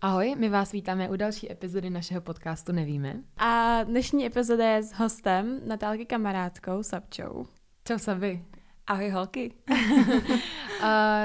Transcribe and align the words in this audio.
Ahoj, 0.00 0.34
my 0.38 0.48
vás 0.48 0.72
vítáme 0.72 1.08
u 1.08 1.16
další 1.16 1.52
epizody 1.52 1.90
našeho 1.90 2.20
podcastu 2.20 2.72
Nevíme. 2.72 3.22
A 3.36 3.82
dnešní 3.84 4.26
epizoda 4.26 4.68
je 4.70 4.82
s 4.82 4.92
hostem, 4.92 5.60
Natálky 5.66 6.06
kamarádkou 6.06 6.82
Sabčou. 6.82 7.46
Čau 7.84 7.98
Sabi. 7.98 8.44
Ahoj 8.86 9.10
holky. 9.10 9.54
uh, 9.70 9.76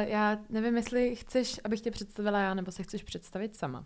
já 0.06 0.38
nevím, 0.50 0.76
jestli 0.76 1.16
chceš, 1.16 1.60
abych 1.64 1.82
tě 1.82 1.92
představila 1.92 2.40
já, 2.40 2.54
nebo 2.54 2.72
se 2.72 2.84
chceš 2.84 3.04
představit 3.04 3.56
sama. 3.56 3.86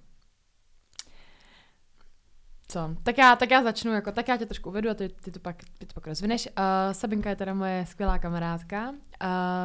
Co? 2.68 2.96
Tak 3.04 3.18
já, 3.18 3.36
tak 3.36 3.52
já 3.52 3.64
začnu, 3.64 3.94
jako, 3.94 4.12
tak 4.12 4.28
já 4.28 4.38
tě 4.38 4.46
trošku 4.46 4.70
uvedu 4.70 4.90
a 4.90 4.94
ty, 4.94 5.10
ty, 5.10 5.32
to, 5.32 5.40
pak, 5.40 5.56
ty 5.78 5.86
to 5.86 5.94
pak 5.94 6.08
rozvineš. 6.08 6.48
Uh, 6.48 6.94
Sabinka 6.94 7.30
je 7.30 7.36
teda 7.36 7.54
moje 7.54 7.86
skvělá 7.86 8.20
kamarádka, 8.20 8.90
uh, 8.90 8.98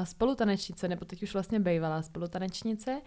spolutanečnice, 0.04 0.88
nebo 0.88 1.04
teď 1.04 1.22
už 1.22 1.32
vlastně 1.32 1.60
bejvalá 1.60 2.02
spolutanečnice 2.02 3.00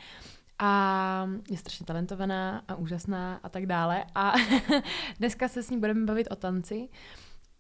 a 0.59 1.29
je 1.51 1.57
strašně 1.57 1.85
talentovaná 1.85 2.63
a 2.67 2.75
úžasná 2.75 3.39
a 3.43 3.49
tak 3.49 3.65
dále. 3.65 4.05
A 4.15 4.33
dneska 5.19 5.47
se 5.47 5.63
s 5.63 5.69
ní 5.69 5.79
budeme 5.79 6.05
bavit 6.05 6.27
o 6.31 6.35
tanci, 6.35 6.89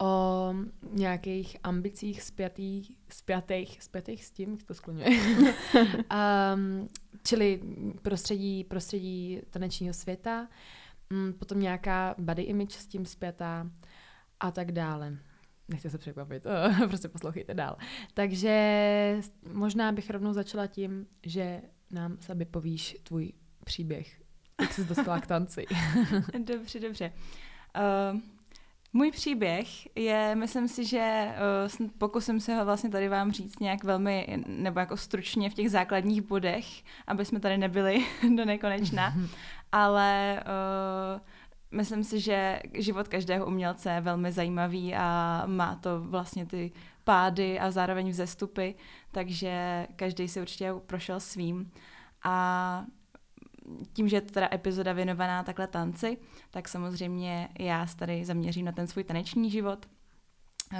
o 0.01 0.53
nějakých 0.91 1.57
ambicích 1.63 2.21
spjatých, 2.21 2.91
spjatých, 3.09 3.83
spjatých 3.83 4.25
s 4.25 4.31
tím, 4.31 4.51
jak 4.51 4.63
to 4.63 4.73
skloňuje. 4.73 5.07
um, 5.09 6.87
čili 7.23 7.61
prostředí, 8.01 8.63
prostředí 8.63 9.41
tanečního 9.49 9.93
světa, 9.93 10.47
um, 11.11 11.33
potom 11.33 11.59
nějaká 11.59 12.15
body 12.17 12.43
image 12.43 12.73
s 12.73 12.87
tím 12.87 13.05
spjatá 13.05 13.69
a 14.39 14.51
tak 14.51 14.71
dále. 14.71 15.17
Nechci 15.67 15.89
se 15.89 15.97
překvapit, 15.97 16.47
prostě 16.87 17.07
poslouchejte 17.07 17.53
dál. 17.53 17.77
Takže 18.13 19.19
možná 19.53 19.91
bych 19.91 20.09
rovnou 20.09 20.33
začala 20.33 20.67
tím, 20.67 21.07
že 21.23 21.61
nám, 21.91 22.17
Sabi, 22.19 22.45
povíš 22.45 22.97
tvůj 23.03 23.33
příběh. 23.65 24.21
Jak 24.61 24.73
jsi 24.73 24.85
dostala 24.85 25.19
k 25.19 25.27
tanci? 25.27 25.65
dobře, 26.39 26.79
dobře. 26.79 27.11
Uh, 28.13 28.19
můj 28.93 29.11
příběh 29.11 29.97
je, 29.97 30.35
myslím 30.35 30.67
si, 30.67 30.85
že 30.85 31.27
uh, 31.81 31.87
pokusím 31.97 32.39
se 32.39 32.55
ho 32.55 32.65
vlastně 32.65 32.89
tady 32.89 33.09
vám 33.09 33.31
říct 33.31 33.59
nějak 33.59 33.83
velmi, 33.83 34.43
nebo 34.47 34.79
jako 34.79 34.97
stručně 34.97 35.49
v 35.49 35.53
těch 35.53 35.71
základních 35.71 36.21
bodech, 36.21 36.65
aby 37.07 37.25
jsme 37.25 37.39
tady 37.39 37.57
nebyli 37.57 38.05
do 38.35 38.45
nekonečna, 38.45 39.13
ale 39.71 40.43
uh, 40.43 41.21
myslím 41.71 42.03
si, 42.03 42.19
že 42.19 42.59
život 42.73 43.07
každého 43.07 43.45
umělce 43.45 43.91
je 43.91 44.01
velmi 44.01 44.31
zajímavý 44.31 44.95
a 44.95 45.43
má 45.45 45.75
to 45.75 46.01
vlastně 46.01 46.45
ty 46.45 46.71
pády 47.03 47.59
a 47.59 47.71
zároveň 47.71 48.09
vzestupy, 48.09 48.71
takže 49.15 49.87
každý 49.95 50.27
si 50.27 50.41
určitě 50.41 50.73
prošel 50.85 51.19
svým. 51.19 51.71
A 52.23 52.85
tím, 53.93 54.07
že 54.07 54.17
je 54.17 54.21
to 54.21 54.33
teda 54.33 54.49
epizoda 54.53 54.93
věnovaná 54.93 55.43
takhle 55.43 55.67
tanci, 55.67 56.17
tak 56.51 56.67
samozřejmě 56.67 57.49
já 57.59 57.87
se 57.87 57.97
tady 57.97 58.25
zaměřím 58.25 58.65
na 58.65 58.71
ten 58.71 58.87
svůj 58.87 59.03
taneční 59.03 59.51
život. 59.51 59.85
Uh, 60.73 60.79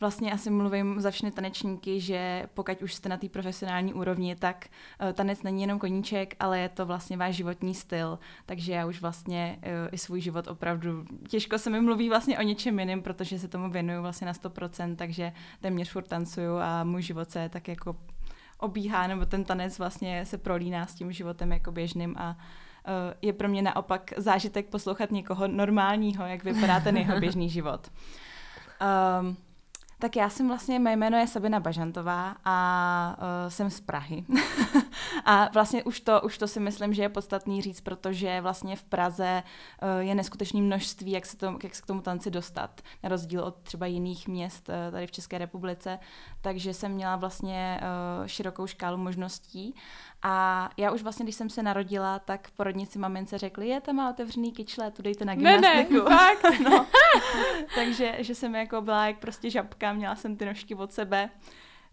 vlastně 0.00 0.32
asi 0.32 0.50
mluvím 0.50 1.00
za 1.00 1.10
všechny 1.10 1.30
tanečníky, 1.30 2.00
že 2.00 2.46
pokud 2.54 2.82
už 2.82 2.94
jste 2.94 3.08
na 3.08 3.16
té 3.16 3.28
profesionální 3.28 3.94
úrovni, 3.94 4.36
tak 4.36 4.66
uh, 5.02 5.12
tanec 5.12 5.42
není 5.42 5.62
jenom 5.62 5.78
koníček, 5.78 6.36
ale 6.40 6.58
je 6.58 6.68
to 6.68 6.86
vlastně 6.86 7.16
váš 7.16 7.34
životní 7.34 7.74
styl. 7.74 8.18
Takže 8.46 8.72
já 8.72 8.86
už 8.86 9.00
vlastně 9.00 9.58
uh, 9.62 9.70
i 9.92 9.98
svůj 9.98 10.20
život 10.20 10.48
opravdu, 10.48 11.04
těžko 11.28 11.58
se 11.58 11.70
mi 11.70 11.80
mluví 11.80 12.08
vlastně 12.08 12.38
o 12.38 12.42
něčem 12.42 12.78
jiném, 12.78 13.02
protože 13.02 13.38
se 13.38 13.48
tomu 13.48 13.70
věnuju 13.70 14.02
vlastně 14.02 14.26
na 14.26 14.32
100%, 14.32 14.96
takže 14.96 15.32
téměř 15.60 15.90
furt 15.90 16.08
tancuju 16.08 16.56
a 16.56 16.84
můj 16.84 17.02
život 17.02 17.30
se 17.30 17.48
tak 17.48 17.68
jako 17.68 17.96
obíhá, 18.58 19.06
nebo 19.06 19.26
ten 19.26 19.44
tanec 19.44 19.78
vlastně 19.78 20.26
se 20.26 20.38
prolíná 20.38 20.86
s 20.86 20.94
tím 20.94 21.12
životem 21.12 21.52
jako 21.52 21.72
běžným 21.72 22.14
a 22.18 22.36
uh, 22.36 22.92
je 23.22 23.32
pro 23.32 23.48
mě 23.48 23.62
naopak 23.62 24.12
zážitek 24.16 24.66
poslouchat 24.66 25.10
někoho 25.10 25.48
normálního, 25.48 26.26
jak 26.26 26.44
vypadá 26.44 26.80
ten 26.80 26.96
jeho 26.96 27.20
běžný 27.20 27.50
život. 27.50 27.90
Um, 29.20 29.36
tak 30.04 30.16
já 30.16 30.30
jsem 30.30 30.48
vlastně, 30.48 30.78
mé 30.78 30.92
jméno 30.92 31.18
je 31.18 31.26
Sabina 31.26 31.60
Bažantová 31.60 32.36
a 32.44 33.16
uh, 33.18 33.50
jsem 33.50 33.70
z 33.70 33.80
Prahy. 33.80 34.24
a 35.24 35.48
vlastně 35.52 35.84
už 35.84 36.00
to, 36.00 36.20
už 36.20 36.38
to 36.38 36.48
si 36.48 36.60
myslím, 36.60 36.94
že 36.94 37.02
je 37.02 37.08
podstatný 37.08 37.62
říct, 37.62 37.80
protože 37.80 38.40
vlastně 38.40 38.76
v 38.76 38.84
Praze 38.84 39.42
uh, 39.82 39.88
je 39.98 40.14
neskutečné 40.14 40.60
množství, 40.60 41.10
jak 41.10 41.26
se, 41.26 41.36
to, 41.36 41.58
jak 41.62 41.74
se 41.74 41.82
k 41.82 41.86
tomu 41.86 42.00
tanci 42.00 42.30
dostat, 42.30 42.80
na 43.02 43.08
rozdíl 43.08 43.44
od 43.44 43.56
třeba 43.62 43.86
jiných 43.86 44.28
měst 44.28 44.68
uh, 44.68 44.74
tady 44.92 45.06
v 45.06 45.12
České 45.12 45.38
republice. 45.38 45.98
Takže 46.40 46.74
jsem 46.74 46.92
měla 46.92 47.16
vlastně 47.16 47.80
uh, 47.80 48.26
širokou 48.26 48.66
škálu 48.66 48.96
možností 48.96 49.74
a 50.26 50.70
já 50.76 50.90
už 50.90 51.02
vlastně, 51.02 51.24
když 51.24 51.34
jsem 51.34 51.50
se 51.50 51.62
narodila, 51.62 52.18
tak 52.18 52.50
porodnici 52.50 52.98
mamince 52.98 53.38
řekli, 53.38 53.68
je, 53.68 53.80
tam 53.80 53.96
má 53.96 54.10
otevřený 54.10 54.52
kyčle, 54.52 54.90
tu 54.90 55.02
dejte 55.02 55.24
na 55.24 55.34
gymnastiku. 55.34 55.94
Ne, 55.94 56.00
ne, 56.00 56.16
fakt. 56.16 56.60
no. 56.60 56.86
Takže, 57.74 58.14
že 58.18 58.34
jsem 58.34 58.54
jako 58.54 58.80
byla 58.80 59.06
jak 59.06 59.18
prostě 59.18 59.50
žabka, 59.50 59.92
měla 59.92 60.16
jsem 60.16 60.36
ty 60.36 60.44
nožky 60.44 60.74
od 60.74 60.92
sebe. 60.92 61.30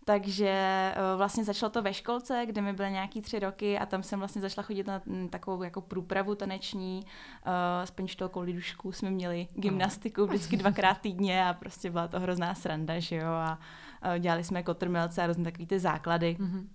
Takže 0.05 0.49
eh, 0.49 0.93
vlastně 1.15 1.43
začalo 1.43 1.69
to 1.69 1.81
ve 1.81 1.93
školce, 1.93 2.43
kde 2.45 2.61
mi 2.61 2.73
byly 2.73 2.91
nějaký 2.91 3.21
tři 3.21 3.39
roky 3.39 3.79
a 3.79 3.85
tam 3.85 4.03
jsem 4.03 4.19
vlastně 4.19 4.41
začala 4.41 4.65
chodit 4.65 4.87
na 4.87 5.01
mm, 5.05 5.29
takovou 5.29 5.63
jako 5.63 5.81
průpravu 5.81 6.35
taneční. 6.35 7.05
Uh, 7.05 7.85
s 7.85 7.91
penčitelkou 7.91 8.41
Lidušku 8.41 8.91
jsme 8.91 9.11
měli 9.11 9.47
gymnastiku 9.53 10.25
vždycky 10.25 10.57
dvakrát 10.57 10.97
týdně 11.01 11.45
a 11.45 11.53
prostě 11.53 11.91
byla 11.91 12.07
to 12.07 12.19
hrozná 12.19 12.55
sranda, 12.55 12.99
že 12.99 13.15
jo. 13.15 13.27
A 13.27 13.59
uh, 14.05 14.19
dělali 14.19 14.43
jsme 14.43 14.63
kotrmelce 14.63 15.23
a 15.23 15.27
různé 15.27 15.43
takové 15.43 15.65
ty 15.65 15.79
základy. 15.79 16.37
Mm-hmm. 16.39 16.67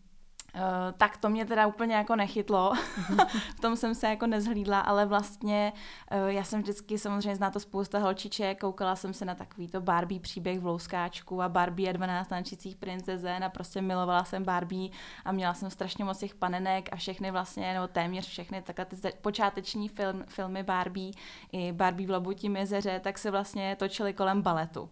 Uh, 0.55 0.63
tak 0.97 1.17
to 1.17 1.29
mě 1.29 1.45
teda 1.45 1.67
úplně 1.67 1.95
jako 1.95 2.17
nechytlo, 2.17 2.73
v 3.57 3.61
tom 3.61 3.77
jsem 3.77 3.95
se 3.95 4.07
jako 4.07 4.27
nezhlídla, 4.27 4.81
ale 4.81 5.07
vlastně 5.07 5.73
uh, 6.13 6.29
já 6.29 6.45
jsem 6.45 6.63
vždycky, 6.63 6.99
samozřejmě 6.99 7.37
zná 7.37 7.51
to 7.51 7.61
spousta 7.61 7.99
holčiček, 7.99 8.61
koukala 8.61 8.97
jsem 8.97 9.15
se 9.15 9.25
na 9.25 9.35
takový 9.35 9.69
to 9.69 9.81
Barbie 9.81 10.21
příběh 10.21 10.61
v 10.61 10.67
Louskáčku 10.67 11.43
a 11.43 11.49
Barbie 11.49 11.91
a 11.91 11.93
12 11.93 12.29
tančících 12.29 12.77
princezen 12.77 13.45
a 13.45 13.49
prostě 13.49 13.83
milovala 13.83 14.25
jsem 14.25 14.45
Barbie 14.45 14.91
a 15.25 15.33
měla 15.33 15.55
jsem 15.55 15.71
strašně 15.71 16.05
moc 16.05 16.19
těch 16.19 16.35
panenek 16.35 16.89
a 16.93 16.97
všechny 16.97 17.31
vlastně, 17.31 17.75
nebo 17.75 17.87
téměř 17.87 18.27
všechny 18.27 18.63
takhle 18.63 18.85
ty 18.85 18.97
počáteční 19.21 19.89
film, 19.89 20.25
filmy 20.29 20.63
Barbie 20.63 21.13
i 21.53 21.73
Barbie 21.73 22.07
v 22.07 22.11
Lobutím 22.11 22.57
jezeře, 22.57 23.01
tak 23.01 23.19
se 23.19 23.31
vlastně 23.31 23.77
točily 23.77 24.13
kolem 24.13 24.43
baletu. 24.43 24.91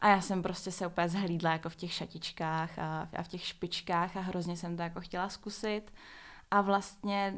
A 0.00 0.08
já 0.08 0.20
jsem 0.20 0.42
prostě 0.42 0.72
se 0.72 0.86
úplně 0.86 1.08
zhlídla 1.08 1.52
jako 1.52 1.68
v 1.68 1.76
těch 1.76 1.92
šatičkách 1.92 2.78
a, 2.78 3.08
a 3.16 3.22
v 3.22 3.28
těch 3.28 3.44
špičkách 3.46 4.16
a 4.16 4.20
hrozně 4.20 4.56
jsem 4.56 4.76
to 4.76 4.82
jako 4.82 5.00
chtěla 5.00 5.28
zkusit. 5.28 5.92
A 6.50 6.60
vlastně, 6.60 7.34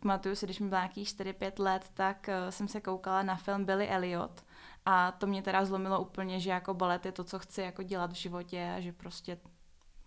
pamatuju 0.00 0.34
si, 0.34 0.46
když 0.46 0.60
mi 0.60 0.68
bylo 0.68 0.80
nějakých 0.80 1.08
4-5 1.08 1.62
let, 1.62 1.90
tak 1.94 2.28
uh, 2.28 2.50
jsem 2.50 2.68
se 2.68 2.80
koukala 2.80 3.22
na 3.22 3.36
film 3.36 3.64
Billy 3.64 3.88
Elliot 3.88 4.44
a 4.86 5.12
to 5.12 5.26
mě 5.26 5.42
teda 5.42 5.64
zlomilo 5.64 6.00
úplně, 6.00 6.40
že 6.40 6.50
jako 6.50 6.74
balet 6.74 7.06
je 7.06 7.12
to, 7.12 7.24
co 7.24 7.38
chci 7.38 7.60
jako 7.60 7.82
dělat 7.82 8.12
v 8.12 8.14
životě 8.16 8.72
a 8.76 8.80
že 8.80 8.92
prostě 8.92 9.38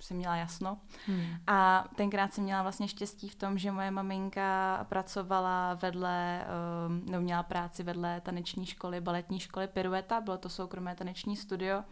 jsem 0.05 0.17
měla 0.17 0.35
jasno. 0.35 0.77
Hmm. 1.07 1.25
A 1.47 1.87
tenkrát 1.95 2.33
jsem 2.33 2.43
měla 2.43 2.61
vlastně 2.61 2.87
štěstí 2.87 3.29
v 3.29 3.35
tom, 3.35 3.57
že 3.57 3.71
moje 3.71 3.91
maminka 3.91 4.79
pracovala 4.89 5.73
vedle, 5.73 6.45
um, 6.87 7.05
nebo 7.05 7.23
měla 7.23 7.43
práci 7.43 7.83
vedle 7.83 8.21
taneční 8.21 8.65
školy, 8.65 9.01
baletní 9.01 9.39
školy 9.39 9.67
Pirueta, 9.67 10.21
bylo 10.21 10.37
to 10.37 10.49
soukromé 10.49 10.95
taneční 10.95 11.35
studio. 11.35 11.83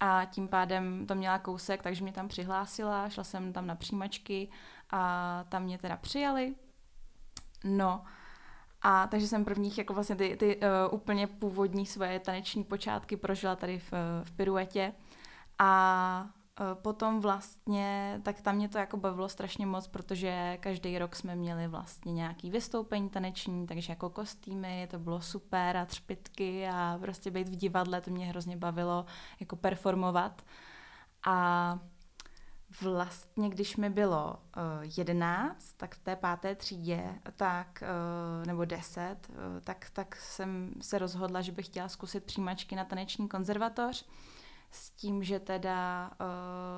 A 0.00 0.24
tím 0.24 0.48
pádem 0.48 1.06
to 1.06 1.14
měla 1.14 1.38
kousek, 1.38 1.82
takže 1.82 2.02
mě 2.02 2.12
tam 2.12 2.28
přihlásila, 2.28 3.08
šla 3.08 3.24
jsem 3.24 3.52
tam 3.52 3.66
na 3.66 3.74
přijímačky 3.74 4.48
a 4.90 5.44
tam 5.48 5.62
mě 5.62 5.78
teda 5.78 5.96
přijali. 5.96 6.54
No, 7.64 8.04
a 8.82 9.06
takže 9.06 9.28
jsem 9.28 9.44
prvních 9.44 9.78
jako 9.78 9.94
vlastně 9.94 10.16
ty, 10.16 10.36
ty 10.36 10.56
uh, 10.56 10.94
úplně 10.94 11.26
původní 11.26 11.86
svoje 11.86 12.20
taneční 12.20 12.64
počátky 12.64 13.16
prožila 13.16 13.56
tady 13.56 13.78
v, 13.78 13.92
v 14.24 14.32
Piruetě. 14.32 14.92
A 15.58 16.26
Eh, 16.26 16.35
potom 16.74 17.20
vlastně, 17.20 18.20
tak 18.22 18.40
tam 18.40 18.56
mě 18.56 18.68
to 18.68 18.78
jako 18.78 18.96
bavilo 18.96 19.28
strašně 19.28 19.66
moc, 19.66 19.86
protože 19.88 20.58
každý 20.60 20.98
rok 20.98 21.16
jsme 21.16 21.36
měli 21.36 21.68
vlastně 21.68 22.12
nějaký 22.12 22.50
vystoupení 22.50 23.08
taneční, 23.10 23.66
takže 23.66 23.92
jako 23.92 24.10
kostýmy, 24.10 24.88
to 24.90 24.98
bylo 24.98 25.20
super 25.20 25.76
a 25.76 25.86
třpitky 25.86 26.68
a 26.68 26.98
prostě 27.00 27.30
být 27.30 27.48
v 27.48 27.56
divadle, 27.56 28.00
to 28.00 28.10
mě 28.10 28.26
hrozně 28.26 28.56
bavilo 28.56 29.06
jako 29.40 29.56
performovat. 29.56 30.42
A 31.26 31.78
vlastně, 32.82 33.50
když 33.50 33.76
mi 33.76 33.90
bylo 33.90 34.36
uh, 34.36 34.62
jedenáct, 34.98 35.72
tak 35.76 35.94
v 35.94 35.98
té 35.98 36.16
páté 36.16 36.54
třídě, 36.54 37.14
tak, 37.36 37.82
uh, 38.40 38.46
nebo 38.46 38.64
deset, 38.64 39.16
uh, 39.28 39.36
tak, 39.64 39.90
tak 39.92 40.16
jsem 40.16 40.74
se 40.80 40.98
rozhodla, 40.98 41.40
že 41.40 41.52
bych 41.52 41.66
chtěla 41.66 41.88
zkusit 41.88 42.24
přijímačky 42.24 42.76
na 42.76 42.84
taneční 42.84 43.28
konzervatoř 43.28 44.06
s 44.76 44.90
tím, 44.90 45.22
že 45.22 45.40
teda 45.40 46.10
uh, 46.20 46.26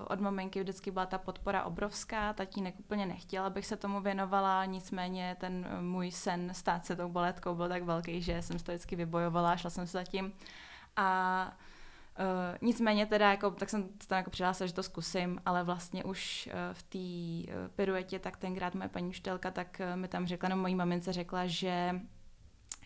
od 0.08 0.20
maminky 0.20 0.60
vždycky 0.60 0.90
byla 0.90 1.06
ta 1.06 1.18
podpora 1.18 1.64
obrovská, 1.64 2.32
tatínek 2.32 2.74
úplně 2.78 3.06
nechtěl, 3.06 3.44
abych 3.44 3.66
se 3.66 3.76
tomu 3.76 4.00
věnovala, 4.00 4.64
nicméně 4.64 5.36
ten 5.40 5.66
uh, 5.72 5.82
můj 5.82 6.10
sen 6.10 6.54
stát 6.54 6.86
se 6.86 6.96
tou 6.96 7.08
baletkou 7.08 7.54
byl 7.54 7.68
tak 7.68 7.82
velký, 7.82 8.22
že 8.22 8.42
jsem 8.42 8.58
to 8.58 8.72
vždycky 8.72 8.96
vybojovala, 8.96 9.56
šla 9.56 9.70
jsem 9.70 9.86
se 9.86 9.92
za 9.92 10.04
tím. 10.04 10.32
A 10.96 11.52
Uh, 12.20 12.68
nicméně 12.68 13.06
teda, 13.06 13.30
jako, 13.30 13.50
tak 13.50 13.70
jsem 13.70 13.88
tam 14.06 14.16
jako 14.16 14.30
přihlásila, 14.30 14.66
že 14.66 14.72
to 14.74 14.82
zkusím, 14.82 15.40
ale 15.46 15.64
vlastně 15.64 16.04
už 16.04 16.48
uh, 16.52 16.52
v 16.72 16.82
té 16.82 17.52
uh, 17.52 17.68
piruetě, 17.76 18.18
tak 18.18 18.36
tenkrát 18.36 18.74
moje 18.74 18.88
paní 18.88 19.08
učitelka, 19.08 19.50
tak 19.50 19.80
uh, 19.80 20.00
mi 20.00 20.08
tam 20.08 20.26
řekla, 20.26 20.48
no 20.48 20.56
mojí 20.56 20.74
mamince 20.74 21.12
řekla, 21.12 21.46
že 21.46 22.00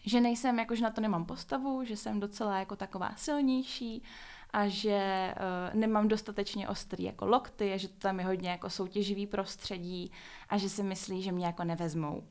že 0.05 0.21
nejsem, 0.21 0.59
jako, 0.59 0.75
že 0.75 0.83
na 0.83 0.91
to 0.91 1.01
nemám 1.01 1.25
postavu, 1.25 1.85
že 1.85 1.97
jsem 1.97 2.21
docela 2.21 2.59
jako 2.59 2.77
taková 2.77 3.13
silnější 3.17 4.03
a 4.53 4.69
že 4.69 5.35
uh, 5.37 5.81
nemám 5.81 6.09
dostatečně 6.09 6.69
ostrý 6.69 7.05
jako 7.05 7.27
lokty 7.27 7.73
a 7.73 7.77
že 7.77 7.89
to 7.89 7.99
tam 7.99 8.19
je 8.19 8.25
hodně 8.27 8.51
jako 8.51 8.71
soutěživý 8.71 9.27
prostředí 9.27 10.13
a 10.49 10.59
že 10.59 10.69
si 10.69 10.83
myslí, 10.83 11.23
že 11.23 11.33
mě 11.33 11.47
jako 11.47 11.65
nevezmou. 11.65 12.23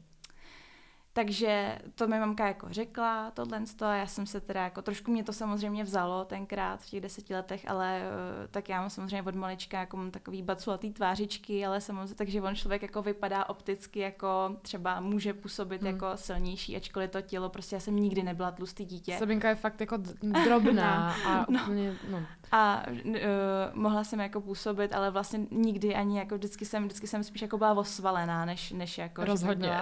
Takže 1.14 1.80
to 1.96 2.08
mi 2.08 2.20
mamka 2.20 2.48
jako 2.48 2.68
řekla, 2.70 3.32
tohle 3.32 3.62
a 3.82 3.96
já 3.96 4.08
jsem 4.08 4.26
se 4.26 4.42
teda 4.42 4.64
jako, 4.64 4.82
trošku 4.82 5.12
mě 5.12 5.24
to 5.24 5.34
samozřejmě 5.34 5.84
vzalo 5.84 6.26
tenkrát 6.26 6.82
v 6.82 6.90
těch 6.90 7.02
deseti 7.02 7.36
letech, 7.36 7.70
ale 7.70 8.02
uh, 8.02 8.48
tak 8.52 8.70
já 8.70 8.82
mám 8.82 8.90
samozřejmě 8.90 9.24
od 9.24 9.36
malička 9.36 9.80
jako 9.80 9.98
mám 9.98 10.12
takový 10.12 10.42
baculatý 10.42 10.92
tvářičky, 10.92 11.66
ale 11.66 11.82
samozřejmě, 11.82 12.16
takže 12.16 12.42
on 12.42 12.56
člověk 12.56 12.82
jako 12.82 13.02
vypadá 13.02 13.50
opticky 13.50 14.00
jako 14.00 14.56
třeba 14.62 15.00
může 15.00 15.34
působit 15.34 15.82
hmm. 15.82 15.92
jako 15.92 16.08
silnější, 16.16 16.76
ačkoliv 16.76 17.12
to 17.12 17.22
tělo, 17.22 17.50
prostě 17.50 17.76
já 17.76 17.80
jsem 17.80 17.96
nikdy 17.96 18.24
nebyla 18.24 18.52
tlustý 18.52 18.86
dítě. 18.86 19.16
Sabinka 19.20 19.50
je 19.50 19.56
fakt 19.56 19.82
jako 19.82 19.98
drobná 20.44 21.16
a 21.26 21.46
no. 21.50 21.60
úplně, 21.64 21.96
no. 22.12 22.24
A 22.52 22.84
uh, 23.06 23.14
mohla 23.74 24.04
jsem 24.04 24.20
jako 24.20 24.42
působit, 24.42 24.94
ale 24.94 25.12
vlastně 25.12 25.40
nikdy 25.52 25.96
ani 25.96 26.18
jako 26.18 26.36
vždycky 26.36 26.66
jsem, 26.66 26.84
vždycky 26.84 27.08
jsem 27.08 27.24
spíš 27.24 27.42
jako 27.42 27.58
byla 27.58 27.74
osvalená, 27.74 28.46
než, 28.46 28.72
než 28.72 28.98
jako, 28.98 29.26
Rozhodně. 29.26 29.82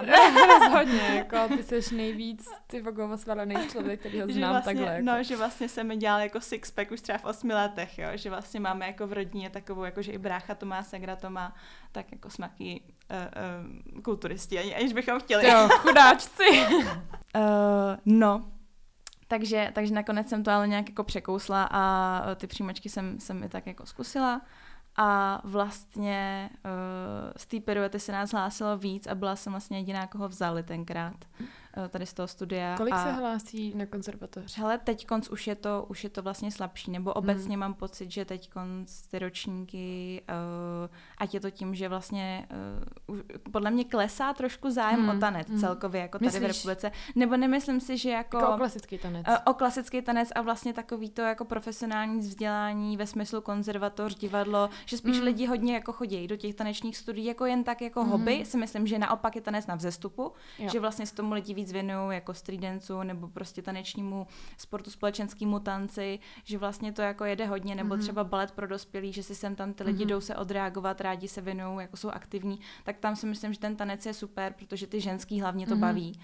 Rozhodně 0.60 1.19
jako 1.20 1.56
ty 1.56 1.82
jsi 1.82 1.94
nejvíc 1.94 2.48
ty 2.66 2.80
vogovo 2.80 3.16
svalený 3.16 3.54
člověk, 3.68 4.00
který 4.00 4.20
ho 4.20 4.28
znám 4.28 4.50
vlastně, 4.50 4.74
takhle. 4.74 4.94
Jako. 4.94 5.04
No, 5.04 5.22
že 5.22 5.36
vlastně 5.36 5.68
se 5.68 5.84
mi 5.84 5.96
dělal 5.96 6.20
jako 6.20 6.40
sixpack 6.40 6.90
už 6.90 7.00
třeba 7.00 7.18
v 7.18 7.24
osmi 7.24 7.54
letech, 7.54 7.98
jo, 7.98 8.08
že 8.14 8.30
vlastně 8.30 8.60
máme 8.60 8.86
jako 8.86 9.06
v 9.06 9.12
rodině 9.12 9.50
takovou, 9.50 9.84
jako 9.84 10.02
že 10.02 10.12
i 10.12 10.18
brácha 10.18 10.54
to 10.54 10.66
má, 10.66 10.82
segra 10.82 11.16
to 11.16 11.30
má, 11.30 11.54
tak 11.92 12.12
jako 12.12 12.30
smaky 12.30 12.82
uh, 13.10 13.96
uh, 13.96 14.02
kulturisti, 14.02 14.58
ani, 14.58 14.74
aniž 14.74 14.92
bychom 14.92 15.20
chtěli. 15.20 15.48
Jo, 15.48 15.68
chudáčci. 15.70 16.66
uh, 16.76 17.42
no, 18.04 18.50
takže, 19.28 19.70
takže 19.72 19.94
nakonec 19.94 20.28
jsem 20.28 20.44
to 20.44 20.50
ale 20.50 20.68
nějak 20.68 20.88
jako 20.88 21.04
překousla 21.04 21.68
a 21.70 22.22
ty 22.34 22.46
příjmačky 22.46 22.88
jsem, 22.88 23.20
jsem 23.20 23.42
i 23.42 23.48
tak 23.48 23.66
jako 23.66 23.86
zkusila. 23.86 24.40
A 24.96 25.40
vlastně 25.44 26.50
uh, 26.64 27.32
z 27.36 27.46
té 27.46 27.60
piruety 27.60 28.00
se 28.00 28.12
nás 28.12 28.30
hlásilo 28.30 28.78
víc 28.78 29.06
a 29.06 29.14
byla 29.14 29.36
jsem 29.36 29.52
vlastně 29.52 29.78
jediná, 29.78 30.06
koho 30.06 30.28
vzali 30.28 30.62
tenkrát 30.62 31.24
tady 31.88 32.06
z 32.06 32.12
toho 32.12 32.28
studia. 32.28 32.76
Kolik 32.76 32.94
a 32.94 33.04
se 33.04 33.12
hlásí 33.12 33.74
na 33.74 33.86
konzervatoř? 33.86 34.58
Hele, 34.58 34.78
teď 34.78 35.06
konc 35.06 35.28
už 35.28 35.46
je 35.46 35.54
to, 35.54 35.86
už 35.88 36.04
je 36.04 36.10
to 36.10 36.22
vlastně 36.22 36.50
slabší, 36.50 36.90
nebo 36.90 37.12
obecně 37.12 37.50
hmm. 37.50 37.60
mám 37.60 37.74
pocit, 37.74 38.10
že 38.10 38.24
teď 38.24 38.50
konc 38.50 39.02
ty 39.02 39.18
ročníky, 39.18 40.22
uh, 40.28 40.90
ať 41.18 41.34
je 41.34 41.40
to 41.40 41.50
tím, 41.50 41.74
že 41.74 41.88
vlastně 41.88 42.48
uh, 43.08 43.20
podle 43.52 43.70
mě 43.70 43.84
klesá 43.84 44.34
trošku 44.34 44.70
zájem 44.70 45.00
hmm. 45.00 45.16
o 45.16 45.20
tanec 45.20 45.48
hmm. 45.48 45.60
celkově, 45.60 46.00
jako 46.00 46.18
tady 46.18 46.26
Myslíš? 46.26 46.42
v 46.42 46.46
republice. 46.46 46.92
Nebo 47.14 47.36
nemyslím 47.36 47.80
si, 47.80 47.98
že 47.98 48.10
jako... 48.10 48.36
Jako 48.36 48.54
o 48.54 48.56
klasický 48.56 48.98
tanec. 48.98 49.28
Uh, 49.28 49.36
o 49.44 49.54
klasický 49.54 50.02
tanec 50.02 50.28
a 50.34 50.40
vlastně 50.42 50.72
takový 50.72 51.10
to 51.10 51.22
jako 51.22 51.44
profesionální 51.44 52.18
vzdělání 52.18 52.96
ve 52.96 53.06
smyslu 53.06 53.40
konzervatoř, 53.40 54.14
divadlo, 54.14 54.70
že 54.86 54.96
spíš 54.96 55.18
mm. 55.18 55.24
lidi 55.24 55.46
hodně 55.46 55.74
jako 55.74 55.92
chodí 55.92 56.28
do 56.28 56.36
těch 56.36 56.54
tanečních 56.54 56.96
studií 56.96 57.24
jako 57.24 57.46
jen 57.46 57.64
tak 57.64 57.82
jako 57.82 58.04
mm. 58.04 58.10
hobby, 58.10 58.44
si 58.44 58.56
myslím, 58.56 58.86
že 58.86 58.98
naopak 58.98 59.36
je 59.36 59.42
tanec 59.42 59.66
na 59.66 59.74
vzestupu, 59.74 60.32
jo. 60.58 60.68
že 60.72 60.80
vlastně 60.80 61.06
s 61.06 61.12
tomu 61.12 61.34
lidi 61.34 61.54
víc 61.60 61.72
věnují 61.72 62.14
jako 62.14 62.34
street 62.34 62.60
danceu 62.60 63.02
nebo 63.02 63.28
prostě 63.28 63.62
tanečnímu 63.62 64.26
sportu, 64.58 64.90
společenskému 64.90 65.60
tanci, 65.60 66.18
že 66.44 66.58
vlastně 66.58 66.92
to 66.92 67.02
jako 67.02 67.24
jede 67.24 67.46
hodně, 67.46 67.74
nebo 67.74 67.94
mm. 67.94 68.00
třeba 68.00 68.24
balet 68.24 68.50
pro 68.50 68.66
dospělí, 68.66 69.12
že 69.12 69.22
si 69.22 69.34
sem 69.34 69.54
tam 69.56 69.72
ty 69.72 69.84
lidi 69.84 70.04
mm. 70.04 70.10
jdou 70.10 70.20
se 70.20 70.36
odreagovat, 70.36 71.00
rádi 71.00 71.28
se 71.28 71.40
věnují, 71.40 71.78
jako 71.80 71.96
jsou 71.96 72.10
aktivní, 72.10 72.60
tak 72.84 72.96
tam 72.98 73.16
si 73.16 73.26
myslím, 73.26 73.52
že 73.52 73.60
ten 73.60 73.76
tanec 73.76 74.06
je 74.06 74.14
super, 74.14 74.54
protože 74.58 74.86
ty 74.86 75.00
ženský 75.00 75.40
hlavně 75.40 75.66
to 75.66 75.74
mm. 75.74 75.80
baví. 75.80 76.20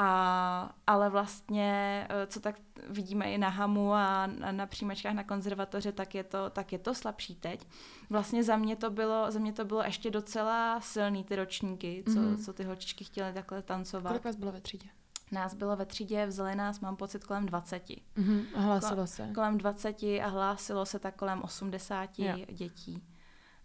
A, 0.00 0.74
ale 0.86 1.10
vlastně, 1.10 2.06
eh, 2.10 2.26
co 2.26 2.40
tak 2.40 2.54
vidíme 2.88 3.32
i 3.32 3.38
na 3.38 3.48
Hamu 3.48 3.94
a 3.94 4.26
na, 4.26 4.52
na 4.52 4.66
přijímačkách 4.66 5.14
na 5.14 5.24
konzervatoře, 5.24 5.92
tak 5.92 6.14
je, 6.14 6.24
to, 6.24 6.50
tak 6.50 6.72
je 6.72 6.78
to 6.78 6.94
slabší 6.94 7.34
teď. 7.34 7.66
Vlastně 8.10 8.44
za 8.44 8.56
mě 8.56 8.76
to 8.76 8.90
bylo, 8.90 9.30
za 9.30 9.38
mě 9.38 9.52
to 9.52 9.64
bylo 9.64 9.82
ještě 9.82 10.10
docela 10.10 10.80
silný 10.80 11.24
ty 11.24 11.36
ročníky, 11.36 12.04
co, 12.06 12.12
mm-hmm. 12.12 12.44
co 12.44 12.52
ty 12.52 12.64
holčičky 12.64 13.04
chtěly 13.04 13.32
takhle 13.32 13.62
tancovat. 13.62 14.08
Kolik 14.08 14.24
vás 14.24 14.36
bylo 14.36 14.52
ve 14.52 14.60
třídě? 14.60 14.88
Nás 15.32 15.54
bylo 15.54 15.76
ve 15.76 15.86
třídě, 15.86 16.26
vzali 16.26 16.54
nás, 16.54 16.80
mám 16.80 16.96
pocit, 16.96 17.24
kolem 17.24 17.46
20. 17.46 17.88
Mm-hmm. 17.88 18.44
A 18.54 18.60
hlásilo 18.60 19.06
se? 19.06 19.30
Kolem 19.34 19.58
20 19.58 20.02
a 20.02 20.26
hlásilo 20.26 20.86
se 20.86 20.98
tak 20.98 21.16
kolem 21.16 21.42
80 21.42 22.18
jo. 22.18 22.34
dětí. 22.52 23.02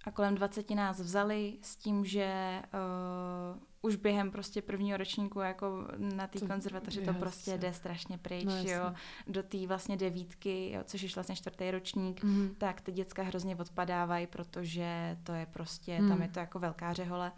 A 0.05 0.11
kolem 0.11 0.35
20 0.35 0.69
nás 0.69 0.99
vzali 0.99 1.57
s 1.61 1.75
tím, 1.75 2.05
že 2.05 2.61
uh, 2.63 3.59
už 3.83 3.95
během 3.95 4.31
prostě 4.31 4.61
prvního 4.61 4.97
ročníku 4.97 5.39
jako 5.39 5.87
na 5.97 6.27
té 6.27 6.47
konzervatoři 6.47 7.01
to 7.01 7.13
prostě 7.13 7.57
jde 7.57 7.73
strašně 7.73 8.17
pryč, 8.17 8.45
no, 8.45 8.63
jo. 8.63 8.93
Do 9.27 9.43
té 9.43 9.67
vlastně 9.67 9.97
devítky, 9.97 10.71
jo, 10.71 10.81
což 10.83 11.01
je 11.01 11.09
vlastně 11.15 11.35
čtvrtý 11.35 11.71
ročník, 11.71 12.23
mm. 12.23 12.55
tak 12.57 12.81
ty 12.81 12.91
děcka 12.91 13.23
hrozně 13.23 13.55
odpadávají, 13.55 14.27
protože 14.27 15.17
to 15.23 15.33
je 15.33 15.45
prostě, 15.45 16.01
mm. 16.01 16.09
tam 16.09 16.21
je 16.21 16.27
to 16.27 16.39
jako 16.39 16.59
velká 16.59 16.93
řehole 16.93 17.31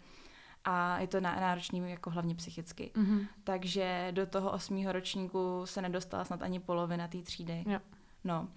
a 0.64 0.98
je 0.98 1.06
to 1.06 1.20
náročný 1.20 1.90
jako 1.90 2.10
hlavně 2.10 2.34
psychicky. 2.34 2.90
Mm-hmm. 2.94 3.26
Takže 3.44 4.08
do 4.10 4.26
toho 4.26 4.52
osmého 4.52 4.92
ročníku 4.92 5.62
se 5.64 5.82
nedostala 5.82 6.24
snad 6.24 6.42
ani 6.42 6.60
polovina 6.60 7.08
té 7.08 7.22
třídy. 7.22 7.64
Jo. 7.66 7.80
No. 8.24 8.48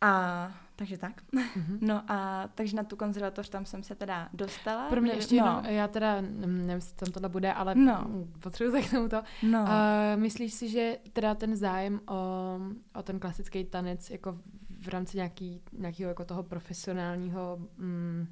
A 0.00 0.52
takže 0.82 0.98
tak. 0.98 1.22
Mm-hmm. 1.32 1.78
No 1.80 2.02
a 2.08 2.48
takže 2.54 2.76
na 2.76 2.84
tu 2.84 2.96
konzervatoř 2.96 3.48
tam 3.48 3.66
jsem 3.66 3.82
se 3.82 3.94
teda 3.94 4.28
dostala. 4.32 4.88
Pro 4.88 5.00
mě 5.00 5.12
ještě 5.12 5.40
no. 5.40 5.46
jenom, 5.46 5.64
já 5.64 5.88
teda 5.88 6.20
nevím, 6.20 6.70
jestli 6.70 6.96
tam 6.96 7.12
tohle 7.12 7.28
bude, 7.28 7.52
ale 7.52 7.74
no. 7.74 8.06
potřebuji 8.40 8.70
se 8.72 8.88
k 8.88 8.90
tomu 8.90 9.08
to. 9.08 9.22
No. 9.42 9.62
Uh, 9.62 9.68
myslíš 10.20 10.54
si, 10.54 10.68
že 10.68 10.98
teda 11.12 11.34
ten 11.34 11.56
zájem 11.56 12.00
o, 12.08 12.16
o 12.94 13.02
ten 13.02 13.18
klasický 13.18 13.64
tanec 13.64 14.10
jako 14.10 14.38
v 14.80 14.88
rámci 14.88 15.16
nějaký, 15.16 15.60
nějakého 15.72 16.08
jako 16.08 16.24
toho 16.24 16.42
profesionálního 16.42 17.58
mm, 17.76 18.26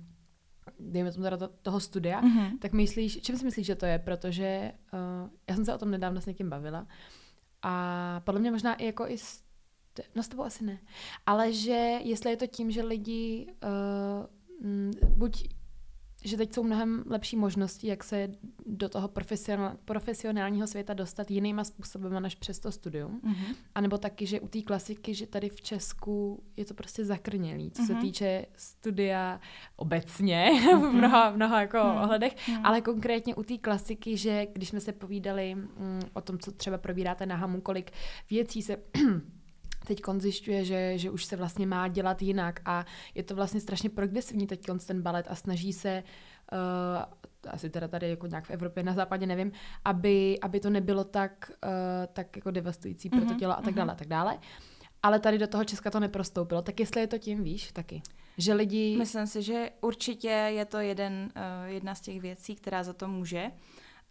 dejme 0.81 1.13
tomu 1.13 1.25
teda 1.25 1.37
to, 1.37 1.49
toho 1.49 1.81
studia, 1.81 2.23
mm-hmm. 2.23 2.59
tak 2.59 2.73
myslíš, 2.73 3.21
čím 3.23 3.39
si 3.39 3.45
myslíš, 3.45 3.67
že 3.67 3.75
to 3.75 3.87
je? 3.87 3.99
Protože 3.99 4.73
uh, 4.93 5.31
já 5.49 5.55
jsem 5.55 5.65
se 5.65 5.75
o 5.75 5.79
tom 5.79 5.91
nedávno 5.91 6.21
s 6.21 6.27
někým 6.27 6.51
bavila 6.51 6.87
a 7.63 8.21
podle 8.25 8.41
mě 8.41 8.51
možná 8.51 8.75
i 8.75 8.87
jako 8.87 9.09
i 9.09 9.19
z 9.19 9.50
no 10.15 10.23
s 10.23 10.29
tebou 10.29 10.43
asi 10.43 10.65
ne, 10.65 10.79
ale 11.27 11.53
že 11.53 11.99
jestli 12.03 12.31
je 12.31 12.37
to 12.37 12.47
tím, 12.47 12.71
že 12.71 12.83
lidi 12.83 13.47
uh, 14.63 15.09
buď 15.09 15.49
že 16.25 16.37
teď 16.37 16.55
jsou 16.55 16.63
mnohem 16.63 17.05
lepší 17.07 17.37
možnosti, 17.37 17.87
jak 17.87 18.05
se 18.05 18.29
do 18.67 18.89
toho 18.89 19.09
profesionál, 19.09 19.77
profesionálního 19.85 20.67
světa 20.67 20.95
dostat 20.95 21.31
jinýma 21.31 21.65
způsoby 21.65 22.09
než 22.21 22.35
přes 22.35 22.59
to 22.59 22.73
studium. 22.73 23.21
Mm-hmm. 23.25 23.55
A 23.75 23.81
nebo 23.81 23.99
taky, 23.99 24.27
že 24.27 24.41
u 24.41 24.49
té 24.49 24.63
klasiky, 24.63 25.15
že 25.15 25.27
tady 25.27 25.49
v 25.49 25.61
Česku 25.61 26.43
je 26.57 26.65
to 26.65 26.75
prostě 26.75 27.05
zakrnělý, 27.05 27.71
co 27.71 27.83
mm-hmm. 27.83 27.87
se 27.87 27.93
mhm. 27.93 28.03
týče 28.03 28.47
studia 28.57 29.41
obecně 29.77 30.51
mm-hmm. 30.55 30.91
v 30.91 30.93
mnoha, 30.93 31.31
mnoha 31.31 31.61
jako 31.61 31.77
mm-hmm. 31.77 32.03
ohledech, 32.03 32.37
mm-hmm. 32.37 32.61
ale 32.65 32.81
konkrétně 32.81 33.35
u 33.35 33.43
té 33.43 33.59
klasiky, 33.59 34.17
že 34.17 34.47
když 34.53 34.69
jsme 34.69 34.81
se 34.81 34.93
povídali 34.93 35.55
mm, 35.55 36.01
o 36.13 36.21
tom, 36.21 36.39
co 36.39 36.53
třeba 36.53 36.79
probíráte 36.79 37.27
na 37.27 37.37
Hamu, 37.37 37.61
kolik 37.61 37.91
věcí 38.31 38.63
se 38.63 38.77
teď 39.87 40.03
zjišťuje, 40.19 40.65
že, 40.65 40.99
že 40.99 41.11
už 41.11 41.25
se 41.25 41.37
vlastně 41.37 41.67
má 41.67 41.89
dělat 41.89 42.23
jinak 42.23 42.61
a 42.65 42.87
je 43.15 43.23
to 43.23 43.35
vlastně 43.35 43.61
strašně 43.61 43.91
progresivní 43.91 44.47
teď 44.47 44.67
ten 44.87 45.03
balet 45.03 45.27
a 45.29 45.35
snaží 45.35 45.73
se 45.73 46.03
uh, 46.53 47.51
asi 47.53 47.71
teda 47.71 47.89
tady 47.89 48.11
jako 48.11 48.27
nějak 48.27 48.47
v 48.47 48.51
Evropě, 48.51 48.83
na 48.83 48.93
západě 48.93 49.27
nevím, 49.27 49.53
aby, 49.85 50.39
aby 50.43 50.61
to 50.61 50.71
nebylo 50.71 51.05
tak, 51.05 51.53
uh, 51.65 51.71
tak 52.13 52.37
jako 52.37 52.51
devastující 52.51 53.11
pro 53.11 53.21
to 53.21 53.25
mhm, 53.27 53.39
tělo 53.39 53.59
a 53.59 53.63
tak 53.63 53.75
mm-hmm. 53.75 53.77
dále 53.77 53.93
a 53.93 53.95
tak 53.95 54.09
dále. 54.09 54.39
Ale 55.03 55.21
tady 55.21 55.39
do 55.39 55.47
toho 55.47 55.65
Česka 55.65 55.91
to 55.91 56.01
neprostoupilo. 56.01 56.63
Tak 56.63 56.81
jestli 56.81 57.01
je 57.01 57.07
to 57.07 57.19
tím, 57.19 57.45
víš, 57.45 57.73
taky. 57.73 58.03
Že 58.39 58.55
lidi... 58.55 58.97
Myslím 58.99 59.27
si, 59.27 59.43
že 59.43 59.71
určitě 59.81 60.29
je 60.29 60.65
to 60.65 60.79
jeden, 60.79 61.33
uh, 61.37 61.73
jedna 61.73 61.95
z 61.95 62.01
těch 62.01 62.21
věcí, 62.21 62.55
která 62.55 62.83
za 62.83 62.93
to 62.93 63.09
může. 63.09 63.51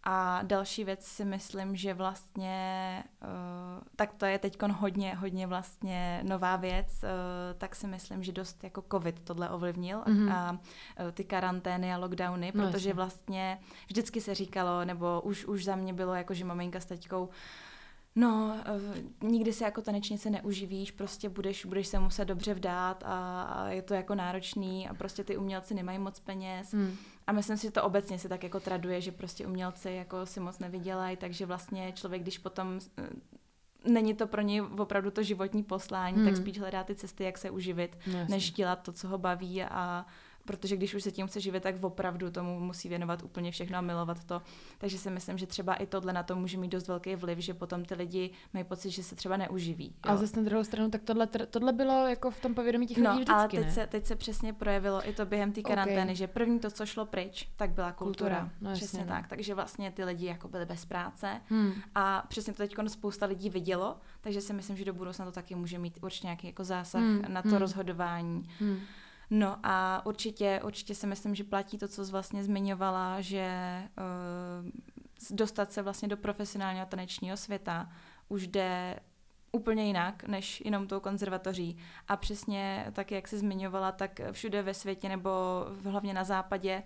A 0.02 0.42
další 0.42 0.84
věc 0.84 1.04
si 1.04 1.24
myslím, 1.24 1.76
že 1.76 1.94
vlastně, 1.94 3.04
uh, 3.22 3.84
tak 3.96 4.12
to 4.12 4.26
je 4.26 4.38
teď 4.38 4.62
hodně, 4.62 5.14
hodně 5.14 5.46
vlastně 5.46 6.20
nová 6.28 6.56
věc, 6.56 6.86
uh, 7.02 7.58
tak 7.58 7.76
si 7.76 7.86
myslím, 7.86 8.22
že 8.22 8.32
dost 8.32 8.64
jako 8.64 8.84
covid 8.90 9.20
tohle 9.24 9.50
ovlivnil 9.50 10.00
mm-hmm. 10.00 10.32
a 10.32 10.52
uh, 10.52 10.58
ty 11.12 11.24
karantény 11.24 11.94
a 11.94 11.98
lockdowny, 11.98 12.52
no, 12.54 12.66
protože 12.66 12.92
vlastně 12.92 13.58
vždycky 13.86 14.20
se 14.20 14.34
říkalo, 14.34 14.84
nebo 14.84 15.20
už, 15.20 15.44
už 15.44 15.64
za 15.64 15.76
mě 15.76 15.92
bylo 15.92 16.14
jako, 16.14 16.34
že 16.34 16.44
maminka 16.44 16.80
s 16.80 16.86
teďkou 16.86 17.28
No, 18.16 18.56
uh, 19.20 19.30
nikdy 19.30 19.52
se 19.52 19.64
jako 19.64 19.82
tanečnice 19.82 20.30
neuživíš, 20.30 20.90
prostě 20.90 21.28
budeš, 21.28 21.66
budeš 21.66 21.86
se 21.86 21.98
muset 21.98 22.24
dobře 22.24 22.54
vdát 22.54 23.02
a, 23.06 23.42
a 23.42 23.68
je 23.68 23.82
to 23.82 23.94
jako 23.94 24.14
náročný 24.14 24.88
a 24.88 24.94
prostě 24.94 25.24
ty 25.24 25.36
umělci 25.36 25.74
nemají 25.74 25.98
moc 25.98 26.20
peněz. 26.20 26.72
Mm. 26.72 26.96
A 27.26 27.32
myslím 27.32 27.56
si, 27.56 27.62
že 27.62 27.70
to 27.70 27.82
obecně 27.82 28.18
se 28.18 28.28
tak 28.28 28.42
jako 28.44 28.60
traduje, 28.60 29.00
že 29.00 29.12
prostě 29.12 29.46
umělci 29.46 29.90
jako 29.90 30.26
si 30.26 30.40
moc 30.40 30.58
nevydělají, 30.58 31.16
takže 31.16 31.46
vlastně 31.46 31.92
člověk, 31.92 32.22
když 32.22 32.38
potom 32.38 32.80
není 33.84 34.14
to 34.14 34.26
pro 34.26 34.40
něj 34.42 34.60
opravdu 34.60 35.10
to 35.10 35.22
životní 35.22 35.62
poslání, 35.62 36.16
hmm. 36.16 36.24
tak 36.24 36.36
spíš 36.36 36.58
hledá 36.58 36.84
ty 36.84 36.94
cesty, 36.94 37.24
jak 37.24 37.38
se 37.38 37.50
uživit, 37.50 37.98
no, 38.12 38.26
než 38.28 38.50
dělat 38.50 38.82
to, 38.82 38.92
co 38.92 39.08
ho 39.08 39.18
baví 39.18 39.62
a 39.62 40.06
protože 40.50 40.76
když 40.76 40.94
už 40.94 41.02
se 41.02 41.10
tím 41.10 41.26
chce 41.26 41.40
živit, 41.40 41.62
tak 41.62 41.84
opravdu 41.84 42.30
tomu 42.30 42.60
musí 42.60 42.88
věnovat 42.88 43.22
úplně 43.22 43.50
všechno 43.50 43.78
a 43.78 43.80
milovat 43.80 44.24
to. 44.24 44.42
Takže 44.78 44.98
si 44.98 45.10
myslím, 45.10 45.38
že 45.38 45.46
třeba 45.46 45.74
i 45.74 45.86
tohle 45.86 46.12
na 46.12 46.22
to 46.22 46.36
může 46.36 46.58
mít 46.58 46.68
dost 46.68 46.88
velký 46.88 47.16
vliv, 47.16 47.38
že 47.38 47.54
potom 47.54 47.84
ty 47.84 47.94
lidi 47.94 48.30
mají 48.54 48.64
pocit, 48.64 48.90
že 48.90 49.02
se 49.02 49.16
třeba 49.16 49.36
neuživí. 49.36 49.86
Jo. 49.86 50.12
A 50.12 50.16
zase 50.16 50.36
na 50.36 50.42
druhou 50.42 50.64
stranu, 50.64 50.90
tak 50.90 51.02
tohle, 51.02 51.26
tohle 51.26 51.72
bylo 51.72 52.08
jako 52.08 52.30
v 52.30 52.40
tom 52.40 52.54
povědomí 52.54 52.86
těch 52.86 52.98
no, 52.98 53.10
lidí 53.10 53.22
vždycky, 53.22 53.32
ale 53.32 53.48
teď 53.48 53.60
ne? 53.60 53.72
se, 53.72 53.86
teď 53.86 54.06
se 54.06 54.16
přesně 54.16 54.52
projevilo 54.52 55.08
i 55.08 55.12
to 55.12 55.26
během 55.26 55.52
té 55.52 55.62
karantény, 55.62 56.02
okay. 56.02 56.14
že 56.14 56.26
první 56.26 56.58
to, 56.58 56.70
co 56.70 56.86
šlo 56.86 57.06
pryč, 57.06 57.48
tak 57.56 57.70
byla 57.70 57.92
kultura. 57.92 58.40
kultura. 58.40 58.70
No, 58.70 58.72
přesně 58.72 59.00
no. 59.00 59.06
tak. 59.06 59.28
Takže 59.28 59.54
vlastně 59.54 59.90
ty 59.90 60.04
lidi 60.04 60.26
jako 60.26 60.48
byli 60.48 60.66
bez 60.66 60.84
práce 60.84 61.40
hmm. 61.46 61.72
a 61.94 62.24
přesně 62.28 62.52
to 62.52 62.56
teď 62.56 62.74
spousta 62.88 63.26
lidí 63.26 63.50
vidělo, 63.50 63.96
takže 64.20 64.40
si 64.40 64.52
myslím, 64.52 64.76
že 64.76 64.84
do 64.84 64.94
budoucna 64.94 65.24
to 65.24 65.32
taky 65.32 65.54
může 65.54 65.78
mít 65.78 65.98
určitě 66.02 66.26
nějaký 66.26 66.46
jako 66.46 66.64
zásah 66.64 67.02
hmm. 67.02 67.24
na 67.28 67.42
to 67.42 67.48
hmm. 67.48 67.58
rozhodování. 67.58 68.48
Hmm. 68.60 68.80
No 69.30 69.56
a 69.62 70.06
určitě, 70.06 70.60
určitě 70.64 70.94
si 70.94 71.06
myslím, 71.06 71.34
že 71.34 71.44
platí 71.44 71.78
to, 71.78 71.88
co 71.88 72.04
jsi 72.04 72.12
vlastně 72.12 72.44
zmiňovala, 72.44 73.20
že 73.20 73.48
uh, 74.62 74.70
dostat 75.30 75.72
se 75.72 75.82
vlastně 75.82 76.08
do 76.08 76.16
profesionálního 76.16 76.86
tanečního 76.86 77.36
světa 77.36 77.92
už 78.28 78.46
jde 78.46 79.00
úplně 79.52 79.86
jinak, 79.86 80.24
než 80.24 80.62
jenom 80.64 80.86
tou 80.86 81.00
konzervatoří. 81.00 81.78
A 82.08 82.16
přesně 82.16 82.86
tak, 82.92 83.10
jak 83.10 83.28
jsi 83.28 83.38
zmiňovala, 83.38 83.92
tak 83.92 84.20
všude 84.32 84.62
ve 84.62 84.74
světě 84.74 85.08
nebo 85.08 85.30
hlavně 85.84 86.14
na 86.14 86.24
západě 86.24 86.82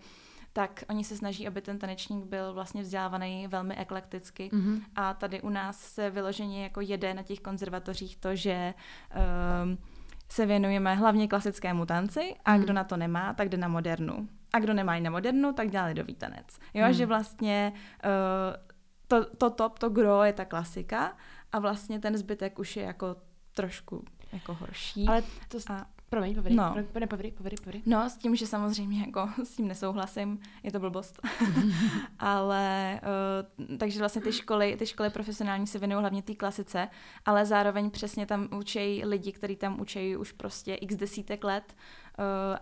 tak 0.54 0.84
oni 0.88 1.04
se 1.04 1.16
snaží, 1.16 1.46
aby 1.46 1.60
ten 1.60 1.78
tanečník 1.78 2.24
byl 2.24 2.52
vlastně 2.52 2.82
vzdělávaný 2.82 3.46
velmi 3.46 3.76
eklekticky. 3.76 4.50
Mm-hmm. 4.52 4.82
A 4.96 5.14
tady 5.14 5.42
u 5.42 5.48
nás 5.48 5.78
se 5.78 6.10
vyloženě 6.10 6.62
jako 6.62 6.80
jede 6.80 7.14
na 7.14 7.22
těch 7.22 7.40
konzervatořích 7.40 8.16
to, 8.16 8.36
že 8.36 8.74
um, 9.64 9.78
se 10.28 10.46
věnujeme 10.46 10.94
hlavně 10.94 11.28
klasickému 11.28 11.86
tanci 11.86 12.34
a 12.44 12.52
hmm. 12.52 12.62
kdo 12.62 12.72
na 12.72 12.84
to 12.84 12.96
nemá, 12.96 13.34
tak 13.34 13.48
jde 13.48 13.56
na 13.56 13.68
modernu. 13.68 14.28
A 14.52 14.58
kdo 14.58 14.74
nemá 14.74 14.96
i 14.96 15.00
na 15.00 15.10
modernu, 15.10 15.52
tak 15.52 15.70
dělá 15.70 15.84
lidový 15.84 16.14
tanec. 16.14 16.58
Jo, 16.74 16.84
hmm. 16.84 16.92
že 16.92 17.06
vlastně 17.06 17.72
uh, 18.04 18.10
to, 19.08 19.24
to 19.24 19.50
top, 19.50 19.78
to 19.78 19.90
gro 19.90 20.22
je 20.22 20.32
ta 20.32 20.44
klasika 20.44 21.16
a 21.52 21.58
vlastně 21.58 21.98
ten 22.00 22.16
zbytek 22.16 22.58
už 22.58 22.76
je 22.76 22.82
jako 22.82 23.16
trošku 23.52 24.04
jako 24.32 24.54
horší. 24.54 25.08
Ale 25.08 25.22
to, 25.48 25.58
a, 25.70 25.86
Promiň, 26.08 26.34
povědej, 26.34 26.56
no. 26.56 26.74
povědej, 26.92 27.32
povědej, 27.32 27.58
povědej. 27.58 27.82
No, 27.86 28.10
s 28.10 28.16
tím, 28.16 28.36
že 28.36 28.46
samozřejmě 28.46 29.00
jako 29.00 29.28
s 29.44 29.56
tím 29.56 29.68
nesouhlasím, 29.68 30.38
je 30.62 30.72
to 30.72 30.80
blbost. 30.80 31.20
ale 32.18 33.00
uh, 33.68 33.76
takže 33.78 33.98
vlastně 33.98 34.22
ty 34.22 34.32
školy, 34.32 34.76
ty 34.76 34.86
školy 34.86 35.10
profesionální 35.10 35.66
se 35.66 35.78
věnují 35.78 36.00
hlavně 36.00 36.22
té 36.22 36.34
klasice, 36.34 36.88
ale 37.26 37.46
zároveň 37.46 37.90
přesně 37.90 38.26
tam 38.26 38.48
učí 38.58 39.04
lidi, 39.04 39.32
kteří 39.32 39.56
tam 39.56 39.80
učí 39.80 40.16
už 40.16 40.32
prostě 40.32 40.74
x 40.74 40.96
desítek 40.96 41.44
let 41.44 41.74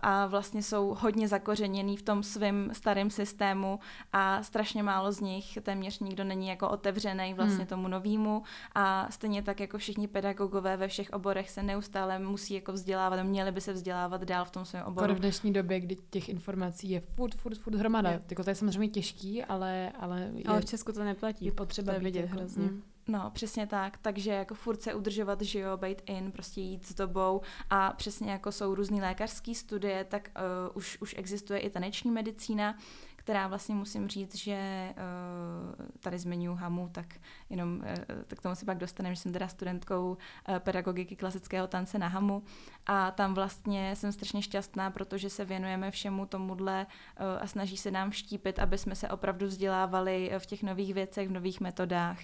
a 0.01 0.25
vlastně 0.25 0.63
jsou 0.63 0.95
hodně 0.99 1.27
zakořeněný 1.27 1.97
v 1.97 2.01
tom 2.01 2.23
svém 2.23 2.69
starém 2.73 3.09
systému 3.09 3.79
a 4.13 4.43
strašně 4.43 4.83
málo 4.83 5.11
z 5.11 5.19
nich, 5.19 5.57
téměř 5.63 5.99
nikdo 5.99 6.23
není 6.23 6.47
jako 6.47 6.69
otevřený 6.69 7.33
vlastně 7.33 7.57
hmm. 7.57 7.67
tomu 7.67 7.87
novému 7.87 8.43
a 8.75 9.07
stejně 9.09 9.43
tak 9.43 9.59
jako 9.59 9.77
všichni 9.77 10.07
pedagogové 10.07 10.77
ve 10.77 10.87
všech 10.87 11.09
oborech 11.09 11.49
se 11.49 11.63
neustále 11.63 12.19
musí 12.19 12.53
jako 12.53 12.73
vzdělávat, 12.73 13.23
měli 13.23 13.51
by 13.51 13.61
se 13.61 13.73
vzdělávat 13.73 14.23
dál 14.23 14.45
v 14.45 14.51
tom 14.51 14.65
svém 14.65 14.83
oboru. 14.83 15.07
Jako 15.07 15.15
v 15.15 15.19
dnešní 15.19 15.53
době, 15.53 15.79
kdy 15.79 15.97
těch 16.09 16.29
informací 16.29 16.89
je 16.89 16.99
furt, 16.99 17.35
furt, 17.35 17.57
furt 17.57 17.75
hromada. 17.75 18.11
Jako 18.29 18.43
to 18.43 18.49
je 18.49 18.55
samozřejmě 18.55 18.87
těžký, 18.87 19.43
ale, 19.43 19.91
ale, 19.99 20.31
je, 20.35 20.43
ale 20.45 20.61
v 20.61 20.65
Česku 20.65 20.91
to 20.91 21.03
neplatí. 21.03 21.45
Je 21.45 21.51
potřeba 21.51 21.93
to 21.93 21.99
vidět 21.99 22.21
jako, 22.21 22.35
hrozně. 22.35 22.63
Mm. 22.63 22.83
No, 23.07 23.31
přesně 23.33 23.67
tak. 23.67 23.97
Takže 23.97 24.31
jako 24.31 24.55
furt 24.55 24.81
se 24.81 24.93
udržovat, 24.93 25.41
že 25.41 25.59
jo, 25.59 25.77
být 25.77 26.01
in, 26.05 26.31
prostě 26.31 26.61
jít 26.61 26.85
s 26.85 26.93
dobou. 26.93 27.41
A 27.69 27.93
přesně 27.93 28.31
jako 28.31 28.51
jsou 28.51 28.75
různé 28.75 29.01
lékařské 29.01 29.55
studie, 29.55 30.03
tak 30.03 30.29
uh, 30.69 30.77
už, 30.77 30.97
už 31.01 31.15
existuje 31.17 31.59
i 31.59 31.69
taneční 31.69 32.11
medicína, 32.11 32.77
která 33.15 33.47
vlastně 33.47 33.75
musím 33.75 34.07
říct, 34.07 34.35
že 34.35 34.89
uh, 34.89 35.85
tady 35.99 36.19
zmiňuji 36.19 36.55
Hamu, 36.55 36.89
tak 36.91 37.05
jenom 37.49 37.75
uh, 37.75 37.83
tak 38.27 38.41
tomu 38.41 38.55
si 38.55 38.65
pak 38.65 38.77
dostaneme, 38.77 39.15
že 39.15 39.21
jsem 39.21 39.33
teda 39.33 39.47
studentkou 39.47 40.17
uh, 40.49 40.59
pedagogiky 40.59 41.15
klasického 41.15 41.67
tance 41.67 41.99
na 41.99 42.07
Hamu. 42.07 42.43
A 42.85 43.11
tam 43.11 43.33
vlastně 43.33 43.95
jsem 43.95 44.11
strašně 44.11 44.41
šťastná, 44.41 44.91
protože 44.91 45.29
se 45.29 45.45
věnujeme 45.45 45.91
všemu 45.91 46.25
tomuhle 46.25 46.85
uh, 46.85 47.25
a 47.41 47.47
snaží 47.47 47.77
se 47.77 47.91
nám 47.91 48.11
vštípit, 48.11 48.59
aby 48.59 48.77
jsme 48.77 48.95
se 48.95 49.09
opravdu 49.09 49.47
vzdělávali 49.47 50.31
v 50.37 50.45
těch 50.45 50.63
nových 50.63 50.93
věcech, 50.93 51.27
v 51.27 51.31
nových 51.31 51.61
metodách 51.61 52.19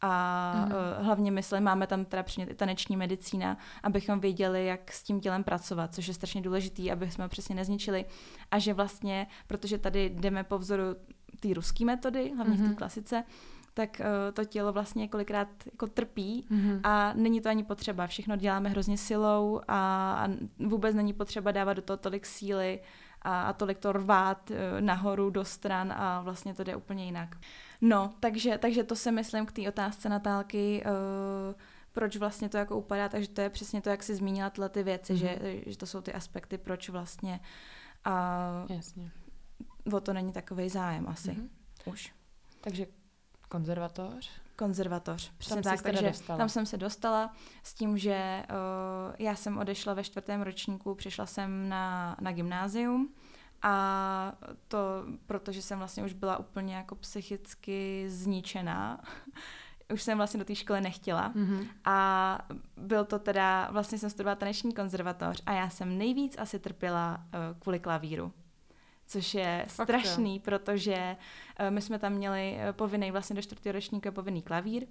a 0.00 0.52
mm. 0.66 0.72
uh, 0.72 1.04
hlavně 1.04 1.30
myslím, 1.30 1.62
máme 1.62 1.86
tam 1.86 2.04
teda 2.04 2.22
přinět 2.22 2.50
i 2.50 2.54
taneční 2.54 2.96
medicína, 2.96 3.58
abychom 3.82 4.20
věděli, 4.20 4.66
jak 4.66 4.92
s 4.92 5.02
tím 5.02 5.20
tělem 5.20 5.44
pracovat, 5.44 5.94
což 5.94 6.08
je 6.08 6.14
strašně 6.14 6.40
důležitý, 6.40 6.92
aby 6.92 7.10
jsme 7.10 7.24
ho 7.24 7.28
přesně 7.28 7.54
nezničili 7.54 8.04
a 8.50 8.58
že 8.58 8.74
vlastně, 8.74 9.26
protože 9.46 9.78
tady 9.78 10.08
jdeme 10.08 10.44
po 10.44 10.58
vzoru 10.58 10.84
té 11.40 11.54
ruské 11.54 11.84
metody, 11.84 12.32
hlavně 12.36 12.54
mm-hmm. 12.54 12.58
v 12.58 12.62
té 12.62 12.68
mhm. 12.68 12.76
klasice, 12.76 13.24
tak 13.74 14.00
uh, 14.00 14.34
to 14.34 14.44
tělo 14.44 14.72
vlastně 14.72 15.08
kolikrát 15.08 15.48
jako 15.72 15.86
trpí 15.86 16.46
mm-hmm. 16.50 16.80
a 16.84 17.12
není 17.14 17.40
to 17.40 17.48
ani 17.48 17.64
potřeba. 17.64 18.06
Všechno 18.06 18.36
děláme 18.36 18.68
hrozně 18.68 18.98
silou 18.98 19.60
a, 19.68 20.12
a 20.12 20.28
vůbec 20.58 20.94
není 20.94 21.12
potřeba 21.12 21.52
dávat 21.52 21.74
do 21.74 21.82
toho 21.82 21.96
tolik 21.96 22.26
síly 22.26 22.80
a, 23.22 23.42
a 23.42 23.52
tolik 23.52 23.78
to 23.78 23.92
rvát 23.92 24.50
uh, 24.50 24.56
nahoru 24.80 25.30
do 25.30 25.44
stran 25.44 25.92
a 25.92 26.20
vlastně 26.20 26.54
to 26.54 26.64
jde 26.64 26.76
úplně 26.76 27.04
jinak. 27.04 27.36
No, 27.80 28.14
takže, 28.20 28.58
takže 28.58 28.84
to 28.84 28.96
si 28.96 29.12
myslím 29.12 29.46
k 29.46 29.52
té 29.52 29.68
otázce 29.68 30.08
Natálky, 30.08 30.82
uh, 30.84 31.54
proč 31.92 32.16
vlastně 32.16 32.48
to 32.48 32.56
jako 32.56 32.78
upadá, 32.78 33.08
takže 33.08 33.28
to 33.28 33.40
je 33.40 33.50
přesně 33.50 33.80
to, 33.80 33.90
jak 33.90 34.02
jsi 34.02 34.14
zmínila 34.14 34.50
tyhle 34.50 34.68
ty 34.68 34.82
věci, 34.82 35.14
mm-hmm. 35.14 35.16
že, 35.16 35.62
že 35.66 35.78
to 35.78 35.86
jsou 35.86 36.00
ty 36.00 36.12
aspekty, 36.12 36.58
proč 36.58 36.88
vlastně 36.88 37.40
uh, 38.06 38.76
Jasně. 38.76 39.10
o 39.92 40.00
to 40.00 40.12
není 40.12 40.32
takový 40.32 40.68
zájem 40.68 41.08
asi. 41.08 41.30
Mm-hmm. 41.30 41.48
Už. 41.84 42.14
Takže 42.60 42.86
konzervatoř? 43.48 44.30
Konzervatoř, 44.56 45.32
přesně 45.38 45.62
tam 45.62 45.72
tak, 45.72 45.82
takže 45.82 46.06
dostala. 46.06 46.38
tam 46.38 46.48
jsem 46.48 46.66
se 46.66 46.76
dostala 46.76 47.32
s 47.62 47.74
tím, 47.74 47.98
že 47.98 48.42
uh, 48.50 49.14
já 49.18 49.34
jsem 49.34 49.58
odešla 49.58 49.94
ve 49.94 50.04
čtvrtém 50.04 50.42
ročníku, 50.42 50.94
přišla 50.94 51.26
jsem 51.26 51.68
na, 51.68 52.16
na 52.20 52.32
gymnázium, 52.32 53.14
a 53.62 54.32
to, 54.68 54.78
protože 55.26 55.62
jsem 55.62 55.78
vlastně 55.78 56.04
už 56.04 56.12
byla 56.12 56.36
úplně 56.36 56.74
jako 56.74 56.94
psychicky 56.94 58.04
zničená, 58.08 59.00
už 59.92 60.02
jsem 60.02 60.18
vlastně 60.18 60.38
do 60.38 60.44
té 60.44 60.54
školy 60.54 60.80
nechtěla. 60.80 61.32
Mm-hmm. 61.34 61.66
A 61.84 62.38
byl 62.76 63.04
to 63.04 63.18
teda, 63.18 63.68
vlastně 63.70 63.98
jsem 63.98 64.10
studovala 64.10 64.36
taneční 64.36 64.74
konzervatoř 64.74 65.42
a 65.46 65.52
já 65.52 65.70
jsem 65.70 65.98
nejvíc 65.98 66.38
asi 66.38 66.58
trpěla 66.58 67.20
uh, 67.20 67.58
kvůli 67.58 67.80
klavíru 67.80 68.32
což 69.08 69.34
je 69.34 69.64
Fakt 69.68 69.86
strašný, 69.86 70.36
jo. 70.36 70.42
protože 70.44 71.16
uh, 71.60 71.70
my 71.70 71.80
jsme 71.82 71.98
tam 71.98 72.12
měli 72.12 72.56
uh, 72.56 72.72
povinný 72.72 73.10
vlastně 73.10 73.36
do 73.36 73.42
čtvrtého 73.42 73.72
ročníku 73.72 74.12
povinný 74.12 74.42
klavír 74.42 74.86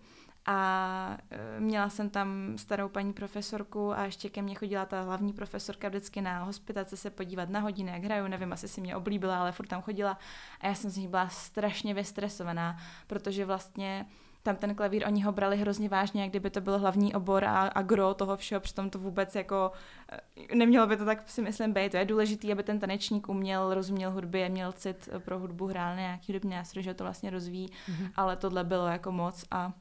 a 0.48 1.18
uh, 1.32 1.64
měla 1.64 1.90
jsem 1.90 2.10
tam 2.10 2.54
starou 2.58 2.90
paní 2.90 3.14
profesorku 3.14 3.94
a 3.94 4.06
ještě 4.06 4.30
ke 4.30 4.42
mně 4.42 4.56
chodila 4.56 4.86
ta 4.86 5.02
hlavní 5.02 5.34
profesorka 5.34 5.90
vždycky 5.90 6.22
na 6.22 6.44
hospitace 6.44 6.98
se 6.98 7.10
podívat 7.10 7.50
na 7.50 7.60
hodiny, 7.60 7.92
jak 7.92 8.04
hraju, 8.04 8.28
nevím, 8.28 8.54
asi 8.54 8.68
si 8.68 8.82
mě 8.82 8.96
oblíbila, 8.96 9.40
ale 9.40 9.52
furt 9.52 9.68
tam 9.68 9.82
chodila 9.82 10.18
a 10.62 10.68
já 10.68 10.76
jsem 10.76 10.90
z 10.90 10.98
ní 10.98 11.08
byla 11.08 11.30
strašně 11.30 11.94
vystresovaná, 11.94 12.78
protože 13.08 13.46
vlastně 13.46 14.06
tam 14.48 14.56
ten 14.56 14.76
klavír, 14.76 15.04
oni 15.08 15.24
ho 15.24 15.32
brali 15.32 15.58
hrozně 15.58 15.90
vážně, 15.90 16.22
jak 16.22 16.30
kdyby 16.30 16.50
to 16.50 16.62
byl 16.62 16.80
hlavní 16.80 17.16
obor 17.16 17.46
a, 17.46 17.68
a 17.68 17.82
gro 17.82 18.14
toho 18.14 18.38
všeho, 18.38 18.62
přitom 18.62 18.90
to 18.90 19.00
vůbec 19.00 19.36
jako 19.36 19.72
eh, 20.12 20.56
nemělo 20.56 20.88
by 20.88 20.98
to 20.98 21.06
tak 21.06 21.30
si 21.30 21.42
myslím 21.42 21.74
být. 21.74 21.92
To 21.92 21.98
je 21.98 22.06
důležité, 22.06 22.52
aby 22.52 22.64
ten 22.64 22.80
tanečník 22.80 23.30
uměl, 23.30 23.74
rozuměl 23.74 24.12
hudbě, 24.12 24.50
měl 24.50 24.72
cit 24.72 25.10
pro 25.20 25.40
hudbu, 25.40 25.68
hrál 25.68 25.96
nějaký 25.96 26.32
hudební 26.32 26.52
nástroj, 26.52 26.84
že 26.84 26.94
to 26.94 27.04
vlastně 27.04 27.30
rozvíjí, 27.30 27.68
mm-hmm. 27.68 28.12
ale 28.16 28.36
tohle 28.36 28.64
bylo 28.64 28.88
jako 28.88 29.12
moc 29.12 29.46
a 29.52 29.74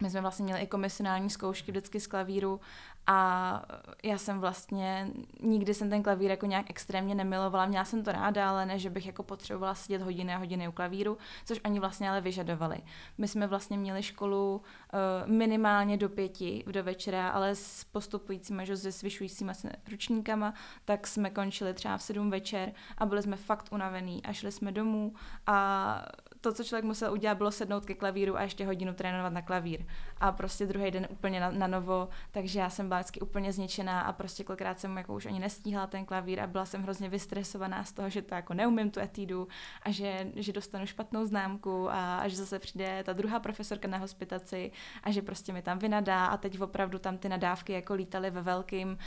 my 0.00 0.10
jsme 0.10 0.20
vlastně 0.20 0.44
měli 0.44 0.60
i 0.60 0.66
komisionální 0.66 1.30
zkoušky 1.30 1.72
vždycky 1.72 2.00
z 2.00 2.06
klavíru 2.06 2.60
a 3.06 3.62
já 4.02 4.18
jsem 4.18 4.40
vlastně, 4.40 5.10
nikdy 5.40 5.74
jsem 5.74 5.90
ten 5.90 6.02
klavír 6.02 6.30
jako 6.30 6.46
nějak 6.46 6.70
extrémně 6.70 7.14
nemilovala, 7.14 7.66
měla 7.66 7.84
jsem 7.84 8.04
to 8.04 8.12
ráda, 8.12 8.48
ale 8.50 8.66
ne, 8.66 8.78
že 8.78 8.90
bych 8.90 9.06
jako 9.06 9.22
potřebovala 9.22 9.74
sedět 9.74 10.02
hodiny 10.02 10.34
a 10.34 10.38
hodiny 10.38 10.68
u 10.68 10.72
klavíru, 10.72 11.18
což 11.44 11.60
oni 11.64 11.80
vlastně 11.80 12.10
ale 12.10 12.20
vyžadovali. 12.20 12.78
My 13.18 13.28
jsme 13.28 13.46
vlastně 13.46 13.78
měli 13.78 14.02
školu 14.02 14.56
uh, 14.56 15.30
minimálně 15.30 15.96
do 15.96 16.08
pěti 16.08 16.64
do 16.66 16.84
večera, 16.84 17.28
ale 17.28 17.54
s 17.54 17.84
postupujícíma, 17.84 18.64
že 18.64 18.76
se 18.76 18.90
zvyšujícíma 18.90 19.52
ručníkama, 19.90 20.54
tak 20.84 21.06
jsme 21.06 21.30
končili 21.30 21.74
třeba 21.74 21.98
v 21.98 22.02
sedm 22.02 22.30
večer 22.30 22.72
a 22.98 23.06
byli 23.06 23.22
jsme 23.22 23.36
fakt 23.36 23.68
unavený 23.70 24.24
a 24.24 24.32
šli 24.32 24.52
jsme 24.52 24.72
domů 24.72 25.12
a 25.46 26.02
to, 26.46 26.52
co 26.52 26.64
člověk 26.64 26.84
musel 26.84 27.12
udělat, 27.12 27.38
bylo 27.38 27.50
sednout 27.50 27.86
ke 27.86 27.94
klavíru 27.94 28.36
a 28.36 28.42
ještě 28.42 28.66
hodinu 28.66 28.94
trénovat 28.94 29.32
na 29.32 29.42
klavír. 29.42 29.86
A 30.20 30.32
prostě 30.32 30.66
druhý 30.66 30.90
den 30.90 31.06
úplně 31.10 31.40
na, 31.40 31.50
na 31.50 31.66
novo, 31.66 32.08
takže 32.30 32.60
já 32.60 32.70
jsem 32.70 32.88
byla 32.88 33.00
vždycky 33.00 33.20
úplně 33.20 33.52
zničená 33.52 34.00
a 34.00 34.12
prostě 34.12 34.44
kolikrát 34.44 34.80
jsem 34.80 34.96
jako 34.96 35.14
už 35.14 35.26
ani 35.26 35.40
nestíhala 35.40 35.86
ten 35.86 36.04
klavír 36.04 36.40
a 36.40 36.46
byla 36.46 36.66
jsem 36.66 36.82
hrozně 36.82 37.08
vystresovaná 37.08 37.84
z 37.84 37.92
toho, 37.92 38.10
že 38.10 38.22
to 38.22 38.34
jako 38.34 38.54
neumím 38.54 38.90
tu 38.90 39.00
etídu 39.00 39.48
a 39.82 39.90
že, 39.90 40.26
že 40.36 40.52
dostanu 40.52 40.86
špatnou 40.86 41.24
známku 41.24 41.90
a, 41.90 42.18
a 42.18 42.28
že 42.28 42.36
zase 42.36 42.58
přijde 42.58 43.02
ta 43.04 43.12
druhá 43.12 43.40
profesorka 43.40 43.88
na 43.88 43.98
hospitaci 43.98 44.72
a 45.02 45.10
že 45.10 45.22
prostě 45.22 45.52
mi 45.52 45.62
tam 45.62 45.78
vynadá 45.78 46.26
a 46.26 46.36
teď 46.36 46.60
opravdu 46.60 46.98
tam 46.98 47.18
ty 47.18 47.28
nadávky 47.28 47.72
jako 47.72 47.94
lítaly 47.94 48.30
ve 48.30 48.42
velkým 48.42 48.98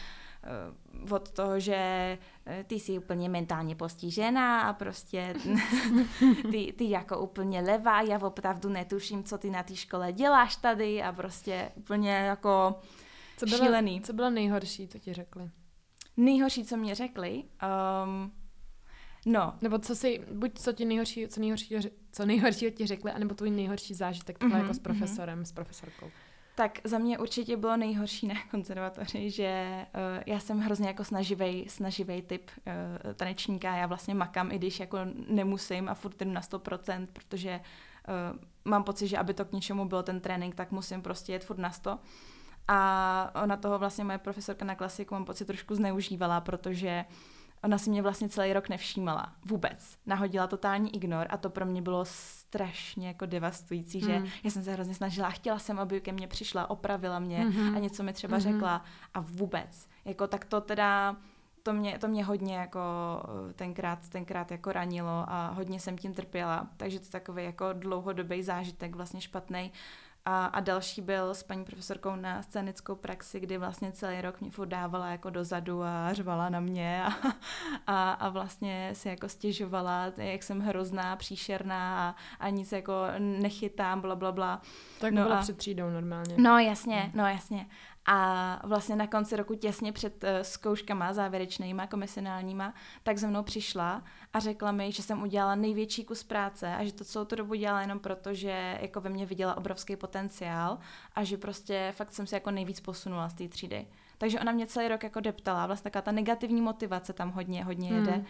od 1.11 1.31
toho, 1.31 1.59
že 1.59 1.75
eh, 2.45 2.63
ty 2.67 2.75
jsi 2.75 2.97
úplně 2.97 3.29
mentálně 3.29 3.75
postižená 3.75 4.61
a 4.61 4.73
prostě 4.73 5.35
ty, 6.51 6.73
ty 6.77 6.89
jako 6.89 7.19
úplně 7.19 7.61
levá, 7.61 8.01
já 8.01 8.19
opravdu 8.19 8.69
netuším, 8.69 9.23
co 9.23 9.37
ty 9.37 9.49
na 9.49 9.63
té 9.63 9.75
škole 9.75 10.13
děláš 10.13 10.55
tady 10.55 11.03
a 11.03 11.11
prostě 11.11 11.71
úplně 11.75 12.11
jako 12.11 12.79
co 13.37 13.45
bylo, 13.45 13.57
šílený. 13.57 14.01
Co 14.01 14.13
bylo 14.13 14.29
nejhorší, 14.29 14.87
co 14.87 14.99
ti 14.99 15.13
řekli? 15.13 15.49
Nejhorší, 16.17 16.65
co 16.65 16.77
mě 16.77 16.95
řekli? 16.95 17.43
Um, 18.03 18.31
no. 19.25 19.53
Nebo 19.61 19.79
co 19.79 19.95
si, 19.95 20.25
buď 20.31 20.59
co 20.59 20.73
ti 20.73 20.85
nejhorší, 20.85 21.27
co 21.27 21.39
nejhorší, 21.39 21.75
co 22.11 22.25
nejhorší 22.25 22.71
ti 22.71 22.87
řekli, 22.87 23.11
anebo 23.11 23.35
tvůj 23.35 23.51
nejhorší 23.51 23.93
zážitek 23.93 24.39
mm-hmm, 24.39 24.57
jako 24.57 24.73
s 24.73 24.77
mhm. 24.77 24.83
profesorem, 24.83 25.39
mm-hmm. 25.39 25.45
s 25.45 25.51
profesorkou. 25.51 26.11
Tak 26.59 26.79
za 26.83 26.97
mě 26.97 27.17
určitě 27.17 27.57
bylo 27.57 27.77
nejhorší 27.77 28.27
na 28.27 28.35
konzervatoři, 28.51 29.29
že 29.29 29.85
uh, 29.95 30.23
já 30.25 30.39
jsem 30.39 30.59
hrozně 30.59 30.87
jako 30.87 31.03
snaživý, 31.03 31.69
snaživý 31.69 32.21
typ 32.21 32.51
uh, 32.57 33.13
tanečníka, 33.13 33.75
já 33.75 33.87
vlastně 33.87 34.15
makám, 34.15 34.51
i 34.51 34.57
když 34.57 34.79
jako 34.79 34.97
nemusím 35.27 35.89
a 35.89 35.93
furt 35.93 36.21
jdu 36.21 36.31
na 36.31 36.41
100%, 36.41 37.07
protože 37.13 37.59
uh, 37.59 38.39
mám 38.65 38.83
pocit, 38.83 39.07
že 39.07 39.17
aby 39.17 39.33
to 39.33 39.45
k 39.45 39.51
něčemu 39.51 39.85
bylo 39.85 40.03
ten 40.03 40.19
trénink, 40.19 40.55
tak 40.55 40.71
musím 40.71 41.01
prostě 41.01 41.31
jet 41.31 41.43
furt 41.43 41.59
na 41.59 41.71
100. 41.71 41.99
A 42.67 43.41
ona 43.43 43.57
toho 43.57 43.79
vlastně 43.79 44.03
moje 44.03 44.17
profesorka 44.17 44.65
na 44.65 44.75
klasiku 44.75 45.15
mám 45.15 45.25
pocit 45.25 45.45
trošku 45.45 45.75
zneužívala, 45.75 46.41
protože 46.41 47.05
uh, 47.09 47.38
Ona 47.63 47.77
si 47.77 47.89
mě 47.89 48.01
vlastně 48.01 48.29
celý 48.29 48.53
rok 48.53 48.69
nevšímala. 48.69 49.33
Vůbec. 49.45 49.97
Nahodila 50.05 50.47
totální 50.47 50.95
ignor 50.95 51.27
a 51.29 51.37
to 51.37 51.49
pro 51.49 51.65
mě 51.65 51.81
bylo 51.81 52.05
strašně 52.05 53.07
jako 53.07 53.25
devastující, 53.25 53.99
že 53.99 54.19
mm. 54.19 54.27
já 54.43 54.49
jsem 54.51 54.63
se 54.63 54.73
hrozně 54.73 54.93
snažila, 54.93 55.29
chtěla 55.29 55.59
jsem, 55.59 55.79
aby 55.79 56.01
ke 56.01 56.11
mně 56.11 56.27
přišla, 56.27 56.69
opravila 56.69 57.19
mě 57.19 57.45
mm-hmm. 57.45 57.75
a 57.75 57.79
něco 57.79 58.03
mi 58.03 58.13
třeba 58.13 58.37
mm-hmm. 58.37 58.53
řekla 58.53 58.83
a 59.13 59.19
vůbec. 59.19 59.87
Jako 60.05 60.27
tak 60.27 60.45
to 60.45 60.61
teda 60.61 61.15
to 61.63 61.73
mě, 61.73 61.99
to 61.99 62.07
mě 62.07 62.25
hodně 62.25 62.55
jako 62.55 62.79
eh, 63.49 63.53
tenkrát, 63.53 64.09
tenkrát 64.09 64.51
jako 64.51 64.71
ranilo 64.71 65.25
a 65.27 65.47
hodně 65.47 65.79
jsem 65.79 65.97
tím 65.97 66.13
trpěla, 66.13 66.67
takže 66.77 66.99
to 66.99 67.05
je 67.05 67.11
takový 67.11 67.43
jako 67.43 67.73
dlouhodobý 67.73 68.43
zážitek, 68.43 68.95
vlastně 68.95 69.21
špatný. 69.21 69.71
A, 70.31 70.45
a 70.45 70.59
další 70.59 71.01
byl 71.01 71.33
s 71.33 71.43
paní 71.43 71.65
profesorkou 71.65 72.15
na 72.15 72.41
scénickou 72.41 72.95
praxi, 72.95 73.39
kdy 73.39 73.57
vlastně 73.57 73.91
celý 73.91 74.21
rok 74.21 74.41
mě 74.41 74.51
furt 74.51 74.67
dávala 74.67 75.09
jako 75.09 75.29
dozadu 75.29 75.83
a 75.83 76.13
řvala 76.13 76.49
na 76.49 76.59
mě 76.59 77.03
a, 77.03 77.09
a, 77.87 78.11
a 78.11 78.29
vlastně 78.29 78.89
si 78.93 79.09
jako 79.09 79.29
stěžovala, 79.29 80.11
jak 80.17 80.43
jsem 80.43 80.59
hrozná, 80.59 81.15
příšerná 81.15 82.09
a, 82.09 82.15
a 82.45 82.49
nic 82.49 82.71
jako 82.71 82.93
nechytám, 83.19 84.01
bla, 84.01 84.15
bla, 84.15 84.31
bla. 84.31 84.61
Tak 84.99 85.13
no 85.13 85.23
bylo 85.23 85.35
a... 85.35 85.41
před 85.41 85.57
třídou 85.57 85.89
normálně. 85.89 86.35
No 86.37 86.59
jasně, 86.59 87.11
no 87.13 87.27
jasně. 87.27 87.65
A 88.11 88.59
vlastně 88.63 88.95
na 88.95 89.07
konci 89.07 89.35
roku 89.35 89.55
těsně 89.55 89.91
před 89.91 90.23
uh, 90.23 90.29
zkouškama 90.41 91.13
závěrečnýma, 91.13 91.87
komisionálníma, 91.87 92.73
tak 93.03 93.17
ze 93.17 93.27
mnou 93.27 93.43
přišla 93.43 94.03
a 94.33 94.39
řekla 94.39 94.71
mi, 94.71 94.91
že 94.91 95.03
jsem 95.03 95.21
udělala 95.21 95.55
největší 95.55 96.05
kus 96.05 96.23
práce 96.23 96.75
a 96.75 96.83
že 96.83 96.93
to 96.93 97.03
celou 97.03 97.25
tu 97.25 97.35
dobu 97.35 97.53
dělala 97.53 97.81
jenom 97.81 97.99
proto, 97.99 98.33
že 98.33 98.77
jako 98.81 99.01
ve 99.01 99.09
mně 99.09 99.25
viděla 99.25 99.57
obrovský 99.57 99.95
potenciál 99.95 100.77
a 101.15 101.23
že 101.23 101.37
prostě 101.37 101.93
fakt 101.95 102.13
jsem 102.13 102.27
se 102.27 102.35
jako 102.35 102.51
nejvíc 102.51 102.79
posunula 102.79 103.29
z 103.29 103.33
té 103.33 103.47
třídy. 103.47 103.87
Takže 104.17 104.39
ona 104.39 104.51
mě 104.51 104.67
celý 104.67 104.87
rok 104.87 105.03
jako 105.03 105.19
deptala, 105.19 105.67
vlastně 105.67 105.91
taková 105.91 106.01
ta 106.01 106.11
negativní 106.11 106.61
motivace 106.61 107.13
tam 107.13 107.31
hodně, 107.31 107.63
hodně 107.63 107.89
jede. 107.89 108.11
Hmm. 108.11 108.25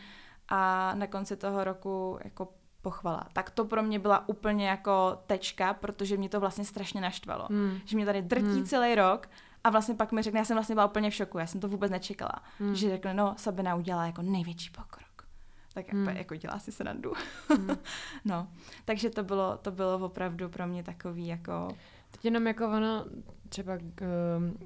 A 0.48 0.92
na 0.96 1.08
konci 1.08 1.38
toho 1.38 1.64
roku 1.64 2.20
jako 2.24 2.54
pochvala. 2.82 3.28
Tak 3.34 3.50
to 3.50 3.66
pro 3.66 3.84
mě 3.84 4.00
byla 4.00 4.30
úplně 4.30 4.68
jako 4.68 5.18
tečka, 5.28 5.74
protože 5.74 6.18
mě 6.18 6.30
to 6.30 6.40
vlastně 6.40 6.66
strašně 6.66 7.02
naštvalo. 7.02 7.48
Hmm. 7.50 7.80
Že 7.86 7.96
mě 7.96 8.06
tady 8.06 8.22
drtí 8.22 8.46
hmm. 8.46 8.66
celý 8.66 8.96
rok 8.96 9.28
a 9.64 9.70
vlastně 9.70 9.96
pak 9.96 10.12
mi 10.12 10.22
řekne, 10.22 10.40
já 10.40 10.46
jsem 10.46 10.56
vlastně 10.56 10.76
byla 10.76 10.88
úplně 10.88 11.10
v 11.10 11.14
šoku, 11.14 11.38
já 11.38 11.48
jsem 11.48 11.62
to 11.62 11.68
vůbec 11.68 11.92
nečekala. 11.92 12.44
Hmm. 12.60 12.76
Že 12.76 12.90
řekne, 12.90 13.14
no, 13.14 13.36
Sabina 13.38 13.76
udělala 13.76 14.06
jako 14.06 14.22
největší 14.22 14.70
pokrok. 14.70 15.28
Tak 15.74 15.94
hmm. 15.94 16.08
jako 16.08 16.36
dělá 16.36 16.60
si 16.60 16.72
srandu. 16.72 17.14
Hmm. 17.50 17.78
no, 18.26 18.48
takže 18.86 19.10
to 19.10 19.24
bylo, 19.24 19.58
to 19.58 19.72
bylo 19.72 20.06
opravdu 20.06 20.50
pro 20.50 20.68
mě 20.68 20.84
takový 20.84 21.28
jako... 21.28 21.68
Teď 22.12 22.26
jenom 22.26 22.48
jako 22.48 22.68
ono, 22.68 23.06
třeba 23.50 23.74
um, 23.74 24.58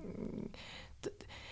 i 1.02 1.43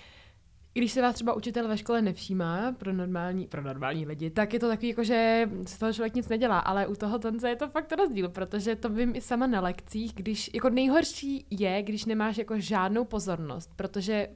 když 0.74 0.92
se 0.92 1.02
vás 1.02 1.16
třeba 1.16 1.34
učitel 1.34 1.68
ve 1.68 1.78
škole 1.78 2.02
nevšímá 2.02 2.72
pro 2.72 2.94
normální, 2.94 3.48
pro 3.48 3.62
normální 3.62 4.06
lidi, 4.06 4.30
tak 4.30 4.54
je 4.54 4.60
to 4.60 4.68
takový, 4.68 4.88
jako, 4.88 5.04
že 5.04 5.50
z 5.68 5.78
toho 5.78 5.94
člověk 5.94 6.16
nic 6.16 6.30
nedělá, 6.30 6.60
ale 6.60 6.88
u 6.88 6.96
toho 6.96 7.20
tance 7.20 7.50
je 7.50 7.56
to 7.56 7.70
fakt 7.70 7.92
rozdíl, 7.92 8.30
protože 8.30 8.76
to 8.76 8.90
vím 8.90 9.16
i 9.16 9.22
sama 9.22 9.48
na 9.48 9.62
lekcích, 9.62 10.14
když, 10.14 10.50
jako 10.54 10.70
nejhorší 10.70 11.46
je, 11.50 11.84
když 11.84 12.06
nemáš 12.06 12.38
jako 12.38 12.60
žádnou 12.60 13.06
pozornost, 13.06 13.72
protože 13.76 14.28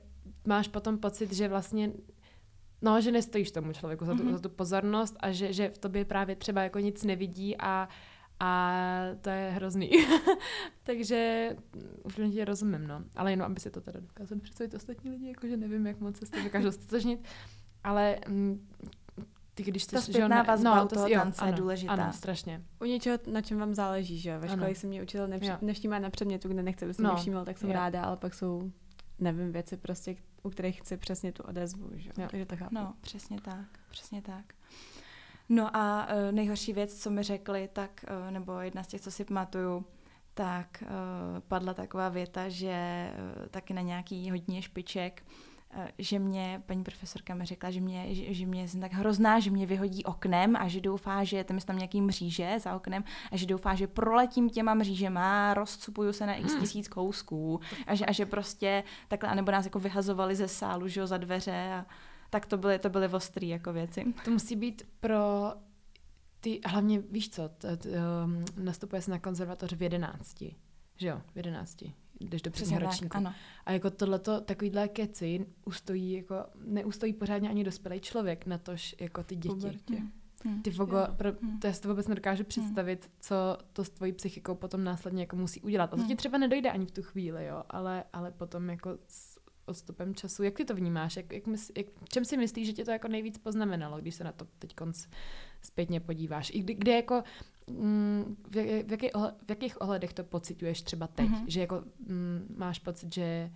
máš 0.47 0.67
potom 0.67 0.97
pocit, 0.97 1.33
že 1.33 1.47
vlastně 1.47 1.91
No, 2.81 3.01
že 3.01 3.11
nestojíš 3.11 3.51
tomu 3.51 3.73
člověku 3.73 4.05
za 4.05 4.13
tu, 4.15 4.23
mm-hmm. 4.23 4.31
za 4.31 4.39
tu 4.39 4.49
pozornost 4.49 5.15
a 5.19 5.31
že, 5.31 5.53
že 5.53 5.69
v 5.69 5.77
tobě 5.77 6.05
právě 6.05 6.35
třeba 6.35 6.63
jako 6.63 6.79
nic 6.79 7.03
nevidí 7.03 7.57
a 7.57 7.89
a 8.39 8.71
to 9.21 9.29
je 9.29 9.51
hrozný. 9.51 9.91
Takže 10.83 11.49
úplně 12.03 12.31
ti 12.31 12.45
rozumím, 12.45 12.87
no. 12.87 13.03
Ale 13.15 13.31
jenom, 13.31 13.45
aby 13.45 13.59
si 13.59 13.71
to 13.71 13.81
teda 13.81 13.99
dokázali 13.99 14.41
představit 14.41 14.73
ostatní 14.73 15.11
lidi, 15.11 15.27
jakože 15.27 15.57
nevím, 15.57 15.87
jak 15.87 15.99
moc 15.99 16.17
se 16.17 16.25
s 16.25 16.29
tím 16.29 16.43
dokážu 16.43 16.71
stotožnit. 16.71 17.27
Ale 17.83 18.17
m, 18.25 18.67
ty, 19.53 19.63
když 19.63 19.85
ta 19.85 20.01
zpětná 20.01 20.43
vazba 20.43 20.75
no, 20.75 20.85
u 20.85 20.87
toho 20.87 21.09
tance 21.09 21.45
je 21.45 21.51
důležitá. 21.51 21.93
Ano, 21.93 22.13
strašně. 22.13 22.61
U 22.81 22.85
něčeho, 22.85 23.19
na 23.31 23.41
čem 23.41 23.57
vám 23.57 23.73
záleží, 23.73 24.19
že 24.19 24.37
Ve 24.37 24.47
škole 24.47 24.75
se 24.75 24.87
mě 24.87 25.01
učitel 25.01 25.27
nevš- 25.27 25.57
nevšímá 25.61 25.99
na 25.99 26.09
předmětu, 26.09 26.47
kde 26.47 26.63
nechce, 26.63 26.85
aby 26.85 26.93
se 26.93 27.01
no. 27.01 27.15
všímal, 27.15 27.45
tak 27.45 27.57
jsem 27.57 27.69
jo. 27.69 27.73
ráda, 27.75 28.03
ale 28.03 28.17
pak 28.17 28.33
jsou, 28.33 28.71
nevím, 29.19 29.51
věci 29.51 29.77
prostě, 29.77 30.15
u 30.43 30.49
kterých 30.49 30.79
chci 30.79 30.97
přesně 30.97 31.31
tu 31.31 31.43
odezvu, 31.43 31.89
že 31.93 32.09
jo. 32.17 32.27
Takže 32.31 32.45
to 32.45 32.55
chápu. 32.57 32.75
No, 32.75 32.93
přesně 33.01 33.41
tak, 33.41 33.65
přesně 33.89 34.21
tak. 34.21 34.54
No 35.49 35.77
a 35.77 36.07
uh, 36.07 36.31
nejhorší 36.31 36.73
věc, 36.73 37.01
co 37.01 37.09
mi 37.09 37.23
řekli, 37.23 37.69
tak, 37.73 38.05
uh, 38.25 38.31
nebo 38.31 38.59
jedna 38.59 38.83
z 38.83 38.87
těch, 38.87 39.01
co 39.01 39.11
si 39.11 39.25
pamatuju, 39.25 39.85
tak 40.33 40.83
uh, 40.83 40.87
padla 41.47 41.73
taková 41.73 42.09
věta, 42.09 42.49
že 42.49 43.09
uh, 43.39 43.47
taky 43.47 43.73
na 43.73 43.81
nějaký 43.81 44.31
hodně 44.31 44.61
špiček, 44.61 45.23
uh, 45.25 45.35
že 45.97 46.19
mě, 46.19 46.63
paní 46.65 46.83
profesorka 46.83 47.35
mi 47.35 47.45
řekla, 47.45 47.71
že 47.71 47.81
mě, 47.81 48.15
že, 48.15 48.33
že 48.33 48.45
mě 48.45 48.67
jsem 48.67 48.81
tak 48.81 48.93
hrozná, 48.93 49.39
že 49.39 49.51
mě 49.51 49.65
vyhodí 49.65 50.03
oknem 50.03 50.55
a 50.55 50.67
že 50.67 50.81
doufá, 50.81 51.23
že 51.23 51.43
tam 51.43 51.57
je 51.57 51.63
tam 51.63 51.77
nějaký 51.77 52.01
mříže 52.01 52.55
za 52.59 52.75
oknem 52.75 53.03
a 53.31 53.37
že 53.37 53.45
doufá, 53.45 53.75
že 53.75 53.87
proletím 53.87 54.49
těma 54.49 54.73
mřížema, 54.73 55.53
rozcupuju 55.53 56.13
se 56.13 56.25
na 56.25 56.35
x 56.35 56.51
hmm. 56.51 56.61
tisíc 56.61 56.87
kousků 56.87 57.59
a 57.87 57.95
že, 57.95 58.05
a 58.05 58.11
že 58.11 58.25
prostě 58.25 58.83
takhle, 59.07 59.29
anebo 59.29 59.51
nás 59.51 59.65
jako 59.65 59.79
vyhazovali 59.79 60.35
ze 60.35 60.47
sálu, 60.47 60.87
že 60.87 60.99
jo, 60.99 61.07
za 61.07 61.17
dveře 61.17 61.73
a 61.73 61.85
tak 62.35 62.45
to 62.45 62.57
byly, 62.57 62.79
to 62.79 62.89
byly 62.89 63.07
ostrý 63.07 63.49
jako 63.49 63.73
věci. 63.73 64.13
To 64.25 64.31
musí 64.31 64.55
být 64.55 64.87
pro 64.99 65.53
ty, 66.39 66.61
hlavně 66.65 66.99
víš 66.99 67.29
co, 67.29 67.49
t, 67.49 67.77
t, 67.77 67.89
um, 67.89 68.45
nastupuje 68.57 69.01
se 69.01 69.11
na 69.11 69.19
konzervatoř 69.19 69.73
v 69.73 69.81
jedenácti, 69.81 70.55
že 70.97 71.07
jo, 71.07 71.21
v 71.33 71.37
jedenácti, 71.37 71.93
jdeš 72.19 72.41
do 72.41 72.51
prvního 72.51 72.79
ročníku. 72.79 73.17
Ano. 73.17 73.33
A 73.65 73.71
jako 73.71 73.89
tohleto, 73.89 74.41
takovýhle 74.41 74.87
keci 74.87 75.45
ustojí, 75.65 76.11
jako 76.11 76.35
neustojí 76.65 77.13
pořádně 77.13 77.49
ani 77.49 77.63
dospělý 77.63 77.99
člověk, 77.99 78.45
na 78.45 78.57
tož 78.57 78.95
jako 78.99 79.23
ty 79.23 79.35
děti. 79.35 79.79
Hmm. 80.45 80.61
Ty 80.61 80.69
vogo, 80.69 80.97
pro, 81.17 81.31
hmm. 81.41 81.59
to 81.59 81.67
já 81.67 81.73
si 81.73 81.81
to 81.81 81.87
vůbec 81.87 82.07
nedokážu 82.07 82.43
hmm. 82.43 82.49
představit, 82.49 83.05
hmm. 83.05 83.13
co 83.19 83.57
to 83.73 83.83
s 83.83 83.89
tvojí 83.89 84.11
psychikou 84.11 84.55
potom 84.55 84.83
následně 84.83 85.23
jako 85.23 85.35
musí 85.35 85.61
udělat. 85.61 85.83
A 85.83 85.95
to 85.95 85.97
hmm. 85.97 86.07
ti 86.07 86.15
třeba 86.15 86.37
nedojde 86.37 86.71
ani 86.71 86.85
v 86.85 86.91
tu 86.91 87.01
chvíli, 87.01 87.45
jo, 87.45 87.63
ale, 87.69 88.03
ale 88.13 88.31
potom 88.31 88.69
jako 88.69 88.97
odstupem 89.65 90.15
času. 90.15 90.43
Jak 90.43 90.53
ty 90.53 90.65
to 90.65 90.75
vnímáš? 90.75 91.17
Jak, 91.17 91.33
jak, 91.33 91.47
mysl, 91.47 91.71
jak, 91.77 91.85
čem 92.09 92.25
si 92.25 92.37
myslíš, 92.37 92.67
že 92.67 92.73
tě 92.73 92.85
to 92.85 92.91
jako 92.91 93.07
nejvíc 93.07 93.37
poznamenalo, 93.37 93.97
když 93.97 94.15
se 94.15 94.23
na 94.23 94.31
to 94.31 94.47
teď 94.59 94.75
konc 94.75 95.07
zpětně 95.61 95.99
podíváš? 95.99 96.51
I 96.53 96.59
kdy, 96.59 96.73
kde 96.73 96.91
jako, 96.91 97.23
mm, 97.67 98.35
v, 98.49 98.83
v, 98.83 98.91
jaký, 98.91 99.09
v 99.45 99.49
jakých 99.49 99.81
ohledech 99.81 100.13
to 100.13 100.23
pocituješ 100.23 100.81
třeba 100.81 101.07
teď? 101.07 101.29
Mm-hmm. 101.29 101.45
Že 101.47 101.61
jako 101.61 101.83
mm, 102.07 102.55
máš 102.57 102.79
pocit, 102.79 103.13
že 103.13 103.51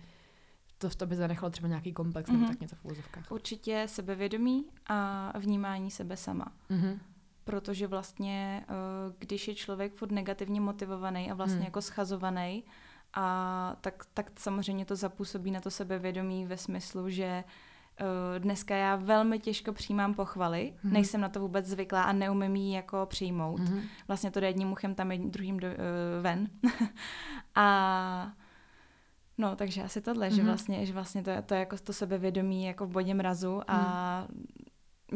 to 0.78 0.88
v 0.88 0.96
tobě 0.96 1.16
zanechalo 1.16 1.50
třeba 1.50 1.68
nějaký 1.68 1.92
komplex 1.92 2.28
mm-hmm. 2.28 2.32
nebo 2.32 2.44
mhm. 2.44 2.52
tak 2.52 2.60
něco 2.60 2.76
v 2.76 2.84
úzovkách? 2.84 3.30
Určitě 3.30 3.84
sebevědomí 3.88 4.64
a 4.86 5.32
vnímání 5.38 5.90
sebe 5.90 6.16
sama. 6.16 6.52
Mm-hmm 6.70 6.98
protože 7.50 7.86
vlastně, 7.86 8.64
eh, 8.68 8.74
když 9.18 9.48
je 9.48 9.54
člověk 9.54 9.94
furt 9.94 10.12
negativně 10.12 10.60
motivovaný 10.60 11.30
a 11.30 11.34
vlastně 11.34 11.56
hmm. 11.56 11.64
jako 11.64 11.82
schazovaný, 11.82 12.64
a 13.14 13.76
tak, 13.80 14.04
tak 14.14 14.30
samozřejmě 14.40 14.84
to 14.84 14.96
zapůsobí 14.96 15.50
na 15.50 15.60
to 15.60 15.70
sebevědomí 15.70 16.46
ve 16.46 16.56
smyslu, 16.56 17.10
že 17.10 17.44
dneska 18.38 18.76
já 18.76 18.96
velmi 18.96 19.38
těžko 19.38 19.72
přijímám 19.72 20.14
pochvaly, 20.14 20.74
mm-hmm. 20.76 20.92
nejsem 20.92 21.20
na 21.20 21.28
to 21.28 21.40
vůbec 21.40 21.66
zvyklá 21.66 22.02
a 22.02 22.12
neumím 22.12 22.56
ji 22.56 22.74
jako 22.74 23.06
přijmout. 23.06 23.60
Mm-hmm. 23.60 23.82
Vlastně 24.08 24.30
to 24.30 24.40
jde 24.40 24.46
jedním 24.46 24.72
uchem 24.72 24.94
tam 24.94 25.12
jedním 25.12 25.30
druhým 25.30 25.60
do, 25.60 25.68
uh, 25.68 25.74
ven. 26.22 26.48
a 27.54 28.32
No, 29.38 29.56
takže 29.56 29.82
asi 29.82 30.00
tohle, 30.00 30.28
mm-hmm. 30.28 30.34
že 30.34 30.42
mhm. 30.42 30.46
vlastně, 30.46 30.86
že 30.86 30.92
vlastně 30.92 31.22
to, 31.22 31.30
to 31.46 31.54
je 31.54 31.60
jako 31.60 31.76
to 31.76 31.92
sebevědomí 31.92 32.64
jako 32.64 32.86
v 32.86 32.90
bodě 32.90 33.14
mrazu 33.14 33.62
a 33.68 34.26
mm. 34.28 34.44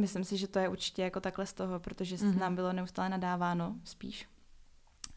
myslím 0.00 0.24
si, 0.24 0.36
že 0.36 0.48
to 0.48 0.58
je 0.58 0.68
určitě 0.68 1.02
jako 1.02 1.20
takhle 1.20 1.46
z 1.46 1.52
toho, 1.52 1.80
protože 1.80 2.16
mm-hmm. 2.16 2.38
nám 2.38 2.54
bylo 2.54 2.72
neustále 2.72 3.08
nadáváno 3.08 3.76
spíš. 3.84 4.28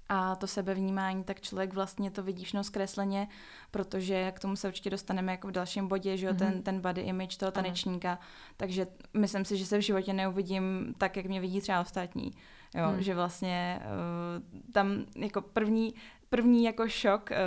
A 0.10 0.36
to 0.36 0.48
sebevnímání, 0.48 1.24
tak 1.24 1.42
člověk 1.42 1.74
vlastně 1.74 2.12
to 2.12 2.24
vidí 2.24 2.44
všechno 2.44 2.64
zkresleně, 2.64 3.28
protože 3.72 4.32
k 4.32 4.40
tomu 4.40 4.56
se 4.56 4.68
určitě 4.68 4.90
dostaneme 4.90 5.32
jako 5.32 5.48
v 5.48 5.52
dalším 5.52 5.88
bodě, 5.88 6.18
že 6.18 6.26
jo, 6.26 6.34
mm-hmm. 6.34 6.38
ten, 6.38 6.64
ten 6.64 6.82
body 6.82 7.02
image 7.02 7.38
toho 7.38 7.52
tanečníka. 7.52 8.12
Ano. 8.12 8.20
Takže 8.58 8.88
myslím 9.14 9.46
si, 9.46 9.58
že 9.58 9.66
se 9.66 9.78
v 9.78 9.82
životě 9.82 10.14
neuvidím 10.14 10.96
tak, 10.98 11.18
jak 11.18 11.26
mě 11.26 11.42
vidí 11.42 11.62
třeba 11.62 11.82
ostatní. 11.82 12.32
Jo, 12.76 12.88
hmm. 12.88 13.02
že 13.02 13.16
vlastně 13.16 13.80
uh, 13.80 14.72
tam 14.72 15.06
jako 15.16 15.42
první, 15.42 15.94
první 16.30 16.64
jako 16.64 16.88
šok, 16.88 17.30
uh, 17.32 17.38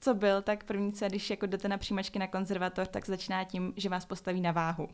co 0.00 0.14
byl, 0.14 0.42
tak 0.42 0.64
první 0.64 0.92
co, 0.92 1.06
když 1.06 1.30
jako 1.30 1.46
jdete 1.46 1.68
na 1.68 1.78
přijímačky 1.78 2.18
na 2.18 2.26
konzervatoř, 2.26 2.88
tak 2.88 3.06
začíná 3.06 3.44
tím, 3.44 3.72
že 3.76 3.88
vás 3.88 4.04
postaví 4.04 4.40
na 4.40 4.52
váhu. 4.52 4.88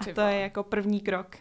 A 0.00 0.14
to 0.14 0.20
je 0.20 0.40
jako 0.40 0.62
první 0.62 1.00
krok 1.00 1.36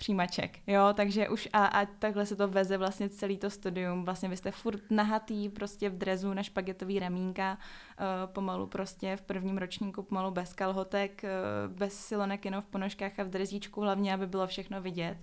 přijímaček, 0.00 0.58
jo, 0.66 0.88
takže 0.94 1.28
už 1.28 1.48
a, 1.52 1.66
a 1.66 1.86
takhle 1.86 2.26
se 2.26 2.36
to 2.36 2.48
veze 2.48 2.78
vlastně 2.78 3.08
celý 3.08 3.38
to 3.38 3.50
studium, 3.50 4.04
vlastně 4.04 4.28
vy 4.28 4.36
jste 4.36 4.50
furt 4.50 4.80
nahatý 4.90 5.48
prostě 5.48 5.90
v 5.90 5.98
drezu 5.98 6.34
na 6.34 6.42
špagetový 6.42 6.98
ramínka, 6.98 7.58
uh, 7.58 8.32
pomalu 8.32 8.66
prostě 8.66 9.16
v 9.16 9.22
prvním 9.22 9.58
ročníku 9.58 10.02
pomalu 10.02 10.30
bez 10.30 10.52
kalhotek, 10.52 11.22
uh, 11.24 11.76
bez 11.76 12.06
silonek 12.06 12.44
jenom 12.44 12.62
v 12.62 12.66
ponožkách 12.66 13.18
a 13.18 13.22
v 13.22 13.28
drezíčku 13.28 13.80
hlavně, 13.80 14.14
aby 14.14 14.26
bylo 14.26 14.46
všechno 14.46 14.82
vidět. 14.82 15.18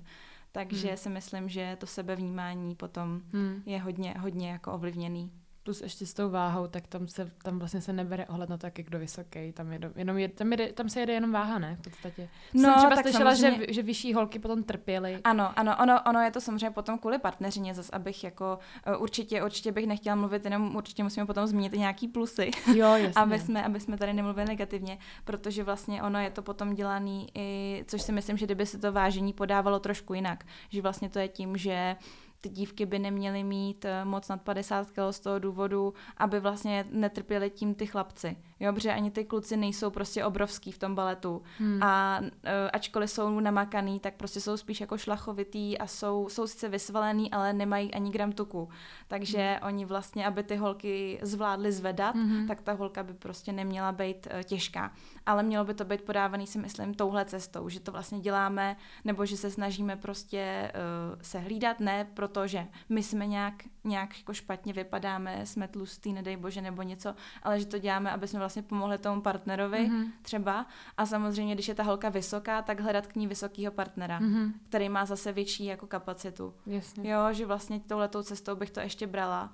Takže 0.52 0.88
hmm. 0.88 0.98
si 0.98 1.10
myslím, 1.10 1.50
že 1.50 1.78
to 1.80 1.88
sebevnímání 1.88 2.76
potom 2.76 3.22
hmm. 3.34 3.64
je 3.66 3.80
hodně, 3.80 4.16
hodně 4.20 4.50
jako 4.50 4.74
ovlivněný 4.74 5.32
plus 5.68 5.82
ještě 5.82 6.06
s 6.06 6.14
tou 6.14 6.30
váhou, 6.30 6.68
tak 6.68 6.88
tam 6.88 7.08
se 7.08 7.32
tam 7.44 7.60
vlastně 7.60 7.82
se 7.82 7.94
nebere 7.94 8.26
ohled 8.26 8.50
na 8.50 8.58
to, 8.58 8.68
jak 8.68 8.78
je 8.78 8.84
kdo 8.84 9.00
vysoký. 9.00 9.52
Tam, 9.52 9.72
je, 9.72 9.80
jenom 9.96 10.18
je, 10.18 10.30
tam, 10.30 10.52
jede, 10.52 10.74
tam 10.74 10.90
se 10.90 11.00
jede 11.00 11.14
jenom 11.14 11.32
váha, 11.32 11.60
ne? 11.60 11.78
V 11.80 11.84
podstatě. 11.84 12.30
No, 12.54 12.62
Jsem 12.62 12.74
třeba 12.74 12.96
tak 12.96 13.06
slyšela, 13.06 13.36
samozřejmě... 13.36 13.66
že, 13.68 13.74
že 13.74 13.82
vyšší 13.84 14.14
holky 14.14 14.40
potom 14.40 14.64
trpěly. 14.64 15.20
Ano, 15.24 15.60
ano, 15.60 15.76
ono, 15.84 16.02
ono 16.10 16.22
je 16.22 16.32
to 16.32 16.42
samozřejmě 16.42 16.72
potom 16.72 16.98
kvůli 17.00 17.20
partneřině, 17.20 17.74
zase 17.74 17.92
abych 17.92 18.24
jako 18.24 18.60
uh, 18.88 19.02
určitě, 19.02 19.44
určitě 19.44 19.72
bych 19.72 19.88
nechtěla 19.88 20.16
mluvit, 20.16 20.46
jenom 20.46 20.76
určitě 20.76 21.04
musíme 21.04 21.26
potom 21.26 21.48
zmínit 21.48 21.74
i 21.74 21.80
nějaký 21.80 22.08
plusy. 22.08 22.52
Jo, 22.76 22.88
jasně. 22.96 23.14
aby, 23.16 23.40
jsme, 23.40 23.66
aby 23.66 23.80
jsme 23.80 23.98
tady 23.98 24.14
nemluvili 24.14 24.48
negativně, 24.48 24.98
protože 25.24 25.64
vlastně 25.64 26.04
ono 26.04 26.20
je 26.20 26.30
to 26.30 26.42
potom 26.42 26.76
dělaný 26.76 27.28
i, 27.36 27.84
což 27.88 28.02
si 28.02 28.12
myslím, 28.12 28.38
že 28.38 28.46
kdyby 28.46 28.66
se 28.66 28.78
to 28.78 28.92
vážení 28.92 29.34
podávalo 29.34 29.80
trošku 29.80 30.14
jinak, 30.14 30.46
že 30.70 30.82
vlastně 30.82 31.10
to 31.10 31.20
je 31.20 31.28
tím, 31.28 31.58
že 31.58 31.96
ty 32.42 32.50
dívky 32.50 32.86
by 32.86 33.00
neměly 33.00 33.44
mít 33.44 33.86
eh, 33.86 34.06
moc 34.06 34.28
nad 34.28 34.42
50 34.42 34.92
kg 34.92 35.00
z 35.12 35.20
toho 35.20 35.40
důvodu, 35.40 35.94
aby 36.18 36.40
vlastně 36.40 36.86
netrpěli 36.92 37.50
tím 37.50 37.76
ty 37.76 37.86
chlapci. 37.86 38.38
Jo, 38.60 38.74
protože 38.74 38.94
ani 38.94 39.12
ty 39.12 39.26
kluci 39.26 39.58
nejsou 39.58 39.90
prostě 39.90 40.26
obrovský 40.26 40.72
v 40.72 40.78
tom 40.78 40.96
baletu. 40.96 41.42
Hmm. 41.58 41.84
A 41.84 42.20
uh, 42.20 42.28
ačkoliv 42.74 43.12
jsou 43.12 43.40
namakaný, 43.40 44.00
tak 44.00 44.14
prostě 44.14 44.42
jsou 44.42 44.58
spíš 44.58 44.82
jako 44.82 44.98
šlachovitý 44.98 45.78
a 45.78 45.88
jsou, 45.88 46.30
jsou 46.30 46.48
sice 46.48 46.70
vysvalený, 46.70 47.32
ale 47.32 47.54
nemají 47.54 47.94
ani 47.94 48.12
gram 48.12 48.32
tuku. 48.32 48.70
Takže 49.08 49.58
hmm. 49.62 49.68
oni 49.68 49.86
vlastně, 49.86 50.28
aby 50.28 50.44
ty 50.44 50.56
holky 50.56 51.20
zvládly 51.22 51.72
zvedat, 51.72 52.16
hmm. 52.16 52.48
tak 52.48 52.62
ta 52.62 52.74
holka 52.74 53.04
by 53.04 53.14
prostě 53.14 53.54
neměla 53.54 53.92
být 53.92 54.28
uh, 54.34 54.42
těžká. 54.44 54.92
Ale 55.26 55.44
mělo 55.44 55.66
by 55.66 55.74
to 55.74 55.86
být 55.86 56.02
podávaný, 56.02 56.48
si 56.48 56.60
myslím, 56.60 56.94
touhle 56.94 57.26
cestou, 57.26 57.70
že 57.70 57.80
to 57.80 57.92
vlastně 57.92 58.20
děláme, 58.20 58.76
nebo 59.06 59.26
že 59.26 59.38
se 59.38 59.52
snažíme 59.52 59.96
prostě 59.96 60.72
uh, 60.76 61.22
se 61.22 61.40
hlídat, 61.40 61.80
ne 61.80 62.08
proto, 62.14 62.48
že 62.48 62.68
my 62.90 63.04
jsme 63.04 63.28
nějak, 63.28 63.54
nějak 63.88 64.18
jako 64.18 64.34
špatně 64.34 64.74
vypadáme, 64.74 65.46
jsme 65.46 65.68
tlustý, 65.68 66.14
nedej 66.14 66.38
bože, 66.38 66.62
nebo 66.62 66.82
něco, 66.82 67.16
ale 67.44 67.60
že 67.60 67.66
to 67.66 67.80
děláme, 67.80 68.12
aby 68.12 68.28
jsme 68.28 68.40
vlastně 68.40 68.62
pomohli 68.64 68.98
tomu 68.98 69.22
partnerovi 69.22 69.90
mm-hmm. 69.90 70.12
třeba. 70.22 70.66
A 70.98 71.06
samozřejmě, 71.06 71.54
když 71.54 71.68
je 71.68 71.76
ta 71.76 71.84
holka 71.84 72.10
vysoká, 72.10 72.62
tak 72.62 72.80
hledat 72.80 73.08
k 73.08 73.16
ní 73.16 73.28
vysokého 73.28 73.72
partnera, 73.72 74.20
mm-hmm. 74.20 74.54
který 74.70 74.90
má 74.90 75.06
zase 75.06 75.32
větší 75.32 75.66
jako 75.66 75.88
kapacitu. 75.88 76.54
Jasně. 76.66 77.12
Jo, 77.12 77.20
že 77.32 77.46
vlastně 77.46 77.80
touhletou 77.80 78.24
cestou 78.24 78.56
bych 78.56 78.72
to 78.72 78.80
ještě 78.80 79.08
brala 79.08 79.54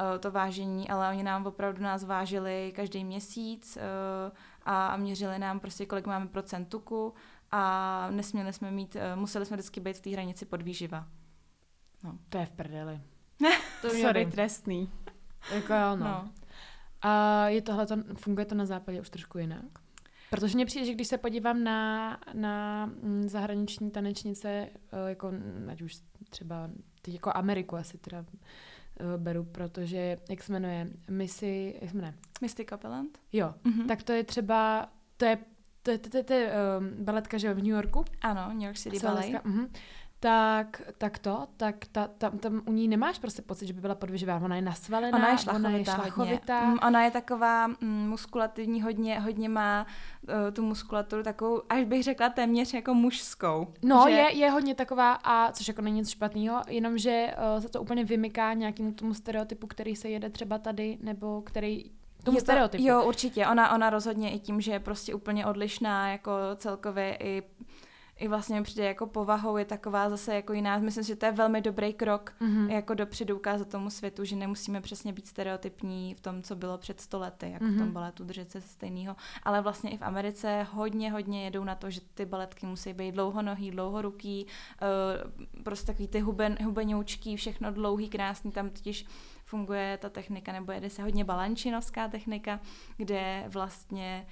uh, 0.00 0.18
to 0.18 0.30
vážení, 0.30 0.88
ale 0.88 1.10
oni 1.10 1.22
nám 1.22 1.46
opravdu 1.46 1.82
nás 1.82 2.04
vážili 2.04 2.72
každý 2.76 3.04
měsíc 3.04 3.76
uh, 3.76 4.36
a 4.64 4.96
měřili 4.96 5.38
nám 5.38 5.60
prostě, 5.60 5.86
kolik 5.86 6.06
máme 6.06 6.26
procent 6.26 6.64
tuku 6.64 7.14
a 7.50 8.08
nesměli 8.10 8.52
jsme 8.52 8.70
mít, 8.70 8.96
uh, 8.96 9.20
museli 9.20 9.46
jsme 9.46 9.56
vždycky 9.56 9.80
být 9.80 9.96
v 9.96 10.00
té 10.00 10.10
hranici 10.10 10.44
podvýživa. 10.44 11.06
No. 12.02 12.18
To 12.28 12.38
je 12.38 12.46
v 12.46 12.50
prdeli. 12.50 13.00
To 13.82 13.94
je 13.94 14.26
trestný. 14.26 14.90
Jako 15.54 15.72
jo, 15.72 15.96
no. 15.96 16.04
no. 16.04 16.30
A 17.02 17.48
je 17.48 17.62
tohle, 17.62 17.86
funguje 18.14 18.44
to 18.44 18.54
na 18.54 18.66
západě 18.66 19.00
už 19.00 19.10
trošku 19.10 19.38
jinak? 19.38 19.64
Protože 20.30 20.54
mně 20.54 20.66
přijde, 20.66 20.86
že 20.86 20.94
když 20.94 21.08
se 21.08 21.18
podívám 21.18 21.64
na, 21.64 22.18
na 22.32 22.86
mm, 22.86 23.28
zahraniční 23.28 23.90
tanečnice, 23.90 24.48
eh, 24.48 24.70
jako 25.08 25.32
ať 25.68 25.82
už 25.82 25.98
třeba 26.30 26.70
teď 27.02 27.14
jako 27.14 27.30
Ameriku 27.34 27.76
asi 27.76 27.98
teda 27.98 28.24
eh, 28.34 29.18
beru, 29.18 29.44
protože, 29.44 30.18
jak 30.30 30.42
se 30.42 30.52
jmenuje, 30.52 30.90
Missy, 31.08 31.78
jak 31.80 31.90
se 31.90 31.96
jmenuje? 31.96 32.14
Misty 32.40 32.64
Copeland? 32.64 33.18
Jo, 33.32 33.54
mm-hmm. 33.64 33.86
tak 33.86 34.02
to 34.02 34.12
je 34.12 34.24
třeba, 34.24 34.88
to 35.16 35.24
je 35.24 35.38
to 35.82 35.90
je, 35.90 35.98
to, 35.98 36.10
to, 36.10 36.22
to 36.22 36.32
je 36.32 36.52
um, 36.78 37.04
baletka, 37.04 37.38
že 37.38 37.54
v 37.54 37.56
New 37.56 37.66
Yorku? 37.66 38.04
Ano, 38.20 38.48
New 38.48 38.62
York 38.62 38.76
City 38.76 38.98
Ballet. 38.98 39.32
Uh-huh 39.32 39.68
tak, 40.20 40.82
tak 40.98 41.18
to, 41.18 41.46
tak 41.56 41.76
ta, 41.92 42.08
tam, 42.18 42.38
tam 42.38 42.62
u 42.66 42.72
ní 42.72 42.88
nemáš 42.88 43.18
prostě 43.18 43.42
pocit, 43.42 43.66
že 43.66 43.72
by 43.72 43.80
byla 43.80 43.94
podvyživána. 43.94 44.44
Ona 44.44 44.56
je 44.56 44.62
nasvalená, 44.62 45.18
ona 45.18 45.28
je 45.28 45.38
šlachovitá. 45.38 45.68
Ona 45.68 45.78
je, 45.78 45.84
šlachovitá. 45.84 46.64
Mm, 46.64 46.78
ona 46.86 47.04
je 47.04 47.10
taková 47.10 47.66
mm, 47.66 48.08
muskulativní, 48.08 48.82
hodně, 48.82 49.20
hodně 49.20 49.48
má 49.48 49.86
uh, 50.22 50.34
tu 50.52 50.62
muskulaturu 50.62 51.22
takovou, 51.22 51.62
až 51.68 51.84
bych 51.84 52.02
řekla 52.02 52.28
téměř 52.28 52.74
jako 52.74 52.94
mužskou. 52.94 53.74
No, 53.82 54.04
že... 54.08 54.14
je, 54.14 54.36
je 54.36 54.50
hodně 54.50 54.74
taková, 54.74 55.12
a 55.12 55.52
což 55.52 55.68
jako 55.68 55.82
není 55.82 55.96
nic 55.96 56.10
špatného, 56.10 56.62
jenomže 56.68 57.34
uh, 57.54 57.62
se 57.62 57.68
to 57.68 57.82
úplně 57.82 58.04
vymyká 58.04 58.52
nějakému 58.52 58.92
tomu 58.92 59.14
stereotypu, 59.14 59.66
který 59.66 59.96
se 59.96 60.08
jede 60.08 60.30
třeba 60.30 60.58
tady, 60.58 60.98
nebo 61.02 61.42
který 61.42 61.84
tomu 62.24 62.36
je 62.36 62.40
stereotypu. 62.40 62.84
To, 62.84 62.88
jo, 62.88 63.04
určitě. 63.04 63.46
Ona, 63.46 63.74
ona 63.74 63.90
rozhodně 63.90 64.30
i 64.30 64.38
tím, 64.38 64.60
že 64.60 64.72
je 64.72 64.80
prostě 64.80 65.14
úplně 65.14 65.46
odlišná 65.46 66.10
jako 66.10 66.32
celkově 66.56 67.16
i 67.20 67.42
i 68.20 68.28
vlastně 68.28 68.62
přijde 68.62 68.84
jako 68.84 69.06
povahou 69.06 69.56
je 69.56 69.64
taková 69.64 70.10
zase 70.10 70.34
jako 70.34 70.52
jiná. 70.52 70.78
Myslím, 70.78 71.04
že 71.04 71.16
to 71.16 71.26
je 71.26 71.32
velmi 71.32 71.60
dobrý 71.60 71.92
krok 71.92 72.32
mm-hmm. 72.40 72.70
jako 72.70 72.94
dopředu 72.94 73.36
ukázat 73.36 73.68
tomu 73.68 73.90
světu, 73.90 74.24
že 74.24 74.36
nemusíme 74.36 74.80
přesně 74.80 75.12
být 75.12 75.26
stereotypní 75.26 76.14
v 76.14 76.20
tom, 76.20 76.42
co 76.42 76.56
bylo 76.56 76.78
před 76.78 77.00
stolety, 77.00 77.50
jako 77.50 77.64
mm-hmm. 77.64 77.74
v 77.74 77.78
tom 77.78 77.86
mhm. 77.86 77.92
baletu 77.92 78.24
držet 78.24 78.50
se 78.50 78.60
stejného. 78.60 79.16
Ale 79.42 79.60
vlastně 79.60 79.90
i 79.90 79.96
v 79.96 80.02
Americe 80.02 80.66
hodně, 80.72 81.12
hodně 81.12 81.44
jedou 81.44 81.64
na 81.64 81.74
to, 81.74 81.90
že 81.90 82.00
ty 82.14 82.26
baletky 82.26 82.66
musí 82.66 82.92
být 82.92 83.12
dlouhonohý, 83.12 83.70
dlouhoruký, 83.70 84.46
uh, 84.46 85.62
prostě 85.62 85.86
takový 85.86 86.08
ty 86.08 86.20
huben, 86.20 86.56
hubenoučky, 86.64 87.36
všechno 87.36 87.72
dlouhý, 87.72 88.08
krásný, 88.08 88.52
tam 88.52 88.70
totiž 88.70 89.06
funguje 89.50 89.98
ta 90.00 90.08
technika, 90.08 90.52
nebo 90.52 90.72
jede 90.72 90.90
se 90.90 91.02
hodně 91.02 91.24
balančinovská 91.24 92.08
technika, 92.08 92.60
kde 92.96 93.44
vlastně 93.48 94.26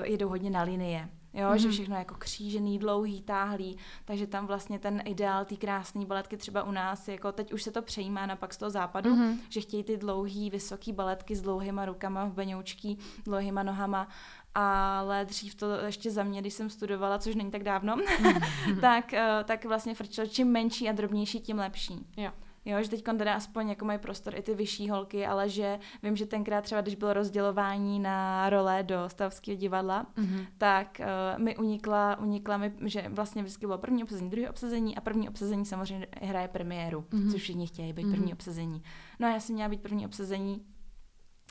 uh, 0.00 0.06
jedou 0.06 0.28
hodně 0.28 0.50
na 0.50 0.62
linie. 0.62 1.08
Jo, 1.34 1.48
mm-hmm. 1.48 1.56
že 1.56 1.68
mhm. 1.68 1.72
všechno 1.72 1.94
je 1.94 1.98
jako 1.98 2.14
křížený, 2.14 2.78
dlouhý, 2.78 3.22
táhlý, 3.22 3.78
takže 4.04 4.26
tam 4.26 4.46
vlastně 4.46 4.78
ten 4.78 5.02
ideál 5.04 5.44
té 5.44 5.56
krásné 5.56 6.06
baletky 6.06 6.36
třeba 6.36 6.62
u 6.62 6.72
nás, 6.72 7.08
jako 7.08 7.32
teď 7.32 7.52
už 7.52 7.62
se 7.62 7.70
to 7.70 7.82
přejímá 7.82 8.26
na 8.26 8.36
pak 8.36 8.54
z 8.54 8.56
toho 8.56 8.70
západu, 8.70 9.14
mm-hmm. 9.14 9.38
že 9.48 9.60
chtějí 9.60 9.84
ty 9.84 9.96
dlouhý, 9.96 10.50
vysoký 10.50 10.92
baletky 10.92 11.36
s 11.36 11.42
dlouhýma 11.42 11.84
rukama, 11.84 12.24
v 12.24 12.32
beňoučky, 12.32 12.96
dlouhýma 13.24 13.62
nohama, 13.62 14.08
ale 14.54 15.24
dřív 15.24 15.54
to 15.54 15.70
ještě 15.70 16.10
za 16.10 16.22
mě, 16.22 16.40
když 16.40 16.54
jsem 16.54 16.70
studovala, 16.70 17.18
což 17.18 17.34
není 17.34 17.50
tak 17.50 17.62
dávno, 17.62 17.96
mm-hmm. 17.96 18.80
tak, 18.80 19.12
uh, 19.12 19.44
tak 19.44 19.64
vlastně 19.64 19.94
frčilo, 19.94 20.26
čím 20.26 20.48
menší 20.48 20.88
a 20.88 20.92
drobnější, 20.92 21.40
tím 21.40 21.58
lepší. 21.58 22.06
Jo. 22.16 22.30
Jo, 22.64 22.82
že 22.82 22.90
teď 22.90 23.04
teda 23.04 23.34
aspoň 23.34 23.68
jako 23.68 23.84
mají 23.84 23.98
prostor 23.98 24.34
i 24.34 24.42
ty 24.42 24.54
vyšší 24.54 24.90
holky, 24.90 25.26
ale 25.26 25.48
že 25.48 25.78
vím, 26.02 26.16
že 26.16 26.26
tenkrát 26.26 26.64
třeba, 26.64 26.80
když 26.80 26.94
bylo 26.94 27.12
rozdělování 27.12 28.00
na 28.00 28.50
role 28.50 28.82
do 28.82 29.08
stavského 29.08 29.56
divadla, 29.56 30.06
mm-hmm. 30.16 30.46
tak 30.58 31.00
uh, 31.00 31.42
mi 31.42 31.56
unikla, 31.56 32.18
unikla 32.18 32.56
mi, 32.56 32.72
že 32.84 33.04
vlastně 33.08 33.42
vždycky 33.42 33.66
bylo 33.66 33.78
první 33.78 34.02
obsazení, 34.02 34.30
druhé 34.30 34.50
obsazení 34.50 34.96
a 34.96 35.00
první 35.00 35.28
obsazení 35.28 35.66
samozřejmě 35.66 36.06
hraje 36.22 36.48
premiéru, 36.48 37.00
mm-hmm. 37.00 37.32
což 37.32 37.42
všichni 37.42 37.66
chtějí 37.66 37.92
být 37.92 38.06
mm-hmm. 38.06 38.10
první 38.10 38.32
obsazení. 38.32 38.82
No 39.20 39.28
a 39.28 39.30
já 39.30 39.40
jsem 39.40 39.54
měla 39.54 39.68
být 39.68 39.82
první 39.82 40.06
obsazení, 40.06 40.60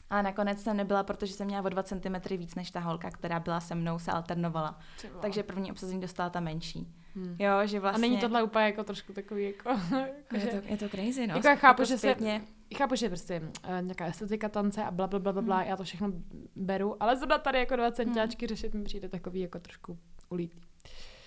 a 0.10 0.22
nakonec 0.22 0.62
jsem 0.62 0.78
nebyla, 0.78 1.04
protože 1.04 1.34
jsem 1.34 1.48
měla 1.48 1.66
o 1.66 1.70
2 1.70 1.84
cm 1.84 2.38
víc 2.38 2.56
než 2.56 2.72
ta 2.72 2.80
holka, 2.80 3.10
která 3.10 3.40
byla 3.40 3.60
se 3.60 3.76
mnou, 3.76 4.00
se 4.00 4.12
alternovala. 4.12 4.80
Třeba. 4.98 5.20
Takže 5.20 5.44
první 5.44 5.72
obsazení 5.72 6.02
dostala 6.02 6.30
ta 6.30 6.40
menší. 6.40 6.94
Hmm. 7.16 7.36
Jo, 7.40 7.52
že 7.66 7.80
vlastně... 7.80 8.08
A 8.08 8.10
není 8.10 8.18
tohle 8.22 8.44
úplně 8.44 8.66
jako 8.66 8.84
trošku 8.84 9.14
takový 9.14 9.44
jako... 9.44 9.70
jako 9.96 10.36
je, 10.36 10.48
to, 10.48 10.68
je 10.68 10.78
to 10.78 10.90
crazy, 10.90 11.28
no. 11.28 11.36
Jako 11.36 11.48
já 11.48 11.56
chápu, 11.56 11.82
jako 11.82 11.90
že 11.90 11.98
zpětně. 11.98 12.42
se... 12.72 12.78
Chápu, 12.78 12.96
že 12.96 13.08
prostě 13.08 13.40
uh, 13.40 13.82
nějaká 13.82 14.06
estetika 14.06 14.50
tance 14.50 14.84
a 14.84 14.92
bla, 14.92 15.08
bla, 15.08 15.20
bla, 15.20 15.32
bla, 15.32 15.42
bla, 15.42 15.58
hmm. 15.58 15.70
já 15.70 15.78
to 15.78 15.84
všechno 15.84 16.12
beru, 16.56 17.04
ale 17.04 17.18
zrovna 17.18 17.38
tady 17.38 17.60
jako 17.60 17.76
dva 17.76 17.92
centiáčky 17.92 18.46
hmm. 18.46 18.56
řešit 18.56 18.74
mi 18.74 18.84
přijde 18.84 19.10
takový 19.10 19.40
jako 19.40 19.60
trošku 19.60 19.98
ulítý. 20.30 20.62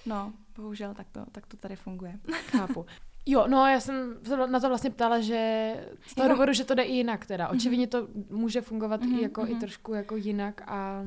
No, 0.06 0.32
bohužel 0.56 0.94
tak 0.94 1.06
to, 1.12 1.24
tak 1.32 1.46
to 1.46 1.56
tady 1.56 1.76
funguje. 1.76 2.18
Chápu. 2.46 2.86
Jo, 3.26 3.46
no 3.48 3.66
já 3.66 3.80
jsem 3.80 4.14
se 4.24 4.36
na 4.36 4.60
to 4.60 4.68
vlastně 4.68 4.90
ptala, 4.90 5.20
že 5.20 5.74
z 6.06 6.14
toho 6.14 6.28
důvodu, 6.28 6.52
že 6.52 6.64
to 6.64 6.74
jde 6.74 6.82
i 6.82 6.92
jinak 6.92 7.26
teda. 7.26 7.46
Mhm. 7.46 7.56
Očividně 7.56 7.86
to 7.86 8.08
může 8.30 8.60
fungovat 8.60 9.02
mm-hmm, 9.02 9.18
i 9.18 9.22
jako 9.22 9.42
mm-hmm. 9.42 9.56
i 9.56 9.60
trošku 9.60 9.94
jako 9.94 10.16
jinak 10.16 10.62
a... 10.66 11.02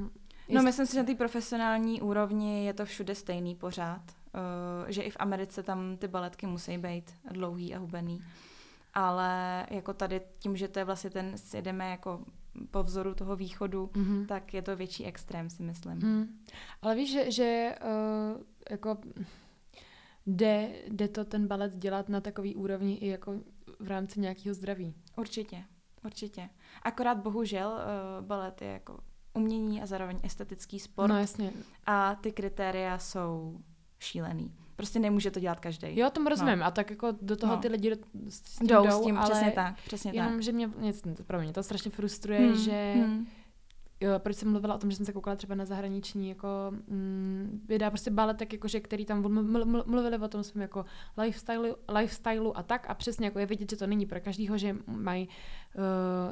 No 0.49 0.63
myslím 0.63 0.85
si, 0.85 0.93
že 0.93 0.99
na 0.99 1.05
té 1.05 1.15
profesionální 1.15 2.01
úrovni 2.01 2.65
je 2.65 2.73
to 2.73 2.85
všude 2.85 3.15
stejný 3.15 3.55
pořád. 3.55 4.01
Uh, 4.33 4.89
že 4.89 5.01
i 5.01 5.09
v 5.09 5.17
Americe 5.19 5.63
tam 5.63 5.97
ty 5.97 6.07
baletky 6.07 6.47
musí 6.47 6.77
být 6.77 7.13
dlouhý 7.31 7.75
a 7.75 7.79
hubený. 7.79 8.23
Ale 8.93 9.65
jako 9.69 9.93
tady 9.93 10.21
tím, 10.39 10.55
že 10.55 10.67
to 10.67 10.79
je 10.79 10.85
vlastně 10.85 11.09
ten, 11.09 11.35
jdeme 11.61 11.89
jako 11.89 12.25
po 12.71 12.83
vzoru 12.83 13.15
toho 13.15 13.35
východu, 13.35 13.89
mm-hmm. 13.93 14.25
tak 14.25 14.53
je 14.53 14.61
to 14.61 14.75
větší 14.75 15.05
extrém, 15.05 15.49
si 15.49 15.63
myslím. 15.63 15.97
Mm. 15.97 16.39
Ale 16.81 16.95
víš, 16.95 17.11
že, 17.11 17.31
že 17.31 17.75
uh, 17.81 18.41
jako 18.69 18.97
jde, 20.25 20.69
jde 20.87 21.07
to 21.07 21.25
ten 21.25 21.47
balet 21.47 21.75
dělat 21.75 22.09
na 22.09 22.21
takový 22.21 22.55
úrovni 22.55 22.95
i 22.95 23.07
jako 23.07 23.33
v 23.79 23.87
rámci 23.87 24.19
nějakého 24.19 24.53
zdraví. 24.53 24.95
Určitě, 25.17 25.63
určitě. 26.05 26.49
Akorát 26.83 27.17
bohužel 27.17 27.69
uh, 27.69 28.25
balet 28.25 28.61
je 28.61 28.67
jako 28.67 28.99
umění 29.33 29.81
a 29.81 29.85
zároveň 29.85 30.19
estetický 30.23 30.79
sport. 30.79 31.09
No 31.09 31.19
jasně. 31.19 31.53
A 31.85 32.15
ty 32.15 32.31
kritéria 32.31 32.99
jsou 32.99 33.59
šílený. 33.99 34.53
Prostě 34.75 34.99
nemůže 34.99 35.31
to 35.31 35.39
dělat 35.39 35.59
každý. 35.59 35.99
Jo, 35.99 36.09
tomu 36.09 36.29
rozumím. 36.29 36.59
No. 36.59 36.65
A 36.65 36.71
tak 36.71 36.89
jako 36.89 37.07
do 37.21 37.35
toho 37.35 37.55
no. 37.55 37.61
ty 37.61 37.67
lidi 37.67 37.97
s 38.29 38.41
tím 38.41 38.67
jdou, 38.67 38.91
s 38.91 39.01
tím, 39.01 39.17
ale 39.17 39.29
přesně 39.29 39.51
tak. 39.51 39.75
Přesně 39.85 40.11
jenom, 40.13 40.31
tak. 40.31 40.41
že 40.41 40.51
mě, 40.51 40.67
mě, 40.67 40.93
pro 41.27 41.39
mě 41.41 41.53
to 41.53 41.63
strašně 41.63 41.91
frustruje, 41.91 42.39
hmm. 42.39 42.55
že 42.55 42.93
hmm 42.95 43.27
jo, 44.01 44.19
proč 44.19 44.35
jsem 44.35 44.51
mluvila 44.51 44.75
o 44.75 44.77
tom, 44.77 44.91
že 44.91 44.97
jsem 44.97 45.05
se 45.05 45.13
koukala 45.13 45.35
třeba 45.35 45.55
na 45.55 45.65
zahraniční 45.65 46.29
jako 46.29 46.47
mm, 46.87 47.61
videa, 47.67 47.89
prostě 47.89 48.11
baletek, 48.11 48.53
jakože, 48.53 48.79
který 48.79 49.05
tam 49.05 49.21
mluvili 49.85 50.17
o 50.17 50.27
tom 50.27 50.43
svém 50.43 50.61
jako 50.61 50.85
lifestyle, 51.17 51.75
lifestyleu 51.87 52.51
a 52.55 52.63
tak 52.63 52.89
a 52.89 52.93
přesně 52.93 53.25
jako 53.25 53.39
je 53.39 53.45
vidět, 53.45 53.69
že 53.69 53.77
to 53.77 53.87
není 53.87 54.05
pro 54.05 54.19
každýho, 54.19 54.57
že 54.57 54.75
mají, 54.87 55.27
uh, 55.27 55.83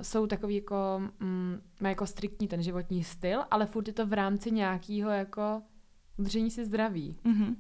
jsou 0.01 0.27
takový 0.27 0.55
jako, 0.55 1.01
um, 1.21 1.61
mají 1.81 1.91
jako 1.91 2.05
striktní 2.05 2.47
ten 2.47 2.63
životní 2.63 3.03
styl, 3.03 3.43
ale 3.51 3.65
furt 3.65 3.87
je 3.87 3.93
to 3.93 4.05
v 4.05 4.13
rámci 4.13 4.51
nějakého 4.51 5.09
jako 5.09 5.61
udržení 6.17 6.51
si 6.51 6.65
zdraví. 6.65 7.17
Mm-hmm 7.25 7.55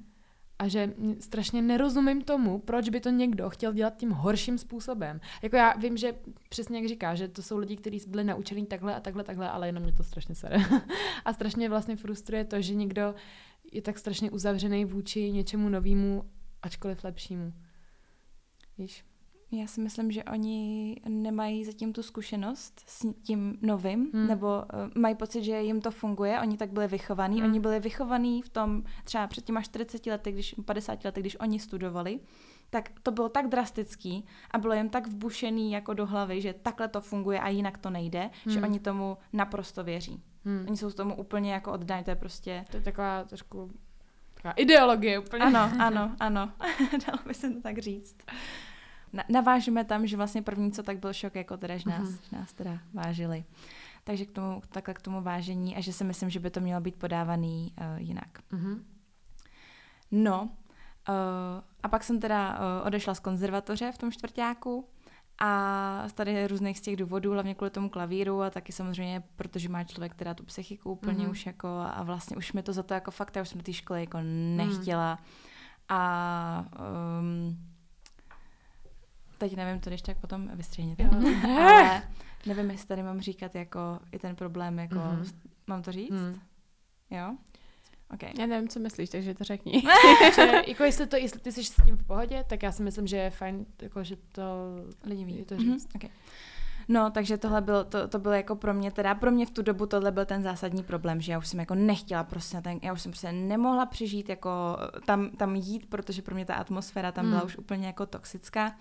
a 0.59 0.67
že 0.67 0.93
strašně 1.19 1.61
nerozumím 1.61 2.21
tomu, 2.21 2.59
proč 2.59 2.89
by 2.89 2.99
to 2.99 3.09
někdo 3.09 3.49
chtěl 3.49 3.73
dělat 3.73 3.97
tím 3.97 4.11
horším 4.11 4.57
způsobem. 4.57 5.21
Jako 5.41 5.55
já 5.55 5.73
vím, 5.73 5.97
že 5.97 6.15
přesně 6.49 6.79
jak 6.79 6.87
říká, 6.87 7.15
že 7.15 7.27
to 7.27 7.41
jsou 7.41 7.57
lidi, 7.57 7.75
kteří 7.75 8.01
byli 8.07 8.23
naučení 8.23 8.65
takhle 8.65 8.95
a 8.95 8.99
takhle, 8.99 9.23
takhle, 9.23 9.49
ale 9.49 9.67
jenom 9.67 9.83
mě 9.83 9.93
to 9.93 10.03
strašně 10.03 10.35
sere. 10.35 10.57
a 11.25 11.33
strašně 11.33 11.69
vlastně 11.69 11.95
frustruje 11.95 12.45
to, 12.45 12.61
že 12.61 12.75
někdo 12.75 13.15
je 13.71 13.81
tak 13.81 13.99
strašně 13.99 14.31
uzavřený 14.31 14.85
vůči 14.85 15.31
něčemu 15.31 15.69
novému, 15.69 16.23
ačkoliv 16.61 17.03
lepšímu. 17.03 17.53
Víš? 18.77 19.05
Já 19.51 19.67
si 19.67 19.81
myslím, 19.81 20.11
že 20.11 20.23
oni 20.23 20.95
nemají 21.09 21.65
zatím 21.65 21.93
tu 21.93 22.03
zkušenost 22.03 22.83
s 22.85 23.13
tím 23.21 23.57
novým, 23.61 24.11
hmm. 24.13 24.27
nebo 24.27 24.47
uh, 24.47 25.01
mají 25.01 25.15
pocit, 25.15 25.43
že 25.43 25.61
jim 25.61 25.81
to 25.81 25.91
funguje, 25.91 26.39
oni 26.41 26.57
tak 26.57 26.71
byli 26.71 26.87
vychovaní. 26.87 27.37
Hmm. 27.37 27.49
Oni 27.49 27.59
byli 27.59 27.79
vychovaní 27.79 28.41
v 28.41 28.49
tom 28.49 28.83
třeba 29.03 29.27
před 29.27 29.45
těma 29.45 29.61
40 29.61 30.05
lety, 30.05 30.31
když 30.31 30.55
50 30.65 31.05
lety, 31.05 31.19
když 31.19 31.39
oni 31.39 31.59
studovali, 31.59 32.19
tak 32.69 32.89
to 33.03 33.11
bylo 33.11 33.29
tak 33.29 33.47
drastický 33.47 34.25
a 34.51 34.57
bylo 34.57 34.73
jim 34.73 34.89
tak 34.89 35.07
vbušený 35.07 35.71
jako 35.71 35.93
do 35.93 36.05
hlavy, 36.05 36.41
že 36.41 36.53
takhle 36.53 36.87
to 36.87 37.01
funguje 37.01 37.39
a 37.39 37.47
jinak 37.47 37.77
to 37.77 37.89
nejde, 37.89 38.29
hmm. 38.45 38.53
že 38.53 38.61
oni 38.61 38.79
tomu 38.79 39.17
naprosto 39.33 39.83
věří. 39.83 40.23
Hmm. 40.45 40.65
Oni 40.67 40.77
jsou 40.77 40.91
tomu 40.91 41.15
úplně 41.15 41.53
jako 41.53 41.71
oddaní, 41.71 42.03
to 42.03 42.09
je 42.09 42.15
prostě... 42.15 42.65
To 42.71 42.77
je 42.77 42.83
taková 42.83 43.23
trošku 43.23 43.71
taková 44.33 44.51
ideologie 44.51 45.19
úplně. 45.19 45.43
Ano, 45.43 45.71
ano, 45.79 46.15
ano. 46.19 46.51
Dalo 47.07 47.19
by 47.27 47.33
se 47.33 47.49
to 47.49 47.61
tak 47.61 47.77
říct 47.77 48.17
navážeme 49.29 49.83
tam, 49.83 50.07
že 50.07 50.17
vlastně 50.17 50.41
první, 50.41 50.71
co 50.71 50.83
tak 50.83 50.99
byl 50.99 51.13
šok, 51.13 51.35
jako 51.35 51.57
teda, 51.57 51.77
že 51.77 51.89
nás, 51.89 52.09
mm-hmm. 52.09 52.39
nás 52.39 52.53
teda 52.53 52.79
vážili. 52.93 53.43
Takže 54.03 54.25
k 54.25 54.31
tomu, 54.31 54.61
takhle 54.69 54.93
k 54.93 55.01
tomu 55.01 55.21
vážení 55.21 55.75
a 55.75 55.81
že 55.81 55.93
si 55.93 56.03
myslím, 56.03 56.29
že 56.29 56.39
by 56.39 56.49
to 56.49 56.59
mělo 56.59 56.81
být 56.81 56.95
podávaný 56.95 57.73
uh, 57.77 58.01
jinak. 58.01 58.39
Mm-hmm. 58.51 58.79
No, 60.11 60.41
uh, 60.43 61.63
a 61.83 61.87
pak 61.87 62.03
jsem 62.03 62.19
teda 62.19 62.59
uh, 62.59 62.87
odešla 62.87 63.13
z 63.13 63.19
konzervatoře 63.19 63.91
v 63.91 63.97
tom 63.97 64.11
čtvrtáku 64.11 64.89
a 65.39 66.03
z 66.07 66.13
tady 66.13 66.47
různých 66.47 66.77
z 66.77 66.81
těch 66.81 66.95
důvodů, 66.95 67.31
hlavně 67.31 67.55
kvůli 67.55 67.69
tomu 67.69 67.89
klavíru 67.89 68.41
a 68.41 68.49
taky 68.49 68.71
samozřejmě, 68.71 69.23
protože 69.35 69.69
má 69.69 69.83
člověk 69.83 70.15
teda 70.15 70.33
tu 70.33 70.43
psychiku 70.43 70.91
úplně 70.91 71.25
mm-hmm. 71.25 71.31
už 71.31 71.45
jako 71.45 71.67
a 71.67 72.03
vlastně 72.03 72.37
už 72.37 72.53
mi 72.53 72.63
to 72.63 72.73
za 72.73 72.83
to 72.83 72.93
jako 72.93 73.11
fakt, 73.11 73.35
já 73.35 73.41
už 73.41 73.49
jsem 73.49 73.57
do 73.57 73.63
té 73.63 73.73
školy 73.73 73.99
jako 73.99 74.17
nechtěla. 74.55 75.11
Mm. 75.11 75.25
A 75.89 76.65
um, 77.19 77.57
teď 79.37 79.55
nevím, 79.55 79.81
to 79.81 79.89
když 79.89 80.01
tak 80.01 80.17
potom 80.17 80.49
vystřihněte. 80.53 81.03
Ale 81.59 82.01
nevím, 82.45 82.71
jestli 82.71 82.87
tady 82.87 83.03
mám 83.03 83.21
říkat 83.21 83.55
jako 83.55 83.99
i 84.11 84.19
ten 84.19 84.35
problém, 84.35 84.79
jako 84.79 84.95
mm-hmm. 84.95 85.33
mám 85.67 85.81
to 85.81 85.91
říct? 85.91 86.11
Mm. 86.11 86.39
Jo? 87.09 87.35
Okay. 88.13 88.29
Já 88.39 88.45
nevím, 88.45 88.69
co 88.69 88.79
myslíš, 88.79 89.09
takže 89.09 89.33
to 89.33 89.43
řekni. 89.43 89.83
že, 90.35 90.61
jako 90.67 90.83
jestli, 90.83 91.07
to, 91.07 91.15
jestli 91.15 91.39
ty 91.39 91.51
jsi 91.51 91.63
s 91.63 91.75
tím 91.85 91.97
v 91.97 92.03
pohodě, 92.03 92.43
tak 92.49 92.63
já 92.63 92.71
si 92.71 92.83
myslím, 92.83 93.07
že 93.07 93.17
je 93.17 93.29
fajn, 93.29 93.65
jako, 93.81 94.03
že 94.03 94.15
to 94.15 94.43
lidi 95.03 95.25
ví 95.25 95.45
to 95.45 95.57
říct. 95.57 95.87
Mm-hmm. 95.87 95.95
Okay. 95.95 96.09
No, 96.89 97.11
takže 97.11 97.37
tohle 97.37 97.61
bylo, 97.61 97.83
to, 97.83 98.07
to 98.07 98.19
bylo 98.19 98.33
jako 98.33 98.55
pro 98.55 98.73
mě, 98.73 98.91
teda 98.91 99.15
pro 99.15 99.31
mě 99.31 99.45
v 99.45 99.51
tu 99.51 99.61
dobu 99.61 99.85
tohle 99.85 100.11
byl 100.11 100.25
ten 100.25 100.43
zásadní 100.43 100.83
problém, 100.83 101.21
že 101.21 101.31
já 101.31 101.37
už 101.37 101.47
jsem 101.47 101.59
jako 101.59 101.75
nechtěla 101.75 102.23
prostě, 102.23 102.61
ten, 102.61 102.79
já 102.81 102.93
už 102.93 103.01
jsem 103.01 103.11
prostě 103.11 103.31
nemohla 103.31 103.85
přežít 103.85 104.29
jako 104.29 104.77
tam, 105.05 105.29
tam 105.29 105.55
jít, 105.55 105.89
protože 105.89 106.21
pro 106.21 106.35
mě 106.35 106.45
ta 106.45 106.55
atmosféra 106.55 107.11
tam 107.11 107.29
byla 107.29 107.39
mm. 107.39 107.45
už 107.45 107.57
úplně 107.57 107.87
jako 107.87 108.05
toxická. 108.05 108.75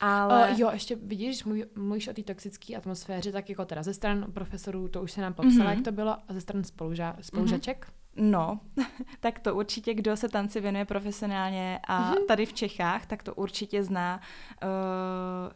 Ale... 0.00 0.50
Uh, 0.50 0.60
jo, 0.60 0.70
ještě 0.72 0.96
vidíš, 0.96 1.44
mluví, 1.44 1.64
mluvíš 1.76 2.08
o 2.08 2.12
té 2.12 2.22
toxické 2.22 2.76
atmosféře, 2.76 3.32
tak 3.32 3.50
jako 3.50 3.64
teda 3.64 3.82
ze 3.82 3.94
stran 3.94 4.32
profesorů, 4.32 4.88
to 4.88 5.02
už 5.02 5.12
se 5.12 5.20
nám 5.20 5.34
popsala, 5.34 5.70
mm-hmm. 5.70 5.74
jak 5.74 5.84
to 5.84 5.92
bylo, 5.92 6.16
a 6.28 6.32
ze 6.32 6.40
stran 6.40 6.64
spoluža, 6.64 7.16
spolužaček? 7.20 7.86
Mm-hmm. 7.86 8.30
No, 8.30 8.60
tak 9.20 9.38
to 9.38 9.54
určitě, 9.54 9.94
kdo 9.94 10.16
se 10.16 10.28
tanci 10.28 10.60
věnuje 10.60 10.84
profesionálně 10.84 11.80
a 11.84 12.12
mm-hmm. 12.12 12.26
tady 12.26 12.46
v 12.46 12.52
Čechách, 12.52 13.06
tak 13.06 13.22
to 13.22 13.34
určitě 13.34 13.84
zná. 13.84 14.20
Uh, 14.62 15.52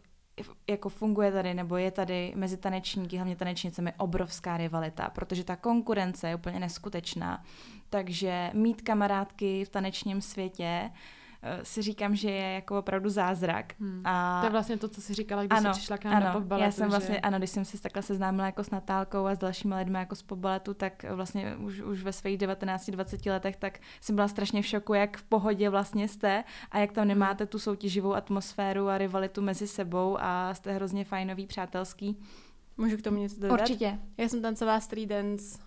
jako 0.70 0.88
funguje 0.88 1.32
tady, 1.32 1.54
nebo 1.54 1.76
je 1.76 1.90
tady 1.90 2.32
mezi 2.36 2.56
tanečníky, 2.56 3.16
hlavně 3.16 3.36
tanečnicemi, 3.36 3.92
obrovská 3.98 4.56
rivalita, 4.56 5.10
protože 5.10 5.44
ta 5.44 5.56
konkurence 5.56 6.28
je 6.28 6.34
úplně 6.34 6.60
neskutečná. 6.60 7.44
Takže 7.90 8.50
mít 8.54 8.82
kamarádky 8.82 9.64
v 9.64 9.68
tanečním 9.68 10.20
světě 10.20 10.90
Eh, 10.90 10.90
si 11.62 11.82
říkám, 11.82 12.16
že 12.16 12.30
je 12.30 12.54
jako 12.54 12.78
opravdu 12.78 13.10
zázrak. 13.10 13.74
Hmm. 13.80 14.02
A... 14.04 14.40
To 14.40 14.46
je 14.46 14.52
vlastně 14.52 14.76
to, 14.76 14.88
co 14.88 15.00
jsi 15.00 15.14
říkala, 15.14 15.42
když 15.42 15.58
ano, 15.58 15.74
jsi 15.74 15.78
přišla 15.78 15.98
k 15.98 16.04
nám 16.04 16.14
ano, 16.14 16.44
na 16.48 16.58
Já 16.58 16.70
jsem 16.70 16.90
vlastně, 16.90 17.14
že... 17.14 17.20
ano, 17.20 17.38
když 17.38 17.50
jsem 17.50 17.64
se 17.64 17.82
takhle 17.82 18.02
seznámila 18.02 18.46
jako 18.46 18.64
s 18.64 18.70
Natálkou 18.70 19.26
a 19.26 19.34
s 19.34 19.38
dalšími 19.38 19.74
lidmi 19.74 19.98
jako 19.98 20.14
z 20.14 20.22
popbaletu, 20.22 20.74
tak 20.74 21.04
vlastně 21.10 21.56
už, 21.56 21.80
už 21.80 22.02
ve 22.02 22.12
svých 22.12 22.38
19-20 22.38 23.30
letech, 23.30 23.56
tak 23.56 23.78
jsem 24.00 24.14
byla 24.14 24.28
strašně 24.28 24.62
v 24.62 24.66
šoku, 24.66 24.94
jak 24.94 25.16
v 25.16 25.22
pohodě 25.22 25.70
vlastně 25.70 26.08
jste 26.08 26.44
a 26.70 26.78
jak 26.78 26.92
tam 26.92 27.02
hmm. 27.02 27.08
nemáte 27.08 27.46
tu 27.46 27.58
soutěživou 27.58 28.14
atmosféru 28.14 28.88
a 28.88 28.98
rivalitu 28.98 29.42
mezi 29.42 29.66
sebou 29.66 30.16
a 30.20 30.54
jste 30.54 30.72
hrozně 30.72 31.04
fajnový, 31.04 31.46
přátelský. 31.46 32.18
Můžu 32.76 32.96
k 32.96 33.02
tomu 33.02 33.18
něco 33.18 33.40
dodat? 33.40 33.60
Určitě. 33.60 33.98
Já 34.18 34.28
jsem 34.28 34.42
tancovala 34.42 34.80
street 34.80 35.08
dance 35.08 35.58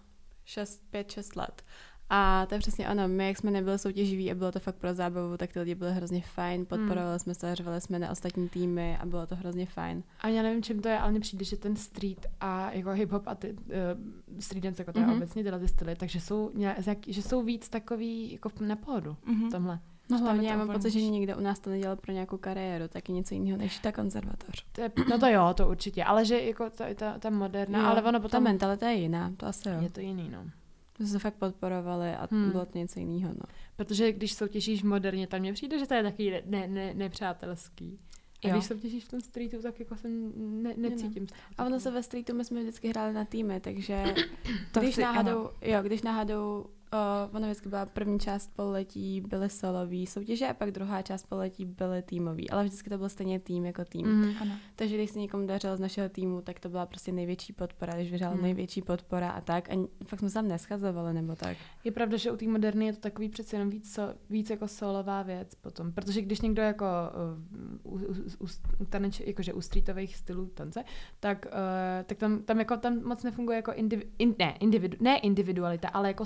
6, 0.45 0.81
5, 0.89 1.11
6 1.11 1.35
let. 1.35 1.63
A 2.09 2.45
to 2.45 2.55
je 2.55 2.59
přesně 2.59 2.89
ono, 2.89 3.07
my 3.07 3.27
jak 3.27 3.37
jsme 3.37 3.51
nebyli 3.51 3.79
soutěživí 3.79 4.31
a 4.31 4.35
bylo 4.35 4.51
to 4.51 4.59
fakt 4.59 4.75
pro 4.75 4.93
zábavu, 4.93 5.37
tak 5.37 5.53
ty 5.53 5.59
lidi 5.59 5.75
byly 5.75 5.93
hrozně 5.93 6.21
fajn, 6.21 6.65
podporovali 6.65 7.09
hmm. 7.09 7.19
jsme 7.19 7.33
se, 7.33 7.55
řvali 7.55 7.81
jsme 7.81 7.99
na 7.99 8.11
ostatní 8.11 8.49
týmy 8.49 8.97
a 8.97 9.05
bylo 9.05 9.27
to 9.27 9.35
hrozně 9.35 9.65
fajn. 9.65 10.03
A 10.19 10.27
já 10.27 10.43
nevím, 10.43 10.63
čím 10.63 10.81
to 10.81 10.89
je, 10.89 10.99
ale 10.99 11.11
mně 11.11 11.19
přijde, 11.19 11.45
že 11.45 11.57
ten 11.57 11.75
street 11.75 12.25
a 12.41 12.71
jako 12.71 12.89
hip-hop 12.89 13.21
a 13.25 13.35
ty, 13.35 13.53
uh, 13.53 13.59
street 14.39 14.63
dance, 14.63 14.81
jako 14.81 14.93
to 14.93 14.99
mm-hmm. 14.99 15.15
obecně 15.15 15.43
tyhle 15.43 15.59
ty 15.59 15.67
styly, 15.67 15.95
takže 15.95 16.21
jsou, 16.21 16.51
nějak, 16.53 16.77
že 17.07 17.21
jsou 17.21 17.43
víc 17.43 17.69
takový 17.69 18.31
jako 18.31 18.51
na 18.59 18.75
pohodu 18.75 19.17
mm-hmm. 19.27 19.51
tomhle. 19.51 19.79
No 20.09 20.17
hlavně 20.17 20.49
já 20.49 20.57
mám 20.57 20.71
pocit, 20.71 20.91
že 20.91 21.01
nikdo 21.01 21.37
u 21.37 21.41
nás 21.41 21.59
to 21.59 21.69
nedělal 21.69 21.95
pro 21.95 22.11
nějakou 22.11 22.37
kariéru, 22.37 22.87
tak 22.87 23.09
je 23.09 23.15
něco 23.15 23.33
jiného 23.33 23.57
než 23.57 23.79
ta 23.79 23.91
konzervatoř. 23.91 24.65
To 24.71 24.81
je, 24.81 24.91
no 25.09 25.19
to 25.19 25.27
jo, 25.27 25.53
to 25.53 25.69
určitě, 25.69 26.03
ale 26.03 26.25
že 26.25 26.41
jako 26.41 26.69
ta, 26.69 26.85
ta, 26.95 27.19
ta 27.19 27.29
moderna, 27.29 27.79
jo, 27.79 27.85
ale 27.85 28.03
ono 28.03 28.19
potom... 28.19 28.43
Ta 28.43 28.49
mentalita 28.49 28.89
je 28.89 28.97
jiná, 28.97 29.31
to 29.37 29.45
asi 29.45 29.69
jo. 29.69 29.75
Je 29.81 29.89
to 29.89 29.99
jiný, 29.99 30.29
no. 30.29 30.39
To 30.97 31.05
se 31.05 31.19
fakt 31.19 31.35
podporovali 31.35 32.15
a 32.15 32.27
hmm. 32.31 32.51
bylo 32.51 32.65
to 32.65 32.77
něco 32.77 32.99
jiného. 32.99 33.33
No. 33.33 33.45
Protože 33.75 34.11
když 34.11 34.33
soutěžíš 34.33 34.83
moderně, 34.83 35.27
tam 35.27 35.39
mně 35.39 35.53
přijde, 35.53 35.79
že 35.79 35.87
to 35.87 35.93
je 35.93 36.03
takový 36.03 36.29
ne, 36.29 36.41
ne, 36.45 36.67
ne, 36.67 36.93
nepřátelský. 36.93 37.99
A 38.43 38.47
jo. 38.47 38.53
když 38.53 38.65
soutěžíš 38.65 39.05
v 39.05 39.09
tom 39.09 39.21
streetu, 39.21 39.61
tak 39.61 39.79
jako 39.79 39.95
se 39.95 40.09
ne, 40.09 40.73
necítím. 40.77 41.27
A 41.57 41.65
ono 41.65 41.79
se 41.79 41.91
ve 41.91 42.03
streetu 42.03 42.33
my 42.33 42.45
jsme 42.45 42.61
vždycky 42.61 42.89
hráli 42.89 43.13
na 43.13 43.25
týmy, 43.25 43.59
takže 43.59 44.03
to 44.71 44.79
když, 44.79 44.95
si, 44.95 45.01
náhodou, 45.01 45.49
jo, 45.61 45.79
když 45.83 46.01
náhodou 46.01 46.65
o, 46.93 47.29
ono 47.37 47.47
vždycky 47.47 47.69
byla 47.69 47.85
první 47.85 48.19
část 48.19 48.51
pololetí 48.55 49.21
byly 49.21 49.49
solový 49.49 50.07
soutěže 50.07 50.47
a 50.47 50.53
pak 50.53 50.71
druhá 50.71 51.01
část 51.01 51.23
pololetí 51.23 51.65
byly 51.65 52.01
týmový, 52.01 52.49
ale 52.49 52.63
vždycky 52.63 52.89
to 52.89 52.97
byl 52.97 53.09
stejně 53.09 53.39
tým 53.39 53.65
jako 53.65 53.85
tým. 53.85 54.07
Mm. 54.07 54.29
Ano. 54.41 54.51
Takže 54.75 54.95
když 54.95 55.09
se 55.11 55.19
někomu 55.19 55.47
dařilo 55.47 55.77
z 55.77 55.79
našeho 55.79 56.09
týmu, 56.09 56.41
tak 56.41 56.59
to 56.59 56.69
byla 56.69 56.85
prostě 56.85 57.11
největší 57.11 57.53
podpora, 57.53 57.93
když 57.95 58.11
vyřála 58.11 58.33
Hmm. 58.33 58.43
největší 58.43 58.81
podpora 58.81 59.29
a 59.29 59.41
tak. 59.41 59.69
A 59.69 59.87
fakt 60.05 60.19
jsme 60.19 60.29
se 60.29 60.33
tam 60.33 60.47
neschazovali 60.47 61.13
nebo 61.13 61.35
tak. 61.35 61.57
Je 61.83 61.91
pravda, 61.91 62.17
že 62.17 62.31
u 62.31 62.37
té 62.37 62.47
moderny 62.47 62.85
je 62.85 62.93
to 62.93 62.99
takový 62.99 63.29
přece 63.29 63.55
jenom 63.55 63.69
víc, 63.69 63.93
so, 63.93 64.19
víc 64.29 64.49
jako 64.49 64.67
solová 64.67 65.23
věc 65.23 65.55
potom, 65.55 65.91
protože 65.91 66.21
když 66.21 66.41
někdo 66.41 66.61
jako 66.61 66.85
uh, 67.83 67.93
u, 67.93 68.05
u, 68.39 68.45
u, 68.79 68.85
taneč, 68.85 69.19
jakože 69.19 69.53
u 69.53 69.61
streetových 69.61 70.15
stylů 70.15 70.45
tance, 70.45 70.83
tak, 71.19 71.45
uh, 71.45 71.51
tak 72.05 72.17
tam, 72.17 72.41
tam, 72.43 72.59
jako, 72.59 72.77
tam 72.77 73.03
moc 73.03 73.23
nefunguje 73.23 73.55
jako 73.55 73.73
indivi, 73.73 74.03
in, 74.19 74.35
ne, 74.39 74.57
individu, 74.59 74.97
ne 75.01 75.17
individualita, 75.19 75.87
ale 75.87 76.07
jako 76.07 76.25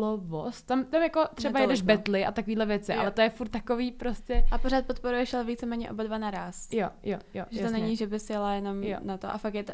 solovost. 0.00 0.66
Tam, 0.66 0.84
tam 0.84 1.02
jako 1.02 1.20
třeba 1.34 1.52
Netolik, 1.58 1.70
jedeš 1.70 1.82
no. 1.82 1.86
betly 1.86 2.24
a 2.26 2.32
takovýhle 2.32 2.66
věci, 2.66 2.92
Jo. 2.92 3.00
ale 3.00 3.10
to 3.10 3.20
je 3.20 3.30
furt 3.30 3.48
takový 3.48 3.92
prostě, 3.92 4.44
A 4.50 4.58
pořád 4.58 4.86
podporuješ 4.86 5.34
ale 5.34 5.44
víceméně 5.44 5.90
oba 5.90 6.02
dva 6.04 6.18
naraz. 6.18 6.68
jo, 6.72 6.88
jo, 7.02 7.18
jo, 7.34 7.44
Že 7.50 7.60
jasně. 7.60 7.62
to 7.76 7.82
není, 7.82 7.96
že 7.96 8.06
bys 8.06 8.30
jela 8.30 8.52
jenom 8.52 8.82
Jo. 8.82 8.98
na 9.02 9.18
to. 9.18 9.28
A 9.28 9.38
fakt 9.38 9.54
je 9.54 9.62
to, 9.62 9.72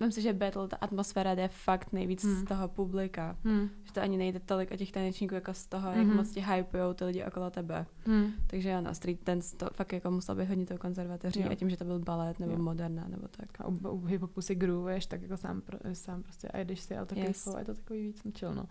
myslím 0.00 0.12
si, 0.12 0.22
že 0.22 0.32
battle, 0.32 0.68
ta 0.68 0.76
atmosféra 0.76 1.34
jde 1.34 1.48
fakt 1.48 1.92
nejvíc 1.92 2.24
Hmm. 2.24 2.34
z 2.36 2.44
toho 2.44 2.68
publika. 2.68 3.36
Hmm, 3.44 3.70
Že 3.84 3.92
to 3.92 4.00
ani 4.00 4.16
nejde 4.16 4.40
tolik 4.40 4.70
o 4.72 4.76
těch 4.76 4.92
tanečníků, 4.92 5.34
jako 5.34 5.54
z 5.54 5.66
toho, 5.66 5.88
jak 5.90 6.06
Mhm. 6.06 6.16
moc 6.16 6.30
tě 6.30 6.40
hypujou 6.46 6.92
ty 6.92 7.04
lidi 7.04 7.24
okolo 7.24 7.50
tebe. 7.50 7.86
hmm. 8.06 8.32
Takže 8.46 8.72
ano, 8.74 8.94
street 8.94 9.24
dance 9.26 9.56
to 9.56 9.66
fakt 9.72 9.92
jako 9.92 10.10
musel 10.10 10.34
být 10.34 10.48
hodně 10.48 10.66
tou 10.66 10.76
konzervatoří 10.78 11.40
Jo. 11.40 11.48
a 11.50 11.54
tím, 11.54 11.70
že 11.70 11.76
to 11.76 11.84
byl 11.84 11.98
balet 11.98 12.38
nebo 12.40 12.52
Jo. 12.52 12.58
moderna 12.58 13.04
nebo 13.08 13.28
tak. 13.28 13.60
A 13.60 13.66
u, 13.68 13.72
u 13.88 14.04
hiphopu 14.06 14.40
si 14.40 14.54
grooveš, 14.54 15.06
tak 15.06 15.22
jako 15.22 15.36
sám, 15.36 15.60
pro, 15.60 15.78
sám 15.92 16.22
prostě 16.22 16.48
a 16.48 16.58
jedeš 16.58 16.80
si, 16.80 16.96
ale 16.96 17.06
takový 17.06 17.26
Yes. 17.26 17.42
flow, 17.42 17.58
je 17.58 17.64
to 17.64 17.74
takový 17.74 18.02
víc 18.02 18.22
chill, 18.38 18.54
no. 18.54 18.66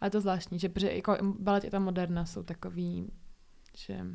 A 0.00 0.04
je 0.04 0.10
to 0.10 0.20
zvláštní, 0.20 0.58
že 0.58 0.68
protože 0.68 0.92
jako 0.92 1.16
balet 1.38 1.64
i 1.64 1.70
ta 1.70 1.78
moderna 1.78 2.24
jsou 2.26 2.42
takový, 2.42 3.10
že 3.76 4.06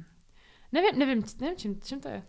nevím, 0.72 1.00
nevím, 1.00 1.24
nevím 1.42 1.58
čím, 1.58 1.82
čím 1.82 2.00
to 2.02 2.08
je. 2.10 2.24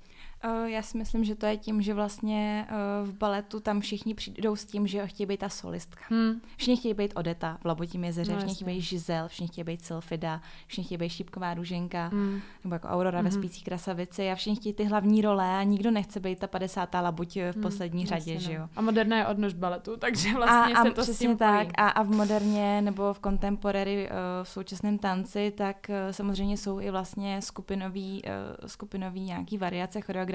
Eh, 0.47 0.71
Já 0.71 0.83
si 0.83 0.99
myslím, 0.99 1.25
že 1.25 1.35
to 1.35 1.47
je 1.47 1.57
tím, 1.57 1.83
že 1.83 1.95
vlastně 1.95 2.67
eh, 2.69 2.75
v 3.05 3.13
baletu 3.13 3.61
tam 3.61 3.81
všichni 3.81 4.15
přijdou 4.15 4.57
s 4.57 4.65
tím, 4.65 4.87
že 4.87 5.07
chtějí 5.07 5.27
být 5.27 5.41
ta 5.41 5.49
solistka. 5.49 6.01
Hmm. 6.09 6.41
Všichni 6.57 6.77
chtějí 6.77 6.95
být 6.95 7.13
Odeta 7.17 7.59
v 7.61 7.65
Labotím 7.65 8.05
jezeře, 8.05 8.33
No, 8.33 8.39
všichni 8.39 8.55
chtějí 8.55 8.77
být 8.77 8.81
Žizel, 8.83 9.29
všichni 9.29 9.49
chtějí 9.49 9.65
být 9.65 9.85
Sylfida, 9.85 10.41
všichni 10.67 10.85
chtějí 10.85 10.99
být 10.99 11.09
Šípková 11.09 11.55
růženka, 11.55 12.09
Hmm. 12.09 12.41
nebo 12.65 12.75
jako 12.75 12.89
Aurora 12.89 13.23
ve 13.23 13.29
Mhm. 13.31 13.39
Spící 13.39 13.63
krasavici 13.65 14.31
a 14.31 14.35
všichni 14.35 14.57
chtějí 14.57 14.73
ty 14.73 14.85
hlavní 14.85 15.23
role 15.23 15.57
a 15.59 15.63
nikdo 15.63 15.91
nechce 15.91 16.21
být 16.21 16.39
ta 16.39 16.47
50. 16.47 17.01
labuť 17.01 17.37
v 17.37 17.53
Hmm, 17.53 17.63
poslední 17.63 18.07
řadě, 18.07 18.33
jasně, 18.33 18.47
že 18.47 18.53
jo. 18.53 18.69
A 18.77 18.81
moderna 18.83 19.17
je 19.19 19.27
odnož 19.27 19.55
baletu, 19.55 19.97
takže 19.99 20.35
vlastně 20.35 20.75
a, 20.75 20.83
se 20.83 20.91
a 20.91 20.93
to 20.95 21.05
s 21.05 21.19
tím 21.19 21.37
tak. 21.37 21.61
pojí. 21.67 21.77
A, 21.77 21.89
a 21.89 22.03
v 22.03 22.11
moderně 22.11 22.83
nebo 22.83 23.15
v 23.15 23.21
contemporary 23.25 24.09
v 24.43 24.49
současném 24.49 24.99
tanci, 24.99 25.51
tak 25.57 25.91
samozřejmě 26.11 26.57
jsou 26.57 26.81
i 26.81 26.91
vlastně 26.91 27.43
skupinový, 27.43 28.23
skupinový 28.67 29.21
nějaký 29.21 29.59
variace, 29.59 30.01
choreografie, 30.01 30.34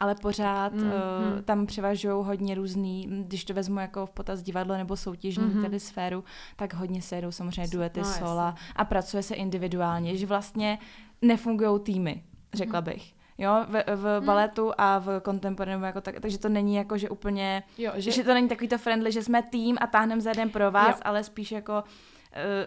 ale 0.00 0.14
pořád 0.14 0.72
Mm, 0.72 0.80
mm, 0.80 0.86
mm. 0.86 1.32
uh, 1.36 1.40
tam 1.44 1.66
převažují 1.66 2.24
hodně 2.24 2.54
různý, 2.54 3.08
když 3.26 3.44
to 3.44 3.54
vezmu 3.54 3.78
jako 3.80 4.06
v 4.06 4.10
potaz 4.10 4.42
divadlo 4.42 4.76
nebo 4.76 4.96
soutěžní 4.96 5.44
Mhm. 5.44 5.58
mm-hmm. 5.58 5.62
tedy 5.62 5.80
sféru, 5.80 6.24
tak 6.56 6.74
hodně 6.74 7.02
se 7.02 7.16
jedou 7.16 7.30
samozřejmě 7.30 7.68
duety, 7.70 8.00
No, 8.00 8.04
sola 8.06 8.54
a 8.76 8.84
pracuje 8.84 9.22
se 9.22 9.34
individuálně, 9.34 10.16
že 10.16 10.26
vlastně 10.26 10.78
nefungují 11.22 11.80
týmy, 11.80 12.22
řekla 12.54 12.80
Mhm. 12.80 12.84
bych. 12.90 13.12
Jo, 13.38 13.66
v, 13.68 13.84
v 13.96 14.20
Mm. 14.20 14.26
baletu 14.26 14.72
a 14.78 14.98
v 14.98 15.20
contemporary, 15.24 15.82
jako 15.86 16.00
tak, 16.00 16.20
takže 16.20 16.38
to 16.38 16.48
není 16.48 16.74
jako, 16.74 16.98
že 16.98 17.08
úplně 17.10 17.62
Jo, 17.78 17.92
že, 17.94 18.00
že, 18.02 18.10
že 18.10 18.24
to 18.24 18.34
není 18.34 18.48
takový 18.48 18.68
to 18.68 18.78
friendly, 18.78 19.12
že 19.12 19.22
jsme 19.22 19.42
tým 19.42 19.76
a 19.80 19.86
táhneme 19.86 20.20
za 20.20 20.30
jeden 20.30 20.50
pro 20.50 20.70
vás, 20.70 20.96
Jo. 20.96 21.02
ale 21.04 21.24
spíš 21.24 21.52
jako 21.52 21.84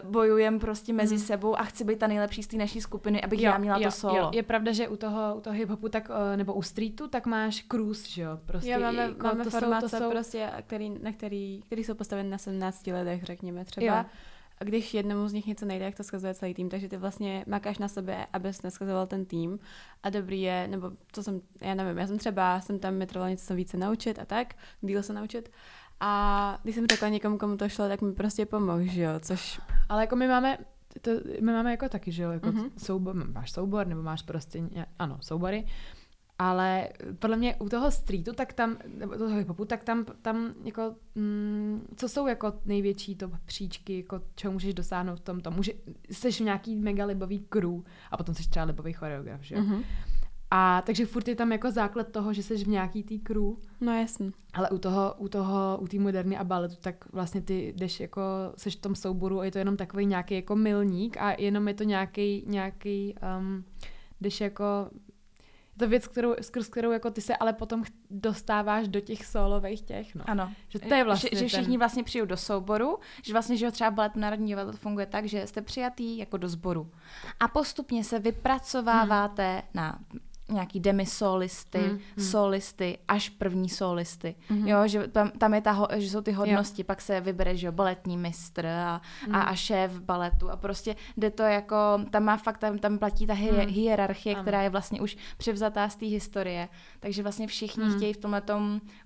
uh, 0.02 0.10
bojujem 0.10 0.58
prostě 0.58 0.92
mezi 0.92 1.14
Mm. 1.14 1.20
sebou 1.20 1.58
a 1.58 1.64
chci 1.64 1.84
být 1.84 1.98
ta 1.98 2.06
nejlepší 2.06 2.42
z 2.42 2.46
té 2.46 2.56
naší 2.56 2.80
skupiny, 2.80 3.22
abych 3.22 3.40
jo, 3.40 3.50
já 3.50 3.58
měla 3.58 3.78
jo, 3.78 3.84
to 3.84 3.90
solo. 3.90 4.16
Jo, 4.16 4.30
je 4.34 4.42
pravda, 4.42 4.72
že 4.72 4.88
u 4.88 4.96
toho, 4.96 5.34
u 5.36 5.40
toho 5.40 5.56
hip-hopu 5.56 5.88
tak, 5.88 6.10
eh, 6.32 6.36
nebo 6.36 6.54
u 6.54 6.62
streetu, 6.62 7.08
tak 7.08 7.26
máš 7.26 7.64
cruise, 7.70 8.08
že 8.10 8.22
jo? 8.22 8.38
Prostě 8.46 8.70
jo, 8.70 8.80
máme, 8.80 9.02
jako 9.02 9.26
máme 9.26 9.44
to 9.44 9.50
formace, 9.50 9.88
jsou, 9.88 9.96
to 9.98 10.04
jsou, 10.04 10.10
prostě, 10.10 10.50
který, 10.66 10.90
na 11.02 11.12
který, 11.12 11.60
který 11.66 11.84
jsou 11.84 11.94
postaveny 11.94 12.28
na 12.28 12.38
17 12.38 12.86
letech, 12.92 13.24
řekněme 13.24 13.64
třeba. 13.64 13.86
Jo. 13.98 14.04
A 14.60 14.64
když 14.64 14.94
jednomu 14.94 15.28
z 15.28 15.32
nich 15.32 15.46
něco 15.46 15.66
nejde, 15.66 15.84
jak 15.84 15.96
to 15.96 16.02
skazuje 16.04 16.34
celý 16.34 16.54
tým, 16.54 16.68
takže 16.68 16.88
ty 16.88 16.96
vlastně 16.96 17.44
makáš 17.46 17.78
na 17.78 17.88
sobě, 17.88 18.26
abys 18.32 18.62
neskazoval 18.62 19.06
ten 19.06 19.24
tým. 19.26 19.58
A 20.02 20.10
dobrý 20.10 20.42
je, 20.42 20.68
nebo 20.68 20.90
to 21.12 21.22
jsem, 21.22 21.40
já 21.60 21.74
nevím, 21.74 21.98
já 21.98 22.06
jsem 22.06 22.18
třeba, 22.18 22.60
jsem 22.60 22.78
tam 22.78 22.94
mitrovala 22.94 23.30
něco 23.30 23.54
více 23.54 23.76
naučit 23.76 24.18
a 24.18 24.24
tak, 24.24 24.54
díl 24.80 25.02
se 25.02 25.12
naučit. 25.12 25.50
A 26.00 26.58
když 26.62 26.74
jsem 26.74 26.86
řekla 26.86 27.08
někomu, 27.08 27.38
komu 27.38 27.56
to 27.56 27.68
šlo, 27.68 27.88
tak 27.88 28.02
mi 28.02 28.12
prostě 28.12 28.46
pomohl, 28.46 28.82
že 28.84 29.02
jo, 29.02 29.12
což 29.20 29.60
Ale 29.88 30.02
jako 30.02 30.16
my 30.16 30.28
máme, 30.28 30.58
to, 31.00 31.10
my 31.40 31.52
máme 31.52 31.70
jako 31.70 31.88
taky, 31.88 32.12
že 32.12 32.22
jo, 32.22 32.30
jako 32.30 32.46
Mhm. 32.46 32.58
mm-hmm. 32.64 32.70
soubor, 32.78 33.14
máš 33.32 33.52
soubor, 33.52 33.86
nebo 33.86 34.02
máš 34.02 34.22
prostě, 34.22 34.60
ně, 34.60 34.86
ano, 34.98 35.18
soubory, 35.20 35.66
ale 36.38 36.88
podle 37.18 37.36
mě 37.36 37.56
u 37.56 37.68
toho 37.68 37.90
streetu, 37.90 38.32
tak 38.32 38.52
tam, 38.52 38.76
nebo 38.86 39.14
toho 39.16 39.36
hiphopu, 39.36 39.64
tak 39.64 39.84
tam, 39.84 40.04
tam 40.22 40.54
jako, 40.64 40.94
mm, 41.14 41.86
co 41.96 42.08
jsou 42.08 42.26
jako 42.26 42.52
největší 42.64 43.14
to 43.16 43.30
příčky, 43.44 43.96
jako 43.96 44.20
čeho 44.34 44.52
můžeš 44.52 44.74
dosáhnout 44.74 45.16
v 45.16 45.24
tomto? 45.24 45.50
Může, 45.50 45.72
jsi 46.10 46.32
v 46.32 46.40
nějaký 46.40 46.76
mega 46.76 47.04
libový 47.04 47.38
crew 47.48 47.80
a 48.10 48.16
potom 48.16 48.34
jsi 48.34 48.48
třeba 48.50 48.64
libový 48.66 48.92
choreograf, 48.92 49.40
že 49.42 49.54
jo? 49.54 49.60
Mm-hmm. 49.62 49.84
A 50.50 50.82
takže 50.86 51.06
furt 51.06 51.28
je 51.28 51.36
tam 51.36 51.52
jako 51.52 51.70
základ 51.70 52.08
toho, 52.08 52.32
že 52.32 52.42
jsi 52.42 52.64
v 52.64 52.68
nějaký 52.68 53.02
tý 53.02 53.18
crew, 53.18 53.52
No 53.80 54.00
jasný. 54.00 54.32
ale 54.54 54.70
u 54.70 54.78
toho, 54.78 55.14
u 55.18 55.28
toho, 55.28 55.78
u 55.80 55.88
té 55.88 55.98
moderny 55.98 56.36
a 56.36 56.44
baletu, 56.44 56.74
tak 56.80 57.12
vlastně 57.12 57.40
ty 57.40 57.74
jdeš 57.76 58.00
jako, 58.00 58.22
seš 58.56 58.76
v 58.76 58.80
tom 58.80 58.94
souboru 58.94 59.40
a 59.40 59.44
je 59.44 59.50
to 59.50 59.58
jenom 59.58 59.76
takový 59.76 60.06
nějaký 60.06 60.34
jako 60.34 60.56
milník 60.56 61.16
a 61.16 61.34
jenom 61.38 61.68
je 61.68 61.74
to 61.74 61.84
nějaký, 61.84 62.44
nějaký, 62.46 63.14
um, 63.38 63.64
jdeš 64.20 64.40
jako, 64.40 64.64
je 65.72 65.78
to 65.78 65.88
věc, 65.88 66.06
kterou, 66.06 66.34
skrz 66.40 66.68
kterou 66.68 66.90
jako 66.90 67.10
ty 67.10 67.20
se 67.20 67.36
ale 67.36 67.52
potom 67.52 67.84
dostáváš 68.10 68.88
do 68.88 69.00
těch 69.00 69.26
solových 69.26 69.82
těch, 69.82 70.14
no. 70.14 70.24
Ano. 70.26 70.52
Že 70.68 70.78
to 70.78 70.94
je 70.94 71.04
vlastně 71.04 71.30
že, 71.32 71.38
že 71.38 71.46
všichni 71.46 71.72
ten... 71.72 71.78
vlastně 71.78 72.04
přijou 72.04 72.26
do 72.26 72.36
souboru, 72.36 72.98
že 73.22 73.32
vlastně, 73.32 73.56
že 73.56 73.70
třeba 73.70 73.90
balet 73.90 74.16
Národní 74.16 74.46
divadlo 74.46 74.72
to 74.72 74.78
funguje 74.78 75.06
tak, 75.06 75.26
že 75.26 75.46
jste 75.46 75.62
přijatý 75.62 76.18
jako 76.18 76.36
do 76.36 76.48
sboru 76.48 76.90
a 77.40 77.48
postupně 77.48 78.04
se 78.04 78.18
vypracováváte 78.18 79.52
hmm. 79.52 79.62
na 79.74 79.98
nějaký 80.48 80.80
demisolisty, 80.80 81.78
hmm, 81.78 81.88
hmm. 81.88 82.26
solisty, 82.26 82.98
až 83.08 83.28
první 83.28 83.68
solisty. 83.68 84.34
Mm-hmm. 84.50 84.66
Jo, 84.66 84.88
že 84.88 85.08
tam, 85.08 85.30
tam 85.30 85.54
je 85.54 85.60
ta, 85.60 85.72
ho, 85.72 85.88
že 85.96 86.10
jsou 86.10 86.20
ty 86.20 86.32
hodnosti, 86.32 86.82
jo. 86.82 86.86
pak 86.86 87.00
se 87.00 87.20
vybere, 87.20 87.56
že 87.56 87.66
jo, 87.66 87.72
baletní 87.72 88.16
mistr 88.16 88.66
a, 88.66 89.00
mm. 89.26 89.34
a, 89.34 89.42
a 89.42 89.54
šéf 89.54 90.00
baletu 90.00 90.50
a 90.50 90.56
prostě 90.56 90.96
jde 91.16 91.30
to 91.30 91.42
jako, 91.42 91.76
tam 92.10 92.24
má 92.24 92.36
fakt, 92.36 92.58
tam, 92.58 92.78
tam 92.78 92.98
platí 92.98 93.26
ta 93.26 93.34
hier, 93.34 93.54
mm. 93.54 93.74
hierarchie, 93.74 94.34
Ano. 94.34 94.42
která 94.42 94.62
je 94.62 94.70
vlastně 94.70 95.00
už 95.00 95.16
převzatá 95.36 95.88
z 95.88 95.96
té 95.96 96.06
historie, 96.06 96.68
takže 97.00 97.22
vlastně 97.22 97.46
všichni 97.46 97.84
mm. 97.84 97.96
chtějí 97.96 98.12
v 98.12 98.16
tomhle 98.16 98.42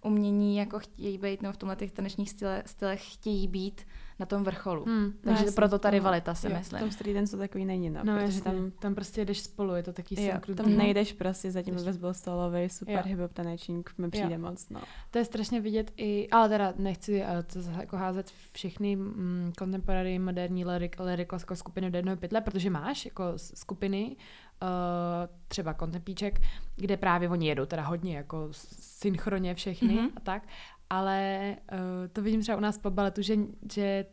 umění, 0.05 0.57
jako 0.57 0.79
chtějí 0.79 1.19
být, 1.19 1.43
nebo 1.43 1.53
v 1.53 1.57
tomhle 1.57 1.77
těch 1.77 1.93
tanečních 1.93 2.31
style, 2.31 2.63
stylech 2.67 3.13
chtějí 3.13 3.49
být 3.49 3.83
na 4.23 4.27
tom 4.27 4.45
vrcholu. 4.45 4.85
Hmm, 4.85 5.13
Takže 5.13 5.31
jasně. 5.31 5.47
no, 5.47 5.53
proto 5.53 5.79
ta 5.79 5.89
No, 5.89 5.93
rivalita 5.93 6.35
si 6.35 6.47
jo, 6.47 6.53
V 6.55 6.59
myslím. 6.59 6.81
tom 6.81 6.91
street 6.91 7.15
dance 7.17 7.33
to 7.37 7.39
takový 7.39 7.65
není, 7.65 7.91
no, 7.91 8.01
no 8.05 8.19
protože 8.19 8.43
tam, 8.43 8.71
tam, 8.71 8.95
prostě 8.95 9.25
jdeš 9.25 9.41
spolu, 9.41 9.75
je 9.75 9.83
to 9.83 9.93
taky 9.93 10.23
jo, 10.25 10.31
synkrutní. 10.33 10.65
tam 10.65 10.77
nejdeš 10.77 11.13
prostě 11.13 11.51
zatím, 11.51 11.79
abys 11.79 11.97
byl 11.97 12.15
stolový, 12.15 12.69
super 12.69 12.95
Jo. 13.09 13.15
hip-hop 13.17 13.29
tanečník, 13.33 13.91
mi 13.99 14.11
přijde 14.11 14.39
moc, 14.39 14.69
no. 14.69 14.81
To 15.11 15.19
je 15.19 15.25
strašně 15.25 15.61
vidět 15.61 15.93
i, 15.97 16.29
ale 16.31 16.49
teda 16.49 16.73
nechci 16.77 17.21
uh, 17.23 17.27
to 17.53 17.61
zase 17.63 17.81
jako 17.81 17.97
házet 17.97 18.31
všechny 18.53 18.97
mm, 18.97 19.53
contemporary, 19.59 20.19
moderní 20.19 20.65
lyric, 20.65 20.93
lyric 20.99 21.29
jako 21.33 21.57
skupiny 21.57 21.91
do 21.91 21.99
jednoho 21.99 22.17
pytle, 22.17 22.41
protože 22.41 22.71
máš 22.71 23.05
jako 23.05 23.25
skupiny, 23.37 24.17
uh, 24.63 24.69
třeba 25.49 25.75
Kontempíček, 25.75 26.41
kde 26.77 26.97
právě 26.97 27.29
oni 27.29 27.49
jedou 27.49 27.67
teda 27.67 27.83
hodně 27.83 28.17
jako 28.17 28.49
synchronně 28.81 29.55
všechny 29.55 29.95
Mhm. 29.95 30.09
a 30.17 30.21
tak, 30.21 30.43
ale 30.93 31.57
uh, 31.73 31.79
to 32.13 32.23
vidím 32.23 32.41
třeba 32.41 32.59
u 32.59 32.61
nás 32.61 32.79
po 32.79 32.91
baletu, 32.91 33.23
že, 33.23 33.37
že 33.73 34.05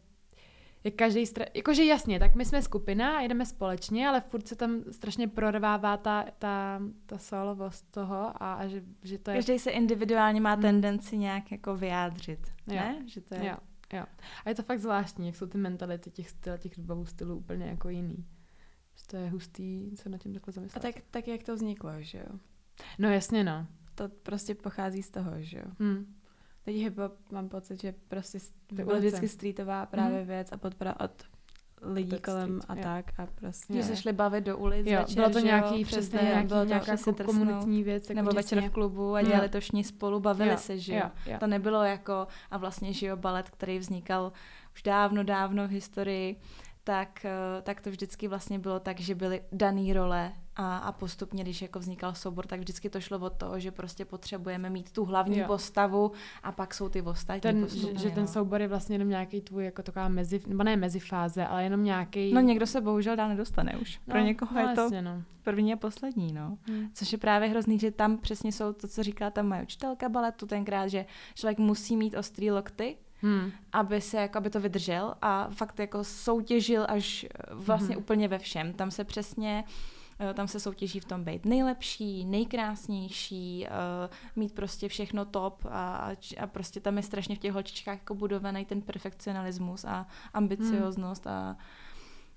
je 0.83 0.91
každý, 0.91 1.25
stra... 1.25 1.45
jakože 1.53 1.83
jasně, 1.83 2.19
tak 2.19 2.35
my 2.35 2.45
jsme 2.45 2.61
skupina 2.61 3.17
a 3.17 3.21
jedeme 3.21 3.45
společně, 3.45 4.07
ale 4.07 4.21
furt 4.21 4.47
se 4.47 4.55
tam 4.55 4.83
strašně 4.91 5.27
prorvává 5.27 5.97
ta, 5.97 6.25
ta, 6.39 6.81
ta 7.05 7.17
solovost 7.17 7.91
toho 7.91 8.43
a, 8.43 8.53
a 8.53 8.67
že, 8.67 8.83
že 9.03 9.17
to 9.17 9.31
je 9.31 9.37
Každý 9.37 9.59
se 9.59 9.71
individuálně 9.71 10.41
má 10.41 10.53
Hmm. 10.53 10.61
tendenci 10.61 11.17
nějak 11.17 11.51
jako 11.51 11.75
vyjádřit, 11.75 12.39
Jo. 12.67 12.75
ne? 12.75 13.03
Že 13.05 13.21
to 13.21 13.35
je... 13.35 13.45
Jo, 13.45 13.57
jo. 13.93 14.05
A 14.45 14.49
je 14.49 14.55
to 14.55 14.63
fakt 14.63 14.79
zvláštní, 14.79 15.27
jak 15.27 15.35
jsou 15.35 15.45
ty 15.47 15.57
mentality 15.57 16.11
těch 16.11 16.29
styl, 16.29 16.57
těch 16.57 16.71
dvou 16.77 17.05
stylů 17.05 17.35
úplně 17.35 17.65
jako 17.65 17.89
jiný. 17.89 18.25
Že 18.95 19.03
to 19.07 19.17
je 19.17 19.29
hustý 19.29 19.95
se 19.95 20.09
nad 20.09 20.17
tím 20.17 20.33
takhle 20.33 20.51
A 20.51 20.55
zamyslet. 20.55 20.81
tak, 20.81 20.95
tak 21.11 21.27
jak 21.27 21.43
to 21.43 21.55
vzniklo, 21.55 21.91
že 21.99 22.17
jo? 22.17 22.39
No 22.99 23.09
jasně 23.09 23.43
no. 23.43 23.67
To 23.95 24.09
prostě 24.09 24.55
pochází 24.55 25.03
z 25.03 25.09
toho, 25.09 25.31
že 25.37 25.57
jo? 25.57 25.65
Hm. 25.79 26.15
Teď 26.69 26.77
hip-hop 26.77 27.11
mám 27.31 27.49
pocit, 27.49 27.81
že 27.81 27.93
prostě 28.07 28.39
s- 28.39 28.51
Ty 28.67 28.75
byl 28.75 28.85
ulice. 28.87 29.07
vždycky 29.07 29.27
streetová 29.27 29.85
právě 29.85 30.17
Mhm. 30.19 30.27
věc 30.27 30.51
a 30.51 30.57
podpora 30.57 30.95
od 30.99 31.11
lidí 31.81 32.15
Od 32.15 32.21
kolem 32.21 32.61
street, 32.61 32.69
a 32.69 32.75
jo. 32.75 32.81
tak 32.83 33.19
a 33.19 33.27
prostě... 33.35 33.73
Že 33.73 33.83
se 33.83 33.95
šli 33.95 34.13
bavit 34.13 34.43
do 34.43 34.57
ulic 34.57 34.87
Jo, 34.87 34.99
večer, 34.99 35.15
bylo 35.15 35.29
to 35.29 35.39
nějaký 35.39 35.81
jo, 35.81 35.87
přesně 35.87 36.19
nějaký, 36.23 36.47
bylo 36.47 36.59
to 36.59 36.65
nějaká 36.65 36.91
jako 36.91 37.13
komunitní 37.25 37.83
věc. 37.83 38.03
Jako 38.09 38.13
Nebo 38.15 38.31
večer 38.31 38.61
v 38.61 38.69
klubu 38.69 39.13
a 39.15 39.19
Jo. 39.19 39.27
dělali 39.27 39.49
to 39.49 39.59
všichni 39.59 39.83
spolu, 39.83 40.19
bavili 40.19 40.49
Jo, 40.49 40.57
se, 40.57 40.77
že 40.79 40.93
jo. 40.93 41.01
jo, 41.03 41.09
jo. 41.33 41.37
To 41.39 41.47
nebylo 41.47 41.83
jako, 41.83 42.27
a 42.51 42.57
vlastně, 42.57 42.93
že 42.93 43.07
jo, 43.07 43.17
balet, 43.17 43.49
který 43.49 43.79
vznikal 43.79 44.31
už 44.73 44.83
dávno, 44.83 45.23
dávno 45.23 45.67
v 45.67 45.71
historii, 45.71 46.35
tak, 46.83 47.25
eh, 47.25 47.61
tak 47.61 47.81
to 47.81 47.89
vždycky 47.89 48.27
vlastně 48.27 48.59
bylo 48.59 48.79
tak, 48.79 48.99
že 48.99 49.15
byly 49.15 49.41
dané 49.51 49.93
role 49.93 50.31
a, 50.61 50.77
a 50.77 50.91
postupně, 50.91 51.43
když 51.43 51.61
jako 51.61 51.79
vznikal 51.79 52.15
soubor, 52.15 52.45
tak 52.47 52.59
vždycky 52.59 52.89
to 52.89 53.01
šlo 53.01 53.19
od 53.19 53.33
toho, 53.33 53.59
že 53.59 53.71
prostě 53.71 54.05
potřebujeme 54.05 54.69
mít 54.69 54.91
tu 54.91 55.05
hlavní 55.05 55.37
Jo. 55.39 55.47
postavu 55.47 56.11
a 56.43 56.51
pak 56.51 56.73
jsou 56.73 56.89
ty 56.89 57.01
ostatní 57.01 57.41
Ten, 57.41 57.57
že, 57.59 57.65
postupně, 57.65 57.99
že 57.99 58.09
ten 58.09 58.23
no. 58.23 58.27
soubor 58.27 58.61
je 58.61 58.67
vlastně 58.67 58.95
jenom 58.95 59.09
nějaký 59.09 59.41
tvůj 59.41 59.65
jako 59.65 59.83
taková 59.83 60.07
mezi, 60.07 60.41
nebo 60.47 60.63
ne 60.63 60.75
mezifáze, 60.75 61.45
ale 61.45 61.63
jenom 61.63 61.83
nějaký. 61.83 62.33
No 62.33 62.41
někdo 62.41 62.67
se 62.67 62.81
bohužel 62.81 63.15
dál 63.15 63.29
nedostane 63.29 63.77
už. 63.81 63.99
Pro 64.05 64.19
někoho 64.19 64.51
no, 64.53 64.69
je 64.69 64.75
to 64.75 64.81
Jasně, 64.81 65.01
no. 65.01 65.23
první 65.43 65.73
a 65.73 65.77
poslední, 65.77 66.33
no. 66.33 66.57
Hm. 66.69 66.89
Což 66.93 67.11
je 67.11 67.17
právě 67.17 67.49
hrozný, 67.49 67.79
že 67.79 67.91
tam 67.91 68.17
přesně 68.17 68.51
jsou 68.51 68.73
to, 68.73 68.87
co 68.87 69.03
říká 69.03 69.29
tam 69.29 69.47
moje 69.47 69.61
učitelka 69.61 70.09
baletu 70.09 70.45
tenkrát, 70.45 70.87
že 70.87 71.05
člověk 71.35 71.57
musí 71.57 71.97
mít 71.97 72.15
ostrý 72.17 72.51
lokty, 72.51 72.97
Hm. 73.23 73.51
aby 73.71 74.01
se 74.01 74.17
jako, 74.17 74.37
aby 74.37 74.49
to 74.49 74.59
vydržel 74.59 75.13
a 75.21 75.49
fakt 75.51 75.79
jako 75.79 76.03
soutěžil 76.03 76.85
až 76.89 77.23
eh, 77.23 77.27
vlastně 77.53 77.95
Mhm. 77.95 78.03
úplně 78.03 78.27
ve 78.27 78.39
všem. 78.39 78.73
Tam 78.73 78.91
se 78.91 79.03
přesně 79.03 79.63
eh, 79.67 79.98
tam 80.33 80.47
se 80.47 80.59
soutěží 80.59 80.99
v 80.99 81.05
tom 81.05 81.23
být 81.23 81.45
nejlepší, 81.45 82.25
nejkrásnější, 82.25 83.67
eh, 83.67 83.69
mít 84.35 84.55
prostě 84.55 84.87
všechno 84.89 85.25
top 85.25 85.65
a, 85.69 86.11
a 86.39 86.47
prostě 86.47 86.79
tam 86.79 86.97
je 86.97 87.03
strašně 87.03 87.35
v 87.35 87.39
těch 87.39 87.53
holčičkách 87.53 87.97
jako 87.99 88.15
budovaný 88.15 88.65
ten 88.65 88.81
perfekcionalismus 88.81 89.85
a 89.85 90.07
ambicioznost 90.33 91.27
a 91.27 91.57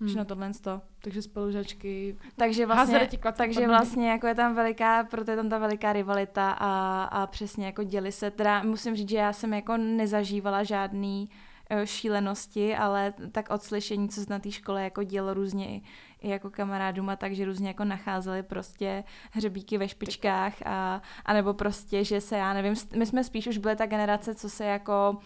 Hm. 0.03 0.07
všechno 0.07 0.25
tohle 0.25 0.51
to. 0.61 0.81
Takže 1.01 1.23
spolužačky. 1.23 2.17
Takže 2.37 2.67
vlastně, 2.67 3.09
takže 3.37 3.67
vlastně 3.67 4.11
jako 4.11 4.27
je 4.27 4.35
tam 4.35 4.55
veliká, 4.55 5.05
proto 5.05 5.31
je 5.31 5.37
tam 5.37 5.49
ta 5.49 5.59
veliká 5.59 5.93
rivalita 5.93 6.51
a, 6.51 7.03
a 7.05 7.27
přesně 7.27 7.67
jako 7.67 7.83
děli 7.83 8.13
se, 8.13 8.31
teda 8.31 8.63
musím 8.63 8.97
říct, 8.97 9.09
že 9.09 9.17
já 9.17 9.33
jsem 9.33 9.55
jako 9.55 9.77
nezažívala 9.77 10.63
žádný 10.65 11.31
eh, 11.71 11.87
šílenosti, 11.87 12.77
ale 12.77 13.15
tak 13.33 13.51
od 13.51 13.63
slyšení, 13.63 14.09
co 14.09 14.21
se 14.21 14.31
na 14.31 14.39
té 14.39 14.51
škole 14.51 14.85
jako 14.85 15.03
dělo 15.03 15.35
různě 15.35 15.81
jako 16.23 16.51
kamarádům 16.51 17.11
a 17.11 17.17
tak, 17.17 17.35
že 17.35 17.45
různě 17.45 17.69
jako 17.69 17.85
nacházeli 17.85 18.43
prostě 18.43 19.05
hřebíky 19.33 19.79
ve 19.79 19.89
špičkách 19.89 20.55
a, 20.65 21.03
a 21.25 21.33
nebo 21.33 21.55
prostě, 21.55 22.05
že 22.05 22.21
se, 22.21 22.37
já 22.37 22.53
nevím, 22.53 22.75
my 22.97 23.07
jsme 23.07 23.25
spíš 23.25 23.47
už 23.47 23.59
byli 23.59 23.77
ta 23.77 23.87
generace, 23.87 24.35
co 24.35 24.51
se 24.51 24.65
jako, 24.65 25.17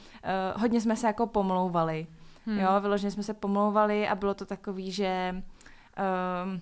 uh, 0.54 0.60
hodně 0.60 0.80
jsme 0.80 0.96
se 0.96 1.06
jako 1.06 1.26
pomlouvali. 1.26 2.06
Hm. 2.46 2.50
Hmm. 2.50 2.60
Jo, 2.60 2.80
vyloženě 2.80 3.10
jsme 3.10 3.22
se 3.22 3.34
pomlouvali 3.34 4.08
a 4.08 4.14
bylo 4.14 4.34
to 4.34 4.46
takový, 4.46 4.92
že 4.92 5.42
um, 6.44 6.60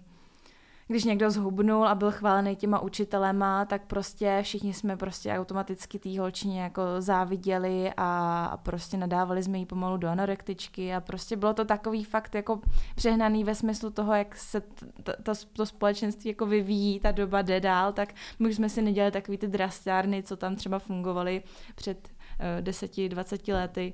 když 0.86 1.04
někdo 1.04 1.30
zhubnul 1.30 1.88
a 1.88 1.94
byl 1.94 2.10
chválený 2.10 2.56
těma 2.56 2.80
učitelema, 2.80 3.64
tak 3.64 3.82
prostě 3.86 4.40
všichni 4.42 4.74
jsme 4.74 4.96
prostě 4.96 5.32
automaticky 5.32 5.98
té 5.98 6.20
holčině 6.20 6.62
jako 6.62 6.82
záviděli 6.98 7.92
a, 7.96 8.60
prostě 8.62 8.96
nadávali 8.96 9.42
jsme 9.42 9.58
jí 9.58 9.66
pomalu 9.66 9.96
do 9.96 10.08
anorektičky 10.08 10.94
a 10.94 11.00
prostě 11.00 11.36
bylo 11.36 11.54
to 11.54 11.64
takový 11.64 12.04
fakt 12.04 12.34
jako 12.34 12.60
přehnaný 12.94 13.44
ve 13.44 13.54
smyslu 13.54 13.90
toho, 13.90 14.14
jak 14.14 14.36
se 14.36 14.60
t- 14.60 14.86
t- 15.02 15.16
to, 15.22 15.32
to 15.52 15.66
společenství 15.66 16.28
jako 16.28 16.46
vyvíjí, 16.46 17.00
ta 17.00 17.12
doba 17.12 17.42
jde 17.42 17.60
dál, 17.60 17.92
tak 17.92 18.14
my 18.38 18.48
už 18.48 18.56
jsme 18.56 18.68
si 18.68 18.82
nedělali 18.82 19.12
takový 19.12 19.38
ty 19.38 19.48
drastárny, 19.48 20.22
co 20.22 20.36
tam 20.36 20.56
třeba 20.56 20.78
fungovaly 20.78 21.42
před 21.74 22.08
uh, 22.58 22.64
10-20 22.64 23.54
lety 23.54 23.92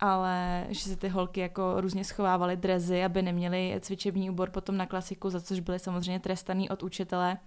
ale 0.00 0.66
že 0.68 0.80
se 0.80 0.96
ty 0.96 1.08
holky 1.08 1.40
jako 1.40 1.80
různě 1.80 2.04
schovávaly 2.04 2.56
drezy, 2.56 3.04
aby 3.04 3.22
neměly 3.22 3.78
cvičební 3.80 4.30
úbor 4.30 4.50
potom 4.50 4.76
na 4.76 4.86
klasiku, 4.86 5.30
za 5.30 5.40
což 5.40 5.60
byly 5.60 5.78
samozřejmě 5.78 6.20
trestaný 6.20 6.70
od 6.70 6.82
učitele. 6.82 7.38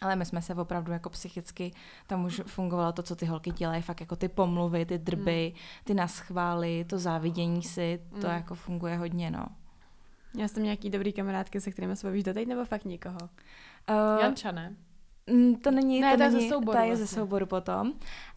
Ale 0.00 0.16
my 0.16 0.24
jsme 0.24 0.42
se 0.42 0.54
opravdu 0.54 0.92
jako 0.92 1.10
psychicky, 1.10 1.72
tam 2.06 2.24
už 2.24 2.42
fungovalo 2.46 2.92
to, 2.92 3.02
co 3.02 3.16
ty 3.16 3.26
holky 3.26 3.50
dělají, 3.50 3.82
fakt 3.82 4.00
jako 4.00 4.16
ty 4.16 4.28
pomluvy, 4.28 4.86
ty 4.86 4.98
drby, 4.98 5.52
ty 5.84 5.94
naschvály, 5.94 6.84
to 6.84 6.98
závidění 6.98 7.62
si, 7.62 8.00
to 8.20 8.26
Mm. 8.26 8.32
jako 8.34 8.54
funguje 8.54 8.96
hodně, 8.96 9.30
no. 9.30 9.46
Já 10.38 10.48
jsem 10.48 10.62
nějaký 10.62 10.90
dobrý 10.90 11.12
kamarádky, 11.12 11.60
se 11.60 11.70
kterými 11.70 11.96
se 11.96 12.06
bavíš 12.06 12.24
doteď, 12.24 12.48
nebo 12.48 12.64
fakt 12.64 12.84
nikoho? 12.84 13.18
Uh, 13.90 14.20
Janča, 14.20 14.52
ne? 14.52 14.74
Mm, 15.30 15.54
To 15.56 15.70
není, 15.70 16.00
Ne, 16.00 16.10
to 16.10 16.16
to 16.16 16.22
je 16.22 16.30
ze 16.30 16.36
není, 16.36 16.48
souboru 16.50 16.78
to 16.78 16.84
je 16.84 16.96
ze 16.96 17.02
vlastně. 17.02 17.20
souboru 17.20 17.46
potom, 17.46 17.92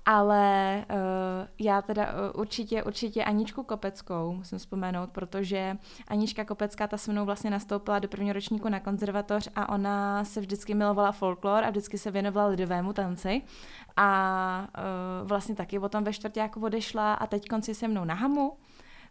ale 0.06 0.86
uh, 0.92 1.48
já 1.60 1.82
teda 1.82 2.06
uh, 2.14 2.42
určitě, 2.42 2.84
určitě 2.84 3.24
Aničku 3.24 3.64
Kopeckou 3.64 4.34
musím 4.34 4.58
vzpomenout, 4.58 5.10
protože 5.10 5.78
Anička 6.08 6.46
Kopecká 6.46 6.88
ta 6.88 6.98
se 6.98 7.12
mnou 7.12 7.26
vlastně 7.26 7.50
nastoupila 7.50 8.00
do 8.00 8.08
prvního 8.08 8.34
ročníku 8.34 8.70
na 8.70 8.80
konzervatoř 8.80 9.50
a 9.56 9.70
ona 9.70 10.26
se 10.26 10.40
vždycky 10.42 10.74
milovala 10.74 11.12
folklor 11.12 11.64
a 11.64 11.70
vždycky 11.70 11.98
se 11.98 12.12
věnovala 12.12 12.48
lidovému 12.48 12.94
tanci. 12.94 13.42
A 13.98 14.68
uh, 15.22 15.28
vlastně 15.28 15.56
taky 15.56 15.80
potom 15.80 16.04
ve 16.04 16.14
čtvrtáku 16.14 16.60
odešla 16.62 17.14
a 17.14 17.28
teď 17.28 17.48
konci 17.48 17.76
se 17.76 17.88
mnou 17.88 18.06
na 18.06 18.14
hamu, 18.14 18.54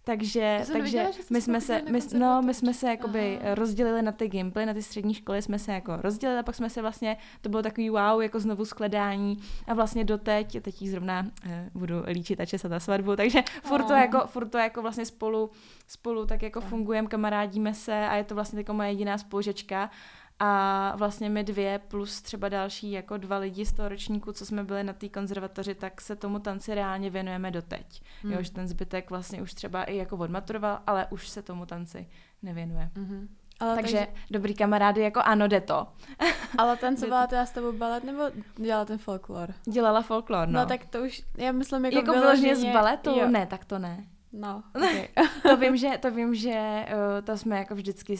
takže, 0.06 0.58
takže 0.58 0.74
nevěděla, 0.74 1.10
my 1.30 1.40
jsme 1.40 1.60
se, 1.60 1.82
my, 1.90 2.00
no, 2.18 2.42
my 2.42 2.54
jsme 2.54 2.74
se 2.74 2.88
jakoby 2.88 3.38
Aha. 3.42 3.54
rozdělili 3.54 4.02
na 4.02 4.12
ty 4.12 4.28
gimply, 4.28 4.66
na 4.66 4.74
ty 4.74 4.82
střední 4.82 5.14
školy 5.14 5.42
jsme 5.42 5.58
se 5.58 5.72
jako 5.72 5.96
rozdělili 5.96 6.40
a 6.40 6.42
pak 6.42 6.54
jsme 6.54 6.70
se 6.70 6.82
vlastně, 6.82 7.16
to 7.40 7.48
bylo 7.48 7.62
takový 7.62 7.90
wow, 7.90 8.22
jako 8.22 8.40
znovu 8.40 8.64
skladání 8.64 9.38
a 9.66 9.74
vlastně 9.74 10.04
doteď, 10.04 10.62
teď 10.62 10.82
jí 10.82 10.88
zrovna 10.88 11.26
eh, 11.46 11.70
budu 11.74 11.94
líčit 12.06 12.40
a 12.40 12.46
česat 12.46 12.70
na 12.70 12.80
svatbu, 12.80 13.16
takže 13.16 13.42
furt 13.62 13.84
to 13.84 13.92
jako, 13.92 14.26
furt 14.26 14.48
to 14.48 14.58
jako 14.58 14.82
vlastně 14.82 15.04
spolu, 15.04 15.50
spolu 15.86 16.26
tak 16.26 16.42
jako 16.42 16.60
fungujeme, 16.60 17.08
kamarádíme 17.08 17.74
se 17.74 18.06
a 18.08 18.16
je 18.16 18.24
to 18.24 18.34
vlastně 18.34 18.60
jako 18.60 18.74
moje 18.74 18.88
jediná 18.88 19.18
spolužečka 19.18 19.90
a 20.38 20.92
vlastně 20.96 21.30
my 21.30 21.44
dvě 21.44 21.78
plus 21.88 22.22
třeba 22.22 22.48
další 22.48 22.92
jako 22.92 23.16
dva 23.16 23.38
lidi 23.38 23.66
z 23.66 23.72
toho 23.72 23.88
ročníku, 23.88 24.32
co 24.32 24.46
jsme 24.46 24.64
byli 24.64 24.84
na 24.84 24.92
té 24.92 25.08
konzervatoři, 25.08 25.74
tak 25.74 26.00
se 26.00 26.16
tomu 26.16 26.38
tanci 26.38 26.74
reálně 26.74 27.10
věnujeme 27.10 27.50
doteď. 27.50 28.02
Hmm. 28.22 28.32
Jo, 28.32 28.42
že 28.42 28.50
ten 28.50 28.68
zbytek 28.68 29.10
vlastně 29.10 29.42
už 29.42 29.54
třeba 29.54 29.84
i 29.84 29.96
jako 29.96 30.16
odmaturoval, 30.16 30.80
ale 30.86 31.06
už 31.10 31.28
se 31.28 31.42
tomu 31.42 31.66
tanci 31.66 32.08
nevěnuje. 32.42 32.90
Mhm. 32.94 33.28
Ale 33.60 33.74
Takže 33.74 34.06
dobrý 34.30 34.54
kamarády, 34.54 35.00
jako 35.00 35.20
ano, 35.24 35.48
jde 35.48 35.60
to. 35.60 35.86
ale 36.58 36.76
tancovala 36.76 37.26
teda 37.26 37.46
s 37.46 37.50
tebou 37.50 37.72
balet, 37.72 38.04
nebo 38.04 38.22
dělala 38.56 38.84
ten 38.84 38.98
folklor? 38.98 39.54
Dělala 39.64 40.02
folklor, 40.02 40.48
no. 40.48 40.60
No, 40.60 40.66
tak 40.66 40.86
to 40.86 41.02
už, 41.02 41.22
já 41.36 41.52
myslím 41.52 41.84
jako, 41.84 41.96
jako 41.96 42.12
vyloženě 42.12 42.56
z 42.56 42.64
baletu? 42.64 43.10
Jo. 43.10 43.28
Ne, 43.28 43.46
tak 43.46 43.64
to 43.64 43.78
ne. 43.78 44.04
No, 44.36 44.62
okay. 44.74 45.08
To 45.42 45.56
vím, 45.56 45.76
že, 45.76 45.98
to 46.02 46.10
vím, 46.10 46.34
že 46.34 46.86
uh, 46.88 47.24
to 47.24 47.38
jsme 47.38 47.58
jako 47.58 47.74
vždycky 47.74 48.16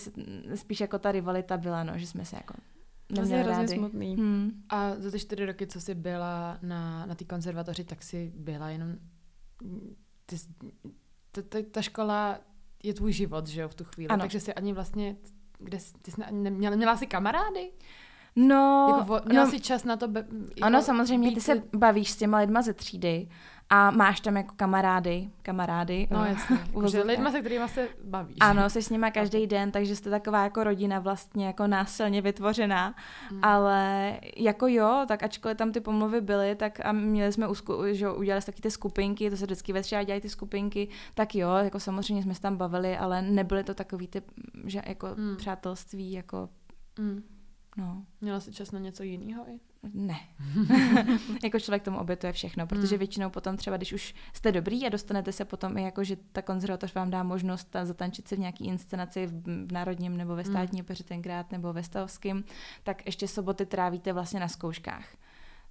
spíš 0.55 0.81
jako 0.81 0.99
ta 0.99 1.13
rivalita 1.13 1.57
byla, 1.57 1.85
no, 1.85 1.99
že 1.99 2.07
jsme 2.07 2.25
se 2.25 2.37
jako 2.37 2.55
to 3.07 3.15
je 3.15 3.21
neměli 3.21 3.43
hrozně 3.43 3.63
rádi. 3.63 3.75
smutný. 3.75 4.17
Hmm. 4.17 4.51
A 4.69 4.95
za 4.99 5.11
ty 5.11 5.19
čtyři 5.19 5.47
roky, 5.47 5.67
co 5.67 5.81
jsi 5.81 5.95
byla 5.95 6.59
na, 6.63 7.07
na 7.07 7.15
té 7.15 7.25
konzervatoři, 7.25 7.85
tak 7.85 8.03
jsi 8.03 8.33
byla 8.37 8.69
jenom... 8.71 8.95
Ty, 10.27 10.37
ta, 11.33 11.43
ta, 11.43 11.59
ta 11.71 11.83
škola 11.83 12.39
je 12.83 12.95
tvůj 12.95 13.13
život, 13.13 13.47
že 13.47 13.61
jo, 13.61 13.69
v 13.69 13.75
tu 13.75 13.85
chvíli. 13.85 14.09
Ano. 14.09 14.21
Takže 14.21 14.41
jsi 14.41 14.55
ani 14.55 14.73
vlastně... 14.73 15.17
Kde 15.59 15.79
ty 16.03 16.11
jsi 16.11 16.23
ani 16.23 16.43
neměla, 16.43 16.77
měla 16.77 16.97
jsi 16.97 17.07
kamarády? 17.07 17.71
No, 18.37 18.95
jako, 18.99 19.29
měla 19.29 19.45
no, 19.45 19.51
jsi 19.51 19.61
čas 19.61 19.85
na 19.85 19.97
to... 19.97 20.09
Be, 20.09 20.21
jako 20.21 20.63
ano, 20.63 20.83
samozřejmě, 20.83 21.29
ty 21.29 21.35
být- 21.35 21.41
se 21.41 21.63
bavíš 21.77 22.11
s 22.11 22.17
těma 22.17 22.39
lidma 22.39 22.63
ze 22.63 22.75
třídy 22.75 23.29
a 23.71 23.91
máš 23.91 24.21
tam 24.21 24.37
jako 24.37 24.55
kamarády, 24.57 25.31
kamarády. 25.43 26.09
No 26.11 26.25
eh, 26.25 26.29
jasně, 26.29 26.59
že 26.91 27.03
lidma, 27.03 27.31
se 27.31 27.41
kterými 27.41 27.69
se 27.69 27.89
bavíš. 28.05 28.37
Ano, 28.41 28.71
jsi 28.71 28.83
s 28.83 28.91
nima 28.91 29.11
každý 29.11 29.47
den, 29.47 29.71
takže 29.71 29.97
jste 29.97 30.11
taková 30.11 30.43
jako 30.43 30.65
rodina 30.65 30.99
vlastně 30.99 31.47
jako 31.47 31.67
násilně 31.67 32.23
vytvořená. 32.23 32.95
Mm. 33.33 33.39
Ale 33.43 34.13
jako 34.37 34.67
jo, 34.67 35.05
tak 35.09 35.23
ačkoliv 35.23 35.57
tam 35.57 35.73
ty 35.73 35.81
pomluvy 35.81 36.21
byly, 36.21 36.55
tak 36.55 36.81
a 36.85 36.93
měli 36.93 37.33
jsme 37.33 37.49
usku, 37.49 37.75
že 37.93 38.11
udělali 38.11 38.43
taky 38.43 38.63
ty 38.63 38.71
skupinky, 38.71 39.31
to 39.31 39.37
se 39.37 39.45
vždycky 39.45 39.73
ve 39.73 39.83
třeba 39.83 40.03
dělají 40.03 40.21
ty 40.21 40.29
skupinky, 40.29 40.89
tak 41.15 41.35
jo, 41.35 41.51
jako 41.51 41.81
samozřejmě 41.81 42.23
jsme 42.23 42.35
se 42.35 42.41
tam 42.41 42.57
bavili, 42.57 42.97
ale 42.97 43.23
nebyly 43.23 43.65
to 43.65 43.75
takový 43.75 44.09
ty, 44.09 44.23
že 44.65 44.83
jako 44.87 45.09
mm. 45.17 45.37
přátelství, 45.37 46.13
jako 46.13 46.49
Mm. 46.99 47.23
no, 47.77 48.05
Měla 48.21 48.41
jsi 48.41 48.53
čas 48.53 48.71
na 48.71 48.79
něco 48.79 49.03
jiného? 49.03 49.45
i? 49.49 49.61
Ne. 49.95 50.21
jako 51.45 51.61
člověk 51.61 51.83
tomu 51.83 51.99
obětuje 51.99 52.33
všechno, 52.33 52.67
protože 52.67 52.95
Mm. 52.95 52.99
většinou 52.99 53.31
potom 53.31 53.57
třeba, 53.57 53.77
když 53.77 53.93
už 53.93 54.15
jste 54.33 54.53
dobrý 54.53 54.87
a 54.87 54.89
dostanete 54.89 55.33
se 55.33 55.45
potom 55.45 55.79
i 55.79 55.83
jako, 55.83 56.05
že 56.05 56.17
ta 56.33 56.43
konzervatoř 56.43 56.95
vám 56.95 57.11
dá 57.11 57.23
možnost 57.23 57.65
ta- 57.71 57.85
zatančit 57.85 58.29
si 58.29 58.37
v 58.37 58.39
nějaký 58.39 58.67
inscenaci 58.67 59.27
v, 59.27 59.67
v 59.67 59.73
Národním 59.73 60.17
nebo 60.17 60.37
ve 60.37 60.43
Mm. 60.43 60.51
státní 60.51 60.83
opeře 60.83 61.05
tenkrát 61.05 61.53
nebo 61.53 61.73
ve 61.73 61.83
Stavském, 61.83 62.45
tak 62.83 63.07
ještě 63.07 63.29
soboty 63.29 63.67
trávíte 63.67 64.13
vlastně 64.13 64.41
na 64.41 64.49
zkouškách. 64.49 65.07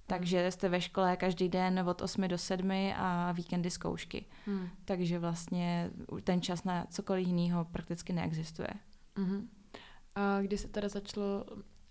Takže 0.08 0.50
jste 0.50 0.68
ve 0.68 0.80
škole 0.80 1.16
každý 1.16 1.48
den 1.48 1.84
od 1.88 2.02
8 2.02 2.28
do 2.28 2.38
7 2.38 2.70
a 2.96 3.32
víkendy 3.32 3.70
zkoušky. 3.70 4.24
Mm. 4.46 4.68
Takže 4.84 5.18
vlastně 5.18 5.90
ten 6.24 6.40
čas 6.42 6.64
na 6.64 6.86
cokoliv 6.90 7.26
jiného 7.26 7.64
prakticky 7.64 8.12
neexistuje. 8.12 8.68
Mhm. 9.16 9.48
A 10.14 10.40
kdy 10.40 10.58
se 10.58 10.68
teda 10.68 10.88
začalo 10.88 11.44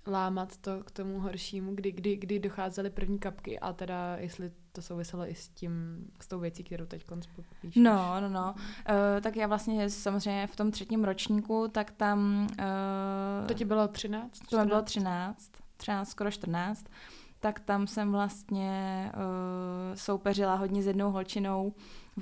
lámat 0.08 0.58
to 0.58 0.84
k 0.84 0.92
tomu 0.92 1.20
horšímu, 1.20 1.76
kdy, 1.76 1.92
kdy, 1.92 2.16
kdy 2.16 2.40
docházely 2.40 2.90
první 2.90 3.20
kapky 3.20 3.60
a 3.60 3.74
teda 3.74 4.16
jestli 4.18 4.52
to 4.72 4.82
souviselo 4.82 5.30
i 5.30 5.36
s 5.36 5.48
tím, 5.50 6.06
s 6.22 6.28
tou 6.28 6.40
věcí, 6.40 6.64
kterou 6.64 6.86
teď 6.86 7.06
píšeš. 7.62 7.76
No, 7.84 8.22
no, 8.22 8.30
no. 8.30 8.56
Uh, 8.58 9.22
tak 9.22 9.36
já 9.36 9.48
vlastně 9.48 9.90
samozřejmě 9.90 10.48
v 10.48 10.56
tom 10.56 10.72
třetím 10.72 11.04
ročníku, 11.04 11.68
tak 11.68 11.92
tam... 11.92 12.48
Uh, 12.60 13.48
To 13.48 13.54
ti 13.54 13.66
bylo 13.66 13.88
13? 13.88 14.40
to 14.50 14.60
mi 14.60 14.66
bylo 14.66 14.82
14? 14.82 14.86
13, 14.86 15.52
13, 15.78 16.10
skoro 16.10 16.32
14, 16.32 16.86
tak 17.40 17.60
tam 17.60 17.88
jsem 17.88 18.12
vlastně 18.12 19.12
uh, 19.16 19.96
soupeřila 19.96 20.56
hodně 20.56 20.84
s 20.84 20.88
jednou 20.88 21.12
holčinou 21.12 21.74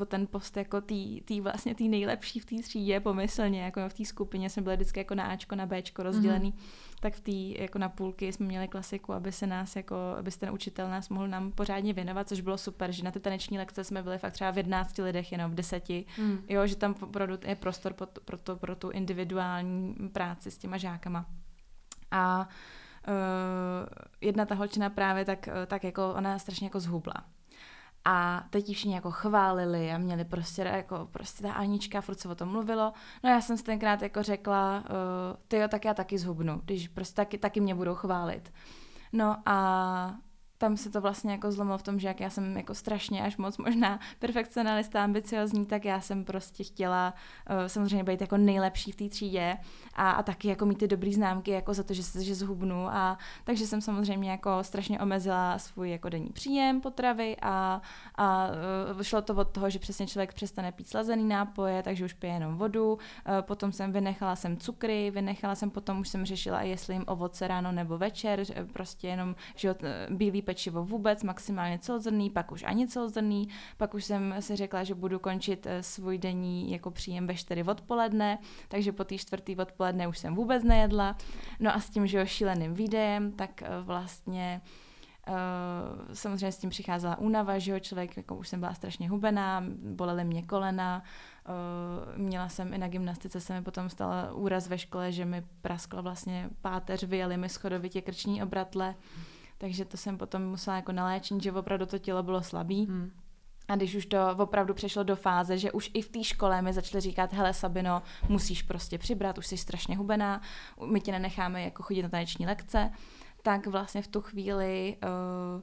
o 0.01 0.05
ten 0.05 0.27
post 0.27 0.57
jako 0.57 0.81
tý, 0.81 1.21
tý 1.21 1.41
vlastně 1.41 1.75
tý 1.75 1.89
nejlepší 1.89 2.39
v 2.39 2.45
té 2.45 2.55
třídě 2.55 2.99
pomyslně, 2.99 3.61
jako 3.61 3.89
v 3.89 3.93
té 3.93 4.05
skupině 4.05 4.49
jsme 4.49 4.61
byli 4.61 4.75
vždycky 4.75 4.99
jako 4.99 5.15
na 5.15 5.23
Ačko, 5.23 5.55
na 5.55 5.65
Bčko 5.65 6.03
rozdělený, 6.03 6.51
mm-hmm. 6.53 6.99
tak 6.99 7.13
v 7.13 7.19
té 7.19 7.63
jako 7.63 7.79
na 7.79 7.89
půlky 7.89 8.33
jsme 8.33 8.45
měli 8.45 8.67
klasiku, 8.67 9.13
aby 9.13 9.31
se 9.31 9.47
nás 9.47 9.75
jako, 9.75 9.95
aby 10.19 10.31
ten 10.31 10.49
učitel 10.49 10.89
nás 10.89 11.09
mohl 11.09 11.27
nám 11.27 11.51
pořádně 11.51 11.93
věnovat, 11.93 12.27
což 12.27 12.41
bylo 12.41 12.57
super, 12.57 12.91
že 12.91 13.03
na 13.03 13.11
ty 13.11 13.19
taneční 13.19 13.57
lekce 13.57 13.83
jsme 13.83 14.03
byli 14.03 14.17
fakt 14.17 14.33
třeba 14.33 14.51
v 14.51 14.57
11 14.57 14.97
lidech, 14.97 15.31
jenom 15.31 15.51
v 15.51 15.55
deseti, 15.55 16.05
mm. 16.17 16.43
jo, 16.49 16.67
že 16.67 16.75
tam 16.75 16.95
opravdu 17.01 17.37
je 17.45 17.55
prostor 17.55 17.93
pro, 17.93 18.07
pro, 18.25 18.37
to, 18.37 18.55
pro 18.55 18.75
tu 18.75 18.89
individuální 18.89 19.95
práci 20.11 20.51
s 20.51 20.57
těma 20.57 20.77
žákama. 20.77 21.25
A 22.11 22.47
uh, 23.07 23.13
jedna 24.21 24.45
ta 24.45 24.55
holčina 24.55 24.89
právě 24.89 25.25
tak, 25.25 25.49
tak 25.67 25.83
jako 25.83 26.13
ona 26.13 26.39
strašně 26.39 26.67
jako 26.67 26.79
zhubla. 26.79 27.13
A 28.05 28.43
teď 28.49 28.69
ji 28.69 28.75
všichni 28.75 28.95
jako 28.95 29.11
chválili 29.11 29.91
a 29.91 29.97
měli 29.97 30.25
prostě 30.25 30.61
jako 30.61 31.07
prostě 31.11 31.43
ta 31.43 31.53
Anička, 31.53 32.01
furt 32.01 32.19
se 32.19 32.29
o 32.29 32.35
tom 32.35 32.49
mluvilo. 32.49 32.93
No 33.23 33.29
já 33.29 33.41
jsem 33.41 33.57
si 33.57 33.63
tenkrát 33.63 34.01
jako 34.01 34.23
řekla, 34.23 34.83
uh, 34.89 35.37
ty 35.47 35.57
jo, 35.57 35.67
tak 35.67 35.85
já 35.85 35.93
taky 35.93 36.17
zhubnu, 36.17 36.61
když 36.65 36.87
prostě 36.87 37.15
taky, 37.15 37.37
taky 37.37 37.59
mě 37.59 37.75
budou 37.75 37.95
chválit. 37.95 38.53
No 39.13 39.37
a 39.45 40.15
tam 40.57 40.77
se 40.77 40.89
to 40.89 41.01
vlastně 41.01 41.31
jako 41.31 41.51
zlomilo 41.51 41.77
v 41.77 41.83
tom, 41.83 41.99
že 41.99 42.07
jak 42.07 42.19
já 42.19 42.29
jsem 42.29 42.57
jako 42.57 42.75
strašně 42.75 43.23
až 43.23 43.37
moc 43.37 43.57
možná 43.57 43.99
perfekcionalista, 44.19 45.03
ambiciozní, 45.03 45.65
tak 45.65 45.85
já 45.85 46.01
jsem 46.01 46.25
prostě 46.25 46.63
chtěla 46.63 47.13
uh, 47.49 47.67
samozřejmě 47.67 48.03
být 48.03 48.21
jako 48.21 48.37
nejlepší 48.37 48.91
v 48.91 48.95
té 48.95 49.09
třídě 49.09 49.57
a, 49.93 50.11
a 50.11 50.23
taky 50.23 50.47
jako 50.47 50.65
mít 50.65 50.77
ty 50.77 50.87
dobré 50.87 51.11
známky 51.11 51.51
jako 51.51 51.73
za 51.73 51.83
to, 51.83 51.93
že, 51.93 52.03
že 52.19 52.35
zhubnu 52.35 52.87
a 52.87 53.17
takže 53.43 53.67
jsem 53.67 53.81
samozřejmě 53.81 54.31
jako 54.31 54.63
strašně 54.63 54.99
omezila 54.99 55.59
svůj 55.59 55.89
jako 55.89 56.09
denní 56.09 56.29
příjem 56.29 56.81
potravy 56.81 57.35
a, 57.41 57.81
a 58.15 58.47
uh, 58.95 59.01
šlo 59.01 59.21
to 59.21 59.35
od 59.35 59.49
toho, 59.49 59.69
že 59.69 59.79
přesně 59.79 60.07
člověk 60.07 60.33
přestane 60.33 60.71
pít 60.71 60.87
slazený 60.87 61.23
nápoje, 61.23 61.83
takže 61.83 62.05
už 62.05 62.13
pije 62.13 62.33
jenom 62.33 62.57
vodu, 62.57 62.93
uh, 62.93 62.99
potom 63.41 63.71
jsem 63.71 63.91
vynechala 63.91 64.35
jsem 64.35 64.57
cukry, 64.57 65.11
vynechala 65.11 65.55
jsem 65.55 65.69
potom, 65.69 65.99
už 65.99 66.09
jsem 66.09 66.25
řešila, 66.25 66.61
jestli 66.61 66.95
jim 66.95 67.03
ovoce 67.07 67.47
ráno 67.47 67.71
nebo 67.71 67.97
večer, 67.97 68.43
prostě 68.73 69.07
jenom 69.07 69.35
že 69.55 69.75
bílý 70.09 70.41
pečivo 70.53 70.85
vůbec, 70.85 71.23
maximálně 71.23 71.79
celozrný, 71.79 72.29
pak 72.29 72.51
už 72.51 72.63
ani 72.63 72.87
celozrný, 72.87 73.49
pak 73.77 73.93
už 73.93 74.05
jsem 74.05 74.35
si 74.39 74.55
řekla, 74.55 74.83
že 74.83 74.95
budu 74.95 75.19
končit 75.19 75.65
eh, 75.65 75.83
svůj 75.83 76.17
denní 76.17 76.71
jako 76.71 76.91
příjem 76.91 77.27
ve 77.27 77.35
4 77.35 77.63
odpoledne, 77.63 78.37
takže 78.67 78.91
po 78.91 79.03
té 79.03 79.17
čtvrtý 79.17 79.57
odpoledne 79.57 80.07
už 80.07 80.17
jsem 80.17 80.35
vůbec 80.35 80.63
nejedla. 80.63 81.17
No 81.59 81.75
a 81.75 81.79
s 81.79 81.89
tím, 81.89 82.07
že 82.07 82.17
jo, 82.17 82.25
šíleným 82.25 82.73
výdejem, 82.73 83.31
tak 83.31 83.61
eh, 83.61 83.67
vlastně 83.81 84.61
Uh, 85.27 86.13
samozřejmě 86.13 86.51
s 86.51 86.57
tím 86.57 86.69
přicházela 86.69 87.17
únava, 87.17 87.59
že 87.59 87.71
jo, 87.71 87.79
člověk, 87.79 88.17
jako 88.17 88.35
už 88.35 88.47
jsem 88.47 88.59
byla 88.59 88.73
strašně 88.73 89.09
hubená, 89.09 89.63
bolely 89.95 90.23
mě 90.23 90.43
kolena, 90.43 91.03
uh, 91.47 92.17
měla 92.17 92.49
jsem 92.49 92.73
i 92.73 92.77
na 92.77 92.87
gymnastice, 92.87 93.39
se 93.39 93.53
mi 93.53 93.61
potom 93.61 93.89
stala 93.89 94.33
úraz 94.33 94.67
ve 94.67 94.77
škole, 94.77 95.11
že 95.11 95.25
mi 95.25 95.43
praskla 95.61 96.01
vlastně 96.01 96.49
páteř, 96.61 97.03
vyjeli 97.03 97.37
mi 97.37 97.49
schodovitě 97.49 98.01
krční 98.01 98.43
obratle, 98.43 98.95
takže 99.63 99.85
to 99.85 99.97
jsem 99.97 100.17
potom 100.17 100.41
musela 100.45 100.75
jako 100.75 100.91
naléčit, 100.91 101.43
že 101.43 101.51
opravdu 101.51 101.85
to 101.85 101.97
tělo 101.97 102.23
bylo 102.23 102.43
slabý. 102.43 102.85
Hmm. 102.85 103.11
A 103.67 103.75
když 103.75 103.95
už 103.95 104.05
to 104.05 104.17
opravdu 104.37 104.73
přešlo 104.73 105.03
do 105.03 105.15
fáze, 105.15 105.57
že 105.57 105.71
už 105.71 105.91
i 105.93 106.01
v 106.01 106.09
té 106.09 106.23
škole 106.23 106.61
mi 106.61 106.73
začali 106.73 107.01
říkat, 107.01 107.33
hele 107.33 107.53
Sabino, 107.53 108.01
musíš 108.29 108.61
prostě 108.61 108.97
přibrat, 108.97 109.37
už 109.37 109.47
jsi 109.47 109.57
strašně 109.57 109.97
hubená, 109.97 110.41
my 110.85 111.01
tě 111.01 111.11
nenecháme 111.11 111.63
jako 111.63 111.83
chodit 111.83 112.03
na 112.03 112.09
taneční 112.09 112.45
lekce, 112.45 112.91
tak 113.41 113.67
vlastně 113.67 114.01
v 114.01 114.07
tu 114.07 114.21
chvíli 114.21 114.97
uh, 115.03 115.61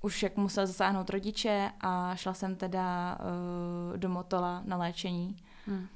už 0.00 0.22
jak 0.22 0.36
musel 0.36 0.66
zasáhnout 0.66 1.10
rodiče 1.10 1.70
a 1.80 2.16
šla 2.16 2.34
jsem 2.34 2.56
teda 2.56 3.18
uh, 3.20 3.96
do 3.96 4.08
Motola 4.08 4.62
na 4.64 4.76
léčení. 4.76 5.36
Hmm. 5.66 5.86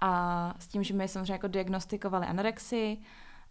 A 0.00 0.54
s 0.58 0.68
tím, 0.68 0.82
že 0.82 0.94
mi 0.94 1.08
samozřejmě 1.08 1.32
jako 1.32 1.48
diagnostikovali 1.48 2.26
anorexii, 2.26 3.02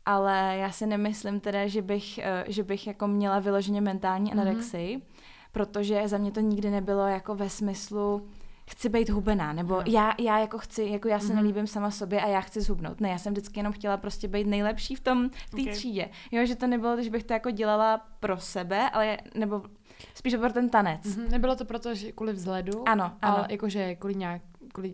ale 0.07 0.57
já 0.57 0.71
si 0.71 0.85
nemyslím 0.85 1.39
teda, 1.39 1.67
že 1.67 1.81
bych, 1.81 2.17
eh, 2.17 2.45
že 2.47 2.63
bych 2.63 2.87
jako 2.87 3.07
měla 3.07 3.39
vyloženě 3.39 3.81
mentální 3.81 4.31
mhm. 4.31 4.39
anorexii, 4.39 4.97
mm-hmm. 4.97 5.01
protože 5.51 6.07
za 6.07 6.17
mě 6.17 6.31
to 6.31 6.39
nikdy 6.39 6.69
nebylo 6.69 7.07
jako 7.07 7.35
ve 7.35 7.49
smyslu 7.49 8.27
chci 8.69 8.89
být 8.89 9.09
hubená, 9.09 9.53
nebo 9.53 9.75
no. 9.75 9.83
já, 9.87 10.13
já 10.19 10.39
jako 10.39 10.57
chci, 10.57 10.83
jako 10.83 11.07
já 11.07 11.19
se 11.19 11.27
mm-hmm. 11.27 11.35
nelíbím 11.35 11.67
sama 11.67 11.91
sobě 11.91 12.21
a 12.21 12.27
já 12.27 12.41
chci 12.41 12.61
zhubnout. 12.61 13.01
Ne, 13.01 13.09
já 13.09 13.17
jsem 13.17 13.33
vždycky 13.33 13.59
jenom 13.59 13.73
chtěla 13.73 13.97
prostě 13.97 14.27
být 14.27 14.47
nejlepší 14.47 14.95
v 14.95 14.99
tom, 14.99 15.29
v 15.29 15.55
té 15.55 15.61
okay. 15.61 15.73
třídě. 15.73 16.09
Jo, 16.31 16.45
že 16.45 16.55
to 16.55 16.67
nebylo, 16.67 17.01
že 17.01 17.09
bych 17.09 17.23
to 17.23 17.33
jako 17.33 17.51
dělala 17.51 17.97
pro 18.19 18.37
sebe, 18.37 18.89
ale 18.89 19.17
nebo 19.35 19.63
spíš 20.15 20.35
pro 20.35 20.53
ten 20.53 20.69
tanec. 20.69 21.01
Mm-hmm. 21.01 21.29
Nebylo 21.29 21.55
to 21.55 21.65
proto, 21.65 21.95
že 21.95 22.11
kvůli 22.11 22.33
vzhledu, 22.33 22.89
ano, 22.89 23.03
ano. 23.03 23.37
ale 23.37 23.47
jakože 23.49 23.95
kvůli 23.95 24.15
nějak, 24.15 24.41
kvůli 24.73 24.93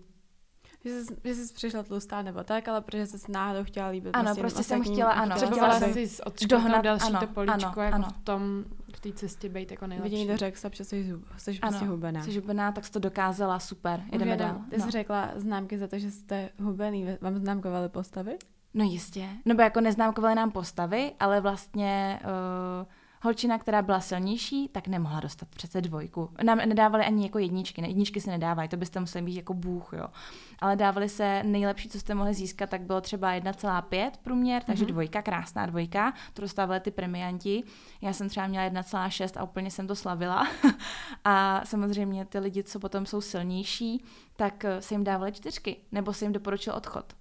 že 0.86 1.04
jsi, 1.04 1.16
že 1.24 1.36
jsi 1.36 1.54
přišla 1.54 1.84
tlustá 1.84 2.22
nebo 2.22 2.44
tak, 2.44 2.68
ale 2.68 2.82
protože 2.82 3.06
jsi 3.06 3.32
náhodou 3.32 3.64
chtěla 3.64 3.88
líbit. 3.88 4.10
Ano, 4.14 4.26
prostě, 4.26 4.42
prostě 4.42 4.64
jsem 4.64 4.84
chtěla, 4.84 5.12
ano. 5.12 5.36
Třeba 5.36 5.80
si 5.80 6.48
dohnat 6.48 6.84
další 6.84 7.08
ano, 7.08 7.20
to 7.20 7.28
políčko, 7.28 7.82
ano, 7.82 7.82
jako 7.82 7.96
ano. 7.96 8.08
v 8.10 8.24
tom, 8.24 8.64
v 8.96 9.00
té 9.00 9.14
cestě 9.14 9.50
být 9.50 9.72
jako 9.72 9.88
nejlepší. 9.88 10.12
Vidí 10.12 10.20
někdo 10.20 10.38
řekl, 10.38 10.58
že 10.72 10.84
jsi, 10.84 11.16
jsi 11.38 11.60
prostě 11.60 11.86
hubená. 11.86 12.24
Jsi 12.24 12.40
hubená, 12.40 12.72
tak 12.72 12.86
jsi 12.86 12.92
to 12.92 13.00
dokázala, 13.00 13.60
super, 13.60 14.04
jdeme 14.12 14.38
dál. 14.38 14.62
Ty 14.70 14.76
jsi 14.76 14.86
no. 14.86 14.92
řekla 14.92 15.32
známky 15.36 15.78
za 15.78 15.88
to, 15.88 16.00
že 16.00 16.12
jste 16.12 16.50
hubený, 16.60 17.08
vám 17.22 17.36
známkovali 17.36 17.90
postavy? 17.90 18.38
No 18.74 18.84
jistě, 18.84 19.30
nebo 19.46 19.62
jako 19.62 19.82
neznámkovali 19.82 20.36
nám 20.36 20.52
postavy, 20.52 21.12
ale 21.20 21.42
vlastně... 21.42 22.20
Uh, 22.82 22.88
holčina, 23.24 23.58
která 23.58 23.82
byla 23.82 24.00
silnější, 24.00 24.68
tak 24.68 24.88
nemohla 24.88 25.20
dostat 25.20 25.50
přece 25.50 25.82
dvojku. 25.82 26.30
Nám 26.44 26.58
nedávali 26.58 27.06
ani 27.06 27.24
jako 27.24 27.40
jedničky, 27.40 27.82
ne, 27.82 27.88
jedničky 27.88 28.22
se 28.22 28.32
nedávají, 28.32 28.70
to 28.70 28.78
byste 28.78 29.00
museli 29.00 29.26
být 29.26 29.36
jako 29.36 29.54
bůh, 29.54 29.94
jo. 29.94 30.08
Ale 30.60 30.76
dávali 30.76 31.10
se 31.10 31.44
nejlepší, 31.44 31.90
co 31.90 32.00
jste 32.00 32.16
mohli 32.16 32.34
získat, 32.34 32.70
tak 32.70 32.82
bylo 32.82 33.02
třeba 33.02 33.34
1,5 33.34 34.12
průměr, 34.24 34.64
takže 34.64 34.86
mm-hmm. 34.86 34.88
dvojka, 34.88 35.22
krásná 35.22 35.66
dvojka, 35.66 36.14
to 36.34 36.42
dostávali 36.42 36.80
ty 36.80 36.92
premianti. 36.92 37.64
Já 38.02 38.14
jsem 38.14 38.30
třeba 38.30 38.48
měla 38.48 38.70
1,6 38.70 39.40
a 39.40 39.44
úplně 39.44 39.72
jsem 39.72 39.88
to 39.88 39.96
slavila. 39.96 40.48
a 41.24 41.62
samozřejmě 41.66 42.26
ty 42.26 42.40
lidi, 42.40 42.64
co 42.64 42.80
potom 42.80 43.06
jsou 43.06 43.22
silnější, 43.22 44.04
tak 44.36 44.66
se 44.80 44.94
jim 44.94 45.04
dávali 45.04 45.32
čtyřky, 45.32 45.78
nebo 45.92 46.14
se 46.14 46.26
jim 46.26 46.34
doporučil 46.34 46.74
odchod. 46.74 47.14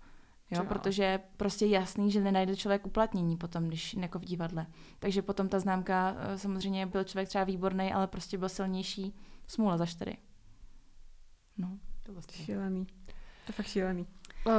Jo, 0.57 0.65
protože 0.65 1.21
prostě 1.37 1.67
jasný, 1.67 2.11
že 2.11 2.21
nenajde 2.21 2.57
člověk 2.57 2.87
uplatnění 2.87 3.37
potom, 3.37 3.69
když 3.69 3.95
jako 3.95 4.19
v 4.19 4.25
divadle. 4.25 4.67
Takže 4.99 5.23
potom 5.23 5.49
ta 5.49 5.59
známka, 5.59 6.17
eh, 6.19 6.39
samozřejmě 6.39 6.87
byl 6.87 7.05
člověk 7.05 7.29
třeba 7.29 7.45
výborný, 7.45 7.93
ale 7.93 8.07
prostě 8.07 8.39
byl 8.39 8.49
silnější. 8.49 9.15
Smůla 9.47 9.77
za 9.77 9.87
čtyři. 9.87 10.17
No. 11.59 11.79
To 12.03 12.13
vlastně. 12.13 12.45
Šílený. 12.45 12.87
To 12.87 13.49
je 13.49 13.53
fakt 13.53 13.67
šílený. 13.67 14.07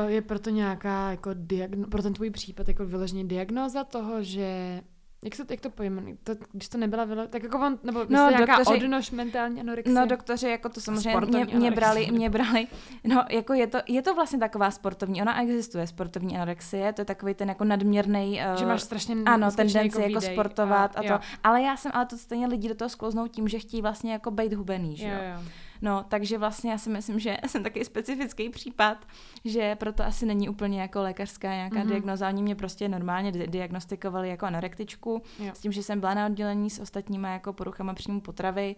Je 0.07 0.21
proto 0.21 0.49
nějaká, 0.49 1.11
jako 1.11 1.29
diagno, 1.33 1.87
pro 1.87 2.01
ten 2.01 2.13
tvůj 2.13 2.29
případ, 2.29 2.67
jako 2.67 2.85
vyloženě 2.85 3.23
diagnóza 3.23 3.83
toho, 3.83 4.23
že 4.23 4.81
jak, 5.23 5.35
se, 5.35 5.45
jak 5.49 5.61
to 5.61 5.69
pojmenuje? 5.69 6.15
To, 6.23 6.35
když 6.51 6.69
to 6.69 6.77
nebyla 6.77 7.05
vylo, 7.05 7.27
tak 7.27 7.43
jako 7.43 7.59
on, 7.59 7.79
nebo 7.83 7.99
no, 8.09 8.29
nějaká 8.29 8.57
doktoři, 8.57 8.83
odnož 8.83 9.11
mentální 9.11 9.59
anorexie? 9.59 9.95
No 9.95 10.05
doktoři 10.05 10.47
jako 10.47 10.69
to 10.69 10.81
samozřejmě 10.81 11.21
mě, 11.25 11.45
mě, 11.45 11.71
brali, 11.71 12.11
mě 12.11 12.29
brali, 12.29 12.67
no 13.03 13.25
jako 13.29 13.53
je 13.53 13.67
to, 13.67 13.77
je 13.87 14.01
to 14.01 14.15
vlastně 14.15 14.39
taková 14.39 14.71
sportovní, 14.71 15.21
ona 15.21 15.41
existuje, 15.41 15.87
sportovní 15.87 16.35
anorexie, 16.35 16.93
to 16.93 17.01
je 17.01 17.05
takový 17.05 17.33
ten 17.33 17.49
jako 17.49 17.63
nadměrný, 17.63 18.41
uh, 18.51 18.59
že 18.59 18.65
máš 18.65 18.81
strašně 18.81 19.15
ano, 19.25 19.51
tendenci 19.51 20.01
jako, 20.01 20.09
jako 20.09 20.21
sportovat 20.21 20.95
a, 20.95 20.99
a 20.99 21.03
to, 21.03 21.13
jo. 21.13 21.19
ale 21.43 21.61
já 21.61 21.77
jsem, 21.77 21.91
ale 21.95 22.05
to 22.05 22.17
stejně 22.17 22.47
lidi 22.47 22.69
do 22.69 22.75
toho 22.75 22.89
sklouznou 22.89 23.27
tím, 23.27 23.47
že 23.47 23.59
chtějí 23.59 23.81
vlastně 23.81 24.11
jako 24.11 24.31
být 24.31 24.53
hubený, 24.53 24.97
že 24.97 25.07
jo. 25.07 25.13
jo, 25.13 25.29
jo. 25.35 25.43
No, 25.83 26.05
takže 26.09 26.37
vlastně 26.37 26.71
já 26.71 26.77
si 26.77 26.89
myslím, 26.89 27.19
že 27.19 27.37
jsem 27.47 27.63
taky 27.63 27.85
specifický 27.85 28.49
případ, 28.49 28.97
že 29.45 29.75
proto 29.75 30.03
asi 30.03 30.25
není 30.25 30.49
úplně 30.49 30.81
jako 30.81 31.01
lékařská 31.01 31.53
nějaká 31.53 31.75
mm-hmm. 31.75 31.87
diagnoza. 31.87 32.27
Oni 32.27 32.41
mě 32.41 32.55
prostě 32.55 32.89
normálně 32.89 33.31
diagnostikovali 33.31 34.29
jako 34.29 34.45
anorektičku, 34.45 35.21
jo. 35.39 35.51
s 35.53 35.59
tím, 35.59 35.71
že 35.71 35.83
jsem 35.83 35.99
byla 35.99 36.13
na 36.13 36.25
oddělení 36.25 36.69
s 36.69 36.79
ostatníma 36.79 37.29
jako 37.29 37.53
poruchama 37.53 37.93
příjmu 37.93 38.21
potravy 38.21 38.75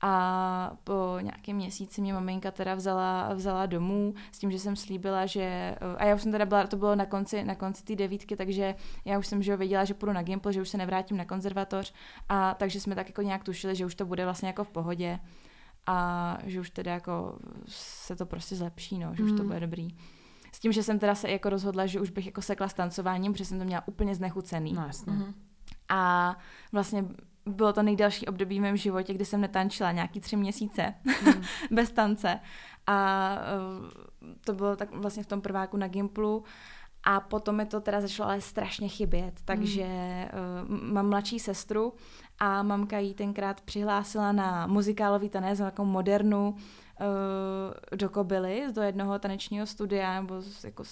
a 0.00 0.72
po 0.84 1.18
nějakém 1.20 1.56
měsíci 1.56 2.00
mě 2.00 2.12
maminka 2.12 2.50
teda 2.50 2.74
vzala, 2.74 3.34
vzala 3.34 3.66
domů 3.66 4.14
s 4.32 4.38
tím, 4.38 4.50
že 4.50 4.58
jsem 4.58 4.76
slíbila, 4.76 5.26
že 5.26 5.74
a 5.96 6.04
já 6.04 6.14
už 6.14 6.22
jsem 6.22 6.32
teda 6.32 6.46
byla, 6.46 6.66
to 6.66 6.76
bylo 6.76 6.94
na 6.96 7.06
konci, 7.06 7.44
na 7.44 7.54
konci 7.54 7.84
té 7.84 7.96
devítky, 7.96 8.36
takže 8.36 8.74
já 9.04 9.18
už 9.18 9.26
jsem 9.26 9.42
že 9.42 9.56
věděla, 9.56 9.84
že 9.84 9.94
půjdu 9.94 10.12
na 10.12 10.22
Gimple, 10.22 10.52
že 10.52 10.60
už 10.60 10.68
se 10.68 10.78
nevrátím 10.78 11.16
na 11.16 11.24
konzervatoř 11.24 11.94
a 12.28 12.54
takže 12.54 12.80
jsme 12.80 12.94
tak 12.94 13.08
jako 13.08 13.22
nějak 13.22 13.44
tušili, 13.44 13.76
že 13.76 13.86
už 13.86 13.94
to 13.94 14.06
bude 14.06 14.24
vlastně 14.24 14.48
jako 14.48 14.64
v 14.64 14.70
pohodě 14.70 15.18
a 15.86 16.38
že 16.44 16.60
už 16.60 16.70
teda 16.70 16.92
jako 16.92 17.38
se 17.68 18.16
to 18.16 18.26
prostě 18.26 18.56
zlepší, 18.56 18.98
no, 18.98 19.14
že 19.14 19.22
mm. 19.22 19.30
už 19.30 19.36
to 19.36 19.42
mm. 19.42 19.48
bude 19.48 19.60
dobrý. 19.60 19.88
S 20.52 20.60
tím, 20.60 20.72
že 20.72 20.82
jsem 20.82 20.98
teda 20.98 21.14
se 21.14 21.30
jako 21.30 21.50
rozhodla, 21.50 21.86
že 21.86 22.00
už 22.00 22.10
bych 22.10 22.26
jako 22.26 22.42
sekla 22.42 22.68
s 22.68 22.74
tancováním, 22.74 23.32
protože 23.32 23.44
jsem 23.44 23.58
to 23.58 23.64
měla 23.64 23.88
úplně 23.88 24.14
znechucený. 24.14 24.72
No 24.72 24.86
jasně. 24.86 25.12
Mm. 25.12 25.34
A 25.88 26.36
vlastně 26.72 27.04
bylo 27.46 27.72
to 27.72 27.82
nejdelší 27.82 28.26
období 28.26 28.58
v 28.58 28.62
mém 28.62 28.76
životě, 28.76 29.14
kdy 29.14 29.24
jsem 29.24 29.40
netančila 29.40 29.92
nějaký 29.92 30.20
tři 30.20 30.36
měsíce 30.36 30.94
mm. 31.04 31.42
bez 31.70 31.92
tance. 31.92 32.40
A 32.86 33.38
uh, 33.80 33.88
to 34.40 34.52
bylo 34.52 34.76
tak 34.76 34.90
vlastně 34.90 35.22
v 35.22 35.26
tom 35.26 35.40
prváku 35.40 35.76
na 35.76 35.88
Gimplu. 35.88 36.44
A 37.04 37.20
potom 37.20 37.56
mi 37.56 37.66
to 37.66 37.80
teda 37.80 38.00
začalo 38.00 38.28
ale 38.28 38.40
strašně 38.40 38.88
chybět, 38.88 39.40
takže 39.44 39.86
mm. 40.66 40.76
uh, 40.76 40.92
mám 40.92 41.08
mladší 41.08 41.38
sestru 41.38 41.92
a 42.38 42.62
mamka 42.62 42.98
jí 42.98 43.14
tenkrát 43.14 43.60
přihlásila 43.60 44.32
na 44.32 44.66
muzikálový 44.66 45.28
tanec, 45.28 45.58
takovou 45.58 45.88
modernu, 45.88 46.50
uh, 46.50 47.96
do 47.98 48.08
Kobily, 48.08 48.66
do 48.74 48.82
jednoho 48.82 49.18
tanečního 49.18 49.66
studia, 49.66 50.20
nebo 50.20 50.42
z, 50.42 50.64
jako 50.64 50.84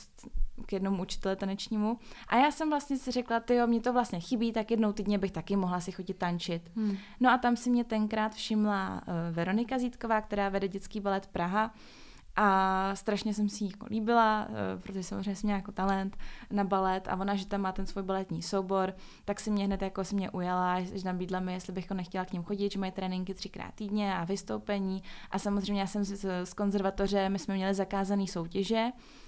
k 0.66 0.72
jednomu 0.72 1.02
učitele 1.02 1.36
tanečnímu. 1.36 1.98
A 2.28 2.36
já 2.36 2.50
jsem 2.50 2.70
vlastně 2.70 2.96
si 2.96 3.10
řekla, 3.10 3.40
ty 3.40 3.54
jo, 3.54 3.66
mě 3.66 3.80
to 3.80 3.92
vlastně 3.92 4.20
chybí, 4.20 4.52
tak 4.52 4.70
jednou 4.70 4.92
týdně 4.92 5.18
bych 5.18 5.32
taky 5.32 5.56
mohla 5.56 5.80
si 5.80 5.92
chodit 5.92 6.14
tančit. 6.14 6.70
Hmm. 6.76 6.96
No 7.20 7.30
a 7.30 7.38
tam 7.38 7.56
si 7.56 7.70
mě 7.70 7.84
tenkrát 7.84 8.34
všimla 8.34 9.02
uh, 9.06 9.14
Veronika 9.30 9.78
Zítková, 9.78 10.20
která 10.20 10.48
vede 10.48 10.68
dětský 10.68 11.00
balet 11.00 11.26
Praha. 11.26 11.74
A 12.36 12.90
strašně 12.94 13.34
jsem 13.34 13.48
si 13.48 13.64
ji 13.64 13.70
jako 13.70 13.86
líbila, 13.90 14.48
eh, 14.48 14.80
protože 14.80 15.02
samozřejmě 15.02 15.36
jsem 15.36 15.46
měla 15.46 15.58
jako 15.58 15.72
talent 15.72 16.16
na 16.50 16.64
balet 16.64 17.08
a 17.08 17.16
ona, 17.16 17.34
že 17.34 17.46
tam 17.46 17.60
má 17.60 17.72
ten 17.72 17.86
svůj 17.86 18.02
baletní 18.02 18.42
soubor, 18.42 18.94
tak 19.24 19.40
si 19.40 19.50
mě 19.50 19.64
hned 19.64 19.82
jako 19.82 20.04
si 20.04 20.14
mě 20.14 20.30
ujala, 20.30 20.80
že 20.80 21.04
nabídla 21.04 21.40
mi, 21.40 21.52
jestli 21.52 21.72
bych 21.72 21.90
nechtěla 21.90 22.24
k 22.24 22.32
ním 22.32 22.42
chodit, 22.42 22.72
že 22.72 22.78
mají 22.78 22.92
tréninky 22.92 23.34
třikrát 23.34 23.74
týdně 23.74 24.14
a 24.14 24.24
vystoupení. 24.24 25.02
A 25.30 25.38
samozřejmě 25.38 25.80
já 25.80 25.86
jsem 25.86 26.04
z, 26.04 26.44
z 26.44 26.54
konzervatoře, 26.54 27.28
my 27.28 27.38
jsme 27.38 27.54
měli 27.54 27.74
zakázané 27.74 28.26
soutěže, 28.26 28.86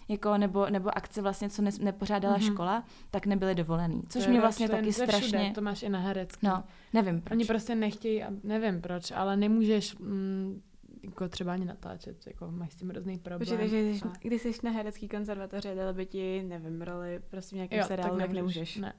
jako 0.09 0.38
nebo, 0.38 0.70
nebo 0.70 0.96
akce 0.96 1.22
vlastně, 1.22 1.50
co 1.50 1.62
ne, 1.62 1.70
nepořádala 1.80 2.38
mm-hmm. 2.38 2.52
škola, 2.52 2.84
tak 3.11 3.26
nebyly 3.26 3.54
dovolený. 3.54 4.02
Což 4.09 4.24
to 4.24 4.30
mě 4.30 4.40
vlastně 4.40 4.68
taky 4.68 4.92
strašně... 4.92 5.20
Všude, 5.20 5.50
to 5.54 5.61
máš 5.61 5.82
i 5.82 5.88
na 5.88 5.98
herecký. 5.98 6.46
No, 6.46 6.64
nevím 6.92 7.20
proč. 7.20 7.32
Oni 7.32 7.44
prostě 7.44 7.74
nechtějí, 7.74 8.24
nevím 8.44 8.80
proč, 8.80 9.11
ale 9.11 9.36
nemůžeš 9.36 9.96
mm, 9.98 10.62
jako 11.07 11.28
třeba 11.28 11.52
ani 11.52 11.64
natáčet, 11.64 12.26
jako 12.26 12.50
máš 12.50 12.72
s 12.72 12.76
tím 12.76 12.88
hrozný 12.88 13.18
problém. 13.18 13.38
Počkej, 13.38 13.59
takže 13.59 13.82
když, 13.82 14.02
a... 14.02 14.12
když 14.22 14.42
jsi 14.42 14.52
na 14.62 14.70
herecký 14.70 15.09
konzervatoři, 15.09 15.74
dali 15.74 15.92
by 15.92 16.07
ti, 16.07 16.42
nevím, 16.42 16.82
roli 16.82 17.20
prostě 17.30 17.57
v 17.57 17.57
nějakém 17.57 17.78
jo, 17.78 17.84
seriálu, 17.86 18.18
tak 18.18 18.32
nemůžeš. 18.32 18.36
nemůžeš. 18.36 18.76
Ne. 18.76 18.92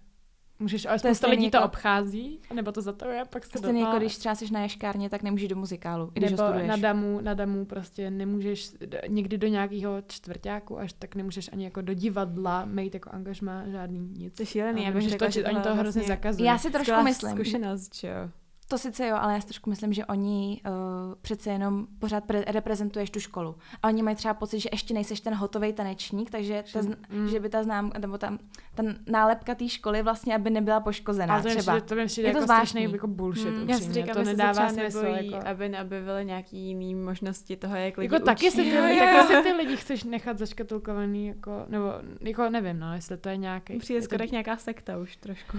Můžeš, 0.59 0.85
ale 0.85 0.99
spousta 0.99 1.27
lidí 1.27 1.43
jako... 1.43 1.57
to 1.57 1.65
obchází, 1.65 2.39
nebo 2.53 2.71
to 2.71 2.81
za 2.81 2.93
to 2.93 3.09
je, 3.09 3.23
pak 3.29 3.45
se 3.45 3.57
Stejně 3.57 3.81
jako 3.81 3.97
když 3.97 4.17
třeba 4.17 4.35
jsi 4.35 4.53
na 4.53 4.61
ješkárně, 4.61 5.09
tak 5.09 5.23
nemůžeš 5.23 5.47
do 5.47 5.55
muzikálu, 5.55 6.11
i 6.15 6.19
když 6.19 6.31
nebo 6.31 6.43
na 6.67 6.77
damu, 6.77 7.21
na 7.21 7.33
damu 7.33 7.65
prostě 7.65 8.11
nemůžeš 8.11 8.71
někdy 9.07 9.37
do 9.37 9.47
nějakého 9.47 10.01
čtvrtáku, 10.07 10.79
až 10.79 10.93
tak 10.93 11.15
nemůžeš 11.15 11.49
ani 11.53 11.63
jako 11.63 11.81
do 11.81 11.93
divadla 11.93 12.65
mít 12.65 12.93
jako 12.93 13.09
angažma 13.09 13.67
žádný 13.67 13.99
nic. 13.99 14.35
To 14.35 14.41
je 14.41 14.45
šílený, 14.45 14.83
já 14.83 14.91
bych 14.91 15.09
řekla, 15.09 15.29
že 15.29 15.45
oni 15.45 15.61
to 15.61 15.75
hrozně 15.75 15.81
vlastně... 15.83 16.03
zakazují. 16.03 16.45
Já 16.45 16.57
si 16.57 16.71
trošku 16.71 17.01
myslím. 17.03 17.31
Zkušenost, 17.31 17.95
že 17.95 18.07
jo. 18.07 18.29
To 18.69 18.77
sice 18.77 19.07
jo, 19.07 19.17
ale 19.19 19.33
já 19.33 19.41
si 19.41 19.47
trošku 19.47 19.69
myslím, 19.69 19.93
že 19.93 20.05
oni 20.05 20.61
uh, 20.65 21.15
přece 21.21 21.49
jenom 21.49 21.87
pořád 21.99 22.23
pre- 22.23 22.43
reprezentuješ 22.47 23.09
tu 23.09 23.19
školu. 23.19 23.55
A 23.83 23.87
oni 23.87 24.03
mají 24.03 24.15
třeba 24.15 24.33
pocit, 24.33 24.59
že 24.59 24.69
ještě 24.71 24.93
nejseš 24.93 25.21
ten 25.21 25.33
hotový 25.33 25.73
tanečník, 25.73 26.29
takže 26.29 26.63
ta, 26.73 26.79
mm. 27.09 27.27
že 27.27 27.39
by 27.39 27.49
ta 27.49 27.63
znám, 27.63 27.91
nebo 27.99 28.17
ta, 28.17 28.37
ta 28.75 28.83
nálepka 29.07 29.55
té 29.55 29.69
školy 29.69 30.03
vlastně, 30.03 30.35
aby 30.35 30.49
nebyla 30.49 30.79
poškozená 30.79 31.33
ale 31.33 31.43
to 31.43 31.49
třeba. 31.49 31.73
Přijde, 31.73 31.87
to 31.87 31.95
mi 31.95 32.05
přijde 32.05 32.29
je 32.29 32.31
to 32.31 32.37
jako 32.37 32.45
zvláštní 32.45 32.83
jako 32.83 33.07
bullshit. 33.07 33.53
Mm. 33.53 33.69
Já 33.69 33.77
si 33.77 33.93
říkám, 33.93 34.15
to 34.15 34.23
nedává 34.23 34.69
smysl. 34.69 35.05
Jako... 35.05 35.47
Aby 35.47 35.69
neobjevily 35.69 36.25
nějaký 36.25 36.57
jiný 36.57 36.95
možnosti 36.95 37.57
toho, 37.57 37.75
jak 37.75 37.97
lidi 37.97 38.13
jako 38.13 38.25
taky 38.25 38.51
se, 38.51 38.63
ty, 38.63 38.71
taky 38.99 39.27
se 39.27 39.41
ty 39.43 39.53
lidi 39.53 39.77
chceš 39.77 40.03
nechat 40.03 40.37
zaškatulkovaný, 40.37 41.27
jako, 41.27 41.65
nebo 41.67 41.93
jako 42.21 42.49
nevím, 42.49 42.79
no, 42.79 42.93
jestli 42.93 43.17
to 43.17 43.29
je 43.29 43.37
nějaký. 43.37 43.77
Přijde 43.77 44.01
skoro 44.01 44.25
to... 44.25 44.31
nějaká 44.31 44.57
sekta 44.57 44.97
už 44.97 45.15
trošku. 45.15 45.57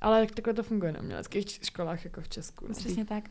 Ale 0.00 0.26
takhle 0.26 0.54
to 0.54 0.62
funguje 0.62 0.92
na 0.92 1.00
uměleckých 1.00 1.50
školách 1.50 2.04
jako 2.04 2.20
v 2.20 2.28
Česku. 2.28 2.68
Přesně 2.72 3.04
tak. 3.04 3.24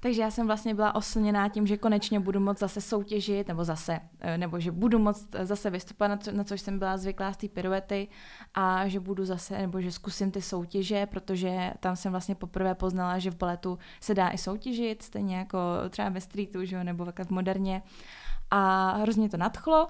Takže 0.00 0.22
já 0.22 0.30
jsem 0.30 0.46
vlastně 0.46 0.74
byla 0.74 0.94
oslněná 0.94 1.48
tím, 1.48 1.66
že 1.66 1.76
konečně 1.76 2.20
budu 2.20 2.40
moct 2.40 2.58
zase 2.58 2.80
soutěžit, 2.80 3.48
nebo 3.48 3.64
zase, 3.64 4.00
eh, 4.20 4.38
nebo 4.38 4.60
že 4.60 4.70
budu 4.70 4.98
moct 4.98 5.28
zase 5.42 5.70
vystupovat, 5.70 6.10
na, 6.10 6.16
co, 6.16 6.32
na 6.32 6.44
což 6.44 6.60
jsem 6.60 6.78
byla 6.78 6.96
zvyklá 6.96 7.32
z 7.32 7.36
té 7.36 7.48
piruety 7.48 8.08
a 8.54 8.88
že 8.88 9.00
budu 9.00 9.24
zase, 9.24 9.58
nebo 9.58 9.80
že 9.80 9.92
zkusím 9.92 10.30
ty 10.30 10.42
soutěže, 10.42 11.06
protože 11.06 11.72
tam 11.80 11.96
jsem 11.96 12.12
vlastně 12.12 12.34
poprvé 12.34 12.74
poznala, 12.74 13.18
že 13.18 13.30
v 13.30 13.36
baletu 13.36 13.78
se 14.00 14.14
dá 14.14 14.30
i 14.30 14.38
soutěžit, 14.38 15.02
stejně 15.02 15.36
jako 15.36 15.58
třeba 15.90 16.08
ve 16.08 16.20
streetu, 16.20 16.64
že 16.64 16.76
jo, 16.76 16.84
nebo 16.84 17.04
v 17.24 17.30
moderně. 17.30 17.82
A 18.50 18.90
hrozně 18.96 19.28
to 19.28 19.36
nadchlo. 19.36 19.88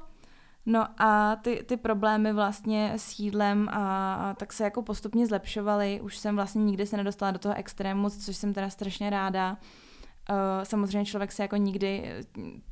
No 0.70 0.86
a 0.98 1.36
ty, 1.36 1.64
ty 1.66 1.76
problémy 1.76 2.32
vlastně 2.32 2.92
s 2.96 3.18
jídlem 3.18 3.68
a, 3.68 4.14
a 4.14 4.34
tak 4.34 4.52
se 4.52 4.64
jako 4.64 4.82
postupně 4.82 5.26
zlepšovaly. 5.26 6.00
Už 6.00 6.16
jsem 6.16 6.36
vlastně 6.36 6.64
nikdy 6.64 6.86
se 6.86 6.96
nedostala 6.96 7.32
do 7.32 7.38
toho 7.38 7.54
extrému, 7.54 8.10
což 8.10 8.36
jsem 8.36 8.54
teda 8.54 8.70
strašně 8.70 9.10
ráda. 9.10 9.56
Uh, 10.30 10.36
samozřejmě 10.64 11.04
člověk 11.04 11.32
se 11.32 11.42
jako 11.42 11.56
nikdy, 11.56 12.12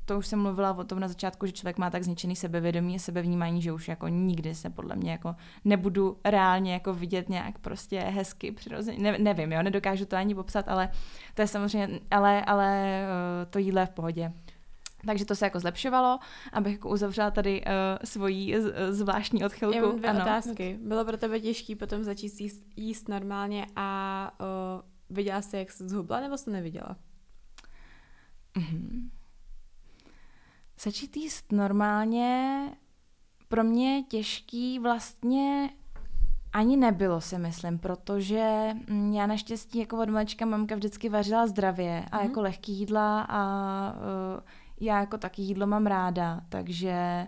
to 0.05 0.19
už 0.19 0.27
jsem 0.27 0.43
mluvila 0.43 0.73
o 0.73 0.85
tom 0.85 1.01
na 1.01 1.09
začátku, 1.09 1.47
že 1.47 1.53
člověk 1.53 1.79
má 1.79 1.91
tak 1.91 2.03
zničený 2.03 2.37
sebevědomí 2.37 2.97
a 2.97 2.99
sebevnímání, 2.99 3.63
že 3.63 3.73
už 3.73 3.89
jako 3.89 4.09
nikdy 4.09 4.55
se 4.55 4.71
podle 4.71 4.97
mě 4.97 5.13
jako 5.13 5.35
nebudu 5.65 6.19
reálně 6.25 6.73
jako 6.73 6.95
vidět 6.95 7.29
nějak 7.29 7.59
prostě 7.59 8.01
hezky 8.01 8.53
přirozeně, 8.53 8.99
ne, 8.99 9.19
nevím, 9.19 9.53
jo, 9.53 9.63
nedokážu 9.63 10.05
to 10.05 10.17
ani 10.17 10.35
popsat, 10.35 10.69
ale 10.69 10.89
to 11.35 11.43
je 11.43 11.49
samozřejmě, 11.49 12.01
ale, 12.11 12.45
ale 12.45 13.01
uh, 13.03 13.51
to 13.51 13.59
jídlo 13.59 13.81
je 13.81 13.87
v 13.87 13.91
pohodě. 13.91 14.33
Takže 15.07 15.25
to 15.25 15.35
se 15.35 15.47
jako 15.47 15.61
zlepšovalo, 15.61 16.19
abych 16.53 16.73
jako 16.73 16.89
uzavřela 16.89 17.31
tady 17.31 17.65
uh, 17.65 17.71
svoji 18.05 18.61
z, 18.61 18.75
zvláštní 18.91 19.45
odchylku. 19.45 19.77
Já 19.77 19.83
mám 19.83 19.97
dvě 19.97 20.11
ano. 20.11 20.21
otázky. 20.21 20.79
Bylo 20.83 21.05
pro 21.05 21.17
tebe 21.17 21.41
těžké 21.41 21.77
potom 21.77 22.05
začít 22.05 22.41
jíst, 22.41 22.67
jíst 22.77 23.09
normálně 23.09 23.67
a 23.77 24.31
uh, 24.41 25.17
viděla 25.17 25.43
jsi, 25.43 25.57
jak 25.57 25.73
se 25.73 25.89
zhubla, 25.89 26.21
nebo 26.21 26.39
jsi 26.39 26.45
to 26.45 26.51
neviděla? 26.51 26.97
Mm-hmm. 28.57 29.11
Začít 30.81 31.17
jíst 31.17 31.53
normálně 31.53 32.61
pro 33.49 33.65
mě 33.65 34.03
těžký 34.09 34.79
vlastně 34.79 35.71
ani 36.53 36.77
nebylo, 36.77 37.21
si 37.21 37.39
myslím, 37.39 37.79
protože 37.79 38.71
mm, 38.89 39.13
já 39.13 39.27
naštěstí 39.27 39.79
jako 39.79 40.03
od 40.03 40.09
malička 40.09 40.47
mamka 40.47 40.75
vždycky 40.75 41.09
vařila 41.09 41.47
zdravě 41.47 42.05
a 42.13 42.19
mm-hmm. 42.19 42.23
jako 42.25 42.41
lehký 42.41 42.73
jídla 42.73 43.27
a 43.29 43.93
uh, 43.93 44.41
já 44.81 45.01
jako 45.01 45.19
taky 45.19 45.43
jídlo 45.43 45.67
mám 45.67 45.87
ráda, 45.87 46.41
takže 46.49 47.27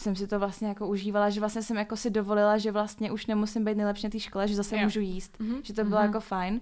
jsem 0.00 0.16
si 0.16 0.26
to 0.26 0.38
vlastně 0.38 0.68
jako 0.68 0.86
užívala, 0.86 1.30
že 1.30 1.40
vlastně 1.40 1.62
jsem 1.62 1.76
jako 1.76 1.96
si 1.96 2.10
dovolila, 2.10 2.58
že 2.58 2.72
vlastně 2.72 3.12
už 3.12 3.26
nemusím 3.26 3.64
být 3.64 3.76
nejlepší 3.76 4.06
na 4.06 4.10
té 4.10 4.20
škole, 4.20 4.48
že 4.48 4.54
zase 4.54 4.76
jo. 4.76 4.82
můžu 4.82 5.00
jíst, 5.00 5.38
mm-hmm. 5.38 5.60
že 5.62 5.72
to 5.72 5.84
bylo 5.84 6.00
mm-hmm. 6.00 6.04
jako 6.04 6.20
fajn 6.20 6.60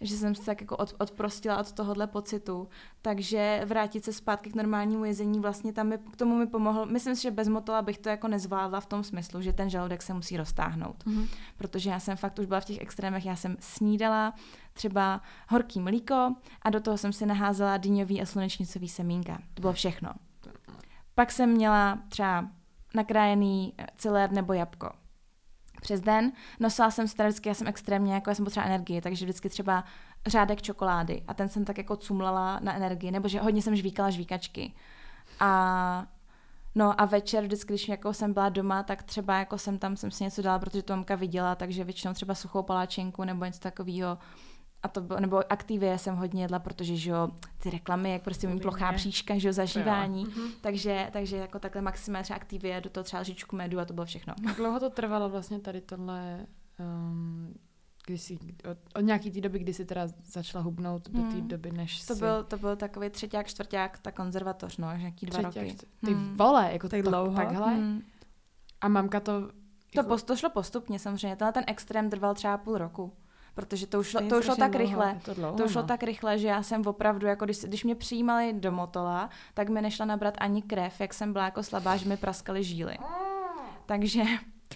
že 0.00 0.16
jsem 0.16 0.34
se 0.34 0.44
tak 0.44 0.60
jako 0.60 0.76
od, 0.76 0.94
odprostila 0.98 1.58
od 1.58 1.72
tohohle 1.72 2.06
pocitu. 2.06 2.68
Takže 3.02 3.62
vrátit 3.64 4.04
se 4.04 4.12
zpátky 4.12 4.50
k 4.50 4.54
normálnímu 4.54 5.04
jezení 5.04 5.40
vlastně 5.40 5.72
tam 5.72 5.86
mi, 5.86 5.98
k 5.98 6.16
tomu 6.16 6.36
mi 6.36 6.46
pomohl. 6.46 6.86
Myslím 6.86 7.16
si, 7.16 7.22
že 7.22 7.30
bez 7.30 7.48
motola 7.48 7.82
bych 7.82 7.98
to 7.98 8.08
jako 8.08 8.28
nezvládla 8.28 8.80
v 8.80 8.86
tom 8.86 9.04
smyslu, 9.04 9.42
že 9.42 9.52
ten 9.52 9.70
žaludek 9.70 10.02
se 10.02 10.14
musí 10.14 10.36
roztáhnout. 10.36 11.04
Mm-hmm. 11.04 11.28
Protože 11.56 11.90
já 11.90 12.00
jsem 12.00 12.16
fakt 12.16 12.38
už 12.38 12.46
byla 12.46 12.60
v 12.60 12.64
těch 12.64 12.80
extrémech, 12.80 13.26
já 13.26 13.36
jsem 13.36 13.56
snídala 13.60 14.34
třeba 14.72 15.20
horký 15.48 15.80
mlíko 15.80 16.34
a 16.62 16.70
do 16.70 16.80
toho 16.80 16.98
jsem 16.98 17.12
si 17.12 17.26
naházela 17.26 17.76
dýňový 17.76 18.22
a 18.22 18.26
slunečnicový 18.26 18.88
semínka. 18.88 19.38
To 19.54 19.60
bylo 19.60 19.72
všechno. 19.72 20.10
Pak 21.14 21.32
jsem 21.32 21.50
měla 21.50 21.98
třeba 22.08 22.48
nakrájený 22.94 23.74
celér 23.96 24.32
nebo 24.32 24.52
jabko 24.52 24.90
přes 25.80 26.00
den. 26.00 26.32
Nosila 26.60 26.90
jsem 26.90 27.06
vždycky, 27.06 27.48
já 27.48 27.54
jsem 27.54 27.66
extrémně, 27.66 28.14
jako 28.14 28.30
já 28.30 28.34
jsem 28.34 28.44
potřeba 28.44 28.66
energii, 28.66 29.00
takže 29.00 29.24
vždycky 29.24 29.48
třeba 29.48 29.84
řádek 30.26 30.62
čokolády 30.62 31.22
a 31.28 31.34
ten 31.34 31.48
jsem 31.48 31.64
tak 31.64 31.78
jako 31.78 31.96
cumlala 31.96 32.60
na 32.62 32.74
energii, 32.74 33.10
nebo 33.10 33.28
že 33.28 33.40
hodně 33.40 33.62
jsem 33.62 33.76
žvíkala 33.76 34.10
žvíkačky. 34.10 34.72
A 35.40 36.06
No 36.74 37.00
a 37.00 37.04
večer, 37.04 37.44
vždycky, 37.44 37.72
když 37.72 37.88
jako 37.88 38.14
jsem 38.14 38.32
byla 38.32 38.48
doma, 38.48 38.82
tak 38.82 39.02
třeba 39.02 39.38
jako 39.38 39.58
jsem 39.58 39.78
tam 39.78 39.96
jsem 39.96 40.10
si 40.10 40.24
něco 40.24 40.42
dala, 40.42 40.58
protože 40.58 40.82
to 40.82 40.92
mamka 40.92 41.14
viděla, 41.14 41.54
takže 41.54 41.84
většinou 41.84 42.14
třeba 42.14 42.34
suchou 42.34 42.62
paláčinku 42.62 43.24
nebo 43.24 43.44
něco 43.44 43.60
takového 43.60 44.18
a 44.82 44.88
to 44.88 45.00
bylo, 45.00 45.20
nebo 45.20 45.52
aktivě 45.52 45.98
jsem 45.98 46.16
hodně 46.16 46.42
jedla, 46.42 46.58
protože 46.58 46.96
že 46.96 47.10
jo, 47.10 47.28
ty 47.62 47.70
reklamy, 47.70 48.12
jak 48.12 48.22
prostě 48.22 48.48
mým 48.48 48.58
plochá 48.58 48.92
příška, 48.92 49.38
že 49.38 49.48
jo, 49.48 49.52
zažívání, 49.52 50.26
mm-hmm. 50.26 50.50
takže, 50.60 51.08
takže 51.12 51.36
jako 51.36 51.58
takhle 51.58 51.82
maximálně 51.82 52.24
třeba 52.24 52.36
aktivě, 52.36 52.80
do 52.80 52.90
toho 52.90 53.04
třeba 53.04 53.20
lžičku 53.20 53.56
medu 53.56 53.80
a 53.80 53.84
to 53.84 53.94
bylo 53.94 54.06
všechno. 54.06 54.34
Jak 54.46 54.56
dlouho 54.56 54.80
to 54.80 54.90
trvalo 54.90 55.28
vlastně 55.28 55.58
tady 55.58 55.80
tohle, 55.80 56.46
um, 56.78 57.54
když 58.06 58.22
jsi, 58.22 58.38
od, 58.70 58.78
od 58.94 59.00
nějaký 59.00 59.30
té 59.30 59.40
doby, 59.40 59.58
kdy 59.58 59.74
jsi 59.74 59.84
teda 59.84 60.08
začala 60.24 60.64
hubnout 60.64 61.10
do 61.10 61.22
té 61.22 61.28
hmm. 61.28 61.48
doby, 61.48 61.70
než 61.70 62.06
to 62.06 62.14
jsi... 62.14 62.20
Byl, 62.20 62.44
to 62.44 62.58
byl 62.58 62.76
takový 62.76 63.10
třetíák, 63.10 63.46
čtvrták, 63.46 63.98
ta 63.98 64.12
konzervatoř, 64.12 64.76
no, 64.76 64.96
nějaký 64.96 65.26
dva 65.26 65.38
třetíák, 65.38 65.66
roky. 65.66 65.86
Ty 66.04 66.14
hmm. 66.14 66.36
vole, 66.36 66.72
jako 66.72 66.88
tak 66.88 67.02
dlouho? 67.02 67.36
Takhle? 67.36 67.74
Hmm. 67.74 68.02
A 68.80 68.88
mamka 68.88 69.20
to... 69.20 69.40
To, 69.40 70.00
jako... 70.00 70.08
post, 70.08 70.22
to 70.22 70.36
šlo 70.36 70.50
postupně 70.50 70.98
samozřejmě, 70.98 71.36
tenhle 71.36 71.52
ten 71.52 71.64
extrém 71.66 72.10
trval 72.10 72.34
třeba 72.34 72.58
půl 72.58 72.78
roku 72.78 73.12
protože 73.58 73.86
to 73.86 74.00
už, 74.00 74.16
to 74.28 74.38
už 74.38 74.44
šlo 74.44 74.56
tak 74.56 74.70
dlouho, 74.70 74.86
rychle. 74.86 75.20
To, 75.24 75.34
dlouho, 75.34 75.56
to 75.56 75.64
už 75.64 75.72
šlo 75.72 75.82
no. 75.82 75.88
tak 75.88 76.02
rychle, 76.02 76.38
že 76.38 76.48
já 76.48 76.62
jsem 76.62 76.86
opravdu, 76.86 77.26
jako 77.26 77.44
když, 77.44 77.58
když 77.58 77.84
mě 77.84 77.94
přijímali 77.94 78.52
do 78.52 78.72
motola, 78.72 79.30
tak 79.54 79.68
mi 79.68 79.82
nešla 79.82 80.06
nabrat 80.06 80.34
ani 80.38 80.62
krev, 80.62 81.00
jak 81.00 81.14
jsem 81.14 81.32
byla 81.32 81.44
jako 81.44 81.62
slabá, 81.62 81.96
že 81.96 82.08
mi 82.08 82.16
praskaly 82.16 82.64
žíly. 82.64 82.98
Takže 83.86 84.22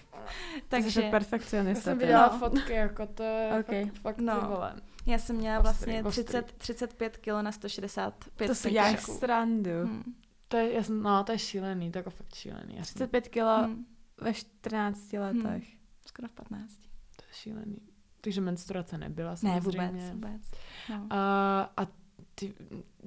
takže 0.69 1.03
Jsi 1.03 1.11
perfekcionista. 1.11 1.91
Já 1.91 1.95
jsem 1.95 1.99
viděla 1.99 2.31
no. 2.33 2.39
fotky, 2.39 2.73
jako 2.73 3.07
to 3.07 3.23
je 3.23 3.51
okay. 3.61 3.85
fakt, 3.85 4.01
fakt 4.01 4.19
no. 4.19 4.41
Vole. 4.49 4.75
Já 5.07 5.19
jsem 5.19 5.37
měla 5.37 5.61
vlastně 5.61 6.05
30, 6.05 6.53
35 6.53 7.17
kg 7.17 7.43
na 7.43 7.53
165 7.53 8.47
To 8.47 8.55
si 8.55 8.71
děláš 8.71 9.03
srandu. 9.03 9.81
Hmm. 9.85 10.15
To 10.49 10.57
je, 10.57 10.73
jasn, 10.73 11.03
no, 11.03 11.25
to 11.25 11.33
je 11.33 11.39
šílený, 11.39 11.93
to 11.93 11.99
je 11.99 12.01
jako 12.01 12.11
fakt 12.11 12.35
šílený. 12.35 12.77
Jasný. 12.77 12.95
35 12.95 13.29
kg 13.29 13.65
hmm. 13.65 13.87
ve 14.21 14.35
14 14.35 15.13
letech. 15.13 15.43
Hmm. 15.43 15.79
Skoro 16.07 16.29
v 16.29 16.33
15. 16.33 16.77
To 17.17 17.25
je 17.29 17.33
šílený. 17.33 17.92
Takže 18.25 18.41
menstruace 18.41 18.99
nebyla 18.99 19.37
samozřejmě. 19.37 19.61
Ne, 19.61 19.91
vůbec, 19.91 20.11
vůbec. 20.13 20.43
No. 20.91 21.07
A, 21.11 21.73
a 21.77 21.87
ty, 22.35 22.55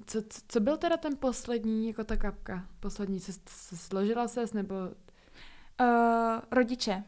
co, 0.06 0.22
co, 0.48 0.60
byl 0.60 0.78
teda 0.78 0.98
ten 0.98 1.18
poslední, 1.18 1.88
jako 1.88 2.04
ta 2.04 2.18
kapka? 2.18 2.68
Poslední, 2.80 3.20
se, 3.20 3.32
se 3.50 3.78
složila 3.78 4.28
ses, 4.28 4.54
nebo... 4.54 4.76
Uh, 5.82 6.42
rodiče. 6.52 7.04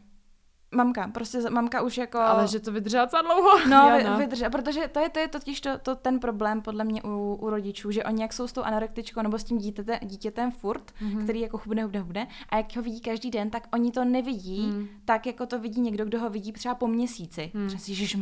Mamka, 0.75 1.07
prostě 1.07 1.49
mamka 1.49 1.81
už 1.81 1.97
jako... 1.97 2.19
Ale 2.19 2.47
že 2.47 2.59
to 2.59 2.71
vydržela 2.71 3.05
docela 3.05 3.21
dlouho. 3.21 3.49
No, 3.69 3.89
Jo, 3.99 4.11
vy, 4.17 4.21
vydrže, 4.25 4.49
protože 4.49 4.87
to 4.87 4.99
je, 4.99 5.09
to 5.09 5.19
je 5.19 5.27
totiž 5.27 5.61
to, 5.61 5.69
to, 5.77 5.95
ten 5.95 6.19
problém 6.19 6.61
podle 6.61 6.83
mě 6.83 7.03
u, 7.03 7.35
u 7.41 7.49
rodičů, 7.49 7.91
že 7.91 8.03
oni 8.03 8.21
jak 8.21 8.33
jsou 8.33 8.47
s 8.47 8.53
tou 8.53 8.61
anorektičkou 8.63 9.21
nebo 9.21 9.39
s 9.39 9.43
tím 9.43 9.57
dítěte, 9.57 9.99
dítětem 10.03 10.51
furt, 10.51 10.91
Mhm. 11.01 11.23
který 11.23 11.39
jako 11.39 11.57
hubne, 11.57 11.83
hubne, 11.83 11.99
hubne, 11.99 12.27
a 12.49 12.57
jak 12.57 12.75
ho 12.75 12.81
vidí 12.81 13.01
každý 13.01 13.31
den, 13.31 13.49
tak 13.49 13.67
oni 13.73 13.91
to 13.91 14.05
nevidí, 14.05 14.67
Mm. 14.67 14.87
tak 15.05 15.25
jako 15.25 15.45
to 15.45 15.59
vidí 15.59 15.81
někdo, 15.81 16.05
kdo 16.05 16.19
ho 16.19 16.29
vidí 16.29 16.51
třeba 16.51 16.75
po 16.75 16.87
měsíci. 16.87 17.51
Hmm. 17.53 17.61
Hmm. 17.67 17.69
Říkáš, 17.77 18.09
že 18.09 18.17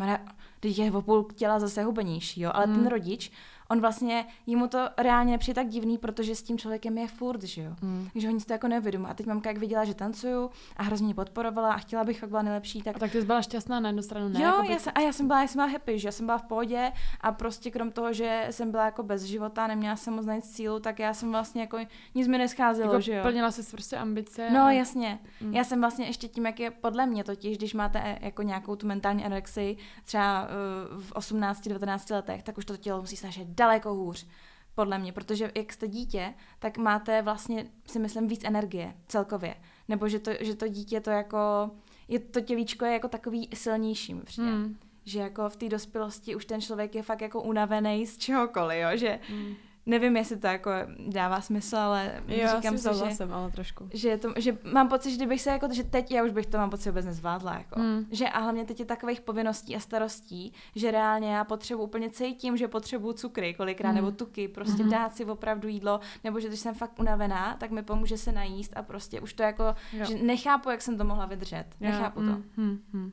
teď 0.60 0.80
je 0.80 0.92
o 0.92 1.02
půl 1.02 1.28
těla 1.36 1.60
zase 1.60 1.84
hubenější, 1.84 2.42
jo, 2.42 2.52
ale 2.54 2.66
Hmm. 2.66 2.76
ten 2.76 2.88
rodič, 2.88 3.32
on 3.70 3.82
vlastně, 3.82 4.26
jemu 4.48 4.68
to 4.68 4.90
reálně 4.98 5.32
nepřijde 5.32 5.56
tak 5.62 5.68
divný, 5.68 5.98
protože 5.98 6.36
s 6.36 6.44
tím 6.44 6.58
člověkem 6.58 6.98
je 6.98 7.08
furt, 7.08 7.44
že 7.44 7.62
jo. 7.62 7.72
Mm. 7.82 8.10
Takže 8.14 8.28
oni 8.28 8.40
si 8.40 8.46
to 8.46 8.54
jako 8.54 8.68
neuvědomují. 8.68 9.12
A 9.12 9.14
teď 9.14 9.26
mamka, 9.26 9.50
jak 9.50 9.58
viděla, 9.58 9.86
že 9.86 9.94
tancuju 9.94 10.52
a 10.78 10.84
hrozně 10.84 11.06
mě 11.06 11.16
podporovala 11.16 11.74
a 11.74 11.78
chtěla 11.78 12.04
bych, 12.04 12.22
jak 12.22 12.30
byla 12.30 12.42
nejlepší, 12.42 12.82
tak 12.82 12.96
A 12.96 13.00
tak 13.00 13.12
ty 13.12 13.20
jsi 13.22 13.26
byla 13.26 13.42
šťastná 13.42 13.80
na 13.80 13.90
jednu 13.90 14.02
stranu, 14.02 14.30
ne? 14.30 14.42
jo, 14.42 14.48
Jakoby- 14.48 14.74
já 14.74 14.80
jsem, 14.80 14.94
a 14.96 15.00
já 15.00 15.14
jsem 15.14 15.28
byla, 15.28 15.42
já 15.42 15.48
jsem 15.48 15.58
byla 15.58 15.68
happy, 15.68 16.00
že 16.00 16.08
já 16.08 16.12
jsem 16.12 16.26
byla 16.26 16.38
v 16.38 16.44
pohodě 16.44 16.92
a 17.22 17.32
prostě 17.32 17.72
krom 17.72 17.92
toho, 17.92 18.14
že 18.14 18.48
jsem 18.50 18.72
byla 18.72 18.86
jako 18.86 19.04
bez 19.04 19.24
života, 19.24 19.68
neměla 19.68 19.96
jsem 19.96 20.14
moc 20.14 20.26
nic 20.26 20.56
sílu, 20.56 20.80
tak 20.80 21.00
já 21.00 21.14
jsem 21.14 21.32
vlastně 21.32 21.62
jako, 21.62 21.78
nic 22.16 22.28
mi 22.28 22.38
nescházelo, 22.38 22.92
jako 22.92 23.02
že 23.02 23.14
jo. 23.16 23.22
plnila 23.24 23.52
jsi 23.52 23.72
prostě 23.72 23.98
ambice. 23.98 24.50
No 24.50 24.62
a- 24.64 24.72
jasně. 24.72 25.20
Mm. 25.42 25.54
Já 25.54 25.64
jsem 25.64 25.82
vlastně 25.82 26.06
ještě 26.06 26.28
tím, 26.28 26.46
jak 26.46 26.60
je 26.60 26.72
podle 26.72 27.06
mě 27.06 27.24
totiž, 27.24 27.58
když 27.58 27.74
máte 27.74 28.02
eh, 28.04 28.20
jako 28.22 28.42
nějakou 28.42 28.76
tu 28.76 28.88
mentální 28.88 29.26
anorexii 29.26 29.78
třeba 30.04 30.48
eh, 30.48 31.02
v 31.02 31.12
18-19 31.14 32.14
letech, 32.16 32.44
tak 32.44 32.58
už 32.58 32.66
to 32.66 32.78
tělo 32.78 33.02
musí 33.02 33.16
snažit 33.16 33.48
daleko 33.56 33.94
hůř. 33.94 34.28
Podle 34.76 34.98
mě, 34.98 35.12
protože 35.12 35.52
jak 35.56 35.74
jste 35.74 35.88
dítě, 35.88 36.34
tak 36.60 36.78
máte 36.78 37.22
vlastně, 37.22 37.66
si 37.88 38.00
myslím, 38.00 38.28
víc 38.28 38.44
energie 38.44 38.96
celkově. 39.08 39.56
Nebo 39.88 40.10
že 40.10 40.20
to, 40.20 40.32
že 40.40 40.56
to 40.56 40.68
dítě 40.68 41.02
to 41.02 41.10
jako, 41.10 41.72
je 42.08 42.20
to 42.20 42.42
tělíčko 42.42 42.86
je 42.86 42.94
jako 42.94 43.08
takový 43.08 43.50
silnější, 43.54 44.14
mi 44.14 44.22
přijde. 44.22 44.52
Mm. 44.52 44.78
Že 45.06 45.20
jako 45.20 45.50
v 45.50 45.56
té 45.56 45.70
dospělosti 45.70 46.36
už 46.36 46.46
ten 46.46 46.62
člověk 46.62 46.96
je 46.96 47.04
fakt 47.04 47.22
jako 47.22 47.42
unavený 47.42 48.08
z 48.08 48.18
čehokoliv, 48.18 48.78
jo? 48.82 48.98
že 48.98 49.20
Mm. 49.30 49.56
Nevím, 49.86 50.18
jestli 50.18 50.38
to 50.38 50.48
jako 50.48 50.72
dává 51.08 51.42
smysl, 51.42 51.78
ale 51.78 52.24
Jo, 52.28 52.48
říkám 52.56 52.78
si 52.78 52.84
že 52.84 52.90
souhlasím, 52.94 53.34
ale 53.34 53.52
trošku. 53.52 53.90
že, 53.94 54.18
to, 54.18 54.34
že 54.38 54.58
mám 54.74 54.88
pocit, 54.90 55.10
že 55.12 55.16
kdybych 55.18 55.42
se 55.42 55.50
jako, 55.50 55.74
že 55.74 55.84
teď 55.84 56.12
já 56.12 56.24
už 56.24 56.32
bych 56.32 56.46
to 56.46 56.58
mám 56.58 56.70
pocit 56.70 56.90
vůbec 56.90 57.06
nezvládla, 57.06 57.54
jako. 57.54 57.80
Mm. 57.80 58.06
Že 58.12 58.30
a 58.30 58.40
hlavně 58.40 58.66
teď 58.66 58.80
je 58.80 58.86
takových 58.86 59.22
povinností 59.22 59.76
a 59.76 59.80
starostí, 59.80 60.54
že 60.76 60.92
reálně 60.92 61.32
já 61.36 61.44
potřebuji 61.44 61.84
úplně 61.84 62.10
cítím, 62.10 62.58
že 62.58 62.68
potřebuju 62.68 63.14
cukry 63.14 63.54
kolikrát, 63.54 63.90
Mm. 63.90 63.96
nebo 63.96 64.12
tuky, 64.12 64.48
prostě 64.48 64.84
Mhm. 64.84 64.92
dát 64.92 65.16
si 65.16 65.26
opravdu 65.26 65.68
jídlo, 65.68 66.00
nebo 66.24 66.40
že 66.40 66.48
když 66.48 66.60
jsem 66.60 66.76
fakt 66.76 67.00
unavená, 67.00 67.56
tak 67.60 67.72
mi 67.72 67.84
pomůže 67.84 68.18
se 68.18 68.32
najíst 68.32 68.74
a 68.78 68.82
prostě 68.84 69.22
už 69.22 69.34
to 69.34 69.44
jako, 69.44 69.64
Jo. 69.94 70.06
že 70.06 70.16
nechápu, 70.24 70.70
jak 70.70 70.82
jsem 70.82 70.98
to 70.98 71.04
mohla 71.04 71.26
vydržet, 71.26 71.66
Jo, 71.82 71.92
nechápu 71.92 72.20
to. 72.20 72.26
mm, 72.32 72.44
mm, 72.58 72.80
mm. 72.94 73.12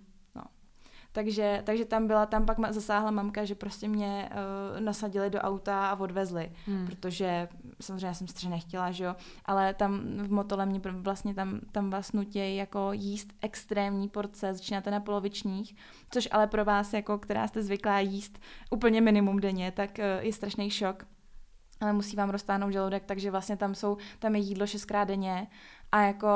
Takže, 1.13 1.63
takže 1.65 1.85
tam 1.85 2.07
byla, 2.07 2.27
tam 2.27 2.47
pak 2.47 2.57
zasáhla 2.71 3.11
mamka, 3.11 3.45
že 3.45 3.55
prostě 3.55 3.89
mě 3.89 4.31
uh, 4.31 4.81
nasadili 4.81 5.31
do 5.31 5.39
auta 5.39 5.91
a 5.91 6.01
odvezli 6.01 6.53
Mm. 6.67 6.87
protože 6.87 7.49
samozřejmě 7.81 8.07
já 8.07 8.15
jsem 8.15 8.27
strašně 8.27 8.51
nechtěla, 8.51 8.91
že 8.91 9.05
jo, 9.05 9.17
ale 9.45 9.75
tam 9.75 10.01
v 10.19 10.33
Motole 10.33 10.67
mě 10.67 10.81
vlastně 10.93 11.35
tam, 11.35 11.61
tam 11.73 11.91
vás 11.91 12.13
nutějí 12.13 12.57
jako 12.57 12.93
jíst 12.93 13.33
extrémní 13.41 14.09
porce, 14.09 14.55
začínáte 14.55 14.91
na 14.91 15.01
polovičních, 15.01 15.77
což 16.11 16.29
ale 16.33 16.47
pro 16.47 16.65
vás, 16.65 16.93
jako 16.93 17.19
která 17.19 17.49
jste 17.49 17.63
zvyklá 17.63 18.01
jíst 18.01 18.39
úplně 18.71 19.01
minimum 19.01 19.41
denně, 19.41 19.73
tak 19.73 19.99
eh, 19.99 20.19
je 20.21 20.33
strašný 20.33 20.71
šok. 20.71 21.07
Ale 21.81 21.93
musí 21.93 22.17
vám 22.17 22.31
roztáhnout 22.31 22.73
žaludek, 22.73 23.05
takže 23.05 23.31
vlastně 23.31 23.57
tam 23.57 23.75
jsou, 23.75 23.97
tam 24.19 24.35
je 24.35 24.41
jídlo 24.41 24.67
šestkrát 24.67 25.05
denně 25.05 25.47
a 25.93 26.03
jako 26.03 26.29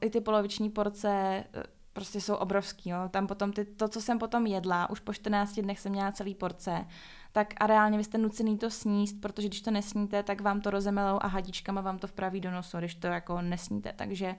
i 0.00 0.10
ty 0.10 0.20
poloviční 0.20 0.70
porce 0.70 1.08
eh, 1.08 1.62
prostě 1.92 2.20
jsou 2.20 2.34
obrovský, 2.34 2.90
jo. 2.90 2.98
Tam 3.10 3.26
potom 3.26 3.52
ty, 3.52 3.64
to, 3.64 3.88
co 3.88 4.00
jsem 4.00 4.18
potom 4.18 4.46
jedla, 4.46 4.90
už 4.90 5.00
po 5.00 5.12
14 5.12 5.60
dnech 5.60 5.80
jsem 5.80 5.92
měla 5.92 6.12
celý 6.12 6.34
porce, 6.34 6.86
tak 7.32 7.54
a 7.60 7.66
reálně 7.66 7.98
vy 7.98 8.04
jste 8.04 8.18
nucený 8.18 8.58
to 8.58 8.70
sníst, 8.70 9.20
protože 9.20 9.48
když 9.48 9.60
to 9.60 9.70
nesníte, 9.70 10.22
tak 10.22 10.40
vám 10.40 10.60
to 10.60 10.70
rozemelou 10.70 11.18
a 11.22 11.26
hadičkama 11.26 11.80
vám 11.80 11.98
to 11.98 12.06
vpraví 12.06 12.40
do 12.40 12.50
nosu, 12.50 12.78
když 12.78 12.94
to 12.94 13.06
jako 13.06 13.42
nesníte, 13.42 13.92
takže 13.96 14.36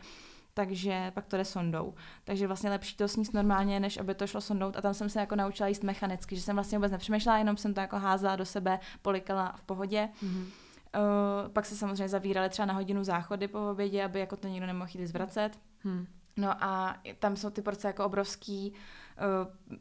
takže 0.53 1.11
pak 1.15 1.25
to 1.25 1.37
jde 1.37 1.45
sondou. 1.45 1.93
Takže 2.23 2.47
vlastně 2.47 2.69
lepší 2.69 2.97
to 2.97 3.07
sníst 3.07 3.33
normálně, 3.33 3.79
než 3.79 3.97
aby 3.97 4.15
to 4.15 4.27
šlo 4.27 4.41
sondou. 4.41 4.71
A 4.75 4.81
tam 4.81 4.93
jsem 4.93 5.09
se 5.09 5.19
jako 5.19 5.35
naučila 5.35 5.69
jíst 5.69 5.83
mechanicky, 5.83 6.35
že 6.35 6.41
jsem 6.41 6.55
vlastně 6.55 6.77
vůbec 6.77 6.91
nepřemýšlela, 6.91 7.37
jenom 7.37 7.57
jsem 7.57 7.73
to 7.73 7.79
jako 7.79 7.99
házela 7.99 8.35
do 8.35 8.45
sebe, 8.45 8.79
polikala 9.01 9.53
v 9.55 9.63
pohodě. 9.63 10.09
Mm. 10.21 10.37
Uh, 10.37 11.51
pak 11.53 11.65
se 11.65 11.75
samozřejmě 11.75 12.09
zavírali 12.09 12.49
třeba 12.49 12.65
na 12.65 12.73
hodinu 12.73 13.03
záchody 13.03 13.47
po 13.47 13.71
obědě, 13.71 14.03
aby 14.03 14.19
jako 14.19 14.35
to 14.35 14.47
nikdo 14.47 14.67
nemohl 14.67 14.91
jít 14.93 15.07
zvracet. 15.07 15.59
Mm. 15.83 16.07
No 16.37 16.63
a 16.63 16.97
tam 17.19 17.35
jsou 17.35 17.49
ty 17.49 17.61
porce 17.61 17.87
jako 17.87 18.05
obrovský, 18.05 18.73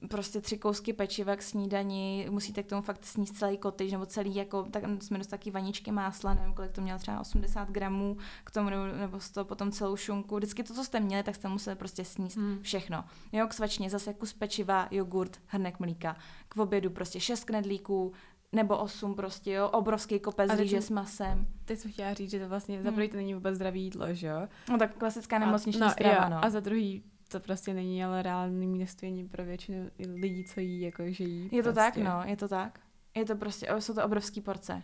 uh, 0.00 0.08
prostě 0.08 0.40
tři 0.40 0.58
kousky 0.58 0.92
pečiva 0.92 1.36
k 1.36 1.42
snídani, 1.42 2.26
musíte 2.30 2.62
k 2.62 2.66
tomu 2.66 2.82
fakt 2.82 3.04
sníst 3.04 3.36
celý 3.36 3.58
kotyž, 3.58 3.92
nebo 3.92 4.06
celý, 4.06 4.34
jako, 4.34 4.62
tak 4.62 4.82
jsme 4.84 5.18
dostali 5.18 5.38
taky 5.38 5.50
vaničky 5.50 5.92
másla, 5.92 6.34
nevím, 6.34 6.54
kolik 6.54 6.72
to 6.72 6.80
mělo, 6.80 6.98
třeba 6.98 7.20
80 7.20 7.70
gramů 7.70 8.16
k 8.44 8.50
tomu, 8.50 8.70
nebo, 8.70 9.18
toho 9.34 9.44
potom 9.44 9.72
celou 9.72 9.96
šunku. 9.96 10.36
Vždycky 10.36 10.62
to, 10.62 10.74
co 10.74 10.84
jste 10.84 11.00
měli, 11.00 11.22
tak 11.22 11.34
jste 11.34 11.48
museli 11.48 11.76
prostě 11.76 12.04
sníst 12.04 12.36
Mm. 12.36 12.58
všechno. 12.62 13.04
Jo, 13.32 13.46
k 13.46 13.54
svačně 13.54 13.90
zase 13.90 14.14
kus 14.14 14.32
pečiva, 14.32 14.88
jogurt, 14.90 15.40
hrnek 15.46 15.80
mlíka. 15.80 16.16
K 16.48 16.56
obědu 16.56 16.90
prostě 16.90 17.20
šest 17.20 17.44
knedlíků, 17.44 18.12
nebo 18.52 18.78
osm 18.78 19.14
prostě, 19.14 19.52
jo, 19.52 19.68
obrovský 19.68 20.20
kopec 20.20 20.50
A 20.50 20.54
rýže 20.54 20.82
s 20.82 20.90
masem. 20.90 21.46
Teď 21.64 21.78
jsem 21.78 21.92
chtěla 21.92 22.14
říct, 22.14 22.30
že 22.30 22.40
to 22.40 22.48
vlastně 22.48 22.76
Hmm. 22.76 22.84
za 22.84 22.92
prvý 22.92 23.08
to 23.08 23.16
není 23.16 23.34
vůbec 23.34 23.54
zdravý 23.54 23.82
jídlo, 23.82 24.14
že 24.14 24.26
jo? 24.26 24.48
No 24.70 24.78
tak 24.78 24.96
klasická 24.96 25.38
nemocniční 25.38 25.80
no, 25.80 25.90
strava, 25.90 26.24
jo, 26.24 26.30
no. 26.30 26.44
A 26.44 26.50
za 26.50 26.60
druhý 26.60 27.02
to 27.28 27.40
prostě 27.40 27.74
není 27.74 28.04
ale 28.04 28.22
reálný 28.22 28.86
ani 29.02 29.28
pro 29.28 29.44
většinu 29.44 29.90
lidí, 29.98 30.44
co 30.44 30.60
jí, 30.60 30.80
jako 30.80 31.02
že 31.06 31.24
jí. 31.24 31.48
Je 31.52 31.62
to 31.62 31.72
prostě. 31.72 31.80
tak, 31.80 31.96
no, 31.96 32.22
je 32.24 32.36
to 32.36 32.48
tak. 32.48 32.80
Je 33.14 33.24
to 33.24 33.36
prostě, 33.36 33.68
jsou 33.78 33.94
to 33.94 34.04
obrovský 34.04 34.40
porce. 34.40 34.82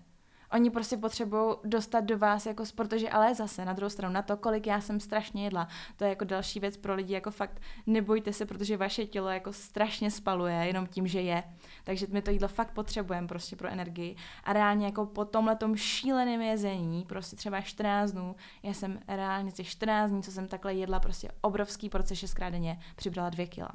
Oni 0.53 0.71
prostě 0.71 0.97
potřebují 0.97 1.55
dostat 1.65 2.01
do 2.01 2.19
vás 2.19 2.47
jako 2.47 2.67
s- 2.67 2.73
protože 2.73 3.11
ale 3.11 3.35
zase 3.35 3.65
na 3.65 3.73
druhou 3.73 3.91
stranu 3.91 4.15
na 4.15 4.23
to, 4.23 4.37
kolik 4.37 4.67
já 4.67 4.81
jsem 4.81 5.01
strašně 5.01 5.45
jedla, 5.45 5.69
to 5.97 6.05
je 6.05 6.11
jako 6.11 6.25
další 6.25 6.61
věc 6.61 6.77
pro 6.77 6.95
lidi, 6.95 7.15
jako 7.15 7.31
fakt 7.31 7.61
nebojte 7.87 8.33
se, 8.33 8.47
protože 8.47 8.77
vaše 8.77 9.07
tělo 9.07 9.29
jako 9.29 9.53
strašně 9.53 10.11
spaluje 10.11 10.55
jenom 10.55 10.87
tím, 10.87 11.07
že 11.07 11.21
je. 11.21 11.45
Takže 11.85 12.07
my 12.11 12.23
to 12.23 12.31
jídlo 12.31 12.49
fakt 12.49 12.73
potřebujeme 12.73 13.29
prostě 13.29 13.57
pro 13.57 13.69
energii. 13.69 14.17
A 14.45 14.53
reálně 14.53 14.87
jako 14.87 15.07
po 15.07 15.25
tomhletom 15.25 15.77
šíleném 15.77 16.41
jezení, 16.41 17.05
prostě 17.05 17.37
třeba 17.37 17.61
14 17.61 18.11
dnů, 18.13 18.37
já 18.63 18.75
jsem 18.75 18.99
reálně 19.09 19.53
těch 19.53 19.69
14 19.69 20.11
dní, 20.11 20.23
co 20.23 20.33
jsem 20.33 20.49
takhle 20.49 20.75
jedla, 20.75 21.01
prostě 21.01 21.29
obrovský 21.41 21.89
porce 21.89 22.17
šestkrát 22.17 22.51
denně, 22.51 22.79
přibrala 22.97 23.31
dvě 23.31 23.47
kila. 23.47 23.71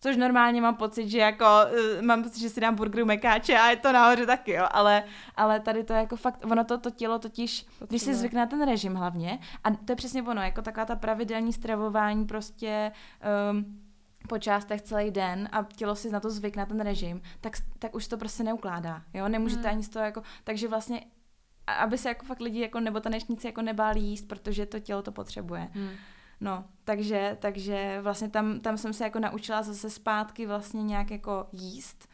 Což 0.00 0.16
normálně 0.16 0.60
mám 0.60 0.76
pocit, 0.76 1.08
že 1.08 1.18
jako 1.18 1.44
uh, 1.44 2.02
mám 2.02 2.22
pocit, 2.22 2.40
že 2.40 2.50
si 2.50 2.60
dám 2.60 2.74
burgeru 2.74 3.06
mekáče 3.06 3.58
a 3.58 3.70
je 3.70 3.76
to 3.76 3.92
nahoře 3.92 4.26
taky, 4.26 4.52
jo. 4.52 4.66
Ale, 4.70 5.04
ale 5.36 5.60
tady 5.60 5.84
to 5.84 5.92
je 5.92 5.98
jako 5.98 6.16
fakt, 6.16 6.44
ono 6.44 6.64
to, 6.64 6.78
to 6.78 6.90
tělo 6.90 7.18
totiž, 7.18 7.66
když 7.88 8.02
si 8.02 8.14
zvykne 8.14 8.40
na 8.40 8.46
ten 8.46 8.66
režim 8.66 8.94
hlavně, 8.94 9.38
a 9.64 9.70
to 9.70 9.92
je 9.92 9.96
přesně 9.96 10.22
ono, 10.22 10.42
jako 10.42 10.62
taková 10.62 10.84
ta 10.86 10.96
pravidelní 10.96 11.52
stravování 11.52 12.26
prostě 12.26 12.92
um, 13.50 13.80
po 14.28 14.38
částech 14.38 14.82
celý 14.82 15.10
den 15.10 15.48
a 15.52 15.66
tělo 15.76 15.96
si 15.96 16.10
na 16.10 16.20
to 16.20 16.30
zvykne 16.30 16.60
na 16.60 16.66
ten 16.66 16.80
režim, 16.80 17.22
tak, 17.40 17.52
tak 17.78 17.94
už 17.94 18.08
to 18.08 18.16
prostě 18.16 18.44
neukládá, 18.44 19.02
jo, 19.14 19.28
nemůžete 19.28 19.62
Hmm. 19.62 19.70
ani 19.70 19.82
z 19.84 19.88
toho 19.88 20.04
jako, 20.04 20.22
takže 20.44 20.68
vlastně 20.68 21.00
aby 21.78 21.98
se 21.98 22.08
jako 22.08 22.26
fakt 22.26 22.40
lidi 22.40 22.60
jako 22.60 22.80
nebo 22.80 23.00
tanečníci 23.00 23.46
jako 23.46 23.62
nebáli 23.62 24.00
jíst, 24.00 24.28
protože 24.28 24.66
to 24.66 24.80
tělo 24.80 25.02
to 25.02 25.12
potřebuje. 25.12 25.68
Mm. 25.74 25.90
No, 26.40 26.64
takže, 26.84 27.36
takže 27.40 27.98
vlastně 28.02 28.28
tam, 28.28 28.60
tam 28.60 28.78
jsem 28.78 28.92
se 28.92 29.04
jako 29.04 29.18
naučila 29.18 29.62
zase 29.62 29.90
zpátky 29.90 30.46
vlastně 30.46 30.82
nějak 30.82 31.10
jako 31.10 31.46
jíst 31.52 32.08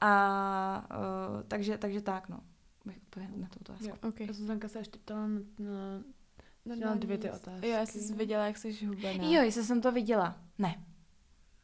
a 0.00 0.86
uh, 1.36 1.42
takže, 1.48 1.78
takže 1.78 2.00
tak, 2.00 2.28
no. 2.28 2.40
Bych 2.84 2.96
odpověděla 2.96 3.38
na 3.40 3.48
tuto 3.48 3.72
otázku. 3.72 3.88
Jo. 3.88 4.08
Okay. 4.08 4.26
Zuzanka 4.30 4.68
se 4.68 4.78
ještě 4.78 4.98
ptala 4.98 5.20
na, 5.26 5.28
na 6.66 6.74
Normální 6.74 7.00
dvě 7.00 7.18
ty 7.18 7.30
otázky. 7.30 7.68
Jo, 7.68 7.74
já 7.74 7.86
jsem 7.86 8.16
viděla, 8.16 8.46
jak 8.46 8.56
jsi 8.56 8.86
hubená. 8.86 9.24
Jo, 9.24 9.42
jestli 9.42 9.64
jsem 9.64 9.80
to 9.80 9.92
viděla. 9.92 10.36
Ne, 10.58 10.74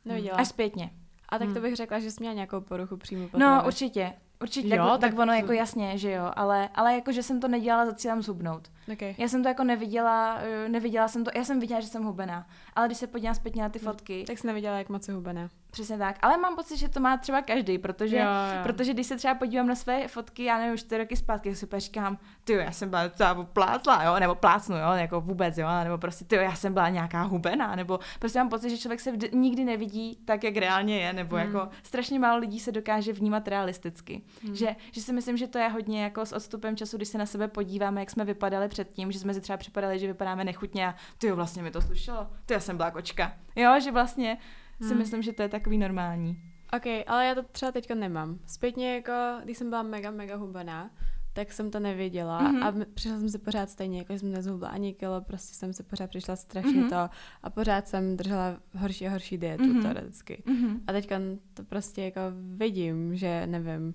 Neviděla. 0.05 0.37
až 0.39 0.49
zpětně. 0.49 0.91
A 1.29 1.39
tak 1.39 1.49
to 1.49 1.53
Hmm. 1.55 1.63
bych 1.63 1.77
řekla, 1.77 1.99
že 2.01 2.11
jsi 2.11 2.17
měla 2.21 2.35
nějakou 2.35 2.61
poruchu 2.61 2.97
příjmu 2.97 3.23
No, 3.25 3.29
potravy. 3.31 3.67
určitě. 3.67 4.13
Určitě, 4.43 4.77
Jo, 4.77 4.85
tak, 4.85 5.01
tak, 5.01 5.11
tak 5.11 5.19
ono 5.19 5.33
to- 5.33 5.37
jako 5.37 5.53
jasně, 5.53 5.99
že 5.99 6.11
jo, 6.11 6.31
ale, 6.37 6.69
ale 6.75 6.95
jako, 6.95 7.13
že 7.13 7.23
jsem 7.23 7.41
to 7.41 7.49
nedělala 7.49 7.87
za 7.87 7.95
cílem 7.95 8.23
zhubnout. 8.23 8.71
Okay. 8.93 9.14
Já 9.18 9.28
jsem 9.28 9.43
to 9.43 9.49
jako 9.49 9.64
neviděla, 9.64 10.39
eh, 10.41 10.68
neviděla 10.68 11.09
jsem 11.09 11.24
to, 11.24 11.30
já 11.35 11.45
jsem 11.45 11.61
viděla, 11.61 11.80
že 11.80 11.87
jsem 11.87 12.05
hubená, 12.05 12.47
ale 12.74 12.87
když 12.89 12.99
se 12.99 13.07
podívám 13.07 13.35
zpětně 13.35 13.62
na 13.62 13.68
ty 13.68 13.78
fotky, 13.78 14.24
Tak 14.26 14.39
jsi 14.39 14.47
neviděla, 14.47 14.78
jak 14.78 14.89
moc 14.89 15.09
je 15.09 15.14
hubená. 15.14 15.49
přesně 15.70 15.99
tak, 15.99 16.16
ale 16.22 16.37
mám 16.37 16.57
pocit, 16.57 16.76
že 16.76 16.89
to 16.89 17.01
má 17.01 17.16
třeba 17.16 17.43
každý, 17.43 17.78
protože 17.78 18.16
Jo, 18.16 18.22
jo. 18.22 18.62
Protože 18.62 18.93
když 18.93 19.07
se 19.07 19.16
třeba 19.16 19.35
podívám 19.35 19.66
na 19.66 19.74
své 19.74 20.09
fotky, 20.09 20.45
já 20.45 20.59
nevím, 20.59 20.78
čtyři 20.78 20.99
roky 20.99 21.16
zpátky, 21.16 21.55
si 21.55 21.66
říkám, 21.76 22.18
ty 22.45 22.53
já 22.53 22.72
jsem 22.72 22.91
byla 22.91 23.03
docela 23.07 23.45
plácla, 23.45 24.05
jo, 24.05 24.14
nebo 24.20 24.35
plácnu, 24.35 24.76
jo, 24.76 24.93
jako 24.93 25.20
vůbec, 25.20 25.59
jo, 25.59 25.68
nebo 25.85 25.99
prostě, 25.99 26.24
ty 26.24 26.37
já 26.37 26.55
jsem 26.55 26.74
byla 26.74 26.89
nějaká 26.89 27.22
hubená, 27.22 27.76
nebo 27.76 27.99
prostě 28.18 28.39
mám 28.39 28.49
pocit, 28.49 28.70
že 28.70 28.78
člověk 28.78 29.01
se 29.01 29.12
vždy, 29.12 29.30
nikdy 29.33 29.64
nevidí 29.64 30.18
tak, 30.24 30.45
jak 30.45 30.57
reálně 30.57 30.99
je, 31.01 31.12
nebo 31.12 31.37
Hmm. 31.37 31.47
jako 31.47 31.68
strašně 31.83 32.18
málo 32.18 32.39
lidí 32.41 32.61
se 32.61 32.72
dokáže 32.72 33.12
vnímat 33.12 33.49
realisticky. 33.49 34.22
Hmm. 34.45 34.55
Že, 34.55 34.76
že 34.93 35.01
si 35.01 35.12
myslím, 35.12 35.37
že 35.37 35.47
to 35.47 35.59
je 35.59 35.68
hodně 35.68 36.03
jako 36.03 36.26
s 36.26 36.33
odstupem 36.33 36.76
času, 36.76 36.97
když 36.97 37.09
se 37.09 37.18
na 37.18 37.26
sebe 37.26 37.49
podíváme, 37.49 38.01
jak 38.01 38.11
jsme 38.11 38.24
vypadali 38.24 38.68
předtím, 38.73 39.12
že 39.12 39.18
jsme 39.18 39.35
si 39.35 39.41
třeba 39.41 39.57
připadali, 39.57 39.99
že 39.99 40.07
vypadáme 40.07 40.45
nechutně 40.45 40.87
a 40.89 40.95
ty 41.18 41.27
jo, 41.27 41.37
vlastně 41.37 41.62
mi 41.62 41.70
to 41.70 41.81
slušelo, 41.81 42.27
ty 42.47 42.55
já 42.55 42.61
jsem 42.61 42.77
byla 42.77 42.91
kočka. 42.91 43.33
Jo, 43.57 43.81
že 43.81 43.93
vlastně 43.93 44.39
si 44.81 44.89
Hmm. 44.89 44.99
myslím, 44.99 45.23
že 45.23 45.33
to 45.33 45.43
je 45.43 45.49
takový 45.49 45.79
normální. 45.79 46.43
Ok, 46.77 46.87
ale 47.07 47.27
já 47.27 47.35
to 47.35 47.43
třeba 47.43 47.73
teďka 47.73 47.95
nemám. 47.95 48.39
Zpětně 48.47 48.95
jako, 48.95 49.12
když 49.45 49.59
jsem 49.59 49.70
byla 49.70 49.83
mega, 49.83 50.11
mega 50.11 50.37
hubená, 50.37 50.91
tak 51.35 51.53
jsem 51.53 51.70
to 51.70 51.81
nevěděla 51.81 52.39
Mhm. 52.43 52.62
a 52.62 52.68
m- 52.68 52.85
přišla 52.95 53.18
jsem 53.18 53.29
si 53.29 53.39
pořád 53.39 53.70
stejně, 53.70 53.99
jako 53.99 54.12
jsem 54.18 54.31
nezhubla 54.33 54.68
ani 54.68 54.95
kilo, 54.95 55.20
prostě 55.20 55.55
jsem 55.55 55.73
si 55.73 55.83
pořád 55.83 56.11
přišla 56.11 56.37
strašně 56.37 56.81
Mhm. 56.81 56.89
to 56.91 56.97
a 57.43 57.51
pořád 57.51 57.89
jsem 57.89 58.16
držela 58.16 58.57
horší 58.79 59.07
a 59.07 59.11
horší 59.11 59.39
dietu 59.39 59.64
Mhm. 59.66 59.83
teoreticky. 59.83 60.43
Mhm. 60.47 60.81
A 60.87 60.93
teďka 60.93 61.16
to 61.55 61.64
prostě 61.64 62.03
jako 62.03 62.20
vidím, 62.57 63.16
že 63.16 63.47
nevím, 63.47 63.95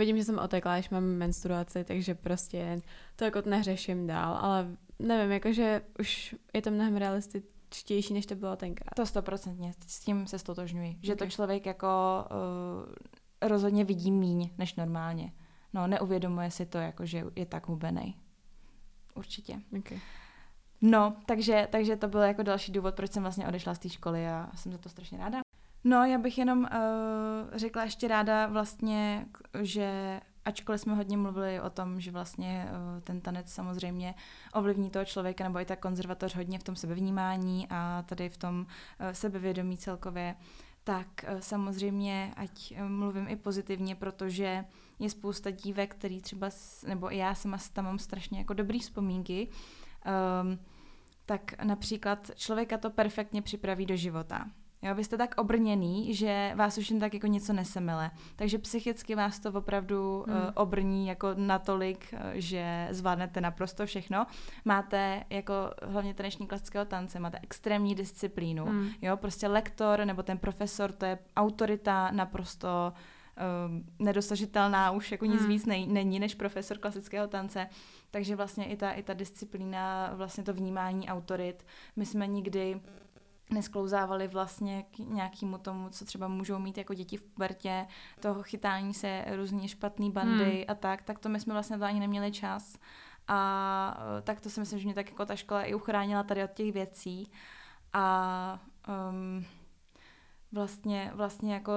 vidím, 0.00 0.16
že 0.16 0.24
jsem 0.24 0.38
otekla, 0.38 0.74
když 0.74 0.90
mám 0.90 1.04
menstruaci, 1.04 1.84
takže 1.84 2.14
prostě 2.14 2.80
to 3.16 3.24
jako 3.24 3.42
neřeším 3.46 4.06
dál, 4.06 4.36
ale 4.40 4.68
nevím, 4.98 5.32
jakože 5.32 5.82
už 6.00 6.34
je 6.54 6.62
to 6.62 6.70
mnohem 6.70 6.96
realističtější, 6.96 8.14
než 8.14 8.26
to 8.26 8.34
bylo 8.34 8.56
tenkrát. 8.56 8.94
To 8.96 9.06
stoprocentně, 9.06 9.72
s 9.86 10.00
tím 10.00 10.26
se 10.26 10.38
stotožňuji. 10.38 10.96
Že 11.02 11.16
to 11.16 11.24
Ok. 11.24 11.30
člověk 11.30 11.66
jako 11.66 11.88
uh, 12.30 13.48
rozhodně 13.48 13.84
vidí 13.84 14.10
míň 14.10 14.50
než 14.58 14.74
normálně. 14.74 15.32
No, 15.72 15.86
neuvědomuje 15.86 16.50
si 16.50 16.66
to, 16.66 16.78
jako, 16.78 17.06
že 17.06 17.24
je 17.36 17.46
tak 17.46 17.68
hubený. 17.68 18.16
Určitě. 19.14 19.60
Okay. 19.78 20.00
No, 20.80 21.16
takže, 21.26 21.68
takže 21.70 21.96
to 21.96 22.08
byl 22.08 22.20
jako 22.20 22.42
další 22.42 22.72
důvod, 22.72 22.94
proč 22.94 23.12
jsem 23.12 23.22
vlastně 23.22 23.48
odešla 23.48 23.74
z 23.74 23.78
té 23.78 23.88
školy 23.88 24.28
a 24.28 24.50
jsem 24.54 24.72
za 24.72 24.78
to 24.78 24.88
strašně 24.88 25.18
ráda. 25.18 25.40
No, 25.84 26.04
já 26.04 26.18
bych 26.18 26.38
jenom 26.38 26.58
uh, 26.58 26.68
řekla 27.52 27.84
ještě 27.84 28.08
ráda 28.08 28.46
vlastně, 28.46 29.26
že 29.60 30.20
ačkoliv 30.44 30.80
jsme 30.80 30.94
hodně 30.94 31.16
mluvili 31.16 31.60
o 31.60 31.70
tom, 31.70 32.00
že 32.00 32.10
vlastně 32.10 32.68
uh, 32.70 33.00
ten 33.00 33.20
tanec 33.20 33.52
samozřejmě 33.52 34.14
ovlivní 34.52 34.90
toho 34.90 35.04
člověka, 35.04 35.44
nebo 35.44 35.58
i 35.58 35.64
ta 35.64 35.76
konzervatoř 35.76 36.34
hodně 36.34 36.58
v 36.58 36.62
tom 36.62 36.76
sebevnímání 36.76 37.66
a 37.70 38.04
tady 38.06 38.28
v 38.28 38.36
tom 38.36 38.60
uh, 38.60 38.66
sebevědomí 39.12 39.76
celkově, 39.76 40.36
tak 40.84 41.24
samozřejmě, 41.40 42.34
ať 42.36 42.74
mluvím 42.88 43.28
i 43.28 43.36
pozitivně, 43.36 43.94
protože 43.94 44.64
je 44.98 45.10
spousta 45.10 45.50
dívek, 45.50 45.94
který 45.94 46.20
třeba, 46.20 46.50
nebo 46.86 47.12
i 47.12 47.16
já 47.16 47.34
sama 47.34 47.58
tam 47.72 47.84
mám 47.84 47.98
strašně 47.98 48.38
jako 48.38 48.54
dobrý 48.54 48.78
vzpomínky, 48.78 49.48
um, 50.42 50.58
tak 51.26 51.62
například 51.64 52.30
člověka 52.34 52.78
to 52.78 52.90
perfektně 52.90 53.42
připraví 53.42 53.86
do 53.86 53.96
života. 53.96 54.50
Jo, 54.82 54.94
vy 54.94 55.04
jste 55.04 55.16
tak 55.16 55.34
obrněný, 55.40 56.14
že 56.14 56.52
vás 56.54 56.78
už 56.78 56.90
jen 56.90 57.00
tak 57.00 57.14
jako 57.14 57.26
něco 57.26 57.52
nesemele. 57.52 58.10
Takže 58.36 58.58
psychicky 58.58 59.14
vás 59.14 59.38
to 59.38 59.52
opravdu 59.52 60.24
Hmm. 60.26 60.36
hmm. 60.36 60.44
uh, 60.44 60.50
obrní 60.54 61.06
jako 61.06 61.28
natolik, 61.36 62.14
uh, 62.14 62.20
že 62.34 62.88
zvládnete 62.90 63.40
naprosto 63.40 63.86
všechno. 63.86 64.26
Máte 64.64 65.24
jako 65.30 65.54
hlavně 65.82 66.14
taneční 66.14 66.46
klasického 66.46 66.84
tance, 66.84 67.20
máte 67.20 67.38
extrémní 67.42 67.94
disciplínu. 67.94 68.66
Mm. 68.66 68.88
Jo, 69.02 69.16
prostě 69.16 69.48
lektor 69.48 70.04
nebo 70.04 70.22
ten 70.22 70.38
profesor, 70.38 70.92
to 70.92 71.04
je 71.04 71.18
autorita 71.36 72.10
naprosto 72.10 72.92
um, 73.66 73.84
nedosažitelná, 73.98 74.90
už 74.90 75.12
jako 75.12 75.26
nic 75.26 75.40
Hmm. 75.40 75.48
víc 75.48 75.66
nej, 75.66 75.86
není 75.86 76.20
než 76.20 76.34
profesor 76.34 76.78
klasického 76.78 77.26
tance. 77.26 77.66
Takže 78.10 78.36
vlastně 78.36 78.64
i 78.64 78.76
ta, 78.76 78.90
i 78.90 79.02
ta 79.02 79.14
disciplína, 79.14 80.12
vlastně 80.14 80.44
to 80.44 80.54
vnímání 80.54 81.08
autorit, 81.08 81.66
my 81.96 82.06
jsme 82.06 82.26
nikdy 82.26 82.80
nesklouzávali 83.52 84.28
vlastně 84.28 84.82
k 84.82 84.98
nějakému 84.98 85.58
tomu, 85.58 85.88
co 85.90 86.04
třeba 86.04 86.28
můžou 86.28 86.58
mít 86.58 86.78
jako 86.78 86.94
děti 86.94 87.16
v 87.16 87.22
pubertě, 87.22 87.86
toho 88.20 88.42
chytání 88.42 88.94
se 88.94 89.24
různě 89.36 89.68
špatný 89.68 90.10
bandy 90.10 90.44
Hmm. 90.44 90.64
a 90.68 90.74
tak, 90.74 91.02
tak 91.02 91.18
to 91.18 91.28
my 91.28 91.40
jsme 91.40 91.52
vlastně 91.52 91.78
to 91.78 91.84
ani 91.84 92.00
neměli 92.00 92.32
čas. 92.32 92.78
A 93.28 94.00
eh, 94.18 94.22
tak 94.22 94.40
to 94.40 94.50
si 94.50 94.60
myslím, 94.60 94.78
že 94.78 94.84
mě 94.84 94.94
tak 94.94 95.10
jako 95.10 95.26
ta 95.26 95.36
škola 95.36 95.62
i 95.62 95.74
uchránila 95.74 96.22
tady 96.22 96.44
od 96.44 96.50
těch 96.52 96.72
věcí. 96.72 97.30
A 97.92 98.58
um, 99.10 99.44
vlastně, 100.52 101.10
vlastně 101.14 101.54
jako 101.54 101.72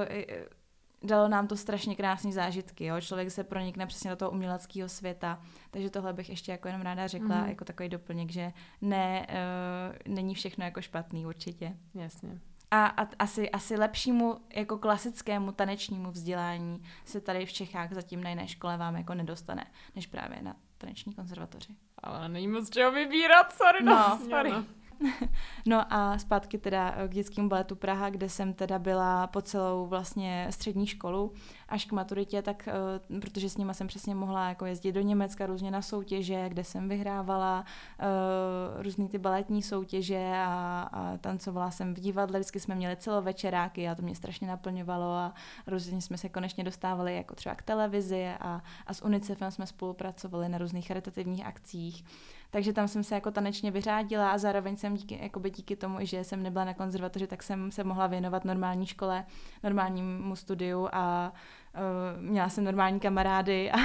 dalo 1.03 1.27
nám 1.27 1.47
to 1.47 1.57
strašně 1.57 1.95
krásné 1.95 2.31
zážitky, 2.31 2.85
jo? 2.85 3.01
člověk 3.01 3.31
se 3.31 3.43
pronikne 3.43 3.85
přesně 3.87 4.09
do 4.09 4.15
toho 4.15 4.31
uměleckého 4.31 4.89
světa, 4.89 5.39
takže 5.71 5.89
tohle 5.89 6.13
bych 6.13 6.29
ještě 6.29 6.51
jako 6.51 6.67
jenom 6.67 6.81
ráda 6.81 7.07
řekla, 7.07 7.35
Mhm. 7.39 7.49
jako 7.49 7.65
takový 7.65 7.89
doplněk, 7.89 8.31
že 8.31 8.51
ne, 8.81 9.27
uh, 9.29 10.13
není 10.13 10.35
všechno 10.35 10.65
jako 10.65 10.81
špatný 10.81 11.25
určitě. 11.25 11.77
Jasně. 11.93 12.39
A, 12.71 12.85
a 12.85 13.07
asi, 13.19 13.51
asi 13.51 13.75
lepšímu 13.75 14.37
jako 14.55 14.77
klasickému 14.77 15.51
tanečnímu 15.51 16.11
vzdělání 16.11 16.81
se 17.05 17.21
tady 17.21 17.45
v 17.45 17.53
Čechách 17.53 17.93
zatím 17.93 18.23
na 18.23 18.29
jiné 18.29 18.47
škole 18.47 18.77
vám 18.77 18.95
jako 18.95 19.13
nedostane, 19.13 19.65
než 19.95 20.07
právě 20.07 20.41
na 20.41 20.55
taneční 20.77 21.13
konzervatoři. 21.13 21.75
Ale 21.97 22.29
není 22.29 22.47
moc 22.47 22.69
čeho 22.69 22.91
vybírat, 22.91 23.51
sorry, 23.53 23.83
No, 23.83 23.91
no, 24.09 24.19
sorry. 24.29 24.51
no. 24.51 24.65
No 25.65 25.93
a 25.93 26.17
zpátky 26.17 26.57
teda 26.57 27.07
k 27.07 27.11
dětskému 27.11 27.49
baletu 27.49 27.75
Praha, 27.75 28.09
kde 28.09 28.29
jsem 28.29 28.53
teda 28.53 28.79
byla 28.79 29.27
po 29.27 29.41
celou 29.41 29.85
vlastně 29.85 30.47
střední 30.49 30.87
školu 30.87 31.31
až 31.69 31.85
k 31.85 31.91
maturitě, 31.91 32.41
tak 32.41 32.69
uh, 33.09 33.19
protože 33.19 33.49
s 33.49 33.57
nima 33.57 33.73
jsem 33.73 33.87
přesně 33.87 34.15
mohla 34.15 34.49
jako 34.49 34.65
jezdit 34.65 34.91
do 34.91 35.01
Německa 35.01 35.45
různě 35.45 35.71
na 35.71 35.81
soutěže, 35.81 36.49
kde 36.49 36.63
jsem 36.63 36.89
vyhrávala 36.89 37.65
uh, 37.99 38.83
různý 38.83 39.07
ty 39.09 39.17
baletní 39.17 39.61
soutěže 39.61 40.31
a, 40.35 40.89
a 40.93 41.17
tancovala 41.17 41.71
jsem 41.71 41.93
v 41.93 41.99
divadle, 41.99 42.39
vždycky 42.39 42.59
jsme 42.59 42.75
měli 42.75 42.95
celovečeráky 42.95 43.89
a 43.89 43.95
to 43.95 44.01
mě 44.01 44.15
strašně 44.15 44.47
naplňovalo 44.47 45.13
a 45.13 45.33
různě 45.67 46.01
jsme 46.01 46.17
se 46.17 46.29
konečně 46.29 46.63
dostávali 46.63 47.15
jako 47.15 47.35
třeba 47.35 47.55
k 47.55 47.61
televizi 47.61 48.27
a, 48.39 48.61
a 48.87 48.93
s 48.93 49.05
UNICEFem 49.05 49.51
jsme 49.51 49.67
spolupracovali 49.67 50.49
na 50.49 50.57
různých 50.57 50.87
charitativních 50.87 51.45
akcích. 51.45 52.05
Takže 52.53 52.73
tam 52.73 52.87
jsem 52.87 53.03
se 53.03 53.15
jako 53.15 53.31
tanečně 53.31 53.71
vyřádila 53.71 54.31
a 54.31 54.37
zároveň 54.37 54.75
jsem 54.77 54.93
díky, 54.93 55.19
jakoby 55.21 55.49
díky 55.49 55.75
tomu, 55.75 55.97
že 56.01 56.23
jsem 56.23 56.43
nebyla 56.43 56.65
na 56.65 56.73
konzervatoři, 56.73 57.27
tak 57.27 57.43
jsem 57.43 57.71
se 57.71 57.83
mohla 57.83 58.07
věnovat 58.07 58.45
normální 58.45 58.85
škole, 58.85 59.25
normálnímu 59.63 60.35
studiu 60.35 60.89
a 60.91 61.33
uh, 61.33 62.21
měla 62.21 62.49
jsem 62.49 62.63
normální 62.63 62.99
kamarády 62.99 63.71
a, 63.71 63.77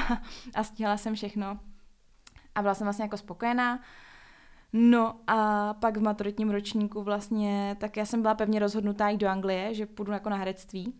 a 0.54 0.64
stíhala 0.64 0.96
jsem 0.96 1.14
všechno. 1.14 1.58
A 2.54 2.62
byla 2.62 2.74
jsem 2.74 2.84
vlastně 2.84 3.02
jako 3.02 3.16
spokojená. 3.16 3.80
No 4.72 5.20
a 5.26 5.74
pak 5.74 5.96
v 5.96 6.02
maturitním 6.02 6.50
ročníku 6.50 7.02
vlastně, 7.02 7.76
tak 7.80 7.96
já 7.96 8.06
jsem 8.06 8.22
byla 8.22 8.34
pevně 8.34 8.58
rozhodnutá 8.58 9.08
jít 9.08 9.18
do 9.18 9.28
Anglie, 9.28 9.74
že 9.74 9.86
půjdu 9.86 10.12
jako 10.12 10.28
na 10.30 10.36
herectví. 10.36 10.94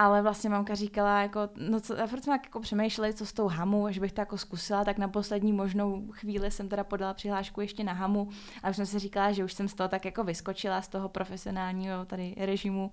Ale 0.00 0.22
vlastně 0.22 0.50
mamka 0.50 0.74
říkala, 0.74 1.22
jako, 1.22 1.40
no 1.56 1.80
co, 1.80 2.02
a 2.02 2.06
furt 2.06 2.24
jsme 2.24 2.34
tak 2.34 2.46
jako 2.46 2.60
přemýšleli, 2.60 3.14
co 3.14 3.26
s 3.26 3.32
tou 3.32 3.48
hamu, 3.48 3.86
že 3.90 4.00
bych 4.00 4.12
to 4.12 4.20
jako 4.20 4.38
zkusila, 4.38 4.84
tak 4.84 4.98
na 4.98 5.08
poslední 5.08 5.52
možnou 5.52 6.06
chvíli 6.12 6.50
jsem 6.50 6.68
teda 6.68 6.84
podala 6.84 7.14
přihlášku 7.14 7.60
ještě 7.60 7.84
na 7.84 7.92
hamu, 7.92 8.28
a 8.62 8.70
už 8.70 8.76
jsem 8.76 8.86
si 8.86 8.98
říkala, 8.98 9.32
že 9.32 9.44
už 9.44 9.52
jsem 9.52 9.68
z 9.68 9.74
toho 9.74 9.88
tak 9.88 10.04
jako 10.04 10.24
vyskočila, 10.24 10.82
z 10.82 10.88
toho 10.88 11.08
profesionálního 11.08 12.04
tady 12.04 12.34
režimu 12.38 12.90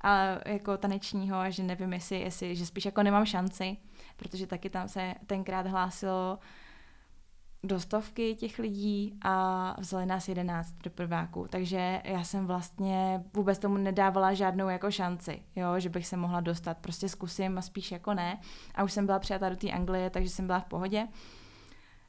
a 0.00 0.26
jako 0.48 0.76
tanečního 0.76 1.36
a 1.36 1.50
že 1.50 1.62
nevím, 1.62 1.92
jestli, 1.92 2.20
jestli, 2.20 2.56
že 2.56 2.66
spíš 2.66 2.84
jako 2.84 3.02
nemám 3.02 3.26
šanci, 3.26 3.76
protože 4.16 4.46
taky 4.46 4.70
tam 4.70 4.88
se 4.88 5.14
tenkrát 5.26 5.66
hlásilo 5.66 6.38
do 7.62 7.80
stovky 7.80 8.34
těch 8.34 8.58
lidí 8.58 9.18
a 9.22 9.74
vzali 9.78 10.06
nás 10.06 10.28
jedenáct 10.28 10.72
do 10.84 10.90
prváku, 10.90 11.46
takže 11.50 12.02
já 12.04 12.24
jsem 12.24 12.46
vlastně 12.46 13.24
vůbec 13.34 13.58
tomu 13.58 13.76
nedávala 13.76 14.34
žádnou 14.34 14.68
jako 14.68 14.90
šanci, 14.90 15.42
jo, 15.56 15.80
že 15.80 15.88
bych 15.88 16.06
se 16.06 16.16
mohla 16.16 16.40
dostat, 16.40 16.78
prostě 16.78 17.08
zkusím 17.08 17.58
a 17.58 17.62
spíš 17.62 17.92
jako 17.92 18.14
ne. 18.14 18.40
A 18.74 18.84
už 18.84 18.92
jsem 18.92 19.06
byla 19.06 19.18
přijata 19.18 19.48
do 19.48 19.56
té 19.56 19.70
Anglie, 19.70 20.10
takže 20.10 20.30
jsem 20.30 20.46
byla 20.46 20.60
v 20.60 20.64
pohodě. 20.64 21.08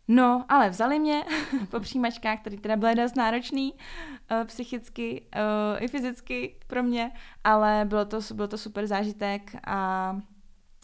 No, 0.07 0.45
ale 0.49 0.69
vzali 0.69 0.99
mě 0.99 1.23
po 1.71 1.79
přijímačkách, 1.79 2.39
které 2.39 2.57
teda 2.57 2.75
byly 2.75 2.95
dost 2.95 3.15
náročný 3.15 3.73
uh, 3.73 4.43
psychicky 4.43 5.21
uh, 5.35 5.83
i 5.83 5.87
fyzicky 5.87 6.55
pro 6.67 6.83
mě, 6.83 7.11
ale 7.43 7.85
bylo 7.85 8.05
to, 8.05 8.19
byl 8.33 8.47
to 8.47 8.57
super 8.57 8.87
zážitek 8.87 9.55
a 9.67 10.17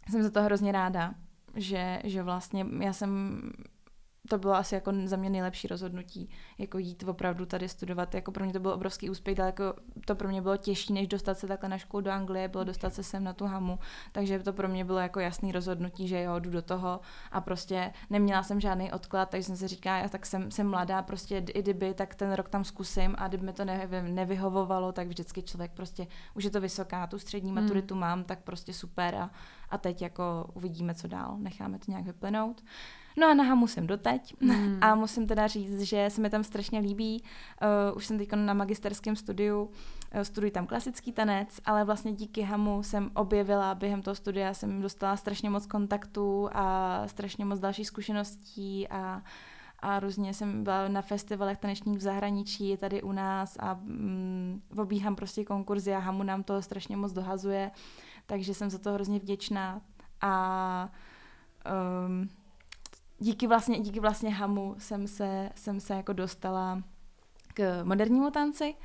jsem 0.09 0.23
za 0.23 0.29
to 0.29 0.41
hrozně 0.41 0.71
ráda, 0.71 1.13
že, 1.55 2.01
že 2.03 2.23
vlastně 2.23 2.65
já 2.79 2.93
jsem 2.93 3.41
to 4.29 4.37
bylo 4.37 4.53
asi 4.53 4.75
jako 4.75 4.91
za 5.05 5.17
mě 5.17 5.29
nejlepší 5.29 5.67
rozhodnutí, 5.67 6.29
jako 6.57 6.77
jít 6.77 7.03
opravdu 7.03 7.45
tady 7.45 7.69
studovat. 7.69 8.15
Jako 8.15 8.31
pro 8.31 8.43
mě 8.43 8.53
to 8.53 8.59
byl 8.59 8.71
obrovský 8.71 9.09
úspěch, 9.09 9.39
ale 9.39 9.47
jako 9.47 9.73
to 10.05 10.15
pro 10.15 10.27
mě 10.27 10.41
bylo 10.41 10.57
těžší, 10.57 10.93
než 10.93 11.07
dostat 11.07 11.39
se 11.39 11.47
takhle 11.47 11.69
na 11.69 11.77
školu 11.77 12.01
do 12.01 12.11
Anglie, 12.11 12.47
bylo 12.47 12.63
dostat 12.63 12.93
se 12.93 13.03
sem 13.03 13.23
na 13.23 13.33
tu 13.33 13.45
hamu, 13.45 13.79
takže 14.11 14.39
to 14.39 14.53
pro 14.53 14.67
mě 14.67 14.85
bylo 14.85 14.99
jako 14.99 15.19
jasný 15.19 15.51
rozhodnutí, 15.51 16.07
že 16.07 16.21
jo, 16.21 16.39
jdu 16.39 16.49
do 16.49 16.61
toho 16.61 16.99
a 17.31 17.41
prostě 17.41 17.93
neměla 18.09 18.43
jsem 18.43 18.59
žádný 18.59 18.91
odklad, 18.91 19.29
takže 19.29 19.43
jsem 19.43 19.57
si 19.57 19.67
říkala, 19.67 20.09
tak 20.09 20.25
jsem, 20.25 20.51
jsem 20.51 20.69
mladá, 20.69 21.01
prostě 21.01 21.37
i 21.53 21.61
kdyby, 21.61 21.93
tak 21.93 22.15
ten 22.15 22.33
rok 22.33 22.49
tam 22.49 22.63
zkusím 22.63 23.15
a 23.17 23.27
kdyby 23.27 23.45
mi 23.45 23.53
to 23.53 23.65
nevy, 23.65 24.01
nevyhovovalo, 24.01 24.91
tak 24.91 25.07
vždycky 25.07 25.41
člověk 25.41 25.71
prostě, 25.71 26.07
už 26.33 26.43
je 26.43 26.49
to 26.49 26.61
vysoká, 26.61 27.07
tu 27.07 27.19
střední 27.19 27.51
hmm. 27.51 27.61
maturitu 27.61 27.95
mám, 27.95 28.23
tak 28.23 28.39
prostě 28.39 28.73
super 28.73 29.15
a, 29.15 29.29
a 29.69 29.77
teď 29.77 30.01
jako 30.01 30.49
uvidíme, 30.53 30.95
co 30.95 31.07
dál, 31.07 31.37
necháme 31.37 31.79
to 31.79 31.91
nějak 31.91 32.05
vyplynout. 32.05 32.63
No 33.17 33.27
a 33.27 33.33
na 33.33 33.43
Hamu 33.43 33.67
jsem 33.67 33.87
doteď 33.87 34.35
mm. 34.41 34.77
a 34.81 34.95
musím 34.95 35.27
teda 35.27 35.47
říct, 35.47 35.81
že 35.81 36.09
se 36.09 36.21
mi 36.21 36.29
tam 36.29 36.43
strašně 36.43 36.79
líbí. 36.79 37.23
Uh, 37.91 37.97
už 37.97 38.05
jsem 38.05 38.17
teď 38.17 38.31
na 38.31 38.53
magisterském 38.53 39.15
studiu, 39.15 39.63
uh, 39.63 40.21
studuji 40.21 40.51
tam 40.51 40.67
klasický 40.67 41.11
tanec, 41.11 41.61
ale 41.65 41.83
vlastně 41.83 42.13
díky 42.13 42.41
Hamu 42.41 42.83
jsem 42.83 43.11
objevila 43.13 43.75
během 43.75 44.01
toho 44.01 44.15
studia, 44.15 44.53
jsem 44.53 44.81
dostala 44.81 45.17
strašně 45.17 45.49
moc 45.49 45.65
kontaktů 45.65 46.49
a 46.53 47.03
strašně 47.07 47.45
moc 47.45 47.59
dalších 47.59 47.87
zkušeností 47.87 48.87
a 48.89 49.23
a 49.79 49.99
různě 49.99 50.33
jsem 50.33 50.63
byla 50.63 50.87
na 50.87 51.01
festivalech 51.01 51.57
tanečních 51.57 51.97
v 51.97 52.01
zahraničí, 52.01 52.77
tady 52.77 53.01
u 53.01 53.11
nás 53.11 53.57
a 53.59 53.73
mm, 53.73 54.61
obíhám 54.77 55.15
prostě 55.15 55.45
konkurzy 55.45 55.93
a 55.93 55.99
Hamu 55.99 56.23
nám 56.23 56.43
to 56.43 56.61
strašně 56.61 56.97
moc 56.97 57.13
dohazuje, 57.13 57.71
takže 58.25 58.53
jsem 58.53 58.69
za 58.69 58.77
to 58.77 58.91
hrozně 58.91 59.19
vděčná 59.19 59.81
a 60.21 60.89
um, 62.07 62.29
díky 63.19 63.47
vlastně, 63.47 63.79
díky 63.79 63.99
vlastně 63.99 64.29
Hamu 64.29 64.75
jsem 64.77 65.07
se, 65.07 65.49
jsem 65.55 65.79
se 65.79 65.93
jako 65.93 66.13
dostala 66.13 66.83
k 67.53 67.83
modernímu 67.83 68.31
tanci 68.31 68.75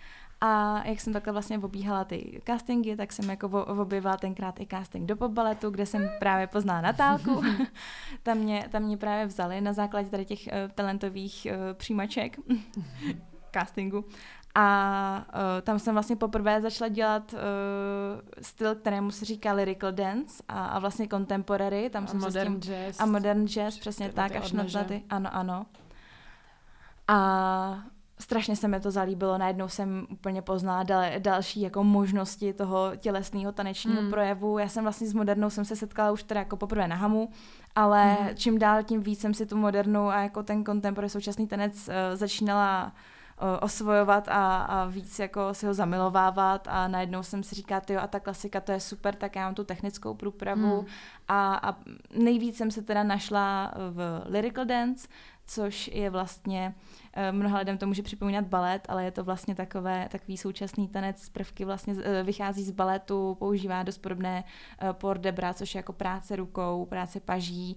a 0.40 0.82
jak 0.84 1.00
jsem 1.00 1.12
takhle 1.12 1.32
vlastně 1.32 1.58
obíhala 1.58 2.04
ty 2.04 2.42
castingy, 2.46 2.96
tak 2.96 3.12
jsem 3.12 3.30
jako 3.30 3.64
objevila 3.64 4.16
tenkrát 4.16 4.60
i 4.60 4.66
casting 4.70 5.08
do 5.08 5.16
popbaletu, 5.16 5.70
kde 5.70 5.86
jsem 5.86 6.10
právě 6.18 6.46
poznala 6.46 6.80
Natálku. 6.80 7.42
tam, 8.22 8.38
mě, 8.38 8.68
tam 8.70 8.82
mě 8.82 8.96
právě 8.96 9.26
vzali 9.26 9.60
na 9.60 9.72
základě 9.72 10.10
tady 10.10 10.24
těch 10.24 10.40
uh, 10.46 10.72
talentových 10.74 11.46
uh, 11.50 11.74
přijímaček 11.74 12.36
castingu. 13.54 14.04
A 14.54 15.26
uh, 15.34 15.40
tam 15.62 15.78
jsem 15.78 15.94
vlastně 15.94 16.16
poprvé 16.16 16.60
začala 16.60 16.88
dělat 16.88 17.32
uh, 17.32 17.38
styl, 18.42 18.74
kterému 18.74 19.10
se 19.10 19.24
říká 19.24 19.52
lyrical 19.52 19.92
dance 19.92 20.42
a, 20.48 20.66
a 20.66 20.78
vlastně 20.78 21.08
contemporary. 21.08 21.90
Tam 21.90 22.04
a 22.04 22.06
jsem 22.06 22.20
modern 22.20 22.52
se 22.54 22.60
s 22.60 22.66
tím, 22.66 22.74
jazz. 22.74 23.00
A 23.00 23.06
modern 23.06 23.46
jazz, 23.46 23.78
přesně 23.78 24.08
ty, 24.08 24.14
tak, 24.14 24.36
až 24.36 24.52
na 24.52 24.64
ty, 24.64 25.02
ano, 25.10 25.30
ano. 25.32 25.66
A 27.08 27.78
strašně 28.18 28.56
se 28.56 28.68
mi 28.68 28.80
to 28.80 28.90
zalíbilo, 28.90 29.38
najednou 29.38 29.68
jsem 29.68 30.06
úplně 30.10 30.42
poznala 30.42 30.82
dal, 30.82 31.04
další 31.18 31.60
jako 31.60 31.84
možnosti 31.84 32.52
toho 32.52 32.92
tělesného 32.96 33.52
tanečního 33.52 34.02
mm. 34.02 34.10
projevu. 34.10 34.58
Já 34.58 34.68
jsem 34.68 34.82
vlastně 34.84 35.06
s 35.06 35.14
modernou 35.14 35.50
jsem 35.50 35.64
se 35.64 35.76
setkala 35.76 36.10
už 36.10 36.22
teda 36.22 36.40
jako 36.40 36.56
poprvé 36.56 36.88
na 36.88 36.96
hamu, 36.96 37.30
ale 37.74 38.16
mm. 38.20 38.28
čím 38.34 38.58
dál 38.58 38.82
tím 38.82 39.00
víc 39.00 39.20
jsem 39.20 39.34
si 39.34 39.46
tu 39.46 39.56
modernou 39.56 40.08
a 40.08 40.20
jako 40.20 40.42
ten 40.42 40.64
contemporary 40.64 41.10
současný 41.10 41.46
tanec 41.46 41.88
uh, 41.88 41.94
začínala 42.14 42.92
osvojovat 43.60 44.28
a, 44.28 44.62
a 44.62 44.84
víc 44.86 45.18
jako 45.18 45.54
si 45.54 45.66
ho 45.66 45.74
zamilovávat 45.74 46.68
a 46.70 46.88
najednou 46.88 47.22
jsem 47.22 47.42
si 47.42 47.54
říká, 47.54 47.80
ty 47.80 47.96
a 47.96 48.06
ta 48.06 48.20
klasika 48.20 48.60
to 48.60 48.72
je 48.72 48.80
super, 48.80 49.14
tak 49.14 49.36
já 49.36 49.44
mám 49.44 49.54
tu 49.54 49.64
technickou 49.64 50.14
průpravu 50.14 50.76
hmm. 50.76 50.86
a, 51.28 51.54
a 51.54 51.76
nejvíc 52.14 52.56
jsem 52.56 52.70
se 52.70 52.82
teda 52.82 53.02
našla 53.02 53.74
v 53.90 54.22
lyrical 54.26 54.64
dance, 54.64 55.08
což 55.50 55.90
je 55.92 56.10
vlastně 56.10 56.74
Eh, 57.12 57.32
mnoha 57.32 57.58
lidem 57.58 57.78
to 57.78 57.86
může 57.86 58.02
připomínat 58.02 58.44
balet, 58.44 58.86
ale 58.88 59.04
je 59.04 59.10
to 59.10 59.24
vlastně 59.24 59.54
takové, 59.54 60.08
takový 60.10 60.36
současný 60.36 60.88
tanec 60.88 61.22
z 61.22 61.28
prvky 61.28 61.64
vlastně 61.64 61.94
eh, 62.02 62.22
vychází 62.22 62.64
z 62.64 62.70
baletu, 62.70 63.36
používá 63.38 63.82
dost 63.82 63.98
podobné 63.98 64.44
eh, 64.80 64.92
port 64.92 65.20
debra, 65.20 65.54
což 65.54 65.74
je 65.74 65.78
jako 65.78 65.92
práce 65.92 66.36
rukou, 66.36 66.86
práce 66.86 67.20
paží, 67.20 67.76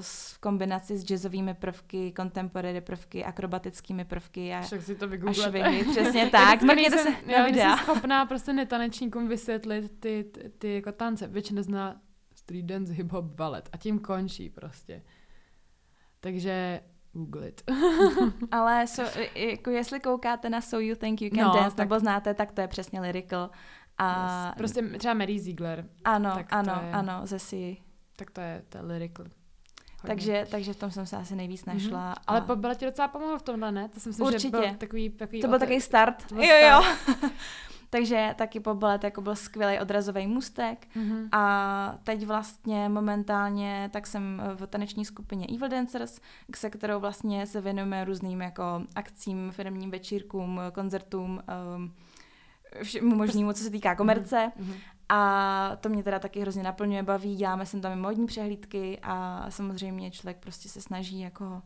v 0.00 0.38
kombinaci 0.38 0.98
s 0.98 1.04
jazzovými 1.04 1.54
prvky, 1.54 2.12
contemporary 2.16 2.80
prvky, 2.80 3.24
akrobatickými 3.24 4.04
prvky 4.04 4.54
a, 4.54 4.62
Však 4.62 4.82
si 4.82 4.94
to 4.94 5.08
a 5.26 5.32
švihy. 5.32 5.84
Přesně 5.90 6.30
tak. 6.30 6.62
Mrkněte 6.62 6.98
se 6.98 7.08
já 7.26 7.46
jsem 7.46 7.78
schopná 7.78 8.26
prostě 8.26 8.52
netanečníkům 8.52 9.28
vysvětlit 9.28 9.92
ty, 10.00 10.24
ty, 10.24 10.48
ty 10.48 10.74
jako 10.74 10.92
tance. 10.92 11.26
Většina 11.26 11.62
zná 11.62 12.00
street 12.34 12.64
dance, 12.64 12.92
hip-hop, 12.92 13.24
balet 13.24 13.68
a 13.72 13.76
tím 13.76 13.98
končí 13.98 14.50
prostě. 14.50 15.02
Takže 16.20 16.80
googlit. 17.24 17.62
Ale 18.50 18.86
so, 18.86 19.20
jako 19.34 19.70
jestli 19.70 20.00
koukáte 20.00 20.50
na 20.50 20.60
So 20.60 20.84
You 20.88 20.96
Think 20.96 21.22
You 21.22 21.30
Can 21.30 21.44
no, 21.44 21.54
Dance, 21.54 21.76
tak... 21.76 21.86
nebo 21.86 22.00
znáte, 22.00 22.34
tak 22.34 22.52
to 22.52 22.60
je 22.60 22.68
přesně 22.68 23.00
lyrical. 23.00 23.50
A... 23.98 24.46
Yes. 24.46 24.54
Prostě 24.56 24.82
třeba 24.82 25.14
Mary 25.14 25.38
Ziegler. 25.38 25.84
Ano, 26.04 26.30
tak 26.34 26.46
ano, 26.50 26.80
je... 26.82 26.92
ano, 26.92 27.20
ze 27.24 27.38
si. 27.38 27.76
Tak 28.16 28.30
to 28.30 28.40
je, 28.40 28.62
to 28.68 28.78
je 28.78 28.84
lyrical. 28.84 29.26
Takže, 30.06 30.46
takže 30.50 30.72
v 30.72 30.76
tom 30.76 30.90
jsem 30.90 31.06
se 31.06 31.16
asi 31.16 31.36
nejvíc 31.36 31.64
mhm. 31.64 31.76
našla. 31.76 32.14
Mm-hmm. 32.14 32.22
A... 32.26 32.32
Ale 32.32 32.56
byla 32.56 32.74
ti 32.74 32.84
docela 32.84 33.08
pomohlo 33.08 33.38
v 33.38 33.42
tomhle, 33.42 33.72
ne? 33.72 33.88
To 33.88 34.00
jsem 34.00 34.12
si 34.12 34.22
Určitě. 34.22 34.40
že 34.40 34.50
byl 34.50 34.74
takový, 34.78 35.10
takový 35.10 35.40
to 35.40 35.48
byl 35.48 35.58
takový 35.58 35.80
start. 35.80 36.32
jo, 36.32 36.56
jo. 36.70 36.82
Takže 37.90 38.34
taky 38.38 38.60
po 38.60 38.74
balet 38.74 39.04
jako 39.04 39.20
byl 39.20 39.36
skvělý 39.36 39.80
odrazový 39.80 40.26
můstek 40.26 40.86
mm-hmm. 40.96 41.28
a 41.32 41.98
teď 42.04 42.26
vlastně 42.26 42.88
momentálně 42.88 43.90
tak 43.92 44.06
jsem 44.06 44.42
v 44.54 44.66
taneční 44.66 45.04
skupině 45.04 45.46
Evil 45.54 45.68
Dancers, 45.68 46.20
se 46.56 46.70
kterou 46.70 47.00
vlastně 47.00 47.46
se 47.46 47.60
věnujeme 47.60 48.04
různým 48.04 48.40
jako 48.40 48.82
akcím, 48.94 49.50
firmním 49.50 49.90
večírkům, 49.90 50.60
koncertům, 50.72 51.42
um, 51.76 51.94
všemu 52.82 53.16
možnému, 53.16 53.52
co 53.52 53.64
se 53.64 53.70
týká 53.70 53.94
komerce. 53.94 54.52
Mm-hmm. 54.60 54.74
A 55.08 55.76
to 55.80 55.88
mě 55.88 56.02
teda 56.02 56.18
taky 56.18 56.40
hrozně 56.40 56.62
naplňuje, 56.62 57.02
baví, 57.02 57.36
děláme 57.36 57.66
sem 57.66 57.80
tam 57.80 57.92
i 57.92 57.96
modní 57.96 58.26
přehlídky 58.26 58.98
a 59.02 59.46
samozřejmě 59.48 60.10
člověk 60.10 60.36
prostě 60.36 60.68
se 60.68 60.80
snaží 60.80 61.20
jako 61.20 61.44
Eh, 61.44 61.62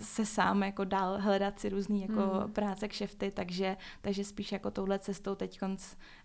se 0.00 0.26
sám 0.26 0.62
jako 0.62 0.84
dál 0.84 1.20
hledat 1.20 1.58
si 1.58 1.68
různý 1.68 2.02
jako 2.02 2.20
mm. 2.20 2.52
práce, 2.52 2.88
kšefty, 2.88 3.30
takže, 3.30 3.76
takže 4.00 4.24
spíš 4.24 4.52
jako 4.52 4.70
touhle 4.70 4.98
cestou 4.98 5.34
teď 5.34 5.60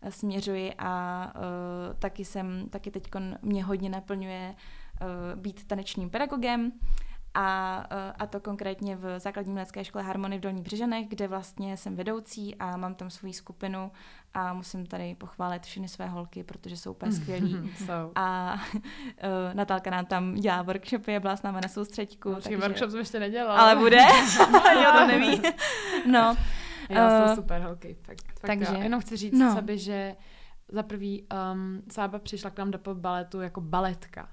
eh, 0.02 0.12
směřuji 0.12 0.74
a 0.78 1.24
uh, 1.36 2.00
taky 2.00 2.26
jsem, 2.26 2.70
taky 2.70 2.92
teď 2.92 3.04
mě 3.42 3.64
hodně 3.64 3.90
naplňuje 3.90 4.56
uh, 5.02 5.42
být 5.42 5.68
tanečním 5.68 6.10
pedagogem 6.10 6.72
a, 7.34 7.76
a 8.20 8.28
to 8.28 8.40
konkrétně 8.40 8.96
v 8.96 9.20
základní 9.20 9.50
umělecké 9.50 9.86
škole 9.86 10.04
Harmony 10.04 10.38
v 10.38 10.42
Dolních 10.42 10.64
Břežanech, 10.64 11.08
kde 11.08 11.28
vlastně 11.28 11.78
jsem 11.78 11.96
vedoucí 11.96 12.56
a 12.56 12.78
mám 12.78 12.96
tam 12.96 13.10
svou 13.10 13.34
skupinu 13.34 13.92
a 14.34 14.54
musím 14.54 14.86
tady 14.86 15.16
pochválit 15.16 15.64
všechny 15.64 15.88
své 15.88 16.08
holky, 16.08 16.44
protože 16.44 16.78
jsou 16.78 16.92
úplně 16.92 17.12
skvělí. 17.12 17.72
so. 17.86 18.12
A 18.16 18.54
uh, 18.54 19.54
Natálka 19.54 19.90
nám 19.90 20.06
tam 20.06 20.36
dělá 20.36 20.62
workshopy, 20.62 21.20
byla 21.20 21.36
s 21.36 21.44
námi 21.44 21.60
na 21.64 21.70
soustředku. 21.70 22.30
No, 22.30 22.42
takže... 22.42 22.58
workshop 22.58 22.90
jsem 22.90 23.00
ještě 23.00 23.20
nedělala. 23.20 23.62
Ale 23.62 23.76
bude, 23.76 24.06
ani 24.70 24.88
o 24.88 24.92
tom 24.92 25.08
neví. 25.08 25.42
no. 26.12 26.36
Já 26.90 27.22
uh, 27.22 27.28
jsou 27.28 27.36
super 27.36 27.62
holky, 27.62 27.98
fakt, 28.02 28.32
fakt 28.40 28.48
takže, 28.48 28.74
jo. 28.74 28.82
Jenom 28.82 29.02
chci 29.02 29.18
říct 29.18 29.40
no. 29.40 29.56
sebe, 29.56 29.78
že 29.78 30.16
za 30.72 30.84
prvý 30.84 31.28
um, 31.54 31.82
Sába 31.92 32.20
přišla 32.20 32.50
k 32.50 32.58
nám 32.58 32.72
do 32.72 32.80
baletu 32.94 33.42
jako 33.42 33.62
baletka. 33.62 34.30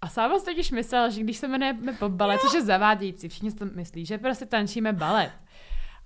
A 0.00 0.08
sám 0.08 0.38
si 0.38 0.44
totiž 0.44 0.70
myslel, 0.70 1.10
že 1.10 1.20
když 1.20 1.36
se 1.36 1.46
jmenujeme 1.46 1.92
pop 1.92 2.12
balet, 2.12 2.40
což 2.40 2.54
je 2.54 2.62
zavádějící, 2.62 3.28
všichni 3.28 3.50
si 3.50 3.56
to 3.56 3.64
myslí, 3.64 4.06
že 4.06 4.18
prostě 4.18 4.46
tančíme 4.46 4.92
balet. 4.92 5.32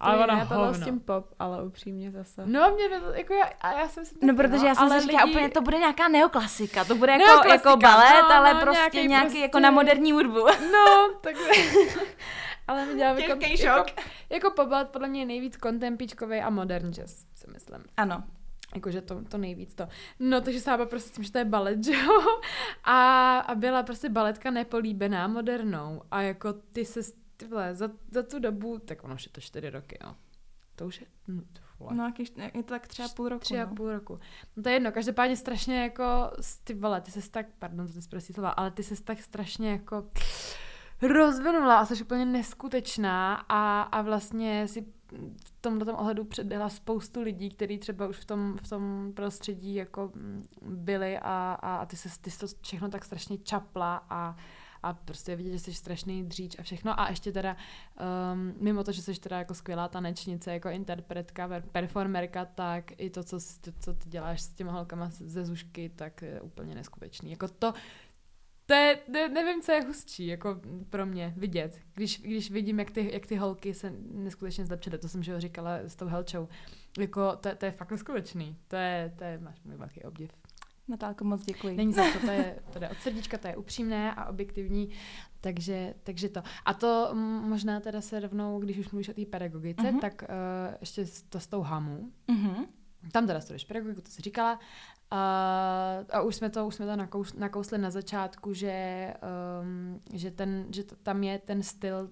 Ale 0.01 0.25
ona 0.25 0.35
hovno. 0.35 0.75
s 0.75 0.85
tím 0.85 1.01
pop, 1.01 1.35
ale 1.39 1.65
upřímně 1.65 2.11
zase. 2.11 2.43
No, 2.47 2.71
mě 2.75 3.01
to, 3.01 3.13
jako 3.13 3.35
já, 3.35 3.45
a 3.61 3.73
já 3.73 3.89
jsem 3.89 4.05
si 4.05 4.15
No, 4.23 4.35
protože 4.35 4.67
já 4.67 4.75
jsem 4.75 4.91
si 4.91 5.01
říkala 5.01 5.25
úplně, 5.25 5.49
to 5.49 5.61
bude 5.61 5.79
nějaká 5.79 6.09
neoklasika, 6.09 6.85
to 6.85 6.95
bude 6.95 7.13
jako, 7.13 7.49
jako 7.49 7.77
balet, 7.77 8.23
no, 8.23 8.35
ale 8.35 8.55
no, 8.55 8.61
prostě 8.61 8.81
nějaký, 8.81 9.09
nějaký 9.09 9.27
prostě... 9.27 9.41
jako 9.41 9.61
na 9.61 9.71
moderní 9.71 10.13
hudbu. 10.13 10.47
No, 10.73 11.11
tak 11.21 11.35
ale 12.69 12.87
my 12.87 12.95
děláme 12.95 13.21
jako, 13.23 13.45
jako, 13.45 13.85
jako 14.31 14.51
pop 14.51 14.69
balet 14.69 14.89
podle 14.89 15.09
mě 15.09 15.21
je 15.21 15.27
nejvíc 15.27 15.57
kontempičkový 15.57 16.41
a 16.41 16.51
modern 16.51 16.93
jazz, 16.93 17.25
si 17.35 17.51
myslím. 17.51 17.85
Ano, 17.97 18.23
Jakože 18.75 19.01
to, 19.01 19.25
to 19.25 19.39
nejvíc 19.39 19.75
to. 19.75 19.89
No, 20.19 20.41
takže 20.41 20.61
Sába 20.61 20.87
prostě 20.87 21.11
tím, 21.11 21.25
že 21.25 21.33
to 21.33 21.39
je 21.39 21.45
balet, 21.45 21.85
že 21.85 21.93
jo? 21.93 22.21
A, 22.85 23.39
a 23.39 23.55
byla 23.55 23.83
prostě 23.83 24.09
baletka 24.09 24.51
nepolíbená 24.51 25.29
modernou. 25.29 26.03
A 26.11 26.23
jako 26.23 26.53
ty 26.53 26.85
se, 26.85 27.01
ty 27.37 27.47
vole, 27.47 27.75
za, 27.75 27.91
za 28.11 28.23
tu 28.23 28.39
dobu, 28.39 28.79
tak 28.79 29.05
ono 29.05 29.15
už 29.15 29.27
je 29.27 29.33
to 29.33 29.41
čtyři 29.41 29.71
roky, 29.71 29.99
jo. 30.05 30.15
To 30.77 30.87
už 30.87 31.01
je, 31.01 31.07
no, 31.29 31.43
No, 31.91 32.05
jak 32.37 32.55
je 32.55 32.63
to 32.63 32.69
tak 32.69 32.89
třeba 32.89 33.09
půl 33.09 33.29
roku. 33.29 33.41
Tři 33.41 33.61
a 33.61 33.67
no. 33.67 33.75
půl 33.75 33.93
roku. 33.93 34.19
No 34.57 34.63
to 34.63 34.69
je 34.69 34.75
jedno, 34.75 34.93
každopádně 34.93 35.37
strašně 35.37 35.83
jako, 35.83 36.31
ty 36.65 36.75
vole, 36.75 37.01
ty 37.01 37.11
se 37.11 37.31
tak, 37.31 37.47
pardon 37.59 37.87
za 37.87 38.01
ty 38.11 38.21
slova, 38.21 38.51
ale 38.51 38.71
ty 38.71 38.83
se 38.83 39.03
tak 39.03 39.21
strašně 39.21 39.71
jako 39.71 40.05
rozvinula 41.03 41.79
a 41.79 41.87
jsi 41.87 42.03
úplně 42.05 42.25
neskutečná 42.25 43.35
a, 43.35 43.83
a 43.83 44.03
vlastně 44.03 44.69
si 44.69 44.87
v 45.45 45.53
tomto 45.61 45.99
ohledu 45.99 46.25
předběhla 46.25 46.69
spoustu 46.69 47.21
lidí, 47.21 47.51
kteří 47.51 47.79
třeba 47.79 48.07
už 48.07 48.17
v 48.17 48.25
tom, 48.25 48.59
v 48.63 48.69
tom 48.69 49.13
prostředí 49.17 49.75
jako 49.75 50.13
mm, 50.15 50.45
byli 50.63 51.19
a, 51.19 51.59
a, 51.63 51.77
a 51.77 51.87
ty 51.87 51.97
se 51.97 52.09
ty 52.21 52.31
to 52.31 52.47
všechno 52.61 52.89
tak 52.89 53.05
strašně 53.05 53.39
čapla 53.39 54.07
a, 54.11 54.37
a 54.83 54.93
prostě 54.93 55.37
vidět, 55.37 55.53
že 55.53 55.59
jsi 55.59 55.75
strašný 55.75 56.25
dříč 56.25 56.59
a 56.59 56.63
všechno 56.63 57.01
a 57.01 57.09
ještě 57.09 57.33
teda 57.33 57.57
um, 58.33 58.55
mimo 58.61 58.85
to, 58.85 58.93
že 58.93 59.03
jsi 59.03 59.21
teda 59.21 59.39
jako 59.39 59.55
skvělá 59.55 59.89
tanečnice, 59.89 60.53
jako 60.53 60.69
interpretka, 60.69 61.51
performerka, 61.73 62.45
tak 62.45 62.93
i 62.97 63.11
to, 63.11 63.25
co, 63.25 63.39
co 63.81 63.95
ty 63.95 64.09
děláš 64.09 64.43
s 64.43 64.49
těma 64.49 64.73
holkama 64.73 65.09
ze 65.11 65.45
Zušky, 65.45 65.89
tak 65.89 66.23
je 66.23 66.41
úplně 66.41 66.75
neskutečný. 66.75 67.31
Jako 67.31 67.49
to, 67.49 67.73
to 68.67 68.75
je, 68.75 68.99
ne, 69.09 69.29
nevím, 69.29 69.63
co 69.63 69.73
je 69.73 69.83
hustší, 69.83 70.27
jako 70.27 70.61
pro 70.91 71.07
mě 71.07 71.35
vidět. 71.37 71.81
Když, 71.95 72.21
když 72.21 72.51
vidím, 72.51 72.79
jak 72.79 72.91
ty, 72.91 73.11
jak 73.13 73.27
ty 73.27 73.37
holky 73.37 73.75
se 73.75 73.93
neskutečně 74.11 74.67
zlepšily, 74.67 74.99
to 74.99 75.09
jsem 75.09 75.23
že 75.23 75.41
říkala 75.41 75.77
s 75.77 75.97
tou 75.97 76.07
Helčou, 76.07 76.49
jako 76.99 77.37
to, 77.37 77.55
to 77.55 77.65
je 77.65 77.71
fakt 77.71 77.91
neskutečný. 77.91 78.57
To 78.69 78.77
je, 78.77 79.15
to 79.19 79.25
je, 79.25 79.39
máš 79.39 79.63
můj 79.65 79.77
velký 79.77 80.03
obdiv. 80.03 80.31
Natálko, 80.89 81.25
moc 81.25 81.45
děkuji. 81.45 81.77
Není 81.77 81.93
za 81.93 82.03
co, 82.13 82.19
to 82.21 82.31
je, 82.31 82.59
to 82.73 82.85
je 82.85 82.89
od 82.89 82.99
srdíčka, 82.99 83.39
to 83.39 83.49
je 83.49 83.57
upřímné 83.57 84.15
a 84.15 84.25
objektivní, 84.25 84.91
takže, 85.41 85.95
takže 86.03 86.29
to. 86.29 86.43
A 86.65 86.75
to 86.75 87.11
možná 87.43 87.81
teda 87.81 88.01
se 88.01 88.21
rovnou, 88.21 88.61
když 88.61 88.79
už 88.79 88.91
mluvíš 88.91 89.09
o 89.09 89.13
té 89.13 89.25
pedagogice, 89.25 89.83
uh-huh. 89.83 90.01
tak 90.01 90.23
uh, 90.23 90.75
ještě 90.81 91.07
to 91.29 91.41
s 91.41 91.47
tou 91.47 91.63
hamu. 91.63 92.13
Uh-huh. 92.29 92.67
Tam 93.13 93.27
teda 93.27 93.41
studuješ 93.41 93.65
pedagogiku, 93.65 94.01
to 94.01 94.11
jsi 94.11 94.23
říkala. 94.23 94.55
Uh, 94.55 94.59
a 96.11 96.21
už 96.21 96.37
jsme 96.37 96.51
to, 96.51 96.67
už 96.67 96.75
jsme 96.75 96.87
to 96.87 96.97
nakous, 96.97 97.35
nakousli 97.35 97.79
na 97.79 97.91
začátku, 97.91 98.55
že, 98.55 99.15
um, 99.63 100.01
že, 100.13 100.31
ten, 100.31 100.67
že 100.75 100.85
to, 100.85 100.97
tam 100.97 101.25
je 101.25 101.39
ten 101.39 101.63
styl 101.63 102.11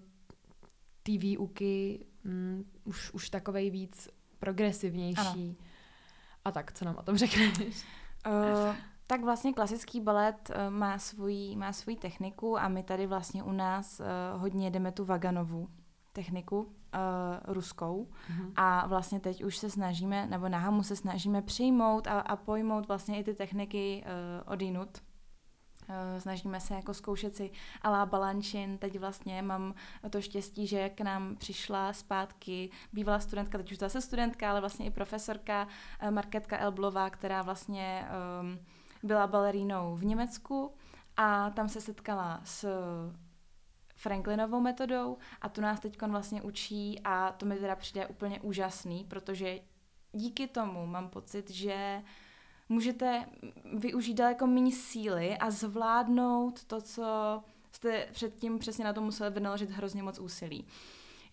té 1.02 1.12
výuky 1.18 2.06
um, 2.24 2.64
už, 2.84 3.10
už 3.10 3.30
takovej 3.30 3.70
víc 3.70 4.08
progresivnější. 4.38 5.20
Ano. 5.20 5.54
A 6.44 6.52
tak, 6.52 6.72
co 6.72 6.84
nám 6.84 6.96
o 6.96 7.02
tom 7.02 7.16
řekneš? 7.16 7.84
Uh, 8.26 8.76
tak 9.06 9.24
vlastně 9.24 9.52
klasický 9.52 10.00
balet 10.00 10.50
uh, 10.50 10.70
má 10.70 10.98
svůj, 10.98 11.56
má 11.56 11.72
svůj 11.72 11.96
techniku 11.96 12.58
a 12.58 12.68
my 12.68 12.82
tady 12.82 13.06
vlastně 13.06 13.42
u 13.42 13.52
nás 13.52 14.00
uh, 14.00 14.40
hodně 14.40 14.70
jdeme 14.70 14.92
tu 14.92 15.04
Vaganovu 15.04 15.68
techniku 16.12 16.60
uh, 16.60 16.68
ruskou 17.44 18.04
mm-hmm. 18.04 18.52
a 18.56 18.86
vlastně 18.86 19.20
teď 19.20 19.44
už 19.44 19.56
se 19.56 19.70
snažíme, 19.70 20.26
nebo 20.26 20.48
na 20.48 20.58
Hamu 20.58 20.82
se 20.82 20.96
snažíme 20.96 21.42
přijmout 21.42 22.06
a, 22.06 22.20
a 22.20 22.36
pojmout 22.36 22.88
vlastně 22.88 23.18
i 23.18 23.24
ty 23.24 23.34
techniky 23.34 24.04
uh, 24.04 24.52
odinut. 24.52 24.88
Uh, 24.98 25.13
snažíme 26.18 26.60
se 26.60 26.74
jako 26.74 26.94
zkoušet 26.94 27.36
si 27.36 27.50
Alá 27.82 28.06
Balančin. 28.06 28.78
Teď 28.78 28.98
vlastně 28.98 29.42
mám 29.42 29.74
to 30.10 30.20
štěstí, 30.20 30.66
že 30.66 30.88
k 30.88 31.00
nám 31.00 31.36
přišla 31.36 31.92
zpátky 31.92 32.70
bývalá 32.92 33.20
studentka, 33.20 33.58
teď 33.58 33.72
už 33.72 33.78
zase 33.78 34.00
studentka, 34.00 34.50
ale 34.50 34.60
vlastně 34.60 34.86
i 34.86 34.90
profesorka 34.90 35.68
uh, 36.02 36.10
Marketka 36.10 36.58
Elblová, 36.58 37.10
která 37.10 37.42
vlastně 37.42 38.08
um, 38.40 38.58
byla 39.02 39.26
balerínou 39.26 39.96
v 39.96 40.04
Německu 40.04 40.74
a 41.16 41.50
tam 41.50 41.68
se 41.68 41.80
setkala 41.80 42.40
s 42.44 42.68
Franklinovou 43.96 44.60
metodou 44.60 45.18
a 45.40 45.48
tu 45.48 45.60
nás 45.60 45.80
teď 45.80 46.02
vlastně 46.02 46.42
učí 46.42 47.00
a 47.04 47.32
to 47.32 47.46
mi 47.46 47.56
teda 47.56 47.76
přijde 47.76 48.06
úplně 48.06 48.40
úžasný, 48.40 49.04
protože 49.04 49.60
díky 50.12 50.46
tomu 50.46 50.86
mám 50.86 51.08
pocit, 51.08 51.50
že 51.50 52.02
můžete 52.68 53.26
využít 53.74 54.14
daleko 54.14 54.46
méně 54.46 54.72
síly 54.72 55.38
a 55.38 55.50
zvládnout 55.50 56.64
to, 56.64 56.80
co 56.80 57.04
jste 57.72 58.06
předtím 58.12 58.58
přesně 58.58 58.84
na 58.84 58.92
to 58.92 59.00
museli 59.00 59.30
vynaložit 59.30 59.70
hrozně 59.70 60.02
moc 60.02 60.18
úsilí. 60.18 60.66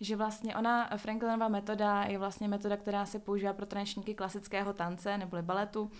Že 0.00 0.16
vlastně 0.16 0.56
ona, 0.56 0.96
Franklinová 0.96 1.48
metoda, 1.48 2.02
je 2.02 2.18
vlastně 2.18 2.48
metoda, 2.48 2.76
která 2.76 3.06
se 3.06 3.18
používá 3.18 3.52
pro 3.52 3.66
tanečníky 3.66 4.14
klasického 4.14 4.72
tance 4.72 5.18
neboli 5.18 5.42
baletu 5.42 5.90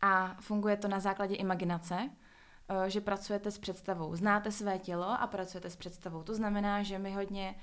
a 0.00 0.36
funguje 0.40 0.76
to 0.76 0.88
na 0.88 1.00
základě 1.00 1.34
imaginace, 1.34 2.10
Eh, 2.68 2.90
že 2.90 3.00
pracujete 3.00 3.50
s 3.50 3.58
představou. 3.58 4.16
Znáte 4.16 4.52
své 4.52 4.78
tělo 4.78 5.20
a 5.20 5.26
pracujete 5.26 5.70
s 5.70 5.76
představou. 5.76 6.22
To 6.22 6.34
znamená, 6.34 6.82
že 6.82 6.98
my 6.98 7.12
hodně 7.12 7.54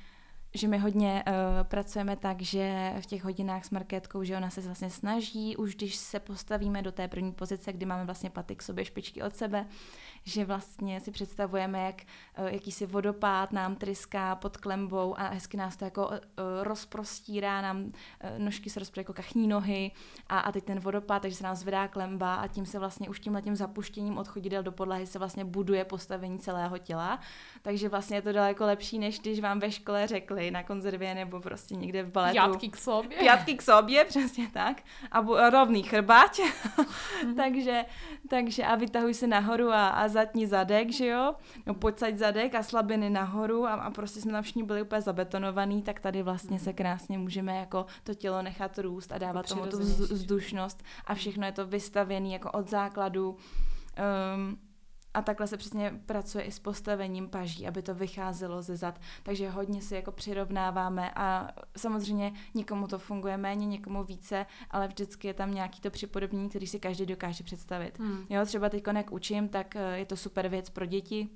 že 0.54 0.68
my 0.68 0.78
hodně 0.78 1.24
uh, 1.28 1.34
pracujeme 1.64 2.16
tak, 2.16 2.41
že 2.41 2.93
v 3.02 3.06
těch 3.06 3.24
hodinách 3.24 3.66
s 3.66 3.70
Markétkou, 3.70 4.24
že 4.24 4.38
ona 4.38 4.49
se 4.49 4.62
vlastně 4.62 4.89
snaží, 4.89 5.58
už 5.58 5.76
když 5.76 5.95
se 5.95 6.20
postavíme 6.20 6.82
do 6.82 6.91
té 6.91 7.08
první 7.08 7.32
pozice, 7.32 7.74
kdy 7.74 7.86
máme 7.86 8.06
vlastně 8.06 8.30
paty 8.30 8.56
k 8.56 8.62
sobě, 8.62 8.86
špičky 8.86 9.24
od 9.24 9.36
sebe, 9.36 9.66
že 10.24 10.45
vlastně 10.45 10.99
si 11.02 11.12
představujeme, 11.12 11.86
jak 11.86 12.02
uh, 12.39 12.45
jakýsi 12.45 12.86
vodopád 12.86 13.52
nám 13.52 13.76
tryská 13.76 14.36
pod 14.36 14.58
klembou 14.58 15.20
a 15.20 15.28
hezky 15.28 15.58
nás 15.58 15.78
to 15.78 15.86
jako 15.86 16.08
uh, 16.08 16.16
rozprostírá, 16.62 17.62
nám 17.62 17.84
uh, 17.84 17.91
nožky 18.38 18.70
se 18.70 18.80
rozprostí 18.80 18.99
jako 18.99 19.14
kachní 19.14 19.47
nohy 19.47 19.91
a, 20.28 20.39
a 20.39 20.52
teď 20.52 20.64
ten 20.64 20.80
vodopád, 20.80 21.22
takže 21.22 21.38
se 21.38 21.43
nám 21.43 21.56
zvedá 21.56 21.88
klemba 21.88 22.36
a 22.36 22.47
tím 22.47 22.66
se 22.66 22.80
vlastně 22.80 23.10
už 23.10 23.20
tím 23.20 23.34
letím 23.34 23.56
zapuštěním 23.56 24.18
od 24.18 24.28
chodidel 24.28 24.64
do 24.64 24.72
podlahy 24.72 25.08
se 25.08 25.20
vlastně 25.20 25.45
buduje 25.45 25.86
postavení 25.86 26.39
celého 26.39 26.78
těla. 26.78 27.20
Takže 27.62 27.89
vlastně 27.89 28.18
je 28.18 28.22
to 28.22 28.32
daleko 28.32 28.66
lepší, 28.66 28.99
než 28.99 29.20
když 29.20 29.39
vám 29.39 29.60
ve 29.60 29.72
škole 29.72 30.08
řekli, 30.08 30.41
byli 30.42 30.52
na 30.52 30.64
konzervě 30.64 31.16
nebo 31.16 31.39
prostě 31.39 31.76
někde 31.76 32.04
v 32.04 32.12
baletu. 32.12 32.39
Pětky 32.50 32.70
k 32.70 32.78
sobě. 32.78 33.18
Pětky 33.18 33.56
k 33.56 33.62
sobě, 33.62 34.06
přesně 34.10 34.48
tak. 34.54 34.82
A 35.12 35.50
rovný 35.50 35.84
chrbát. 35.84 36.32
mm-hmm. 36.32 37.36
takže, 37.36 37.86
takže 38.30 38.64
a 38.64 38.76
vytahuj 38.76 39.14
se 39.14 39.28
nahoru 39.28 39.72
a, 39.72 39.89
a 39.89 40.08
zatní 40.08 40.46
zadek, 40.46 40.92
že 40.92 41.08
jo? 41.08 41.36
No 41.66 41.74
pojď 41.74 42.00
zadek 42.16 42.56
a 42.56 42.64
slabiny 42.64 43.10
nahoru 43.10 43.66
a, 43.66 43.74
a 43.74 43.89
prostě 43.89 44.22
jsme 44.22 44.32
tam 44.32 44.44
všichni 44.44 44.64
byli 44.64 44.82
úplně 44.82 45.02
zabetonovaný, 45.02 45.82
tak 45.82 46.00
tady 46.00 46.24
vlastně 46.24 46.58
mm-hmm. 46.58 46.64
se 46.64 46.74
krásně 46.74 47.18
můžeme 47.18 47.58
jako 47.58 47.86
to 48.04 48.14
tělo 48.14 48.42
nechat 48.42 48.80
růst 48.80 49.12
a 49.12 49.18
dávat 49.18 49.50
jako 49.50 49.68
tomu 49.68 49.72
tu 49.72 49.78
vzdušnost 50.14 50.84
a 51.06 51.16
všechno 51.16 51.46
je 51.46 51.52
to 51.52 51.66
vystavěné 51.66 52.30
jako 52.30 52.52
od 52.52 52.70
základu. 52.70 53.38
Um, 54.36 54.58
a 55.14 55.22
takhle 55.22 55.47
se 55.47 55.57
přesně 55.57 55.99
pracuje 56.05 56.43
i 56.43 56.51
s 56.51 56.59
postavením 56.59 57.30
paží, 57.30 57.68
aby 57.68 57.82
to 57.82 57.95
vycházelo 57.95 58.62
ze 58.62 58.78
zad. 58.78 59.01
Takže 59.24 59.49
hodně 59.49 59.82
si 59.82 59.95
jako 59.95 60.12
přirovnáváme 60.12 61.12
a 61.16 61.47
samozřejmě 61.78 62.34
někomu 62.53 62.88
to 62.88 62.99
funguje 62.99 63.38
méně, 63.38 63.66
někomu 63.66 64.03
více, 64.03 64.45
ale 64.72 64.88
vždycky 64.88 65.28
je 65.28 65.34
tam 65.34 65.53
nějaký 65.53 65.82
to 65.82 65.91
připodobnění, 65.91 66.49
který 66.49 66.68
si 66.68 66.80
každý 66.80 67.05
dokáže 67.05 67.43
představit. 67.43 67.99
Hmm. 67.99 68.26
Jo, 68.30 68.45
třeba 68.45 68.70
teď 68.70 68.84
jak 68.95 69.12
učím, 69.12 69.49
tak 69.49 69.76
eh, 69.76 69.97
je 69.97 70.05
to 70.05 70.18
super 70.18 70.47
věc 70.47 70.70
pro 70.70 70.86
děti, 70.86 71.30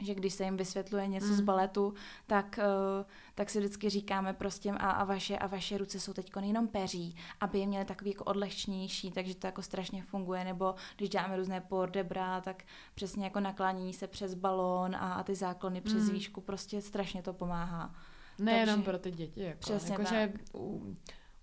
že 0.00 0.14
když 0.14 0.34
se 0.34 0.44
jim 0.44 0.56
vysvětluje 0.56 1.06
něco 1.06 1.26
mm. 1.26 1.34
z 1.34 1.40
baletu, 1.40 1.94
tak, 2.26 2.58
uh, 2.58 3.06
tak 3.34 3.50
si 3.50 3.58
vždycky 3.58 3.90
říkáme 3.90 4.32
prostě 4.32 4.70
a, 4.70 4.90
a, 4.90 5.04
vaše, 5.04 5.38
a 5.38 5.46
vaše 5.46 5.78
ruce 5.78 6.00
jsou 6.00 6.12
teď 6.12 6.32
jenom 6.40 6.68
peří, 6.68 7.16
aby 7.40 7.58
je 7.58 7.66
měly 7.66 7.84
takový 7.84 8.10
jako 8.10 8.24
odlehčnější, 8.24 9.10
takže 9.10 9.34
to 9.34 9.46
jako 9.46 9.62
strašně 9.62 10.02
funguje, 10.02 10.44
nebo 10.44 10.74
když 10.96 11.08
děláme 11.08 11.36
různé 11.36 11.60
pordebra, 11.60 12.40
tak 12.40 12.62
přesně 12.94 13.24
jako 13.24 13.40
naklánění 13.40 13.92
se 13.92 14.06
přes 14.06 14.34
balón 14.34 14.96
a, 14.96 15.14
a 15.14 15.22
ty 15.22 15.34
záklony 15.34 15.80
přes 15.80 16.02
mm. 16.02 16.10
výšku, 16.10 16.40
prostě 16.40 16.82
strašně 16.82 17.22
to 17.22 17.32
pomáhá. 17.32 17.94
Nejenom 18.38 18.82
pro 18.82 18.98
ty 18.98 19.10
děti, 19.10 19.42
jako, 19.42 19.58
přesně 19.58 19.92
jako, 19.92 20.02
tak. 20.02 20.12
že 20.12 20.32
u, 20.52 20.58
u 20.58 20.96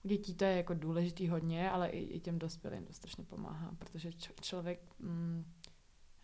dětí 0.03 0.35
to 0.35 0.43
je 0.43 0.57
jako 0.57 0.73
důležitý 0.73 1.27
hodně, 1.27 1.71
ale 1.71 1.89
i, 1.89 2.03
i 2.03 2.19
těm 2.19 2.39
dospělým 2.39 2.85
to 2.85 2.93
strašně 2.93 3.23
pomáhá, 3.23 3.71
protože 3.77 4.13
č- 4.13 4.33
člověk... 4.41 4.79
Mm, 4.99 5.45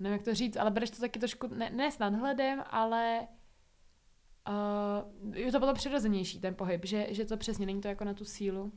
nevím, 0.02 0.14
jak 0.14 0.26
to 0.26 0.36
říct, 0.36 0.58
ale 0.58 0.72
bereš 0.72 0.90
to 0.90 1.02
taky 1.02 1.20
trošku, 1.20 1.48
ne, 1.48 1.70
ne 1.70 1.92
s 1.92 2.00
nadhledem, 2.00 2.64
ale 2.70 3.28
uh, 4.50 5.36
je 5.36 5.52
to 5.52 5.60
potom 5.60 5.76
přirozenější 5.76 6.40
ten 6.40 6.56
pohyb, 6.56 6.86
že, 6.86 7.08
že 7.10 7.26
to 7.26 7.38
přesně 7.38 7.66
není 7.66 7.82
to 7.82 7.88
jako 7.88 8.04
na 8.04 8.14
tu 8.14 8.26
sílu. 8.26 8.72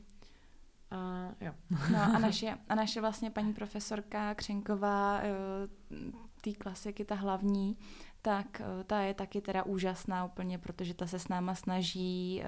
A 0.91 1.29
jo. 1.41 1.53
No 1.91 2.01
a 2.15 2.19
naše, 2.19 2.57
a 2.69 2.75
naše 2.75 3.01
vlastně 3.01 3.31
paní 3.31 3.53
profesorka 3.53 4.35
Křenková, 4.35 5.19
eh, 5.21 5.31
té 6.41 6.51
klasiky, 6.53 7.05
ta 7.05 7.15
hlavní, 7.15 7.77
tak 8.25 8.61
eh, 8.61 8.83
ta 8.83 8.99
je 8.99 9.13
taky 9.13 9.41
teda 9.41 9.63
úžasná 9.63 10.25
úplně, 10.25 10.57
protože 10.57 10.93
ta 10.93 11.07
se 11.07 11.19
s 11.19 11.27
náma 11.27 11.55
snaží, 11.55 12.43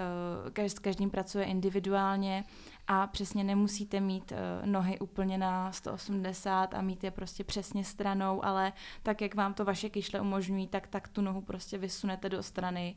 eh, 0.57 0.69
s 0.69 0.80
každým 0.80 1.09
pracuje 1.09 1.45
individuálně 1.45 2.43
a 2.88 3.07
přesně 3.07 3.43
nemusíte 3.43 3.99
mít 3.99 4.34
nohy 4.65 4.99
úplně 4.99 5.38
na 5.38 5.71
180 5.71 6.73
a 6.73 6.82
mít 6.82 7.03
je 7.03 7.11
prostě 7.11 7.43
přesně 7.43 7.84
stranou, 7.84 8.45
ale 8.45 8.73
tak, 9.03 9.21
jak 9.21 9.36
vám 9.36 9.53
to 9.53 9.65
vaše 9.65 9.89
kyšle 9.89 10.21
umožňují, 10.21 10.67
tak, 10.67 10.88
tak 10.88 11.07
tu 11.07 11.21
nohu 11.21 11.41
prostě 11.41 11.78
vysunete 11.78 12.30
do 12.30 12.43
strany 12.43 12.95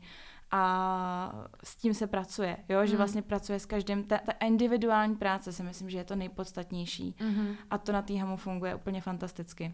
a 0.51 1.33
s 1.63 1.75
tím 1.75 1.93
se 1.93 2.07
pracuje, 2.07 2.57
jo? 2.69 2.85
že 2.85 2.91
hmm. 2.91 2.97
vlastně 2.97 3.21
pracuje 3.21 3.59
s 3.59 3.65
každým, 3.65 4.03
ta, 4.03 4.17
ta 4.17 4.31
individuální 4.31 5.15
práce 5.15 5.53
si 5.53 5.63
myslím, 5.63 5.89
že 5.89 5.97
je 5.97 6.03
to 6.03 6.15
nejpodstatnější 6.15 7.15
mm-hmm. 7.19 7.55
a 7.69 7.77
to 7.77 7.91
na 7.91 8.01
týhamu 8.01 8.37
funguje 8.37 8.75
úplně 8.75 9.01
fantasticky. 9.01 9.73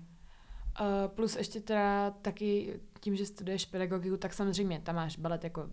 Uh, 0.81 1.07
plus 1.07 1.35
ještě 1.35 1.61
teda 1.61 2.11
taky 2.11 2.79
tím, 2.99 3.15
že 3.15 3.25
studuješ 3.25 3.65
pedagogiku, 3.65 4.17
tak 4.17 4.33
samozřejmě 4.33 4.79
tam 4.79 4.95
máš 4.95 5.17
balet 5.17 5.43
jako 5.43 5.69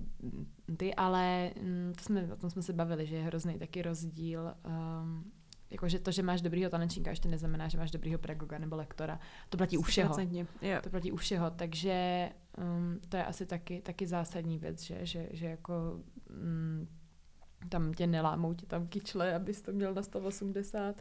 ty, 0.77 0.95
ale 0.95 1.51
mm, 1.63 1.93
to 1.97 2.05
jsme, 2.05 2.33
o 2.33 2.37
tom 2.37 2.51
jsme 2.51 2.63
se 2.63 2.73
bavili, 2.73 3.07
že 3.07 3.17
je 3.17 3.23
hrozný 3.23 3.59
taky 3.59 3.83
rozdíl 3.83 4.55
um, 5.03 5.33
Jakože 5.71 5.99
to, 5.99 6.11
že 6.11 6.23
máš 6.23 6.43
dobrýho 6.43 6.71
tanečníka, 6.71 7.11
ještě 7.11 7.29
neznamená, 7.29 7.69
že 7.69 7.79
máš 7.79 7.91
dobrýho 7.91 8.19
pedagoga 8.19 8.59
nebo 8.59 8.77
lektora. 8.77 9.21
To 9.49 9.57
platí 9.57 9.79
u 9.79 9.83
všeho. 9.83 10.17
Jo. 10.63 10.79
To 10.83 10.91
platí 10.91 11.13
u 11.13 11.17
všeho, 11.17 11.51
takže 11.51 12.29
um, 12.59 13.01
to 13.09 13.17
je 13.17 13.25
asi 13.25 13.47
taky, 13.47 13.81
taky 13.81 14.07
zásadní 14.07 14.59
věc, 14.59 14.83
že, 14.83 15.07
že, 15.07 15.29
že 15.33 15.47
jako 15.47 16.01
um, 16.31 16.89
tam 17.69 17.95
tě 17.95 18.07
nelámou 18.07 18.55
ti 18.55 18.67
tam 18.67 18.87
kyčle, 18.87 19.35
abys 19.35 19.63
to 19.63 19.73
měl 19.73 19.95
na 19.95 20.03
180, 20.03 20.97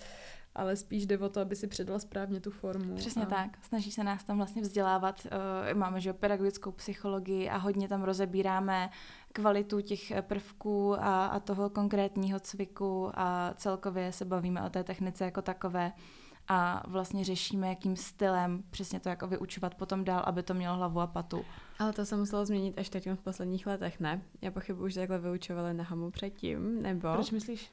ale 0.55 0.75
spíš 0.75 1.05
jde 1.05 1.17
o 1.17 1.29
to, 1.29 1.39
aby 1.39 1.55
si 1.55 1.67
předala 1.67 1.99
správně 1.99 2.39
tu 2.39 2.51
formu. 2.51 2.95
Přesně 2.95 3.23
a... 3.23 3.25
tak. 3.25 3.57
Snaží 3.61 3.91
se 3.91 4.03
nás 4.03 4.23
tam 4.23 4.37
vlastně 4.37 4.61
vzdělávat. 4.61 5.27
Uh, 5.71 5.77
máme 5.77 6.01
že 6.01 6.13
pedagogickou 6.13 6.71
psychologii 6.71 7.49
a 7.49 7.57
hodně 7.57 7.87
tam 7.87 8.03
rozebíráme 8.03 8.89
kvalitu 9.33 9.81
těch 9.81 10.11
prvků 10.21 10.95
a, 10.99 11.25
a 11.25 11.39
toho 11.39 11.69
konkrétního 11.69 12.39
cviku 12.39 13.11
a 13.13 13.53
celkově 13.57 14.11
se 14.11 14.25
bavíme 14.25 14.63
o 14.63 14.69
té 14.69 14.83
technice 14.83 15.25
jako 15.25 15.41
takové 15.41 15.91
a 16.53 16.83
vlastně 16.87 17.23
řešíme, 17.23 17.67
jakým 17.67 17.95
stylem 17.95 18.63
přesně 18.69 18.99
to 18.99 19.09
jako 19.09 19.27
vyučovat 19.27 19.75
potom 19.75 20.03
dál, 20.03 20.23
aby 20.25 20.43
to 20.43 20.53
mělo 20.53 20.75
hlavu 20.75 20.99
a 20.99 21.07
patu. 21.07 21.45
Ale 21.79 21.93
to 21.93 22.05
se 22.05 22.15
muselo 22.15 22.45
změnit 22.45 22.77
až 22.77 22.89
teď 22.89 23.09
v 23.09 23.21
posledních 23.21 23.67
letech, 23.67 23.99
ne? 23.99 24.21
Já 24.41 24.51
pochybuji, 24.51 24.91
že 24.91 24.99
takhle 24.99 25.19
vyučovali 25.19 25.73
na 25.73 25.83
Hamu 25.83 26.11
předtím, 26.11 26.81
nebo? 26.81 27.13
Proč 27.13 27.31
myslíš? 27.31 27.71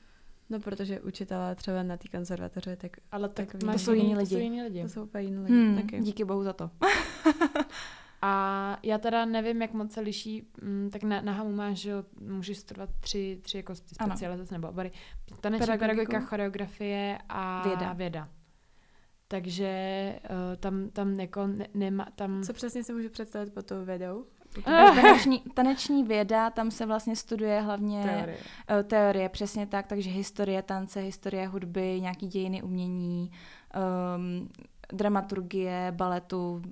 No, 0.51 0.61
protože 0.61 1.01
učitelé 1.01 1.55
třeba 1.55 1.82
na 1.82 1.97
té 1.97 2.09
konzervatoře, 2.09 2.77
tak... 2.77 2.97
Ale 3.12 3.28
tak 3.28 3.52
tak 3.52 3.73
to 3.73 3.78
jsou 3.78 3.93
jiní 3.93 4.16
lidi. 4.16 4.28
To 4.28 4.35
jsou 4.35 4.40
jiní 4.40 4.62
lidi. 4.62 4.82
To 4.82 4.89
jsou 4.89 5.02
úplně 5.02 5.24
jiní 5.24 5.39
lidi. 5.39 5.55
Hmm, 5.55 5.77
taky. 5.77 6.01
díky 6.01 6.24
bohu 6.24 6.44
za 6.44 6.52
to. 6.52 6.70
A 8.23 8.78
já 8.82 8.98
teda 8.98 9.24
nevím, 9.24 9.62
jak 9.62 9.73
moc 9.73 9.93
se 9.93 10.01
liší, 10.01 10.47
mm, 10.62 10.90
tak 10.93 11.02
na, 11.02 11.20
na 11.20 11.32
HAMu 11.32 11.52
máš, 11.52 11.78
že 11.78 11.90
jo, 11.90 12.05
můžeš 12.20 12.59
studovat 12.59 12.90
tři, 13.01 13.39
tři 13.43 13.57
jako 13.57 13.74
specializace 13.74 14.55
nebo 14.55 14.69
obory. 14.69 14.93
Taneční 15.40 15.78
pedagogika, 15.78 16.20
choreografie 16.20 17.19
a 17.28 17.69
Věda. 17.69 17.93
věda. 17.93 18.28
Takže 19.31 20.15
uh, 20.31 20.57
tam, 20.57 20.89
tam 20.89 21.20
jako 21.20 21.47
ne, 21.47 21.66
nema, 21.74 22.07
tam... 22.15 22.43
Co 22.43 22.52
přesně 22.52 22.85
si 22.85 22.93
můžu 22.93 23.09
představit 23.09 23.55
pod 23.55 23.66
tou 23.66 23.85
vědou? 23.85 24.24
taneční, 24.65 25.40
taneční 25.55 26.05
věda, 26.05 26.51
tam 26.51 26.70
se 26.70 26.86
vlastně 26.86 27.16
studuje 27.16 27.61
hlavně 27.61 28.02
Teorie. 28.02 28.39
teorie. 28.66 28.85
teorie, 28.85 29.28
přesně 29.28 29.66
tak, 29.66 29.86
takže 29.86 30.11
historie 30.11 30.62
tance, 30.62 31.01
historie 31.01 31.47
hudby, 31.47 32.01
nějaký 32.01 32.27
dějiny 32.27 32.62
umění, 32.62 33.31
um, 34.16 34.48
dramaturgie, 34.93 35.93
baletu, 35.97 36.62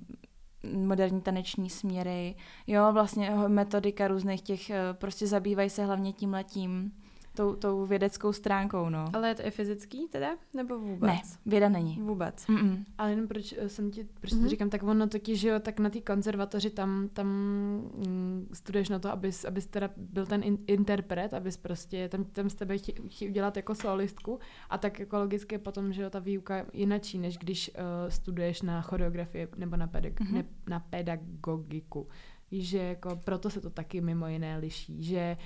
moderní 0.72 1.20
taneční 1.20 1.70
směry, 1.70 2.34
jo, 2.66 2.92
vlastně 2.92 3.30
metodika 3.30 4.08
různých 4.08 4.42
těch, 4.42 4.70
eh, 4.70 4.78
prostě 4.92 5.26
zabývají 5.26 5.70
se 5.70 5.84
hlavně 5.84 6.12
tím 6.12 6.32
letím, 6.32 6.92
tou, 7.38 7.54
tou 7.56 7.86
vědeckou 7.86 8.32
stránkou, 8.32 8.88
no. 8.88 9.04
Ale 9.12 9.28
je 9.28 9.34
to 9.34 9.46
i 9.46 9.50
fyzický 9.50 10.08
teda? 10.08 10.28
Nebo 10.54 10.78
vůbec? 10.78 11.00
Ne, 11.10 11.22
věda 11.46 11.68
není. 11.68 11.96
Vůbec. 12.02 12.46
Mm-mm. 12.46 12.84
Ale 12.98 13.10
jenom 13.10 13.28
proč 13.28 13.54
eh, 13.58 13.68
jsem 13.68 13.90
ti, 13.90 14.04
proč 14.20 14.32
mm-hmm. 14.32 14.36
Mhm. 14.36 14.44
to 14.44 14.48
říkám, 14.50 14.70
tak 14.70 14.82
ono 14.82 15.06
totiž, 15.08 15.40
že 15.40 15.48
jo, 15.48 15.60
tak 15.60 15.80
na 15.80 15.90
té 15.90 16.00
konzervatoři 16.00 16.70
tam, 16.70 17.08
tam 17.12 17.26
mm, 17.26 18.48
studuješ 18.52 18.88
na 18.88 18.98
to, 18.98 19.10
abys, 19.10 19.44
abys 19.44 19.66
teda 19.66 19.90
byl 19.96 20.26
ten 20.26 20.42
in, 20.42 20.58
interpret, 20.66 21.34
abys 21.34 21.56
prostě, 21.56 22.08
tam, 22.08 22.24
tam 22.24 22.50
z 22.50 22.54
tebe 22.54 22.78
chtějí 22.78 23.08
chtí 23.08 23.28
udělat 23.28 23.56
jako 23.56 23.74
solistku 23.74 24.38
a 24.70 24.78
tak 24.78 24.98
jako 25.00 25.18
logicky 25.18 25.58
potom, 25.58 25.92
že 25.92 26.02
jo, 26.02 26.10
ta 26.10 26.18
výuka 26.18 26.56
je 26.56 26.66
jinačí, 26.72 27.18
než 27.18 27.38
když 27.38 27.70
uh, 27.74 28.10
studuješ 28.10 28.62
na 28.62 28.82
choreografii 28.82 29.48
nebo 29.56 29.76
na, 29.76 29.86
pedag- 29.86 30.20
Mhm. 30.20 30.28
mm-hmm. 30.30 30.34
ne, 30.34 30.44
na 30.68 30.80
pedagogiku. 30.80 32.08
Víš, 32.50 32.68
že 32.68 32.78
jako 32.78 33.16
proto 33.24 33.50
se 33.50 33.60
to 33.60 33.70
taky 33.70 34.00
mimo 34.00 34.26
jiné 34.28 34.58
liší, 34.58 35.02
že 35.02 35.36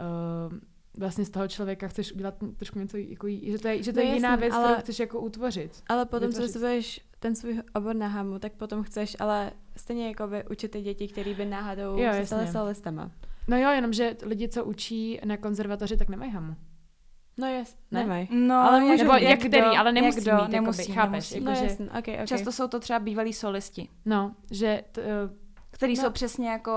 uh, 0.00 0.58
vlastně 0.96 1.24
z 1.24 1.30
toho 1.30 1.48
člověka 1.48 1.88
chceš 1.88 2.12
udělat 2.12 2.34
trošku 2.56 2.78
něco, 2.78 2.96
jako, 2.96 3.26
že 3.42 3.58
to 3.58 3.68
je, 3.68 3.82
že 3.82 3.92
to 3.92 4.00
No 4.00 4.06
je 4.06 4.14
jiná 4.14 4.30
jasně, 4.30 4.40
věc, 4.40 4.54
ale- 4.54 4.64
kterou 4.64 4.80
chceš 4.80 4.98
jako 4.98 5.20
utvořit. 5.20 5.82
Ale 5.88 6.06
potom, 6.06 6.32
co 6.32 6.48
studuješ 6.48 7.00
ten 7.18 7.34
svůj 7.34 7.62
obor 7.74 7.96
na 7.96 8.08
Hamu, 8.08 8.38
tak 8.38 8.52
potom 8.52 8.82
chceš 8.82 9.16
ale 9.20 9.52
stejně 9.76 10.06
jako 10.08 10.26
by 10.26 10.44
učit 10.50 10.70
ty 10.70 10.82
děti, 10.82 11.08
který 11.08 11.34
by 11.34 11.44
náhodou 11.44 11.98
Jo, 11.98 12.12
se 12.24 12.46
solistama. 12.46 13.10
No 13.48 13.56
jo, 13.58 13.70
jenom, 13.70 13.92
že 13.92 14.16
lidi, 14.22 14.48
co 14.48 14.64
učí 14.64 15.20
na 15.24 15.36
konzervatoři, 15.36 15.96
tak 15.96 16.08
nemají 16.08 16.30
hamu. 16.30 16.54
No 17.36 17.46
jes, 17.46 17.76
Ne? 17.90 18.00
nemají. 18.00 18.28
No, 18.32 18.54
Ale 18.54 18.80
můžou 18.80 18.96
Nebo 18.96 19.12
jak 19.14 19.38
který, 19.40 19.60
ale 19.62 19.92
nemusí 19.92 20.16
jak 20.18 20.24
kdo, 20.24 20.32
mít, 20.32 20.38
jakoby, 20.40 20.52
nemusí, 20.52 20.92
chápeš, 20.92 21.10
nemusí. 21.10 21.34
jako- 21.34 21.44
No 21.50 21.54
že- 21.54 21.64
jasně, 21.64 21.86
okay, 21.98 22.14
okay. 22.14 22.26
Často 22.26 22.52
jsou 22.52 22.68
to 22.68 22.80
třeba 22.80 22.98
bývalí 22.98 23.32
solisti. 23.32 23.88
No, 24.04 24.34
že 24.50 24.82
t, 24.92 25.02
který 25.70 25.96
No. 25.96 26.02
jsou 26.02 26.10
přesně 26.10 26.48
jako, 26.48 26.70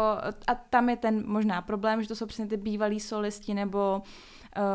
a 0.47 0.55
tam 0.69 0.89
je 0.89 0.97
ten 0.97 1.27
možná 1.27 1.61
problém, 1.61 2.01
že 2.01 2.07
to 2.07 2.15
jsou 2.15 2.25
přesně 2.25 2.47
ty 2.47 2.57
bývalí 2.57 2.99
solisti 2.99 3.53
nebo 3.53 4.01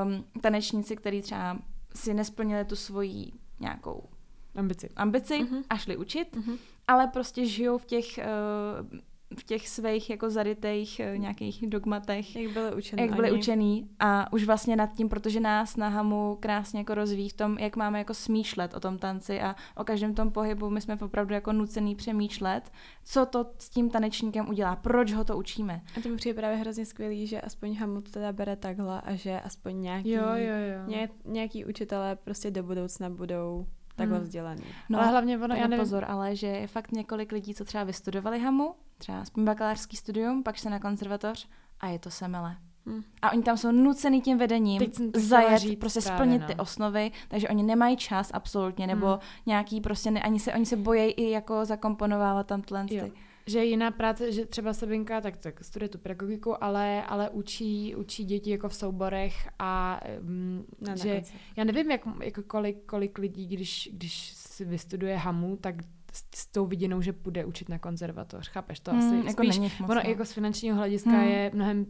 um, 0.05 0.25
tanečníci, 0.41 0.97
kteří 0.97 1.23
třeba 1.23 1.59
si 1.95 2.15
nesplnili 2.15 2.65
tu 2.65 2.77
svoji 2.77 3.33
nějakou 3.61 4.09
ambici. 4.55 4.91
ambici 4.97 5.39
Mhm. 5.39 5.63
a 5.71 5.77
šli 5.77 5.97
učit, 5.97 6.37
Mhm. 6.37 6.57
ale 6.89 7.07
prostě 7.07 7.47
žijou 7.47 7.79
v 7.79 7.85
těch, 7.85 8.19
uh, 8.19 8.99
v 9.39 9.45
těch 9.45 9.69
svých 9.69 10.11
jako 10.11 10.31
zarytých 10.31 11.01
uh, 11.13 11.19
nějakých 11.19 11.67
dogmatech, 11.67 12.37
Jak 12.37 12.53
byli 12.53 12.75
učeni 12.75 13.03
jak 13.03 13.15
byli 13.15 13.31
oni. 13.31 13.39
učený 13.41 13.89
a 14.01 14.33
už 14.33 14.45
vlastně 14.45 14.77
nad 14.77 14.93
tím, 14.93 15.09
protože 15.09 15.41
nás 15.41 15.77
na 15.77 15.89
Hamu 15.89 16.37
krásně 16.41 16.79
jako 16.81 16.95
rozvíjí 16.95 17.29
v 17.29 17.33
tom, 17.33 17.59
jak 17.59 17.77
máme 17.77 17.99
jako 17.99 18.15
smýšlet 18.15 18.75
o 18.75 18.81
tom 18.81 18.99
tanci 18.99 19.41
a 19.41 19.57
o 19.77 19.85
každém 19.85 20.15
tom 20.15 20.31
pohybu 20.31 20.71
my 20.71 20.81
jsme 20.81 20.97
opravdu 20.97 21.35
jako 21.35 21.53
nucený 21.53 21.95
přemýšlet, 21.95 22.73
co 23.05 23.27
to 23.27 23.47
s 23.59 23.69
tím 23.71 23.91
tanečníkem 23.91 24.49
udělá, 24.49 24.77
proč 24.77 25.13
ho 25.13 25.25
to 25.25 25.37
učíme. 25.37 25.81
A 25.99 26.01
to 26.01 26.09
mi 26.09 26.17
přijde 26.17 26.35
právě 26.41 26.57
hrozně 26.57 26.87
skvělý, 26.87 27.27
že 27.27 27.41
aspoň 27.41 27.77
Hamu 27.77 28.01
to 28.01 28.11
teda 28.11 28.33
bere 28.33 28.57
takhle 28.57 29.01
a 29.01 29.15
že 29.15 29.41
aspoň 29.41 29.81
nějaký, 29.81 30.11
Jo, 30.11 30.23
jo, 30.23 30.57
jo. 30.75 30.87
Ně, 30.87 31.09
nějaký 31.25 31.65
učitelé 31.65 32.17
prostě 32.17 32.51
do 32.51 32.63
budoucna 32.63 33.11
budou 33.11 33.67
takhle 33.99 34.17
Hmm. 34.17 34.27
vzdělaný. 34.27 34.63
No, 34.89 35.01
ale 35.01 35.09
hlavně 35.11 35.39
ono, 35.39 35.55
já 35.55 35.67
nevím, 35.67 35.79
pozor, 35.79 36.05
ale 36.09 36.37
že 36.37 36.47
je 36.47 36.67
fakt 36.67 36.93
několik 36.93 37.33
lidí, 37.33 37.55
co 37.55 37.65
třeba 37.65 37.85
vystudovali 37.85 38.41
Hamu, 38.41 38.75
třeba 38.99 39.21
aspoň 39.21 39.45
bakalářský 39.45 39.97
studium, 39.97 40.43
pak 40.43 40.59
se 40.59 40.71
na 40.71 40.79
konzervatoř 40.79 41.49
a 41.81 41.87
je 41.89 41.99
to 41.99 42.11
semele. 42.11 42.57
Hm. 42.87 43.03
A 43.23 43.33
oni 43.33 43.43
tam 43.43 43.57
jsou 43.57 43.73
nucený 43.73 44.21
tím 44.21 44.39
vedením 44.39 44.83
zajet, 45.15 45.59
říct 45.59 45.81
prostě 45.81 46.01
právě, 46.01 46.17
splnit 46.17 46.39
no. 46.39 46.47
ty 46.47 46.55
osnovy, 46.55 47.11
takže 47.29 47.49
oni 47.49 47.63
nemají 47.63 47.97
čas 47.97 48.31
absolutně, 48.35 48.87
nebo 48.87 49.07
Hmm. 49.07 49.19
nějaký 49.47 49.81
prostě, 49.81 50.11
ne, 50.11 50.23
ani 50.23 50.41
se, 50.41 50.53
oni 50.53 50.67
se 50.67 50.77
bojí 50.77 51.11
i 51.11 51.31
jako 51.31 51.65
zakomponovávat 51.65 52.47
tam 52.47 52.63
tyhle 52.63 52.87
Jo. 52.91 53.09
Že 53.49 53.59
je 53.59 53.65
jiná 53.65 53.91
práce, 53.91 54.33
že 54.33 54.47
třeba 54.47 54.73
Sabinka, 54.75 55.21
tak, 55.21 55.37
tak 55.37 55.65
studuje 55.65 55.89
tu 55.89 55.99
pedagogiku, 55.99 56.65
ale, 56.65 57.05
ale 57.05 57.31
učí, 57.31 57.97
učí 57.97 58.25
děti 58.25 58.51
jako 58.51 58.69
v 58.69 58.75
souborech 58.75 59.49
a 59.59 60.01
um, 60.21 60.65
Na, 60.81 60.97
že 60.97 61.15
konci. 61.15 61.33
já 61.57 61.65
nevím, 61.65 61.91
jak, 61.91 62.01
jako 62.23 62.43
kolik, 62.43 62.85
kolik 62.87 63.19
lidí, 63.19 63.47
když, 63.47 63.91
když 63.93 64.33
si 64.35 64.65
vystuduje 64.65 65.17
hamu, 65.17 65.57
tak 65.57 65.75
s, 66.13 66.25
s 66.37 66.47
tou 66.47 66.67
vidinou, 66.67 67.03
že 67.03 67.13
půjde 67.13 67.45
učit 67.45 67.69
na 67.69 67.79
konzervatoř. 67.79 68.49
Chápeš 68.49 68.81
to 68.81 68.91
asi? 68.91 69.09
Hmm, 69.09 69.27
jako 69.27 69.43
Spíš, 69.43 69.59
není 69.59 69.73
moc, 69.81 69.91
ono 69.91 70.01
no. 70.05 70.11
jako 70.11 70.25
z 70.25 70.33
finančního 70.33 70.77
hlediska 70.77 71.11
Hmm. 71.11 71.29
je 71.29 71.51
mnohem 71.55 71.87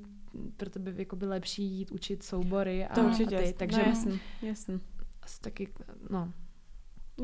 pro 0.57 0.71
tebe 0.71 0.95
jako 0.97 1.17
by 1.17 1.27
lepší 1.27 1.63
jít 1.65 1.91
učit 1.91 2.23
soubory 2.23 2.85
a, 2.87 2.95
To 2.95 3.01
určitě, 3.03 3.37
a 3.37 3.41
ty, 3.41 3.47
no 3.47 3.53
takže 3.57 3.81
jasný, 3.87 4.21
jasný. 4.43 4.81
asi 5.23 5.41
taky, 5.41 5.69
no, 6.11 6.33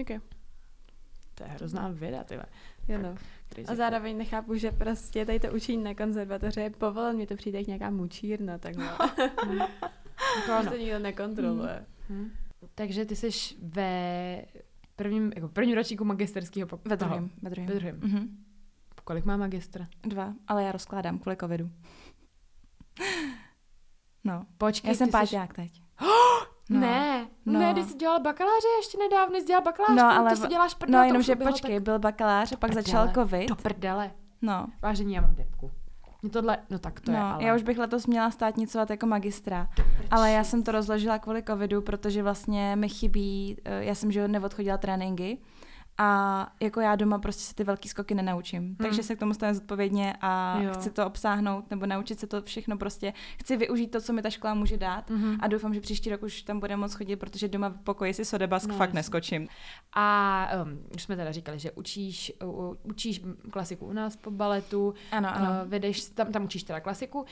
Okay. 0.01 0.21
to 1.35 1.43
je 1.45 1.49
hrozná 1.49 1.89
věda, 1.89 2.25
ty. 2.25 2.35
Jo, 2.89 2.99
no. 3.63 3.71
A 3.71 3.75
zároveň 3.75 4.19
nechápu, 4.19 4.55
že 4.55 4.71
prostě 4.73 5.27
tady 5.27 5.41
to 5.41 5.53
učení 5.53 5.85
na 5.85 5.95
konzervatoře 5.95 6.61
je 6.61 6.71
povolen, 6.71 7.17
mi 7.17 7.27
to 7.27 7.37
přijde 7.37 7.59
jak 7.59 7.67
nějaká 7.67 7.91
mučírna, 7.91 8.59
takhle. 8.59 8.85
Jako 10.49 10.63
Že 10.65 10.71
to 10.71 10.77
nikdo 10.77 10.99
nekontroluje. 10.99 11.87
Hm. 12.11 12.31
Takže 12.75 13.05
ty 13.05 13.17
jsi 13.17 13.55
ve 13.63 14.43
prvním, 14.97 15.33
jako 15.35 15.49
prvním 15.49 15.75
ročníku 15.77 16.05
magisterského 16.05 16.67
pok- 16.69 16.81
Ve 16.85 16.97
druhém. 16.97 17.31
Ve 17.43 17.51
druhém. 17.51 17.69
Ve 17.69 17.75
druhém. 17.75 18.01
Mhm. 18.03 18.45
Kolik 19.05 19.25
má 19.25 19.37
magistr? 19.37 19.87
Dva, 20.03 20.35
ale 20.49 20.65
já 20.65 20.73
rozkládám 20.73 21.19
kvůli 21.19 21.37
covidu. 21.37 21.71
No, 24.25 24.47
Počkej, 24.59 24.89
já 24.91 24.95
jsem 24.95 25.07
ty 25.07 25.11
jsi- 25.11 25.19
páťák 25.19 25.53
teď. 25.55 25.83
No. 26.71 26.81
Ne, 26.81 27.29
No. 27.47 27.61
ne, 27.61 27.75
ty 27.75 27.85
jsi 27.85 27.95
dělala 27.95 28.19
bakaláře 28.19 28.67
ještě 28.79 28.99
nedávno, 28.99 29.37
jsi 29.39 29.45
dělala 29.45 29.65
bakalářku, 29.65 29.97
No, 29.97 30.05
ale 30.19 30.31
to 30.31 30.37
si 30.37 30.49
děláš 30.49 30.75
prdel, 30.75 30.93
No, 31.01 31.05
to 31.05 31.07
jenom, 31.07 31.23
že 31.23 31.37
počkej, 31.37 31.75
tak... 31.77 31.83
byl 31.83 31.99
bakalář, 31.99 32.53
a 32.53 32.57
pak 32.57 32.71
Prdele. 32.71 32.83
začal 32.83 33.09
covid. 33.15 33.49
Do 33.49 33.57
prdele. 33.57 34.11
No, 34.43 34.67
Vážení, 34.83 35.15
já 35.15 35.21
mám 35.21 35.35
depku. 35.35 35.71
Mě 36.23 36.31
tohle, 36.31 36.59
no 36.71 36.79
tak 36.79 37.01
to 37.01 37.13
no, 37.13 37.19
je 37.19 37.23
ale. 37.25 37.45
já 37.45 37.55
už 37.55 37.63
bych 37.63 37.79
letos 37.79 38.07
měla 38.07 38.31
státnicovat 38.31 38.91
jako 38.91 39.07
magistra, 39.07 39.69
ale 40.11 40.31
já 40.31 40.45
jsem 40.45 40.63
to 40.63 40.73
rozložila 40.73 41.19
kvůli 41.19 41.43
covidu, 41.43 41.83
protože 41.83 42.23
vlastně 42.23 42.77
mi 42.77 42.89
chybí, 42.89 43.57
eh, 43.65 43.85
já 43.85 43.95
jsem 43.95 44.13
že 44.13 44.29
neodchodila 44.29 44.79
tréninky 44.79 45.39
a 45.99 46.49
jako 46.61 46.81
já 46.81 46.97
doma 46.97 47.19
prostě 47.19 47.43
se 47.43 47.55
ty 47.55 47.65
velký 47.65 47.89
skoky 47.89 48.15
nenaučím. 48.15 48.77
Takže 48.77 49.03
se 49.03 49.17
k 49.17 49.19
tomu 49.19 49.35
stavím 49.35 49.55
zodpovědně 49.55 50.15
a 50.21 50.59
Jo. 50.61 50.71
chci 50.75 50.91
to 50.91 51.07
obsáhnout 51.07 51.71
nebo 51.71 51.87
naučit 51.87 52.21
se 52.21 52.27
to 52.27 52.43
všechno 52.43 52.77
prostě. 52.77 53.13
Chci 53.41 53.57
využít 53.57 53.87
to, 53.87 54.01
co 54.01 54.13
mi 54.13 54.23
ta 54.23 54.31
škola 54.31 54.55
může 54.55 54.77
dát 54.77 55.11
Mhm. 55.11 55.37
a 55.41 55.49
doufám, 55.49 55.75
že 55.75 55.81
příští 55.81 56.11
rok 56.11 56.23
už 56.23 56.43
tam 56.43 56.61
bude 56.61 56.77
moc 56.77 56.95
chodit, 56.95 57.17
protože 57.17 57.49
doma 57.49 57.69
v 57.69 57.79
pokoji 57.79 58.15
si 58.15 58.25
sodebask 58.25 58.69
No, 58.69 58.75
fakt 58.77 58.89
jasně. 58.89 58.99
neskočím. 58.99 59.49
A 59.93 60.49
um, 60.65 60.79
už 60.95 61.03
jsme 61.03 61.17
teda 61.17 61.33
říkali, 61.33 61.59
že 61.59 61.71
učíš, 61.73 62.33
u, 62.45 62.77
učíš 62.83 63.21
klasiku 63.51 63.87
u 63.87 63.93
nás 63.93 64.17
po 64.17 64.31
baletu, 64.31 64.95
Ano, 65.13 65.37
ano. 65.37 65.51
Uh, 65.65 65.69
vedeš, 65.71 66.05
tam, 66.05 66.33
tam 66.33 66.45
učíš 66.45 66.63
teda 66.63 66.81
klasiku, 66.81 67.19
uh, 67.21 67.27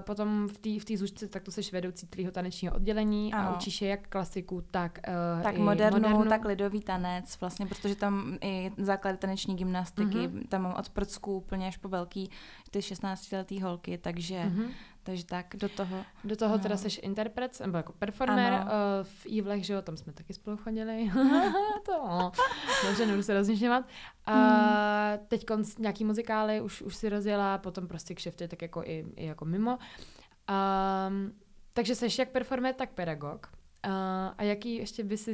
potom 0.00 0.48
v 0.48 0.58
té 0.58 0.80
v 0.80 0.84
té 0.84 0.96
zůžce, 0.96 1.28
tak 1.28 1.42
to 1.42 1.50
seš 1.50 1.72
vedoucí 1.72 2.06
tvýho 2.06 2.32
tanečního 2.32 2.74
oddělení 2.74 3.32
Ano. 3.34 3.48
a 3.48 3.54
učíš 3.56 3.82
je 3.82 3.88
jak 3.88 4.08
klasiku, 4.08 4.62
tak 4.70 4.98
uh, 5.36 5.42
tak 5.42 5.54
i 5.54 5.58
modernu, 5.58 6.00
modernu. 6.00 6.24
tak 6.30 6.44
lidový 6.44 6.80
tanec, 6.80 7.40
vlastně, 7.40 7.66
protože 7.66 7.95
tam 7.96 8.38
i 8.40 8.70
základy 8.78 9.18
taneční 9.18 9.56
gymnastiky, 9.56 10.18
Mhm. 10.28 10.42
tam 10.48 10.62
mám 10.62 10.74
od 10.78 10.88
prcků 10.88 11.36
úplně 11.36 11.66
až 11.68 11.76
po 11.76 11.88
velký 11.88 12.30
ty 12.70 12.82
16-letý 12.82 13.60
holky, 13.62 13.98
takže 13.98 14.44
Mhm. 14.44 14.64
takže 15.02 15.24
tak, 15.26 15.46
do 15.56 15.68
toho. 15.68 16.04
Do 16.24 16.36
toho 16.36 16.56
No. 16.56 16.62
teda 16.62 16.76
jsi 16.76 16.88
interpret, 17.00 17.60
nebo 17.60 17.76
jako 17.76 17.92
performer 17.92 18.52
Ano. 18.52 18.64
uh, 18.64 18.70
v 19.02 19.26
Evilech, 19.26 19.64
že 19.66 19.72
jo, 19.72 19.82
tam 19.82 19.96
jsme 19.96 20.12
taky 20.12 20.34
spolu 20.34 20.56
chodili. 20.56 21.10
to, 21.86 22.32
dobře, 22.86 23.06
nebudu 23.06 23.22
se 23.22 23.34
roznižňovat. 23.34 23.84
A 24.26 24.32
Hmm. 24.34 25.26
teď 25.28 25.44
nějaký 25.78 26.04
muzikály 26.04 26.60
už, 26.60 26.82
už 26.82 26.96
si 26.96 27.08
rozjela, 27.08 27.58
potom 27.58 27.88
prostě 27.88 28.14
kšefty, 28.14 28.48
tak 28.48 28.62
jako 28.62 28.82
i, 28.84 29.04
i 29.16 29.26
jako 29.26 29.44
mimo. 29.44 29.78
Um, 30.48 31.32
takže 31.72 31.94
jsi 31.94 32.06
jak 32.18 32.28
performer, 32.30 32.74
tak 32.74 32.90
pedagog. 32.90 33.46
Uh, 33.86 33.92
a 34.38 34.42
jaký 34.42 34.74
ještě 34.74 35.04
by 35.04 35.16
si, 35.16 35.32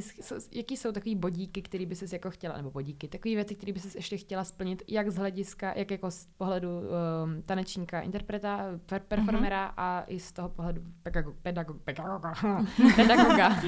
jaký 0.51 0.77
jsou 0.77 0.91
takový 0.91 1.15
bodíky, 1.15 1.61
který 1.61 1.85
by 1.85 1.95
si 1.95 2.15
jako 2.15 2.29
chtěla, 2.29 2.57
nebo 2.57 2.71
bodíky, 2.71 3.07
takové 3.07 3.35
věci, 3.35 3.55
které 3.55 3.73
by 3.73 3.79
si 3.79 3.97
ještě 3.97 4.17
chtěla 4.17 4.43
splnit, 4.43 4.83
jak 4.87 5.09
z 5.09 5.15
hlediska, 5.15 5.73
jak 5.75 5.91
jako 5.91 6.11
z 6.11 6.25
pohledu 6.37 6.67
um, 6.69 7.41
tanečníka, 7.41 8.01
interpreta, 8.01 8.65
per, 8.85 9.01
performera 9.07 9.67
mm-hmm. 9.67 9.73
a 9.77 10.03
i 10.07 10.19
z 10.19 10.31
toho 10.31 10.49
pohledu 10.49 10.81
pedagog, 11.03 11.35
pedagog, 11.41 11.77
pedagoga, 11.81 12.33
pedagoga. 12.95 13.61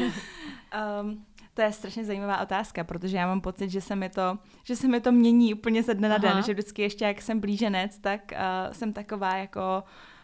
Um, 1.01 1.25
to 1.53 1.61
je 1.61 1.71
strašně 1.71 2.05
zajímavá 2.05 2.41
otázka, 2.41 2.83
protože 2.83 3.17
já 3.17 3.27
mám 3.27 3.41
pocit, 3.41 3.69
že 3.69 3.81
se 3.81 3.95
mi 3.95 4.09
to, 4.09 4.37
že 4.63 4.75
se 4.75 4.87
mi 4.87 5.01
to 5.01 5.11
mění 5.11 5.53
úplně 5.53 5.83
ze 5.83 5.93
dne 5.93 6.09
na 6.09 6.17
den, 6.17 6.31
Aha. 6.31 6.41
že 6.41 6.53
vždycky 6.53 6.81
ještě 6.81 7.05
jak 7.05 7.21
jsem 7.21 7.39
blíženec, 7.39 7.99
tak 7.99 8.21
uh, 8.31 8.73
jsem 8.73 8.93
taková 8.93 9.35
jako 9.35 9.83
uh, 9.83 10.14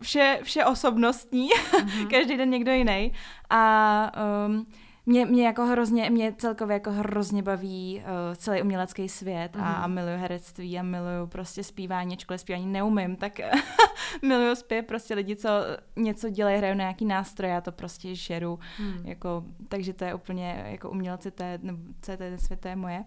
vše, 0.00 0.40
vše 0.42 0.64
osobnostní, 0.64 1.48
mm-hmm. 1.48 2.06
každý 2.10 2.36
den 2.36 2.50
někdo 2.50 2.72
jiný. 2.72 3.12
A 3.50 4.12
um, 4.46 4.66
mě, 5.06 5.26
mě 5.26 5.46
jako 5.46 5.64
hrozně, 5.64 6.10
mě 6.10 6.32
celkově 6.38 6.74
jako 6.74 6.90
hrozně 6.90 7.42
baví 7.42 8.02
uh, 8.04 8.34
celý 8.34 8.62
umělecký 8.62 9.08
svět 9.08 9.56
mm-hmm. 9.56 9.64
a, 9.64 9.72
a 9.72 9.86
miluju 9.86 10.16
herectví 10.18 10.78
a 10.78 10.82
miluju 10.82 11.26
prostě 11.26 11.64
zpívání, 11.64 12.14
ačkoliv 12.14 12.40
zpívání 12.40 12.66
neumím, 12.66 13.16
tak 13.16 13.40
miluju 14.22 14.54
zpěv 14.54 14.86
prostě 14.86 15.14
lidi, 15.14 15.36
co 15.36 15.48
něco 15.96 16.28
dělají, 16.28 16.58
hrajou 16.58 16.74
na 16.74 16.82
nějaký 16.82 17.04
nástroj, 17.04 17.50
já 17.50 17.60
to 17.60 17.72
prostě 17.72 18.14
žeru, 18.14 18.58
Hmm. 18.78 19.06
jako, 19.06 19.44
takže 19.68 19.92
to 19.92 20.04
je 20.04 20.14
úplně, 20.14 20.64
jako 20.66 20.90
umělci, 20.90 21.30
to 21.30 21.42
je, 21.42 21.58
nebo 21.62 21.78
co 22.02 22.10
je 22.10 22.16
ten 22.16 22.38
svět, 22.38 22.60
to 22.60 22.68
je 22.68 22.76
moje. 22.76 23.04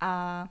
A 0.00 0.44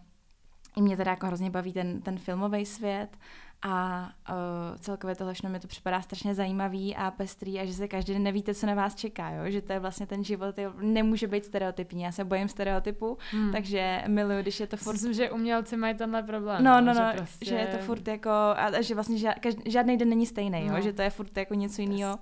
i 0.78 0.82
mě 0.82 0.98
teda 0.98 1.12
jako 1.12 1.28
hrozně 1.28 1.50
baví 1.50 1.74
ten, 1.74 2.02
ten 2.02 2.18
filmový 2.18 2.66
svět 2.66 3.18
a 3.64 4.10
uh, 4.30 4.36
celkově 4.80 5.16
tohle 5.16 5.34
všechno 5.34 5.50
mi 5.50 5.60
to 5.60 5.68
připadá 5.68 6.02
strašně 6.02 6.36
zajímavý 6.36 6.96
a 6.96 7.12
pestrý 7.12 7.60
a 7.60 7.66
že 7.66 7.74
se 7.74 7.88
každý 7.88 8.14
den 8.14 8.24
nevíte, 8.24 8.54
co 8.56 8.66
na 8.68 8.74
vás 8.74 8.96
čeká, 8.96 9.30
jo? 9.30 9.52
že 9.52 9.62
to 9.62 9.74
je 9.74 9.80
vlastně 9.80 10.06
ten 10.08 10.24
život, 10.24 10.58
jo? 10.58 10.74
nemůže 10.82 11.28
být 11.28 11.46
stereotypní, 11.46 12.04
já 12.04 12.12
se 12.12 12.24
bojím 12.24 12.48
stereotypu, 12.48 13.18
Hmm. 13.32 13.52
takže 13.52 14.04
miluju, 14.08 14.42
když 14.42 14.60
je 14.60 14.68
to 14.68 14.78
furt 14.78 14.94
Myslím, 14.94 15.14
že 15.14 15.32
umělci 15.32 15.78
mají 15.78 15.96
tenhle 15.96 16.24
problém. 16.24 16.64
No, 16.64 16.82
no, 16.82 16.94
no, 16.94 16.94
že, 16.94 17.00
že, 17.12 17.18
prostě... 17.18 17.46
že 17.46 17.56
je 17.56 17.68
to 17.68 17.78
furt 17.78 18.08
jako, 18.08 18.30
a, 18.30 18.54
a 18.54 18.82
že 18.82 18.96
vlastně 18.96 19.18
ža, 19.18 19.34
každ, 19.34 19.58
žádný 19.66 19.98
den 19.98 20.10
není 20.10 20.26
stejný, 20.26 20.68
No. 20.68 20.76
jo? 20.76 20.82
že 20.84 20.94
to 20.94 21.02
je 21.02 21.10
furt 21.10 21.38
jako 21.38 21.54
něco 21.54 21.82
je 21.82 21.88
jiného. 21.88 22.20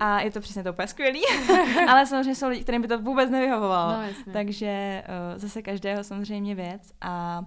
A 0.00 0.20
je 0.20 0.30
to 0.30 0.40
přesně 0.40 0.62
to 0.62 0.72
úplně 0.72 0.88
skvělý, 0.88 1.20
ale 1.88 2.06
samozřejmě 2.06 2.34
jsou 2.34 2.48
lidi, 2.48 2.62
kterým 2.62 2.82
by 2.82 2.88
to 2.88 2.98
vůbec 2.98 3.30
nevyhovovalo. 3.30 3.92
No, 3.92 4.02
jasně. 4.02 4.32
Takže 4.32 5.02
uh, 5.32 5.38
zase 5.38 5.62
každého 5.62 6.04
samozřejmě 6.04 6.54
věc 6.54 6.92
a 7.00 7.42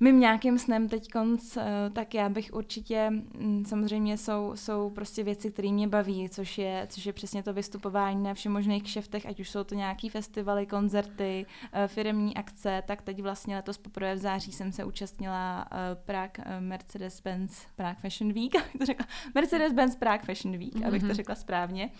mým 0.00 0.20
nějakým 0.20 0.58
snem 0.58 0.88
teď 0.88 1.10
konc, 1.10 1.56
uh, 1.56 1.62
tak 1.92 2.14
já 2.14 2.28
bych 2.28 2.50
určitě, 2.52 3.10
mm, 3.10 3.64
samozřejmě 3.66 4.18
jsou, 4.18 4.52
jsou 4.54 4.90
prostě 4.90 5.22
věci, 5.24 5.50
které 5.50 5.68
mě 5.72 5.88
baví, 5.88 6.28
což 6.28 6.58
je, 6.58 6.86
což 6.90 7.06
je 7.06 7.12
přesně 7.12 7.42
to 7.42 7.52
vystupování 7.52 8.22
na 8.22 8.34
všemožných 8.34 8.82
kšeftech, 8.82 9.26
ať 9.26 9.40
už 9.40 9.50
jsou 9.50 9.64
to 9.64 9.74
nějaký 9.74 10.08
festivaly, 10.08 10.66
koncerty, 10.66 11.46
uh, 11.62 11.80
firmní 11.86 12.36
akce, 12.36 12.82
tak 12.86 13.02
teď 13.02 13.22
vlastně 13.22 13.56
letos 13.56 13.78
poprvé 13.78 14.14
v 14.14 14.18
září 14.18 14.52
jsem 14.52 14.72
se 14.72 14.84
účastnila 14.84 15.66
uh, 15.72 15.78
Prague 16.04 16.44
Mercedes-Benz 16.60 17.50
Prague 17.76 17.96
Fashion 18.02 18.32
Week, 18.32 18.56
abych 18.56 18.78
to 18.78 18.84
řekla, 18.84 19.06
Mercedes-Benz 19.34 19.96
Prague 19.98 20.26
Fashion 20.26 20.58
Week, 20.58 20.84
abych 20.86 21.00
to 21.02 21.06
Mhm. 21.08 21.14
řekla 21.14 21.34
správně. 21.34 21.90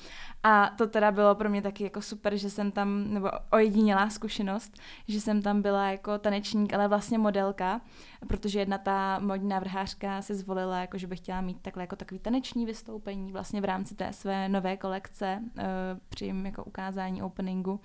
A 0.43 0.71
to 0.79 0.87
teda 0.87 1.11
bylo 1.13 1.35
pro 1.35 1.51
mě 1.51 1.63
taky 1.63 1.85
jako 1.85 2.03
super, 2.03 2.37
že 2.37 2.51
jsem 2.51 2.71
tam, 2.73 3.15
nebo 3.15 3.29
ojedinělá 3.51 4.11
zkušenost, 4.11 4.77
že 5.09 5.21
jsem 5.21 5.43
tam 5.43 5.63
byla 5.63 5.91
jako 5.91 6.19
tanečník, 6.19 6.75
ale 6.75 6.89
vlastně 6.89 7.19
modelka, 7.19 7.81
protože 8.29 8.59
jedna 8.59 8.79
ta 8.79 9.19
modní 9.19 9.49
návrhářka 9.49 10.23
si 10.23 10.35
zvolila, 10.35 10.81
jako 10.81 10.99
že 10.99 11.07
by 11.07 11.17
chtěla 11.17 11.41
mít 11.41 11.61
takhle 11.63 11.83
jako 11.83 11.97
takový 11.97 12.19
taneční 12.19 12.67
vystoupení 12.67 13.33
vlastně 13.33 13.61
v 13.61 13.65
rámci 13.65 13.95
té 13.95 14.13
své 14.13 14.49
nové 14.49 14.77
kolekce 14.77 15.43
uh, 15.43 15.63
při 16.09 16.35
jako 16.45 16.65
ukázání 16.65 17.23
openingu. 17.23 17.81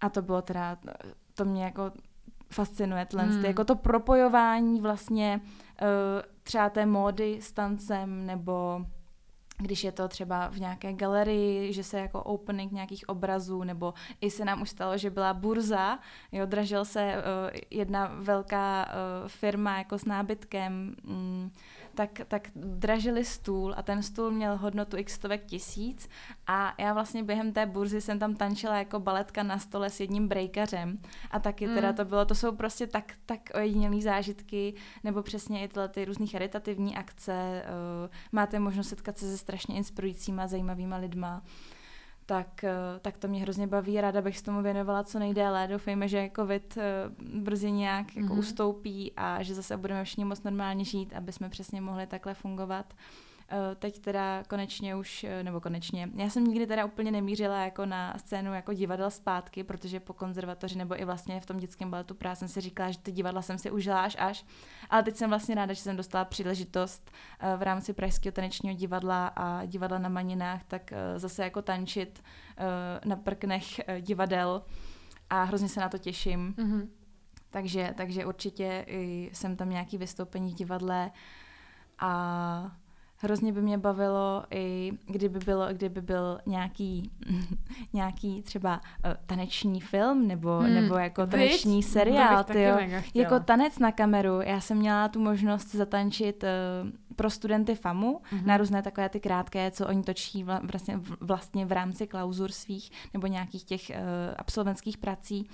A 0.00 0.08
to 0.08 0.22
bylo 0.22 0.42
teda, 0.42 0.78
to 1.34 1.44
mě 1.44 1.64
jako 1.64 1.92
fascinuje, 2.50 3.06
Hmm. 3.30 3.36
hmm. 3.36 3.44
jako 3.44 3.64
to 3.64 3.76
propojování 3.76 4.80
vlastně 4.80 5.40
uh, 5.82 5.88
třeba 6.42 6.70
té 6.70 6.86
módy 6.86 7.38
s 7.42 7.52
tancem, 7.52 8.26
nebo 8.26 8.86
když 9.58 9.84
je 9.84 9.92
to 9.92 10.08
třeba 10.08 10.48
v 10.48 10.60
nějaké 10.60 10.92
galerii, 10.92 11.72
že 11.72 11.84
se 11.84 11.98
jako 11.98 12.22
opening 12.22 12.72
nějakých 12.72 13.08
obrazů, 13.08 13.64
nebo 13.64 13.94
i 14.20 14.30
se 14.30 14.44
nám 14.44 14.62
už 14.62 14.70
stalo, 14.70 14.98
že 14.98 15.10
byla 15.10 15.34
burza, 15.34 15.98
jo, 16.32 16.46
dražil 16.46 16.84
se 16.84 17.14
uh, 17.16 17.58
jedna 17.70 18.10
velká 18.14 18.86
uh, 18.86 19.28
firma 19.28 19.78
jako 19.78 19.98
s 19.98 20.04
nábytkem, 20.04 20.94
mm, 21.04 21.50
tak, 21.94 22.20
tak 22.28 22.48
dražili 22.54 23.24
stůl 23.24 23.74
a 23.76 23.82
ten 23.82 24.02
stůl 24.02 24.30
měl 24.30 24.56
hodnotu 24.56 24.96
x 24.96 25.12
stovek 25.12 25.44
tisíc 25.44 26.08
a 26.46 26.74
já 26.78 26.92
vlastně 26.92 27.22
během 27.22 27.52
té 27.52 27.66
burzy 27.66 28.00
jsem 28.00 28.18
tam 28.18 28.34
tančila 28.34 28.78
jako 28.78 29.00
baletka 29.00 29.42
na 29.42 29.58
stole 29.58 29.90
s 29.90 30.00
jedním 30.00 30.28
breakařem 30.28 30.98
a 31.30 31.38
taky 31.40 31.68
teda 31.68 31.88
Mm. 31.90 31.94
to 31.96 32.04
bylo, 32.04 32.24
to 32.24 32.34
jsou 32.34 32.52
prostě 32.56 32.86
tak, 32.86 33.12
tak 33.26 33.40
ojedinělý 33.54 34.02
zážitky, 34.02 34.74
nebo 35.04 35.22
přesně 35.22 35.64
i 35.64 35.68
tyhle 35.68 35.88
ty 35.88 36.04
různý 36.04 36.26
charitativní 36.26 36.96
akce, 36.96 37.62
uh, 38.04 38.10
máte 38.32 38.58
možnost 38.58 38.88
setkat 38.88 39.18
se 39.18 39.30
se 39.30 39.38
strašně 39.38 39.76
inspirujícíma, 39.76 40.46
zajímavýma 40.46 40.96
lidma, 40.96 41.42
tak, 42.26 42.64
eh, 42.64 42.70
tak 43.02 43.18
to 43.18 43.28
mě 43.28 43.42
hrozně 43.42 43.66
baví. 43.66 44.00
Ráda 44.00 44.22
bych 44.22 44.38
s 44.38 44.42
tomu 44.42 44.62
věnovala 44.62 45.04
co 45.04 45.18
nejdéle. 45.18 45.68
Doufejme, 45.68 46.08
že 46.08 46.30
covid 46.36 46.76
eh, 46.76 46.82
brzy 47.40 47.72
nějak 47.72 48.16
jako 48.16 48.28
Mhm. 48.28 48.38
ustoupí 48.38 49.12
a 49.16 49.42
že 49.42 49.54
zase 49.54 49.76
budeme 49.76 50.04
všichni 50.04 50.24
moc 50.24 50.42
normálně 50.42 50.84
žít, 50.84 51.12
aby 51.12 51.32
jsme 51.32 51.48
přesně 51.48 51.80
mohli 51.80 52.06
takhle 52.06 52.34
fungovat. 52.34 52.94
Eh, 53.52 53.74
Teď 53.74 53.98
teda 53.98 54.44
konečně 54.48 54.96
už, 54.96 55.24
eh, 55.24 55.42
nebo 55.42 55.60
konečně, 55.60 56.08
já 56.14 56.30
jsem 56.30 56.44
nikdy 56.44 56.66
teda 56.66 56.84
úplně 56.84 57.10
nemířila 57.10 57.64
jako 57.64 57.86
na 57.86 58.18
scénu 58.18 58.54
jako 58.54 58.72
divadel 58.72 59.10
zpátky, 59.10 59.64
protože 59.64 60.00
po 60.00 60.12
konzervatoři 60.12 60.78
nebo 60.78 61.00
i 61.00 61.04
vlastně 61.04 61.40
v 61.40 61.46
tom 61.46 61.56
dětském 61.56 61.90
baletu 61.90 62.14
právě 62.14 62.36
jsem 62.36 62.48
si 62.48 62.60
říkala, 62.60 62.90
že 62.90 62.98
ty 62.98 63.12
divadla 63.12 63.42
jsem 63.42 63.58
si 63.58 63.70
užila 63.70 64.02
až 64.02 64.16
až, 64.18 64.44
ale 64.90 65.02
teď 65.02 65.16
jsem 65.16 65.30
vlastně 65.30 65.54
ráda, 65.54 65.74
že 65.74 65.80
jsem 65.80 65.96
dostala 65.96 66.24
příležitost 66.24 67.10
eh, 67.40 67.56
v 67.56 67.62
rámci 67.62 67.92
Pražského 67.92 68.32
tanečního 68.32 68.74
divadla 68.74 69.26
a 69.26 69.64
divadla 69.64 69.98
na 69.98 70.08
Maninách, 70.08 70.64
tak 70.64 70.92
zase 71.16 71.44
jako 71.44 71.62
tančit 71.62 72.22
na 73.04 73.16
prknech 73.16 73.64
divadel 74.00 74.62
a 75.30 75.42
hrozně 75.44 75.68
se 75.68 75.80
na 75.80 75.88
to 75.88 75.98
těším. 75.98 76.54
Mhm. 76.56 76.88
Takže, 77.50 77.94
takže 77.96 78.26
určitě 78.26 78.86
jsem 79.32 79.56
tam 79.56 79.70
nějaký 79.70 79.98
vystoupení 79.98 80.50
v 80.52 80.54
divadle 80.54 81.10
a 81.98 82.76
hrozně 83.22 83.52
by 83.52 83.62
mě 83.62 83.78
bavilo 83.78 84.44
i 84.50 84.92
kdyby, 85.06 85.38
bylo, 85.38 85.66
kdyby 85.72 86.00
byl 86.02 86.38
nějaký, 86.46 87.10
nějaký 87.92 88.42
třeba 88.42 88.80
uh, 89.04 89.12
taneční 89.26 89.80
film 89.80 90.28
nebo, 90.28 90.58
Hmm, 90.58 90.74
nebo 90.74 90.94
jako 90.94 91.26
taneční 91.26 91.82
To 91.82 91.88
seriál, 91.88 92.44
chtěla. 92.44 92.80
Jako 93.14 93.40
tanec 93.40 93.78
na 93.78 93.92
kameru. 93.92 94.40
Já 94.40 94.60
jsem 94.60 94.76
měla 94.78 95.08
tu 95.08 95.20
možnost 95.20 95.74
zatančit 95.74 96.44
uh, 96.44 96.90
pro 97.16 97.30
studenty 97.30 97.74
FAMu 97.74 98.20
Mhm. 98.32 98.46
na 98.46 98.56
různé 98.56 98.82
takové 98.82 99.08
ty 99.08 99.20
krátké, 99.20 99.70
co 99.70 99.86
oni 99.86 100.02
točí 100.02 100.44
vla, 100.44 100.60
vlastně, 100.72 100.96
v- 100.96 101.16
vlastně 101.20 101.66
v 101.66 101.72
rámci 101.72 102.06
klauzur 102.06 102.52
svých 102.52 102.90
nebo 103.14 103.26
nějakých 103.26 103.64
těch 103.64 103.90
uh, 103.90 103.96
absolventských 104.36 104.98
prací, 104.98 105.48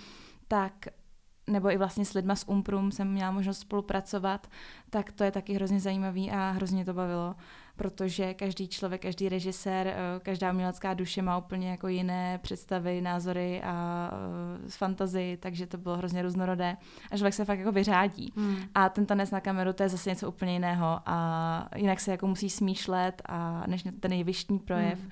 tak 0.49 0.73
nebo 1.49 1.71
i 1.71 1.77
vlastně 1.77 2.05
s 2.05 2.13
lidma 2.13 2.37
z 2.37 2.45
Umprum 2.47 2.93
jsem 2.93 3.13
měla 3.13 3.31
možnost 3.31 3.59
spolupracovat, 3.59 4.47
tak 4.91 5.13
to 5.13 5.25
je 5.25 5.31
taky 5.31 5.55
hrozně 5.55 5.81
zajímavý 5.81 6.31
a 6.31 6.51
hrozně 6.51 6.85
to 6.85 6.95
bavilo, 6.95 7.35
protože 7.77 8.35
každý 8.35 8.69
člověk, 8.69 9.03
každý 9.03 9.29
režisér, 9.29 9.87
eh, 9.87 9.97
každá 10.23 10.53
umělecká 10.53 10.95
duše 10.95 11.23
má 11.23 11.39
úplně 11.39 11.71
jako 11.71 11.89
jiné 11.89 12.39
představy, 12.43 13.01
názory 13.01 13.63
a 13.63 14.11
eh, 14.67 14.71
fantazii, 14.71 15.37
takže 15.37 15.67
to 15.67 15.79
bylo 15.79 15.97
hrozně 15.97 16.23
různorodé 16.23 16.77
a 17.11 17.17
člověk 17.17 17.35
se 17.35 17.45
fakt 17.45 17.59
jako 17.59 17.73
vyřádí. 17.73 18.33
Hmm. 18.37 18.57
A 18.75 18.89
ten 18.89 19.07
tanec 19.07 19.31
na 19.31 19.41
kameru, 19.41 19.73
to 19.73 19.83
je 19.83 19.89
zase 19.89 20.11
něco 20.11 20.29
úplně 20.29 20.53
jiného 20.53 21.01
a 21.07 21.69
jinak 21.77 22.01
se 22.01 22.11
jako 22.11 22.27
musí 22.27 22.51
smýšlet 22.51 23.23
a 23.27 23.65
než 23.67 23.83
ten 23.83 24.11
nejvyšší 24.11 24.59
projev. 24.59 25.01
Hmm. 25.01 25.11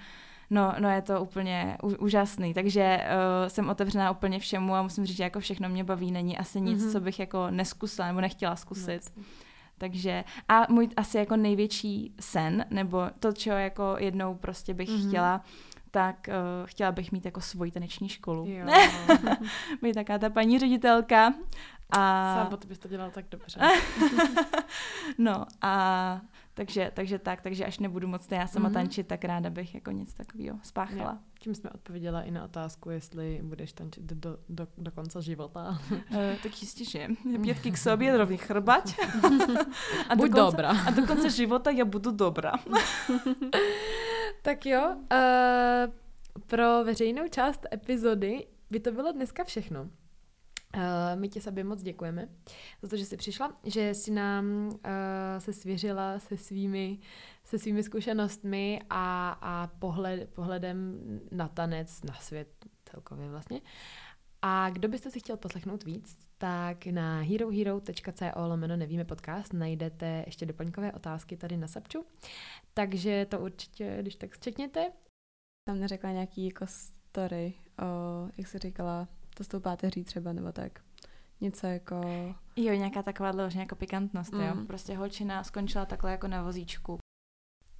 No, 0.50 0.74
no 0.78 0.90
je 0.90 1.02
to 1.02 1.20
úplně 1.22 1.76
úžasný, 1.98 2.54
takže 2.54 3.00
uh, 3.42 3.48
jsem 3.48 3.68
otevřená 3.68 4.10
úplně 4.10 4.38
všemu 4.38 4.74
a 4.74 4.82
musím 4.82 5.06
říct, 5.06 5.16
že 5.16 5.22
jako 5.24 5.40
všechno 5.40 5.68
mě 5.68 5.84
baví, 5.84 6.10
není 6.12 6.38
asi 6.38 6.60
nic, 6.60 6.78
Mhm. 6.78 6.88
mm-hmm. 6.88 6.92
co 6.92 7.00
bych 7.00 7.18
jako 7.18 7.50
neskusila 7.50 8.08
nebo 8.08 8.20
nechtěla 8.20 8.50
No, 8.52 8.56
zkusit. 8.56 8.92
jasně. 8.92 9.22
Takže 9.78 10.24
a 10.48 10.66
můj 10.72 10.88
asi 10.96 11.18
jako 11.18 11.36
největší 11.36 12.14
sen, 12.20 12.64
nebo 12.70 13.02
to, 13.20 13.32
čeho 13.32 13.58
jako 13.58 13.96
jednou 13.98 14.34
prostě 14.34 14.74
bych 14.74 14.88
Mhm. 14.88 14.98
mm-hmm. 14.98 15.08
chtěla, 15.08 15.40
tak 15.90 16.28
uh, 16.28 16.66
chtěla 16.66 16.92
bych 16.92 17.12
mít 17.12 17.24
jako 17.24 17.40
svoji 17.40 17.70
taneční 17.70 18.08
školu. 18.08 18.46
Jo. 18.48 18.66
Být 19.82 19.94
taká 19.94 20.18
ta 20.18 20.30
paní 20.30 20.58
ředitelka. 20.58 21.34
A... 21.90 22.34
Sábo, 22.34 22.56
ty 22.56 22.68
bys 22.68 22.78
to 22.78 22.88
dělal 22.88 23.10
tak 23.10 23.24
dobře. 23.30 23.60
no 25.18 25.44
a 25.62 26.20
Takže, 26.58 26.90
takže 26.94 27.18
tak, 27.18 27.40
takže 27.40 27.64
až 27.64 27.78
nebudu 27.78 28.08
moc 28.08 28.30
já 28.30 28.46
sama 28.46 28.68
Mhm. 28.68 28.74
tančit, 28.74 29.06
tak 29.06 29.24
ráda 29.24 29.50
bych 29.50 29.74
jako 29.74 29.90
něco 29.90 30.12
takového 30.16 30.58
spáchala. 30.62 31.18
Tím 31.38 31.54
jsme 31.54 31.70
odpověděla 31.70 32.22
i 32.22 32.30
na 32.30 32.44
otázku, 32.44 32.90
jestli 32.90 33.40
budeš 33.42 33.72
tančit 33.72 34.04
do, 34.04 34.38
do, 34.48 34.66
do 34.78 34.90
konce 34.90 35.22
života. 35.22 35.78
Uh, 35.90 35.98
tak 36.42 36.62
jistě, 36.62 36.84
že 36.84 37.08
pětky 37.42 37.70
k 37.70 37.78
sobě, 37.78 38.18
rovný 38.18 38.36
chrbať. 38.36 38.98
A 40.08 40.16
Buď 40.16 40.30
konce, 40.30 40.40
dobrá. 40.56 40.70
A 40.86 40.90
do 40.90 41.06
konce 41.06 41.30
života 41.30 41.70
já 41.70 41.84
budu 41.84 42.10
dobrá. 42.10 42.52
Tak 44.42 44.66
jo, 44.66 44.96
uh, 44.96 45.92
pro 46.46 46.84
veřejnou 46.84 47.28
část 47.28 47.66
epizody 47.72 48.46
by 48.70 48.80
to 48.80 48.92
bylo 48.92 49.12
dneska 49.12 49.44
všechno. 49.44 49.88
Uh, 50.76 50.82
my 51.20 51.28
ti 51.28 51.40
Sabě 51.40 51.64
moc 51.64 51.82
děkujeme 51.82 52.28
za 52.82 52.88
to, 52.88 52.96
že 52.96 53.04
jsi 53.04 53.16
přišla, 53.16 53.54
že 53.64 53.94
jsi 53.94 54.10
nám 54.10 54.66
uh, 54.66 54.80
se 55.38 55.52
svěřila 55.52 56.18
se 56.18 56.36
svými, 56.36 56.98
se 57.44 57.58
svými 57.58 57.82
zkušenostmi 57.82 58.80
a, 58.90 59.30
a 59.30 59.66
pohled, 59.66 60.30
pohledem 60.34 61.00
na 61.30 61.48
tanec, 61.48 62.02
na 62.02 62.14
svět 62.14 62.48
celkově 62.84 63.28
vlastně. 63.28 63.60
A 64.42 64.70
kdo 64.70 64.88
byste 64.88 65.10
si 65.10 65.20
chtěl 65.20 65.36
poslechnout 65.36 65.84
víc, 65.84 66.18
tak 66.38 66.86
na 66.86 67.20
herohero.co 67.20 68.46
lomeno 68.48 68.76
nevíme 68.76 69.04
podcast 69.04 69.52
najdete 69.52 70.22
ještě 70.26 70.46
doplňkové 70.46 70.92
otázky 70.92 71.36
tady 71.36 71.56
na 71.56 71.68
Sapču. 71.68 72.04
Takže 72.74 73.26
to 73.30 73.40
určitě, 73.40 73.98
když 74.00 74.16
tak 74.16 74.34
zčekněte. 74.34 74.92
Tam 75.68 75.80
neřekla 75.80 76.10
nějaký 76.10 76.44
jako 76.44 76.66
story, 76.66 77.54
o, 77.82 78.30
jak 78.36 78.46
jsi 78.46 78.58
říkala, 78.58 79.08
to 79.36 79.44
s 79.44 79.48
tou 79.48 79.60
páteří 79.60 80.04
třeba, 80.04 80.32
nebo 80.32 80.52
tak. 80.52 80.80
Něco 81.40 81.66
jako... 81.66 82.00
Jo, 82.56 82.74
nějaká 82.74 83.02
taková 83.02 83.32
dlouhá 83.32 83.60
jako 83.60 83.76
pikantnost, 83.76 84.32
mm. 84.32 84.40
jo. 84.40 84.54
Mm. 84.54 84.66
Prostě 84.66 84.96
holčina 84.96 85.44
skončila 85.44 85.86
takhle 85.86 86.10
jako 86.10 86.28
na 86.28 86.42
vozíčku. 86.42 86.98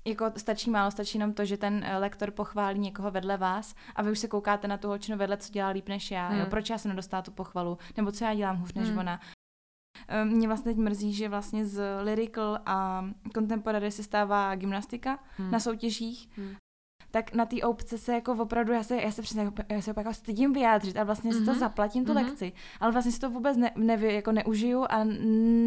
Jako 0.07 0.33
stačí 0.37 0.71
málo, 0.71 0.91
stačí 0.91 1.19
jenom 1.19 1.35
to, 1.35 1.45
že 1.45 1.57
ten 1.57 1.85
eh, 1.85 1.99
lektor 1.99 2.31
pochválí 2.31 2.79
někoho 2.79 3.11
vedle 3.11 3.37
vás 3.37 3.75
a 3.97 4.03
vy 4.03 4.11
už 4.11 4.19
se 4.19 4.29
koukáte 4.29 4.69
na 4.69 4.79
tu 4.79 4.89
holčinu 4.89 5.19
vedle, 5.19 5.37
co 5.37 5.53
dělá 5.53 5.69
líp 5.69 5.89
než 5.89 6.11
já, 6.11 6.29
Hmm. 6.29 6.41
jo, 6.41 6.47
proč 6.51 6.71
já 6.71 6.79
jsem 6.79 6.89
nedostala 6.89 7.23
tu 7.23 7.31
pochvalu, 7.31 7.79
nebo 7.97 8.13
co 8.13 8.25
já 8.25 8.35
dělám 8.35 8.57
hůř 8.57 8.73
než 8.75 8.89
Hmm. 8.89 8.99
ona. 8.99 9.21
Eh, 10.09 10.25
Mě 10.25 10.47
vlastně 10.49 10.71
teď 10.75 10.83
mrzí, 10.83 11.13
že 11.13 11.29
vlastně 11.29 11.67
z 11.67 12.03
lyrical 12.03 12.59
a 12.67 13.05
contemporary 13.35 13.91
se 13.91 14.03
stává 14.03 14.55
gymnastika 14.55 15.19
Hmm. 15.37 15.51
na 15.51 15.61
soutěžích, 15.61 16.29
Hmm. 16.37 16.55
Tak 17.17 17.35
na 17.35 17.47
té 17.47 17.63
obce 17.63 17.99
se 17.99 18.13
jako 18.13 18.33
opravdu, 18.33 18.73
já 18.73 18.83
se, 18.83 18.97
já 18.97 19.11
se 19.11 19.23
přesně, 19.23 19.53
já 19.69 19.81
se 19.83 19.95
jako 19.97 20.15
stydím 20.15 20.53
vyjádřit 20.53 20.97
a 20.97 21.05
vlastně 21.05 21.33
si 21.33 21.45
to 21.45 21.51
Mhm. 21.51 21.61
zaplatím 21.61 22.05
tu 22.05 22.15
Mhm. 22.15 22.25
lekci, 22.25 22.53
ale 22.81 22.93
vlastně 22.93 23.13
si 23.13 23.21
to 23.21 23.31
vůbec 23.31 23.57
ne, 23.57 23.71
nevy, 23.77 24.15
jako 24.15 24.33
neužiju 24.33 24.85
a 24.91 25.05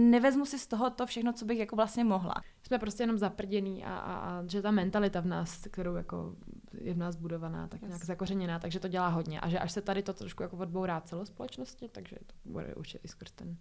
nevezmu 0.09 0.45
si 0.45 0.59
z 0.59 0.67
toho 0.67 0.89
to 0.89 1.05
všechno, 1.05 1.33
co 1.33 1.45
bych 1.45 1.59
jako 1.59 1.75
vlastně 1.75 2.03
mohla. 2.03 2.33
Jsme 2.67 2.79
prostě 2.79 3.03
jenom 3.03 3.17
zaprděný 3.17 3.85
a, 3.85 3.97
a, 3.97 4.13
a 4.39 4.43
že 4.47 4.61
ta 4.61 4.71
mentalita 4.71 5.19
v 5.19 5.25
nás, 5.25 5.61
kterou 5.71 5.95
jako 5.95 6.35
je 6.77 6.93
v 6.93 6.97
nás 6.97 7.15
budovaná, 7.15 7.67
tak 7.67 7.81
nějak 7.81 7.99
Yes. 7.99 8.07
zakořeněná, 8.07 8.59
takže 8.59 8.79
to 8.79 8.87
dělá 8.87 9.07
hodně. 9.07 9.39
A 9.39 9.49
že 9.49 9.59
až 9.59 9.71
se 9.71 9.81
tady 9.81 10.03
to 10.03 10.13
trošku 10.13 10.43
jako 10.43 10.57
odbourá 10.57 11.01
celospolečnosti, 11.01 11.89
takže 11.91 12.15
to 12.27 12.33
bude 12.45 12.75
určitě 12.75 12.99
i 13.03 13.07
skrz 13.07 13.31
ten, 13.31 13.57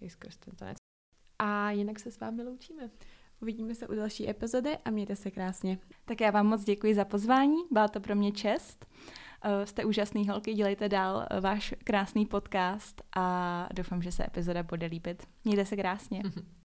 i 0.00 0.10
skrz 0.10 0.36
ten 0.36 0.54
tanec. 0.56 0.76
A 1.38 1.70
jinak 1.70 2.00
se 2.00 2.10
s 2.10 2.20
vámi 2.20 2.42
loučíme. 2.42 2.90
Uvidíme 3.42 3.74
se 3.74 3.88
u 3.88 3.94
další 3.94 4.30
epizody 4.30 4.78
a 4.84 4.90
mějte 4.90 5.16
se 5.16 5.30
krásně. 5.30 5.78
Tak 6.04 6.20
já 6.20 6.30
vám 6.30 6.46
moc 6.46 6.64
děkuji 6.64 6.94
za 6.94 7.04
pozvání, 7.04 7.56
byla 7.70 7.88
to 7.88 8.00
pro 8.00 8.14
mě 8.14 8.32
čest. 8.32 8.86
Eh, 9.44 9.66
Jste 9.66 9.84
úžasný 9.84 10.28
holky, 10.28 10.54
dělejte 10.54 10.88
dál 10.88 11.26
eh, 11.30 11.40
váš 11.40 11.74
krásný 11.84 12.26
podcast 12.26 13.02
a 13.16 13.68
doufám, 13.74 14.02
že 14.02 14.12
se 14.12 14.24
epizoda 14.26 14.62
bude 14.62 14.86
líbit. 14.86 15.26
Mějte 15.44 15.64
se 15.64 15.76
krásně. 15.76 16.22